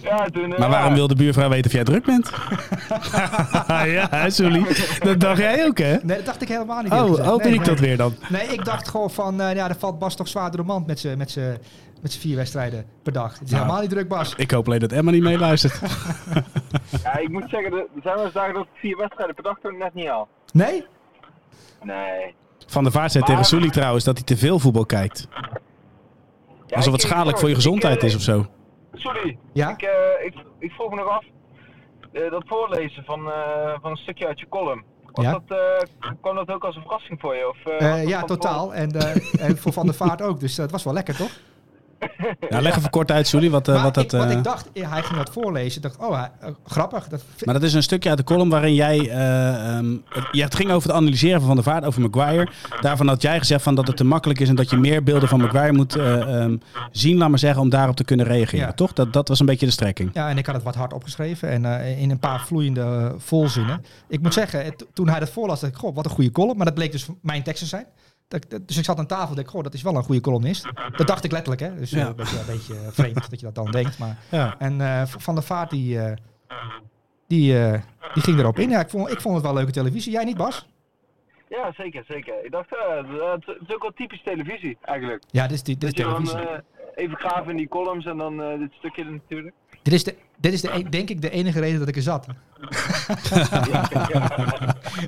Ja, 0.02 0.24
toen, 0.24 0.50
uh, 0.50 0.58
maar 0.58 0.70
waarom 0.70 0.94
wil 0.94 1.08
de 1.08 1.14
buurvrouw 1.14 1.48
weten 1.48 1.66
of 1.66 1.72
jij 1.72 1.84
druk 1.84 2.04
bent? 2.04 2.30
ja, 3.96 4.30
sorry. 4.30 4.66
Dat 4.98 5.20
dacht 5.20 5.38
jij 5.38 5.66
ook, 5.66 5.78
hè? 5.78 5.96
Nee, 6.02 6.16
dat 6.16 6.24
dacht 6.24 6.42
ik 6.42 6.48
helemaal 6.48 6.82
niet. 6.82 6.92
Oh, 6.92 7.10
oh 7.10 7.26
nee, 7.26 7.36
ben 7.36 7.52
ik 7.52 7.64
dat 7.64 7.78
weer 7.78 7.96
dan? 7.96 8.14
Nee, 8.28 8.46
ik 8.46 8.64
dacht 8.64 8.88
gewoon 8.88 9.10
van, 9.10 9.40
uh, 9.40 9.54
ja, 9.54 9.68
er 9.68 9.76
valt 9.78 9.98
Bas 9.98 10.16
toch 10.16 10.28
zwaar 10.28 10.50
door 10.50 10.60
de 10.60 10.66
mand 10.66 10.86
met 10.86 11.00
zijn 11.00 11.18
met 11.18 11.36
met 12.02 12.16
vier 12.16 12.36
wedstrijden 12.36 12.86
per 13.02 13.12
dag. 13.12 13.32
Het 13.32 13.42
is 13.42 13.50
nou, 13.50 13.62
helemaal 13.62 13.80
niet 13.80 13.90
druk, 13.90 14.08
Bas. 14.08 14.34
Ik 14.34 14.50
hoop 14.50 14.66
alleen 14.66 14.80
dat 14.80 14.92
Emma 14.92 15.10
niet 15.10 15.22
meeluistert. 15.22 15.80
ja, 17.04 17.18
ik 17.18 17.28
moet 17.28 17.50
zeggen, 17.50 17.72
er 17.72 17.86
zijn 18.02 18.14
wel 18.14 18.24
eens 18.24 18.34
dagen 18.34 18.54
dat 18.54 18.62
ik 18.62 18.68
vier 18.74 18.96
wedstrijden 18.96 19.34
per 19.34 19.44
dag 19.44 19.58
toch 19.62 19.78
net 19.78 19.94
niet 19.94 20.08
al. 20.08 20.28
Nee? 20.52 20.86
Nee. 21.82 22.34
Van 22.78 22.86
de 22.86 22.92
Vaart 22.92 23.12
zei 23.12 23.24
tegen 23.24 23.44
Sully 23.44 23.70
trouwens 23.70 24.04
dat 24.04 24.16
hij 24.16 24.26
te 24.26 24.36
veel 24.36 24.58
voetbal 24.58 24.86
kijkt. 24.86 25.28
Ja, 26.66 26.76
Alsof 26.76 26.92
het 26.92 27.02
schadelijk 27.02 27.38
voor 27.38 27.48
je 27.48 27.54
gezondheid 27.54 27.96
ik, 27.96 28.02
is 28.02 28.14
of 28.14 28.20
zo. 28.20 28.46
Sorry, 28.92 29.38
ja? 29.52 29.70
ik, 29.70 29.82
uh, 29.82 30.26
ik, 30.26 30.34
ik 30.58 30.72
vroeg 30.72 30.90
me 30.90 30.96
nog 30.96 31.08
af. 31.08 31.24
Uh, 32.12 32.30
dat 32.30 32.42
voorlezen 32.46 33.04
van, 33.04 33.26
uh, 33.26 33.34
van 33.80 33.90
een 33.90 33.96
stukje 33.96 34.26
uit 34.26 34.40
je 34.40 34.48
column. 34.48 34.84
Was 35.12 35.24
ja? 35.24 35.40
dat, 35.46 35.88
kwam 36.20 36.34
dat 36.34 36.50
ook 36.50 36.64
als 36.64 36.76
een 36.76 36.82
verrassing 36.82 37.20
voor 37.20 37.34
je? 37.34 37.48
Of, 37.48 37.58
ja, 38.08 38.22
totaal. 38.22 38.74
En, 38.74 38.90
en 39.40 39.58
voor 39.58 39.72
Van 39.72 39.86
der 39.86 39.94
Vaart 39.94 40.22
ook. 40.22 40.40
Dus 40.40 40.54
dat 40.54 40.70
was 40.70 40.84
wel 40.84 40.92
lekker, 40.92 41.16
toch? 41.16 41.30
Nou, 42.50 42.62
leg 42.62 42.76
even 42.76 42.90
kort 42.90 43.10
uit, 43.10 43.26
Sully, 43.26 43.50
wat, 43.50 43.68
eh, 43.68 43.82
wat 43.82 43.94
dat... 43.94 44.04
ik, 44.04 44.10
wat 44.10 44.24
eh, 44.30 44.36
ik 44.36 44.44
dacht, 44.44 44.68
eh, 44.72 44.90
hij 44.92 45.02
ging 45.02 45.16
dat 45.18 45.30
voorlezen. 45.32 45.76
Ik 45.76 45.82
dacht, 45.82 46.10
oh, 46.10 46.22
eh, 46.40 46.48
grappig. 46.66 47.08
Dat, 47.08 47.22
Maar 47.44 47.54
dat 47.54 47.62
is 47.62 47.74
een 47.74 47.82
stukje 47.82 48.08
uit 48.08 48.18
de 48.18 48.24
column 48.24 48.50
waarin 48.50 48.74
jij... 48.74 48.98
eh, 49.10 49.76
ehm, 49.76 49.96
het, 50.08 50.24
ja, 50.32 50.44
het 50.44 50.54
ging 50.54 50.70
over 50.70 50.88
het 50.88 50.98
analyseren 50.98 51.40
van 51.40 51.54
der 51.54 51.64
Vaart, 51.64 51.84
over 51.84 52.00
Maguire. 52.00 52.48
Daarvan 52.80 53.08
had 53.08 53.22
jij 53.22 53.38
gezegd 53.38 53.62
van 53.62 53.74
dat 53.74 53.86
het 53.86 53.96
te 53.96 54.04
makkelijk 54.04 54.40
is... 54.40 54.48
en 54.48 54.54
dat 54.54 54.70
je 54.70 54.76
meer 54.76 55.02
beelden 55.02 55.28
van 55.28 55.40
Maguire 55.40 55.72
moet 55.72 55.96
eh, 55.96 56.40
ehm, 56.42 56.56
zien, 56.92 57.16
laat 57.16 57.28
maar 57.28 57.38
zeggen... 57.38 57.60
om 57.62 57.68
daarop 57.68 57.96
te 57.96 58.04
kunnen 58.04 58.26
reageren, 58.26 58.66
Ja. 58.66 58.72
toch? 58.72 58.92
Dat, 58.92 59.12
dat 59.12 59.28
was 59.28 59.40
een 59.40 59.46
beetje 59.46 59.66
de 59.66 59.72
strekking. 59.72 60.10
Ja, 60.12 60.28
en 60.28 60.38
ik 60.38 60.46
had 60.46 60.54
het 60.54 60.64
wat 60.64 60.74
hard 60.74 60.92
opgeschreven 60.92 61.48
en 61.50 61.64
eh, 61.80 62.00
in 62.00 62.10
een 62.10 62.18
paar 62.18 62.40
vloeiende 62.40 62.80
eh, 62.80 63.06
volzinnen. 63.16 63.84
Ik 64.08 64.22
moet 64.22 64.34
zeggen, 64.34 64.64
het- 64.64 64.86
toen 64.92 65.08
hij 65.08 65.20
dat 65.20 65.30
voorlas, 65.30 65.60
dacht 65.60 65.72
ik, 65.72 65.78
goh, 65.78 65.94
wat 65.94 66.04
een 66.04 66.10
goede 66.10 66.30
column. 66.30 66.56
Maar 66.56 66.66
dat 66.66 66.74
bleek 66.74 66.92
dus 66.92 67.06
mijn 67.22 67.42
teksten 67.42 67.66
zijn. 67.68 67.86
Dat, 68.28 68.44
dat- 68.50 68.68
dus 68.68 68.76
ik 68.78 68.84
zat 68.84 68.98
aan 68.98 69.06
tafel 69.06 69.28
en 69.28 69.34
dacht, 69.36 69.48
goh, 69.48 69.62
dat 69.62 69.74
is 69.74 69.82
wel 69.82 69.96
een 69.96 70.02
goede 70.02 70.20
columnist. 70.20 70.68
Dat 70.96 71.06
dacht 71.06 71.24
ik 71.24 71.32
letterlijk, 71.32 71.60
hè. 71.62 71.74
Dus 71.78 71.92
eh, 71.92 71.98
Ja. 72.00 72.06
een, 72.08 72.16
beetje, 72.16 72.38
een 72.38 72.46
beetje 72.46 72.74
eh, 72.74 72.80
vreemd 72.90 73.30
dat 73.30 73.40
je 73.40 73.46
dat 73.46 73.54
dan 73.54 73.70
denkt. 73.70 73.98
Maar, 73.98 74.16
Ja. 74.30 74.54
en 74.58 74.80
eh, 74.80 75.02
Van 75.06 75.34
der 75.34 75.44
Vaart, 75.44 75.70
die, 75.70 76.00
eh, 76.00 76.16
die, 77.26 77.58
eh, 77.64 77.82
die 78.14 78.22
ging 78.22 78.38
erop 78.38 78.58
in. 78.58 78.70
Ja, 78.70 78.80
ik 78.80 78.88
vond, 78.90 79.10
ik 79.10 79.20
vond 79.20 79.34
het 79.34 79.44
wel 79.44 79.54
leuke 79.54 79.72
televisie. 79.72 80.12
Jij 80.12 80.24
niet, 80.24 80.36
Bas? 80.36 80.66
Ja, 81.48 81.72
zeker, 81.72 82.04
zeker. 82.08 82.44
Ik 82.44 82.50
dacht, 82.50 82.70
het 82.70 83.60
is 83.68 83.74
ook 83.74 83.82
wel 83.82 83.92
typisch 83.94 84.22
televisie 84.22 84.78
eigenlijk. 84.82 85.22
Ja, 85.30 85.42
dit 85.42 85.52
is, 85.52 85.62
dit 85.62 85.82
is 85.82 85.88
Dat 85.88 85.96
je 85.96 86.02
dan 86.02 86.24
televisie. 86.24 86.48
eh, 86.48 87.04
even 87.04 87.16
graven 87.16 87.50
in 87.50 87.56
die 87.56 87.68
columns 87.68 88.04
en 88.06 88.16
dan 88.16 88.42
eh, 88.42 88.58
dit 88.58 88.72
stukje 88.72 89.04
natuurlijk. 89.04 89.54
Dit 89.82 89.92
is, 89.92 90.04
de, 90.04 90.14
dit 90.40 90.52
is 90.52 90.60
de, 90.60 90.74
e- 90.74 90.88
denk 90.88 91.10
ik 91.10 91.20
de 91.22 91.30
enige 91.30 91.60
reden 91.60 91.78
dat 91.78 91.88
ik 91.88 91.96
er 91.96 92.02
zat. 92.02 92.26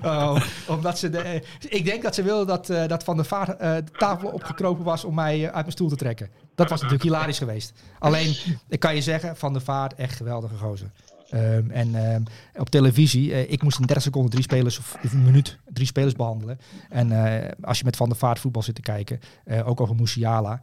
Oh, 0.03 0.41
omdat 0.69 0.99
ze 0.99 1.11
de, 1.11 1.19
eh, 1.19 1.41
ik 1.69 1.85
denk 1.85 2.03
dat 2.03 2.15
ze 2.15 2.23
wilden 2.23 2.47
dat, 2.47 2.71
eh, 2.71 2.87
dat 2.89 3.05
Van 3.05 3.17
der 3.17 3.25
Vaart 3.25 3.57
eh, 3.57 3.75
de 3.75 3.85
tafel 3.99 4.29
opgekropen 4.29 4.85
was 4.85 5.05
om 5.05 5.15
mij 5.15 5.45
uit 5.45 5.53
mijn 5.55 5.73
stoel 5.73 5.89
te 5.89 5.97
trekken. 5.97 6.29
Dat 6.55 6.69
was 6.69 6.81
natuurlijk 6.81 7.09
hilarisch 7.09 7.39
geweest. 7.39 7.73
Alleen, 7.99 8.37
ik 8.69 8.81
kan 8.81 8.95
je 8.95 9.03
zeggen, 9.03 9.37
Van 9.37 9.53
der 9.53 9.63
Vaart, 9.63 9.95
echt 9.95 10.17
geweldige 10.17 10.55
gozer. 10.57 10.91
Ehm, 11.31 11.71
en 11.71 11.95
ehm, 12.13 12.23
op 12.55 12.71
televisie, 12.71 13.49
ik 13.49 13.63
moest 13.63 13.79
in 13.79 13.87
30 13.87 14.05
seconden 14.05 14.31
drie 14.31 14.43
spelers 14.43 14.79
of, 14.79 14.97
of 15.05 15.13
een 15.13 15.25
minuut 15.25 15.59
drie 15.67 15.87
spelers 15.87 16.15
behandelen. 16.15 16.59
En 16.89 17.13
als 17.61 17.79
je 17.79 17.85
met 17.85 17.97
Van 17.97 18.09
der 18.09 18.19
Vaart 18.19 18.39
voetbal 18.39 18.63
zit 18.63 18.75
te 18.75 18.81
kijken, 18.81 19.21
ook 19.65 19.81
over 19.81 19.95
Musiala, 19.95 20.61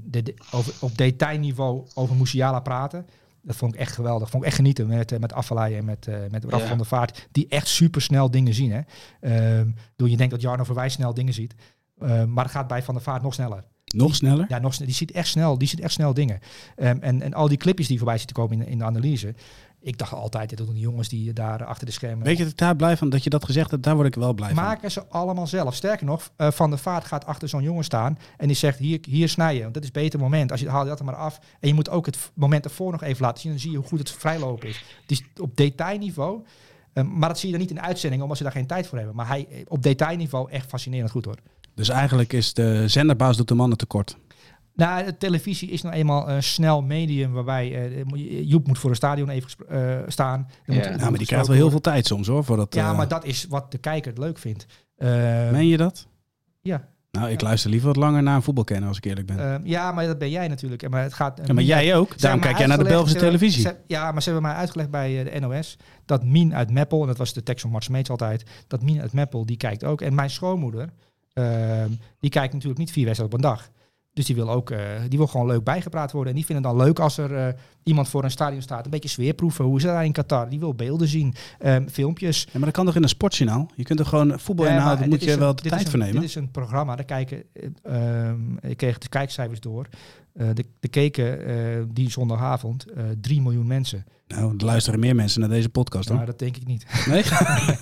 de, 0.00 0.22
de- 0.22 0.34
over, 0.50 0.72
op 0.80 0.96
detailniveau 0.96 1.86
over 1.94 2.16
Musiala 2.16 2.60
praten. 2.60 3.06
Dat 3.42 3.56
vond 3.56 3.74
ik 3.74 3.80
echt 3.80 3.94
geweldig. 3.94 4.30
Vond 4.30 4.42
ik 4.42 4.48
echt 4.48 4.58
genieten 4.58 4.86
met, 4.86 5.12
eh, 5.12 5.18
met 5.18 5.32
en 5.32 5.84
met, 5.84 6.06
eh 6.06 6.14
met 6.30 6.44
Raf 6.44 6.60
Ja. 6.60 6.66
van 6.66 6.76
der 6.76 6.86
Vaart. 6.86 7.28
Die 7.32 7.48
echt 7.48 7.68
super 7.68 8.02
snel 8.02 8.30
dingen 8.30 8.54
zien. 8.54 8.72
Hè? 8.72 9.62
Door 9.96 10.08
je 10.10 10.16
denkt 10.16 10.32
dat 10.32 10.42
Jarno 10.42 10.64
Verwij 10.64 10.88
snel 10.88 11.14
dingen 11.14 11.34
ziet. 11.34 11.54
Ehm, 12.00 12.32
maar 12.32 12.44
dat 12.44 12.52
gaat 12.52 12.66
bij 12.68 12.82
Van 12.82 12.94
der 12.94 13.02
Vaart 13.02 13.22
nog 13.22 13.34
sneller. 13.34 13.64
Nog 13.84 14.14
sneller? 14.14 14.44
Ja, 14.48 14.58
nog, 14.58 14.76
die 14.76 14.94
ziet 14.94 15.10
echt 15.10 15.28
snel, 15.28 15.58
die 15.58 15.68
ziet 15.68 15.80
echt 15.80 15.92
snel 15.92 16.14
dingen. 16.14 16.38
Ehm, 16.76 16.98
en, 17.00 17.22
en 17.22 17.34
al 17.34 17.48
die 17.48 17.56
clipjes 17.56 17.86
die 17.86 17.96
voorbij 17.96 18.18
zitten 18.18 18.36
komen 18.36 18.60
in, 18.60 18.66
in 18.66 18.78
de 18.78 18.84
analyse. 18.84 19.34
Ik 19.82 19.98
dacht 19.98 20.12
altijd, 20.12 20.56
dat 20.56 20.66
doen 20.66 20.74
die 20.74 20.82
jongens 20.82 21.08
die 21.08 21.32
daar 21.32 21.64
achter 21.64 21.86
de 21.86 21.92
schermen... 21.92 22.24
Weet 22.24 22.36
je 22.36 22.42
dat 22.42 22.52
ik 22.52 22.58
daar 22.58 22.76
blij 22.76 22.96
van, 22.96 23.08
dat 23.08 23.24
je 23.24 23.30
dat 23.30 23.44
gezegd 23.44 23.70
hebt, 23.70 23.82
daar 23.82 23.94
word 23.94 24.06
ik 24.06 24.14
wel 24.14 24.32
blij 24.32 24.48
van. 24.54 24.64
maken 24.64 24.90
ze 24.90 25.06
allemaal 25.06 25.46
zelf. 25.46 25.74
Sterker 25.74 26.06
nog, 26.06 26.30
eh, 26.36 26.50
Van 26.50 26.70
der 26.70 26.78
Vaart 26.78 27.04
gaat 27.04 27.26
achter 27.26 27.48
zo'n 27.48 27.62
jongen 27.62 27.84
staan 27.84 28.18
en 28.36 28.46
die 28.46 28.56
zegt, 28.56 28.78
hier, 28.78 28.98
hier 29.02 29.28
snij 29.28 29.54
je, 29.54 29.62
want 29.62 29.74
dat 29.74 29.82
is 29.82 29.88
een 29.88 30.02
beter 30.02 30.18
moment. 30.18 30.50
Als 30.50 30.60
je 30.60 30.68
haal 30.68 30.82
je 30.82 30.88
dat 30.88 30.98
er 30.98 31.04
maar 31.04 31.14
af 31.14 31.40
en 31.60 31.68
je 31.68 31.74
moet 31.74 31.90
ook 31.90 32.06
het 32.06 32.30
moment 32.34 32.64
ervoor 32.64 32.92
nog 32.92 33.02
even 33.02 33.22
laten 33.22 33.40
zien, 33.40 33.50
dan 33.50 33.60
zie 33.60 33.70
je 33.70 33.76
hoe 33.76 33.86
goed 33.86 33.98
het 33.98 34.10
vrijlopen 34.10 34.68
is. 34.68 34.84
Is 35.06 35.22
op 35.40 35.56
detailniveau, 35.56 36.44
eh, 36.92 37.04
maar 37.04 37.28
dat 37.28 37.38
zie 37.38 37.46
je 37.50 37.52
dan 37.56 37.66
niet 37.66 37.76
in 37.76 37.80
de 37.82 37.88
uitzending, 37.88 38.22
omdat 38.22 38.36
ze 38.36 38.42
daar 38.42 38.52
geen 38.52 38.66
tijd 38.66 38.86
voor 38.86 38.98
hebben. 38.98 39.16
Maar 39.16 39.28
hij 39.28 39.46
eh, 39.50 39.60
op 39.68 39.82
detailniveau 39.82 40.50
echt 40.50 40.68
fascinerend 40.68 41.10
goed 41.10 41.24
hoor. 41.24 41.36
Dus 41.74 41.88
eigenlijk 41.88 42.32
is 42.32 42.54
de 42.54 42.88
zenderbaas 42.88 43.36
doet 43.36 43.48
de 43.48 43.54
mannen 43.54 43.78
tekort. 43.78 44.16
Nou, 44.74 45.04
de 45.04 45.16
televisie 45.16 45.70
is 45.70 45.82
nou 45.82 45.94
eenmaal 45.94 46.28
een 46.30 46.42
snel 46.42 46.82
medium 46.82 47.32
waarbij 47.32 47.92
eh, 47.92 48.04
Joep 48.48 48.66
moet 48.66 48.78
voor 48.78 48.90
een 48.90 48.96
stadion 48.96 49.28
even 49.28 49.50
eh, 49.68 49.98
staan. 50.06 50.48
Ja. 50.64 50.74
moet- 50.74 50.84
Nou, 50.84 50.98
maar 51.10 51.18
die 51.18 51.26
krijgt 51.26 51.46
wel 51.46 51.56
heel 51.56 51.70
veel 51.70 51.80
tijd 51.80 52.06
soms 52.06 52.26
hoor. 52.26 52.44
Voor 52.44 52.56
dat, 52.56 52.74
Ja, 52.74 52.90
eh, 52.90 52.96
maar 52.96 53.08
dat 53.08 53.24
is 53.24 53.46
wat 53.48 53.72
de 53.72 53.78
kijker 53.78 54.10
het 54.10 54.18
leuk 54.20 54.38
vindt. 54.38 54.66
Eh, 54.96 55.08
Meen 55.50 55.66
je 55.66 55.76
dat? 55.76 56.06
Ja. 56.60 56.88
Nou, 57.10 57.30
ik 57.30 57.40
Ja. 57.40 57.46
luister 57.46 57.70
liever 57.70 57.88
wat 57.88 57.96
langer 57.96 58.22
naar 58.22 58.36
een 58.36 58.42
voetbalkenner 58.42 58.88
als 58.88 58.96
ik 58.96 59.04
eerlijk 59.04 59.26
ben. 59.26 59.38
Ehm, 59.38 59.60
ja, 59.66 59.92
maar 59.92 60.06
dat 60.06 60.18
ben 60.18 60.30
jij 60.30 60.48
natuurlijk. 60.48 60.88
Maar 60.90 61.02
het 61.02 61.12
gaat. 61.14 61.40
ja, 61.46 61.52
maar 61.52 61.62
jij 61.62 61.96
ook. 61.96 62.18
Daarom 62.18 62.40
kijk 62.40 62.58
jij 62.58 62.66
naar 62.66 62.78
de 62.78 62.84
Belgische 62.84 63.18
televisie. 63.18 63.62
ze- 63.62 63.76
ja, 63.86 64.12
maar 64.12 64.22
ze 64.22 64.30
hebben 64.30 64.48
mij 64.50 64.58
uitgelegd 64.58 64.90
bij 64.90 65.24
de 65.24 65.40
NOS 65.40 65.76
dat 66.04 66.24
Mien 66.24 66.54
uit 66.54 66.70
Meppel, 66.70 67.00
en 67.00 67.06
dat 67.06 67.16
was 67.16 67.32
de 67.32 67.42
tekst 67.42 67.62
van 67.62 67.70
Mart 67.70 67.84
Smeets 67.84 68.10
altijd, 68.10 68.44
dat 68.66 68.82
Mien 68.82 69.00
uit 69.00 69.12
Meppel, 69.12 69.46
die 69.46 69.56
kijkt 69.56 69.84
ook. 69.84 70.00
En 70.00 70.14
mijn 70.14 70.30
schoonmoeder, 70.30 70.88
ehm, 71.32 71.88
die 72.20 72.30
kijkt 72.30 72.52
natuurlijk 72.52 72.80
niet 72.80 72.90
vier 72.92 73.04
wedstrijden 73.04 73.38
op 73.38 73.44
een 73.44 73.50
dag. 73.50 73.70
Dus 74.20 74.28
die 74.28 74.38
wil 74.44 74.50
ook, 74.50 74.70
eh, 74.70 74.78
die 75.08 75.18
wil 75.18 75.26
gewoon 75.26 75.46
leuk 75.46 75.64
bijgepraat 75.64 76.12
worden. 76.12 76.30
En 76.32 76.36
die 76.38 76.46
vinden 76.46 76.64
het 76.64 76.74
dan 76.76 76.86
leuk 76.86 76.98
als 76.98 77.18
er 77.18 77.36
eh, 77.36 77.54
iemand 77.82 78.08
voor 78.08 78.24
een 78.24 78.30
stadion 78.30 78.62
staat. 78.62 78.84
Een 78.84 78.90
beetje 78.90 79.08
sfeerproeven. 79.08 79.64
Hoe 79.64 79.76
is 79.76 79.82
het 79.82 79.92
daar 79.92 80.04
in 80.04 80.12
Qatar? 80.12 80.48
Die 80.48 80.58
wil 80.58 80.74
beelden 80.74 81.08
zien. 81.08 81.34
ehm, 81.58 81.86
filmpjes. 81.88 82.42
Ja, 82.44 82.50
maar 82.52 82.64
dat 82.64 82.72
kan 82.72 82.84
toch 82.86 82.96
in 82.96 83.02
een 83.02 83.08
sportjournaal? 83.08 83.70
Je 83.74 83.82
kunt 83.84 83.98
er 84.00 84.06
gewoon 84.06 84.38
voetbal 84.40 84.64
Ja, 84.64 84.70
maar 84.70 84.80
inhouden, 84.80 85.10
dit 85.10 85.20
moet 85.20 85.28
je 85.28 85.38
wel 85.38 85.54
de 85.54 85.62
tijd 85.62 85.84
een- 85.84 85.90
voor 85.90 85.98
nemen. 85.98 86.14
Dit 86.14 86.24
is 86.28 86.34
een 86.34 86.50
programma, 86.50 86.96
daar 86.96 87.04
kijken, 87.04 87.42
eh, 87.82 88.28
ehm, 88.28 88.40
ik 88.60 88.76
kreeg 88.76 88.98
de 88.98 89.08
kijkcijfers 89.08 89.60
door. 89.60 89.86
Eh 90.34 90.48
de, 90.54 90.64
de 90.80 90.88
keken 90.88 91.46
eh, 91.46 91.82
die 91.88 92.10
zondagavond 92.10 92.86
eh 92.86 93.04
3 93.20 93.42
miljoen 93.42 93.66
mensen. 93.66 94.04
Nou, 94.26 94.54
er 94.58 94.64
luisteren 94.64 95.00
meer 95.00 95.14
mensen 95.14 95.40
naar 95.40 95.48
deze 95.48 95.68
podcast 95.68 96.08
hoor. 96.08 96.16
Nou, 96.16 96.28
dat 96.30 96.38
denk 96.38 96.56
ik 96.56 96.66
niet. 96.66 96.86
Nee? 97.06 97.22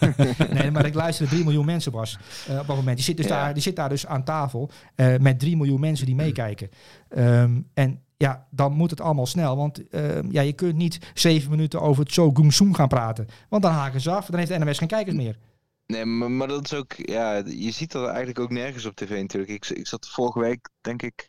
nee, 0.60 0.70
maar 0.70 0.86
ik 0.86 0.94
luisterde 0.94 1.30
3 1.30 1.44
miljoen 1.44 1.64
mensen, 1.64 1.92
Bas, 1.92 2.18
eh, 2.48 2.58
op 2.58 2.66
dat 2.66 2.76
moment. 2.76 2.96
Die 2.96 3.04
zit, 3.04 3.16
dus 3.16 3.26
Ja. 3.26 3.42
daar, 3.42 3.54
die 3.54 3.62
zit 3.62 3.76
daar 3.76 3.88
dus 3.88 4.06
aan 4.06 4.24
tafel 4.24 4.70
eh, 4.94 5.16
met 5.16 5.38
3 5.40 5.56
miljoen 5.56 5.80
mensen 5.80 6.06
die 6.06 6.14
meekijken. 6.14 6.68
Ehm, 7.08 7.60
en 7.74 8.02
ja, 8.16 8.46
dan 8.50 8.72
moet 8.72 8.90
het 8.90 9.00
allemaal 9.00 9.26
snel. 9.26 9.56
Want 9.56 9.88
ehm, 9.88 10.26
ja, 10.30 10.40
je 10.40 10.52
kunt 10.52 10.76
niet 10.76 10.98
zeven 11.14 11.50
minuten 11.50 11.80
over 11.80 12.02
het 12.02 12.12
Zo 12.12 12.30
Goemsoen 12.32 12.74
gaan 12.74 12.88
praten. 12.88 13.26
Want 13.48 13.62
dan 13.62 13.72
haken 13.72 14.00
ze 14.00 14.10
af. 14.10 14.26
Dan 14.26 14.38
heeft 14.38 14.50
de 14.50 14.58
NMS 14.58 14.78
geen 14.78 14.88
kijkers 14.88 15.16
meer. 15.16 15.38
Nee, 15.86 16.04
maar, 16.04 16.30
maar 16.30 16.48
dat 16.48 16.64
is 16.64 16.74
ook, 16.74 16.92
ja, 16.96 17.42
je 17.46 17.70
ziet 17.70 17.92
dat 17.92 18.06
eigenlijk 18.06 18.38
ook 18.38 18.50
nergens 18.50 18.84
op 18.84 18.96
tv 18.96 19.20
natuurlijk. 19.20 19.52
Ik, 19.52 19.68
ik 19.68 19.86
zat 19.86 20.08
vorige 20.08 20.40
week, 20.40 20.68
denk 20.80 21.02
ik, 21.02 21.28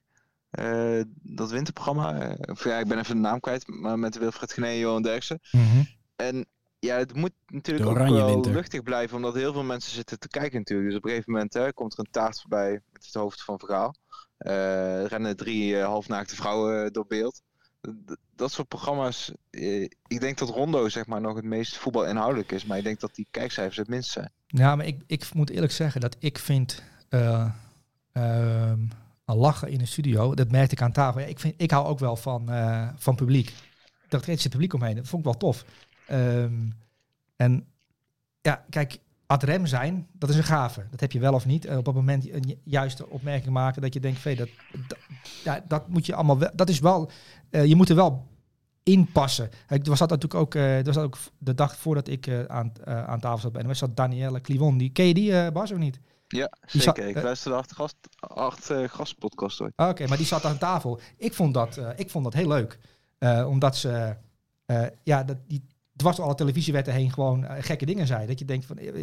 eh, 0.49 1.01
dat 1.21 1.51
winterprogramma, 1.51 2.19
eh, 2.19 2.51
of 2.51 2.63
ja, 2.63 2.77
ik 2.79 2.87
ben 2.87 2.99
even 2.99 3.15
de 3.15 3.21
naam 3.21 3.39
kwijt, 3.39 3.67
maar 3.67 3.99
met 3.99 4.17
Wilfred 4.17 4.53
Genee 4.53 4.73
en 4.73 4.79
Johan 4.79 5.01
Derksen. 5.01 5.39
En 6.15 6.45
ja, 6.79 6.97
het 6.97 7.15
moet 7.15 7.31
natuurlijk 7.47 7.89
ook 7.89 7.97
wel 7.97 8.25
winter. 8.25 8.53
luchtig 8.53 8.83
blijven, 8.83 9.15
omdat 9.15 9.33
heel 9.33 9.53
veel 9.53 9.63
mensen 9.63 9.91
zitten 9.91 10.19
te 10.19 10.27
kijken 10.27 10.57
natuurlijk. 10.57 10.87
Dus 10.89 10.97
op 10.97 11.03
een 11.03 11.09
gegeven 11.09 11.31
moment 11.31 11.53
hè, 11.53 11.73
komt 11.73 11.93
er 11.93 11.99
een 11.99 12.11
taart 12.11 12.39
voorbij 12.41 12.71
met 12.91 13.05
het 13.05 13.13
hoofd 13.13 13.43
van 13.43 13.59
Vergaal. 13.59 13.95
Eh, 14.37 15.01
er 15.01 15.07
rennen 15.07 15.35
drie 15.37 15.77
halfnaakte 15.77 16.35
vrouwen 16.35 16.93
door 16.93 17.05
beeld. 17.07 17.41
D- 17.81 18.15
dat 18.35 18.51
soort 18.51 18.67
programma's, 18.67 19.31
ik 20.07 20.19
denk 20.19 20.37
dat 20.37 20.49
Rondo 20.49 20.89
zeg 20.89 21.05
maar 21.05 21.21
nog 21.21 21.35
het 21.35 21.45
meest 21.45 21.77
voetbalinhoudelijk 21.77 22.51
is, 22.51 22.65
maar 22.65 22.77
ik 22.77 22.83
denk 22.83 22.99
dat 22.99 23.15
die 23.15 23.27
kijkcijfers 23.31 23.77
het 23.77 23.87
minst 23.87 24.11
zijn. 24.11 24.31
Ja, 24.47 24.75
maar 24.75 24.85
ik, 24.85 25.01
ik 25.07 25.33
moet 25.33 25.49
eerlijk 25.49 25.71
zeggen 25.71 26.01
dat 26.01 26.15
ik 26.19 26.37
vind 26.37 26.83
eh, 29.29 29.35
een 29.35 29.41
lachen 29.41 29.69
in 29.69 29.77
de 29.77 29.85
studio, 29.85 30.35
dat 30.35 30.51
merkte 30.51 30.75
ik 30.75 30.81
aan 30.81 30.91
tafel. 30.91 31.21
Ja, 31.21 31.27
ik, 31.27 31.39
vind, 31.39 31.53
ik 31.57 31.71
hou 31.71 31.85
ook 31.87 31.99
wel 31.99 32.15
van, 32.15 32.49
eh, 32.51 32.87
van 32.95 33.15
publiek. 33.15 33.53
Dat 34.07 34.25
er 34.25 34.39
zit 34.39 34.51
publiek 34.51 34.73
omheen, 34.73 34.95
dat 34.95 35.07
vond 35.07 35.25
ik 35.25 35.31
wel 35.31 35.37
tof. 35.39 35.65
Ehm, 36.07 36.53
en 37.35 37.65
ja, 38.41 38.65
kijk, 38.69 38.97
ad 39.25 39.43
rem 39.43 39.65
zijn, 39.65 40.07
dat 40.13 40.29
is 40.29 40.35
een 40.35 40.43
gave. 40.43 40.85
Dat 40.91 40.99
heb 40.99 41.11
je 41.11 41.19
wel 41.19 41.33
of 41.33 41.45
niet. 41.45 41.65
En 41.65 41.77
op 41.77 41.85
dat 41.85 41.93
moment 41.93 42.31
een 42.33 42.43
ju- 42.47 42.59
juiste 42.63 43.09
opmerking 43.09 43.53
maken 43.53 43.81
dat 43.81 43.93
je 43.93 43.99
denkt, 43.99 44.19
"Vee, 44.19 44.35
dat, 44.35 44.49
dat, 44.87 44.97
ja, 45.43 45.63
dat 45.67 45.89
moet 45.89 46.05
je 46.05 46.15
allemaal 46.15 46.37
wel, 46.37 46.49
dat 46.53 46.69
is 46.69 46.79
wel, 46.79 47.11
eh, 47.49 47.65
je 47.65 47.75
moet 47.75 47.89
er 47.89 47.95
wel 47.95 48.27
inpassen. 48.83 49.49
Er 49.67 49.79
was 49.83 49.99
dat 49.99 50.09
natuurlijk 50.09 50.41
ook, 50.41 50.55
eh, 50.55 50.75
was 50.83 50.95
dat 50.95 51.03
ook 51.03 51.17
de 51.37 51.53
dag 51.53 51.77
voordat 51.77 52.07
ik 52.07 52.27
eh, 52.27 52.43
aan, 52.43 52.71
eh, 52.83 53.03
aan 53.03 53.19
tafel 53.19 53.39
zat 53.39 53.51
bij 53.51 53.63
en 53.63 53.75
zat 53.75 53.95
Danielle 53.97 54.41
Clivon. 54.41 54.77
Die 54.77 54.89
ken 54.89 55.05
je 55.05 55.13
die, 55.13 55.33
eh, 55.33 55.51
Bas, 55.51 55.71
of 55.71 55.77
niet? 55.77 55.99
Ja, 56.31 56.51
zeker. 56.65 56.81
zat- 56.81 56.97
ik 56.97 57.15
eh, 57.15 57.23
luisterde 57.23 57.57
acht, 57.57 57.71
gast, 57.73 57.95
acht 58.19 58.69
eh, 58.69 58.83
gastpodcast 58.89 59.61
ooit. 59.61 59.73
Ah, 59.75 59.89
Oké, 59.89 60.07
maar 60.07 60.17
die 60.17 60.25
zat 60.25 60.45
aan 60.45 60.57
tafel. 60.57 60.99
Ik 61.17 61.33
vond 61.33 61.53
dat, 61.53 61.77
eh, 61.77 61.89
ik 61.95 62.09
vond 62.09 62.23
dat 62.23 62.33
heel 62.33 62.47
leuk. 62.47 62.79
Eh, 63.17 63.47
omdat 63.49 63.75
ze, 63.77 64.15
eh, 64.65 64.85
ja, 65.03 65.23
dat, 65.23 65.37
die 65.47 65.65
dwars 65.99 66.15
door 66.15 66.25
alle 66.25 66.35
televisiewetten 66.35 66.93
heen 66.93 67.11
gewoon 67.11 67.45
eh, 67.45 67.63
gekke 67.63 67.85
dingen 67.85 68.07
zei. 68.07 68.27
Dat 68.27 68.39
je 68.39 68.45
denkt 68.45 68.65
van, 68.65 68.77
eh, 68.77 68.87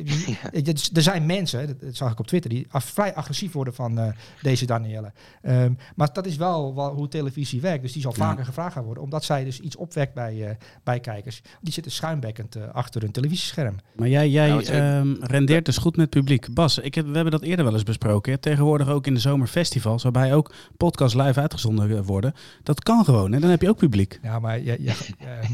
eh, 0.53 0.67
er 0.95 1.03
zijn 1.03 1.27
mensen, 1.27 1.67
dat, 1.67 1.81
dat 1.81 1.97
zag 1.97 2.13
ik 2.13 2.19
op 2.19 2.27
Twitter, 2.27 2.51
die 2.51 2.67
af- 2.71 2.85
vrij 2.85 3.15
agressief 3.15 3.53
worden 3.53 3.75
van 3.75 3.99
eh, 3.99 4.09
deze 4.43 4.67
Danielle. 4.67 5.13
Ehm, 5.43 5.73
maar 5.97 6.13
dat 6.13 6.27
is 6.27 6.37
wel, 6.37 6.75
wel 6.75 6.95
hoe 6.95 7.09
televisie 7.09 7.61
werkt. 7.61 7.83
Dus 7.83 7.93
die 7.93 8.03
zal 8.03 8.13
Ja. 8.17 8.25
vaker 8.29 8.45
gevraagd 8.45 8.73
gaan 8.73 8.85
worden, 8.85 9.03
omdat 9.03 9.25
zij 9.25 9.45
dus 9.45 9.61
iets 9.61 9.77
opwekt 9.77 10.15
bij, 10.15 10.49
eh, 10.49 10.55
bij 10.85 11.01
kijkers. 11.01 11.43
Die 11.61 11.73
zitten 11.73 11.93
schuimbekkend 11.93 12.57
achter 12.73 13.03
een 13.05 13.11
televisiescherm. 13.13 13.77
Maar 13.97 14.09
jij, 14.09 14.29
jij 14.31 14.49
Nou, 14.49 14.65
ehm, 14.65 15.15
rendeert 15.21 15.65
dus 15.65 15.77
goed 15.77 15.97
met 15.97 16.11
publiek. 16.11 16.55
Bas, 16.55 16.79
ik 16.79 16.95
heb, 16.95 17.07
we 17.07 17.13
hebben 17.15 17.33
dat 17.33 17.43
eerder 17.43 17.65
wel 17.65 17.75
eens 17.75 17.83
besproken. 17.83 18.33
Hè? 18.33 18.39
Tegenwoordig 18.39 18.89
ook 18.89 19.07
in 19.07 19.15
de 19.15 19.21
zomerfestivals, 19.21 20.03
waarbij 20.03 20.35
ook 20.35 20.53
podcasts 20.77 21.15
live 21.17 21.41
uitgezonden 21.41 22.05
worden. 22.05 22.35
Dat 22.63 22.83
kan 22.83 23.05
gewoon 23.05 23.35
en 23.35 23.41
dan 23.41 23.51
heb 23.51 23.63
je 23.63 23.69
ook 23.69 23.77
publiek. 23.79 24.19
Ja, 24.23 24.39
maar 24.39 24.63
ja, 24.63 24.75
ja, 24.79 24.93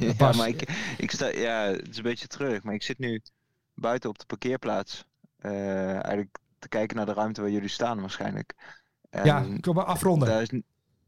Ja, 0.01 0.13
Bas, 0.17 0.37
maar 0.37 0.49
ik, 0.49 0.69
ik 0.99 1.11
sta, 1.11 1.32
ja, 1.35 1.65
het 1.65 1.89
is 1.89 1.97
een 1.97 2.03
beetje 2.03 2.27
terug, 2.27 2.63
maar 2.63 2.75
ik 2.75 2.83
zit 2.83 2.99
nu 2.99 3.23
buiten 3.75 4.11
op 4.11 4.19
de 4.19 4.27
parkeerplaats. 4.27 5.05
eh, 5.39 5.91
eigenlijk 5.93 6.39
te 6.59 6.69
kijken 6.69 6.97
naar 6.97 7.07
de 7.07 7.13
ruimte 7.13 7.41
waar 7.41 7.51
jullie 7.51 7.69
staan 7.69 8.01
waarschijnlijk. 8.01 8.55
En 9.11 9.25
ja, 9.25 9.41
ik 9.41 9.65
wil 9.65 9.75
maar 9.75 9.85
afronden. 9.85 10.29
daar 10.29 10.43
is, 10.43 10.51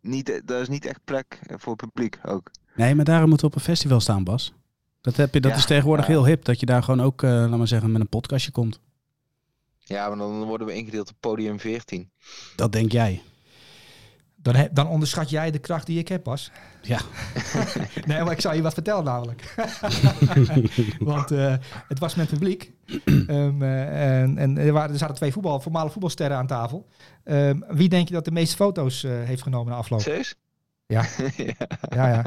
niet, 0.01 0.43
daar 0.45 0.61
is 0.61 0.69
niet 0.69 0.85
echt 0.87 1.01
plek 1.05 1.39
voor 1.47 1.77
publiek 1.77 2.19
ook. 2.25 2.51
Nee, 2.75 2.95
maar 2.95 3.05
daarom 3.05 3.29
moeten 3.29 3.47
we 3.49 3.53
op 3.55 3.59
een 3.59 3.65
festival 3.67 4.01
staan, 4.01 4.25
Bas. 4.25 4.53
Dat, 5.01 5.17
heb 5.17 5.35
je, 5.35 5.41
dat 5.41 5.51
Ja, 5.51 5.57
is 5.57 5.67
tegenwoordig 5.67 6.07
ja. 6.07 6.13
heel 6.13 6.27
hip, 6.27 6.45
dat 6.45 6.61
je 6.61 6.67
daar 6.67 6.83
gewoon 6.83 7.01
ook, 7.03 7.23
eh 7.23 7.31
laat 7.31 7.59
maar 7.59 7.67
zeggen, 7.69 7.93
met 7.93 8.01
een 8.01 8.09
podcastje 8.09 8.51
komt. 8.51 8.81
Ja, 9.79 10.09
maar 10.09 10.19
dan 10.19 10.43
worden 10.45 10.67
we 10.67 10.75
ingedeeld 10.75 11.11
op 11.11 11.17
podium 11.21 11.61
14. 11.61 12.11
Dat 12.57 12.73
denk 12.73 12.93
jij. 12.93 13.23
Dan, 14.45 14.55
he- 14.55 14.69
dan 14.73 14.89
onderschat 14.89 15.31
jij 15.31 15.51
de 15.51 15.59
kracht 15.59 15.87
die 15.87 15.99
ik 15.99 16.09
heb, 16.09 16.25
Bas. 16.25 16.51
Ja. 16.83 17.01
nee, 18.07 18.23
maar 18.23 18.33
ik 18.33 18.41
zou 18.41 18.55
je 18.55 18.63
wat 18.63 18.75
vertellen 18.75 19.05
namelijk. 19.05 19.55
Want 20.99 21.31
eh, 21.31 21.55
het 21.89 21.99
was 21.99 22.15
met 22.15 22.29
publiek. 22.29 22.73
Ehm, 23.05 23.63
eh, 23.63 24.21
en 24.23 24.39
en 24.39 24.59
er, 24.59 24.73
waren, 24.73 24.93
er 24.93 24.99
zaten 24.99 25.15
twee 25.15 25.33
voetbal, 25.33 25.61
voormalige 25.61 25.93
voetbalsterren 25.93 26.37
aan 26.37 26.47
tafel. 26.47 26.87
Ehm, 27.25 27.61
wie 27.69 27.89
denk 27.89 28.09
je 28.09 28.15
dat 28.15 28.25
de 28.25 28.31
meeste 28.31 28.57
foto's 28.57 29.05
eh, 29.05 29.13
heeft 29.23 29.43
genomen 29.43 29.73
na 29.73 29.79
afloop? 29.79 30.01
Serieus? 30.01 30.35
Ja. 30.87 31.05
ja. 31.37 31.45
Ja, 31.95 32.09
ja. 32.09 32.25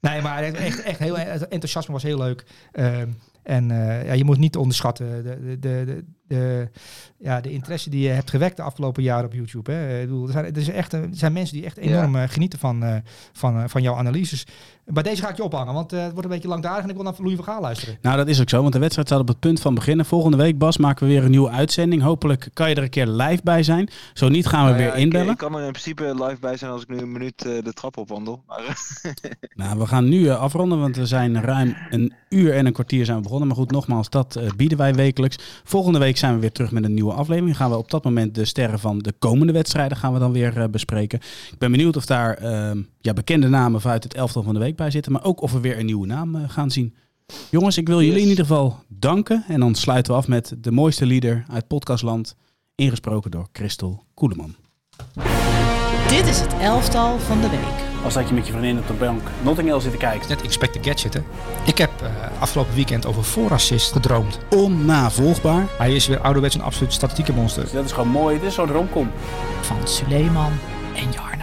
Nee, 0.00 0.22
maar 0.22 0.42
echt, 0.42 0.82
echt 0.82 0.98
heel, 0.98 1.16
het 1.18 1.48
enthousiasme 1.48 1.92
was 1.92 2.02
heel 2.02 2.18
leuk. 2.18 2.44
Ehm, 2.72 3.08
en 3.42 3.70
eh, 3.70 4.06
ja, 4.06 4.12
je 4.12 4.24
moet 4.24 4.38
niet 4.38 4.56
onderschatten 4.56 5.24
de, 5.24 5.58
de, 5.58 5.84
de, 5.84 6.04
de, 6.28 6.68
ja, 7.18 7.40
de 7.40 7.50
interesse 7.52 7.90
die 7.90 8.02
je 8.02 8.08
hebt 8.08 8.30
gewekt 8.30 8.56
de 8.56 8.62
afgelopen 8.62 9.02
jaren 9.02 9.24
op 9.26 9.32
YouTube. 9.32 9.72
Hè. 9.72 10.00
Ik 10.00 10.06
bedoel, 10.06 10.26
er, 10.26 10.32
zijn, 10.32 10.44
er, 10.44 10.56
is 10.56 10.68
echt, 10.68 10.92
er 10.92 11.08
zijn 11.12 11.32
mensen 11.32 11.56
die 11.56 11.64
echt 11.64 11.76
enorm 11.76 12.16
eh, 12.16 12.22
genieten 12.28 12.58
van, 12.58 12.84
eh, 12.84 12.96
van, 13.32 13.56
eh, 13.58 13.64
van 13.66 13.82
jouw 13.82 13.94
analyses. 13.94 14.46
Bij 14.84 15.02
deze 15.02 15.22
ga 15.22 15.28
ik 15.30 15.36
je 15.36 15.42
ophangen, 15.44 15.74
want 15.74 15.92
eh, 15.92 16.02
het 16.02 16.10
wordt 16.12 16.24
een 16.24 16.34
beetje 16.34 16.48
langdadig 16.48 16.82
en 16.82 16.88
ik 16.88 16.94
wil 16.94 17.04
naar 17.04 17.14
Louis 17.18 17.34
van 17.36 17.44
Gaal 17.44 17.60
luisteren. 17.60 17.98
Nou, 18.02 18.16
dat 18.16 18.28
is 18.28 18.40
ook 18.40 18.48
zo, 18.48 18.60
want 18.60 18.72
de 18.72 18.78
wedstrijd 18.78 19.06
staat 19.08 19.20
op 19.20 19.28
het 19.28 19.38
punt 19.40 19.60
van 19.60 19.74
beginnen. 19.74 20.06
Volgende 20.06 20.36
week, 20.36 20.58
Bas, 20.58 20.76
maken 20.76 21.06
we 21.06 21.12
weer 21.12 21.24
een 21.24 21.30
nieuwe 21.30 21.50
uitzending. 21.50 22.02
Hopelijk 22.02 22.48
kan 22.52 22.68
je 22.68 22.74
er 22.74 22.82
een 22.82 22.90
keer 22.90 23.06
live 23.06 23.40
bij 23.44 23.62
zijn. 23.62 23.88
Zo 24.14 24.28
niet 24.28 24.46
gaan 24.46 24.64
we 24.64 24.70
Nou 24.70 24.82
ja, 24.82 24.88
weer 24.88 24.96
ik- 24.98 25.02
inbellen. 25.04 25.32
Ik, 25.32 25.38
kan 25.38 25.54
er 25.54 25.64
in 25.64 25.70
principe 25.72 26.24
live 26.24 26.36
bij 26.40 26.56
zijn 26.56 26.70
als 26.70 26.82
ik 26.82 26.88
nu 26.88 26.98
een 26.98 27.12
minuut 27.12 27.38
de 27.38 27.72
trap 27.74 27.96
opwandel. 27.96 28.42
Maar 28.46 28.60
Nou, 29.54 29.78
we 29.78 29.86
gaan 29.86 30.08
nu 30.08 30.28
afronden, 30.30 30.80
want 30.80 30.96
we 30.96 31.06
zijn 31.06 31.40
ruim 31.42 31.76
een 31.90 32.12
uur 32.28 32.52
en 32.54 32.66
een 32.66 32.72
kwartier 32.72 33.04
zijn 33.04 33.16
we 33.16 33.22
begonnen. 33.22 33.48
Maar 33.48 33.56
goed, 33.56 33.70
nogmaals, 33.70 34.10
dat 34.10 34.40
bieden 34.56 34.78
wij 34.78 34.94
wekelijks. 34.94 35.38
Volgende 35.64 35.98
week 35.98 36.16
zijn 36.22 36.34
we 36.34 36.40
weer 36.40 36.52
terug 36.52 36.70
met 36.70 36.84
een 36.84 36.94
nieuwe 36.94 37.12
aflevering. 37.12 37.56
Gaan 37.56 37.70
we 37.70 37.76
op 37.76 37.90
dat 37.90 38.04
moment 38.04 38.34
de 38.34 38.44
sterren 38.44 38.78
van 38.78 38.98
de 38.98 39.12
komende 39.18 39.52
wedstrijden 39.52 39.96
gaan 39.96 40.12
we 40.12 40.18
dan 40.18 40.32
weer 40.32 40.60
eh, 40.60 40.68
bespreken. 40.68 41.18
Ik 41.52 41.58
ben 41.58 41.70
benieuwd 41.70 41.96
of 41.96 42.06
daar 42.06 42.34
ehm, 42.34 42.82
ja, 43.00 43.12
bekende 43.12 43.48
namen 43.48 43.80
vanuit 43.80 44.04
het 44.04 44.14
elftal 44.14 44.42
van 44.42 44.54
de 44.54 44.60
week 44.60 44.76
bij 44.76 44.90
zitten. 44.90 45.12
Maar 45.12 45.24
ook 45.24 45.40
of 45.40 45.52
we 45.52 45.60
weer 45.60 45.78
een 45.78 45.86
nieuwe 45.86 46.06
naam 46.06 46.36
eh, 46.36 46.42
gaan 46.46 46.70
zien. 46.70 46.94
Jongens, 47.50 47.76
ik 47.76 47.86
wil 47.86 48.02
jullie 48.02 48.22
in 48.22 48.28
ieder 48.28 48.44
geval 48.44 48.78
danken. 48.88 49.44
En 49.48 49.60
dan 49.60 49.74
sluiten 49.74 50.12
we 50.12 50.18
af 50.18 50.28
met 50.28 50.54
de 50.58 50.70
mooiste 50.70 51.06
leader 51.06 51.44
uit 51.50 51.66
podcastland. 51.66 52.36
Ingesproken 52.74 53.30
door 53.30 53.48
Christel 53.52 54.04
Koeleman. 54.14 54.54
Dit 56.08 56.26
is 56.26 56.40
het 56.40 56.52
elftal 56.52 57.18
van 57.18 57.40
de 57.40 57.48
week. 57.48 57.91
Als 58.04 58.14
dat 58.14 58.28
je 58.28 58.34
met 58.34 58.46
je 58.46 58.52
vriendin 58.52 58.78
op 58.78 58.86
de 58.86 58.92
bank 58.92 59.20
Notting 59.42 59.68
Hill 59.68 59.80
zit 59.80 59.90
te 59.90 59.96
kijken. 59.96 60.28
Net 60.28 60.42
Inspector 60.42 60.84
Gadget, 60.84 61.14
hè. 61.14 61.20
Ik 61.64 61.78
heb 61.78 61.90
eh, 62.02 62.08
afgelopen 62.40 62.74
weekend 62.74 63.06
over 63.06 63.24
voorassist 63.24 63.92
gedroomd. 63.92 64.38
Onnavolgbaar. 64.50 65.66
Hij 65.78 65.94
is 65.94 66.06
weer 66.06 66.20
ouderwets 66.20 66.54
een 66.54 66.62
absoluut 66.62 66.92
statistieke 66.92 67.32
monster. 67.32 67.68
Dat 67.72 67.84
is 67.84 67.92
gewoon 67.92 68.08
mooi. 68.08 68.38
Dit 68.38 68.48
is 68.48 68.54
zo'n 68.54 68.70
romcom. 68.70 69.10
Van 69.60 69.88
Suleiman 69.88 70.52
en 70.94 71.10
Jarno. 71.10 71.41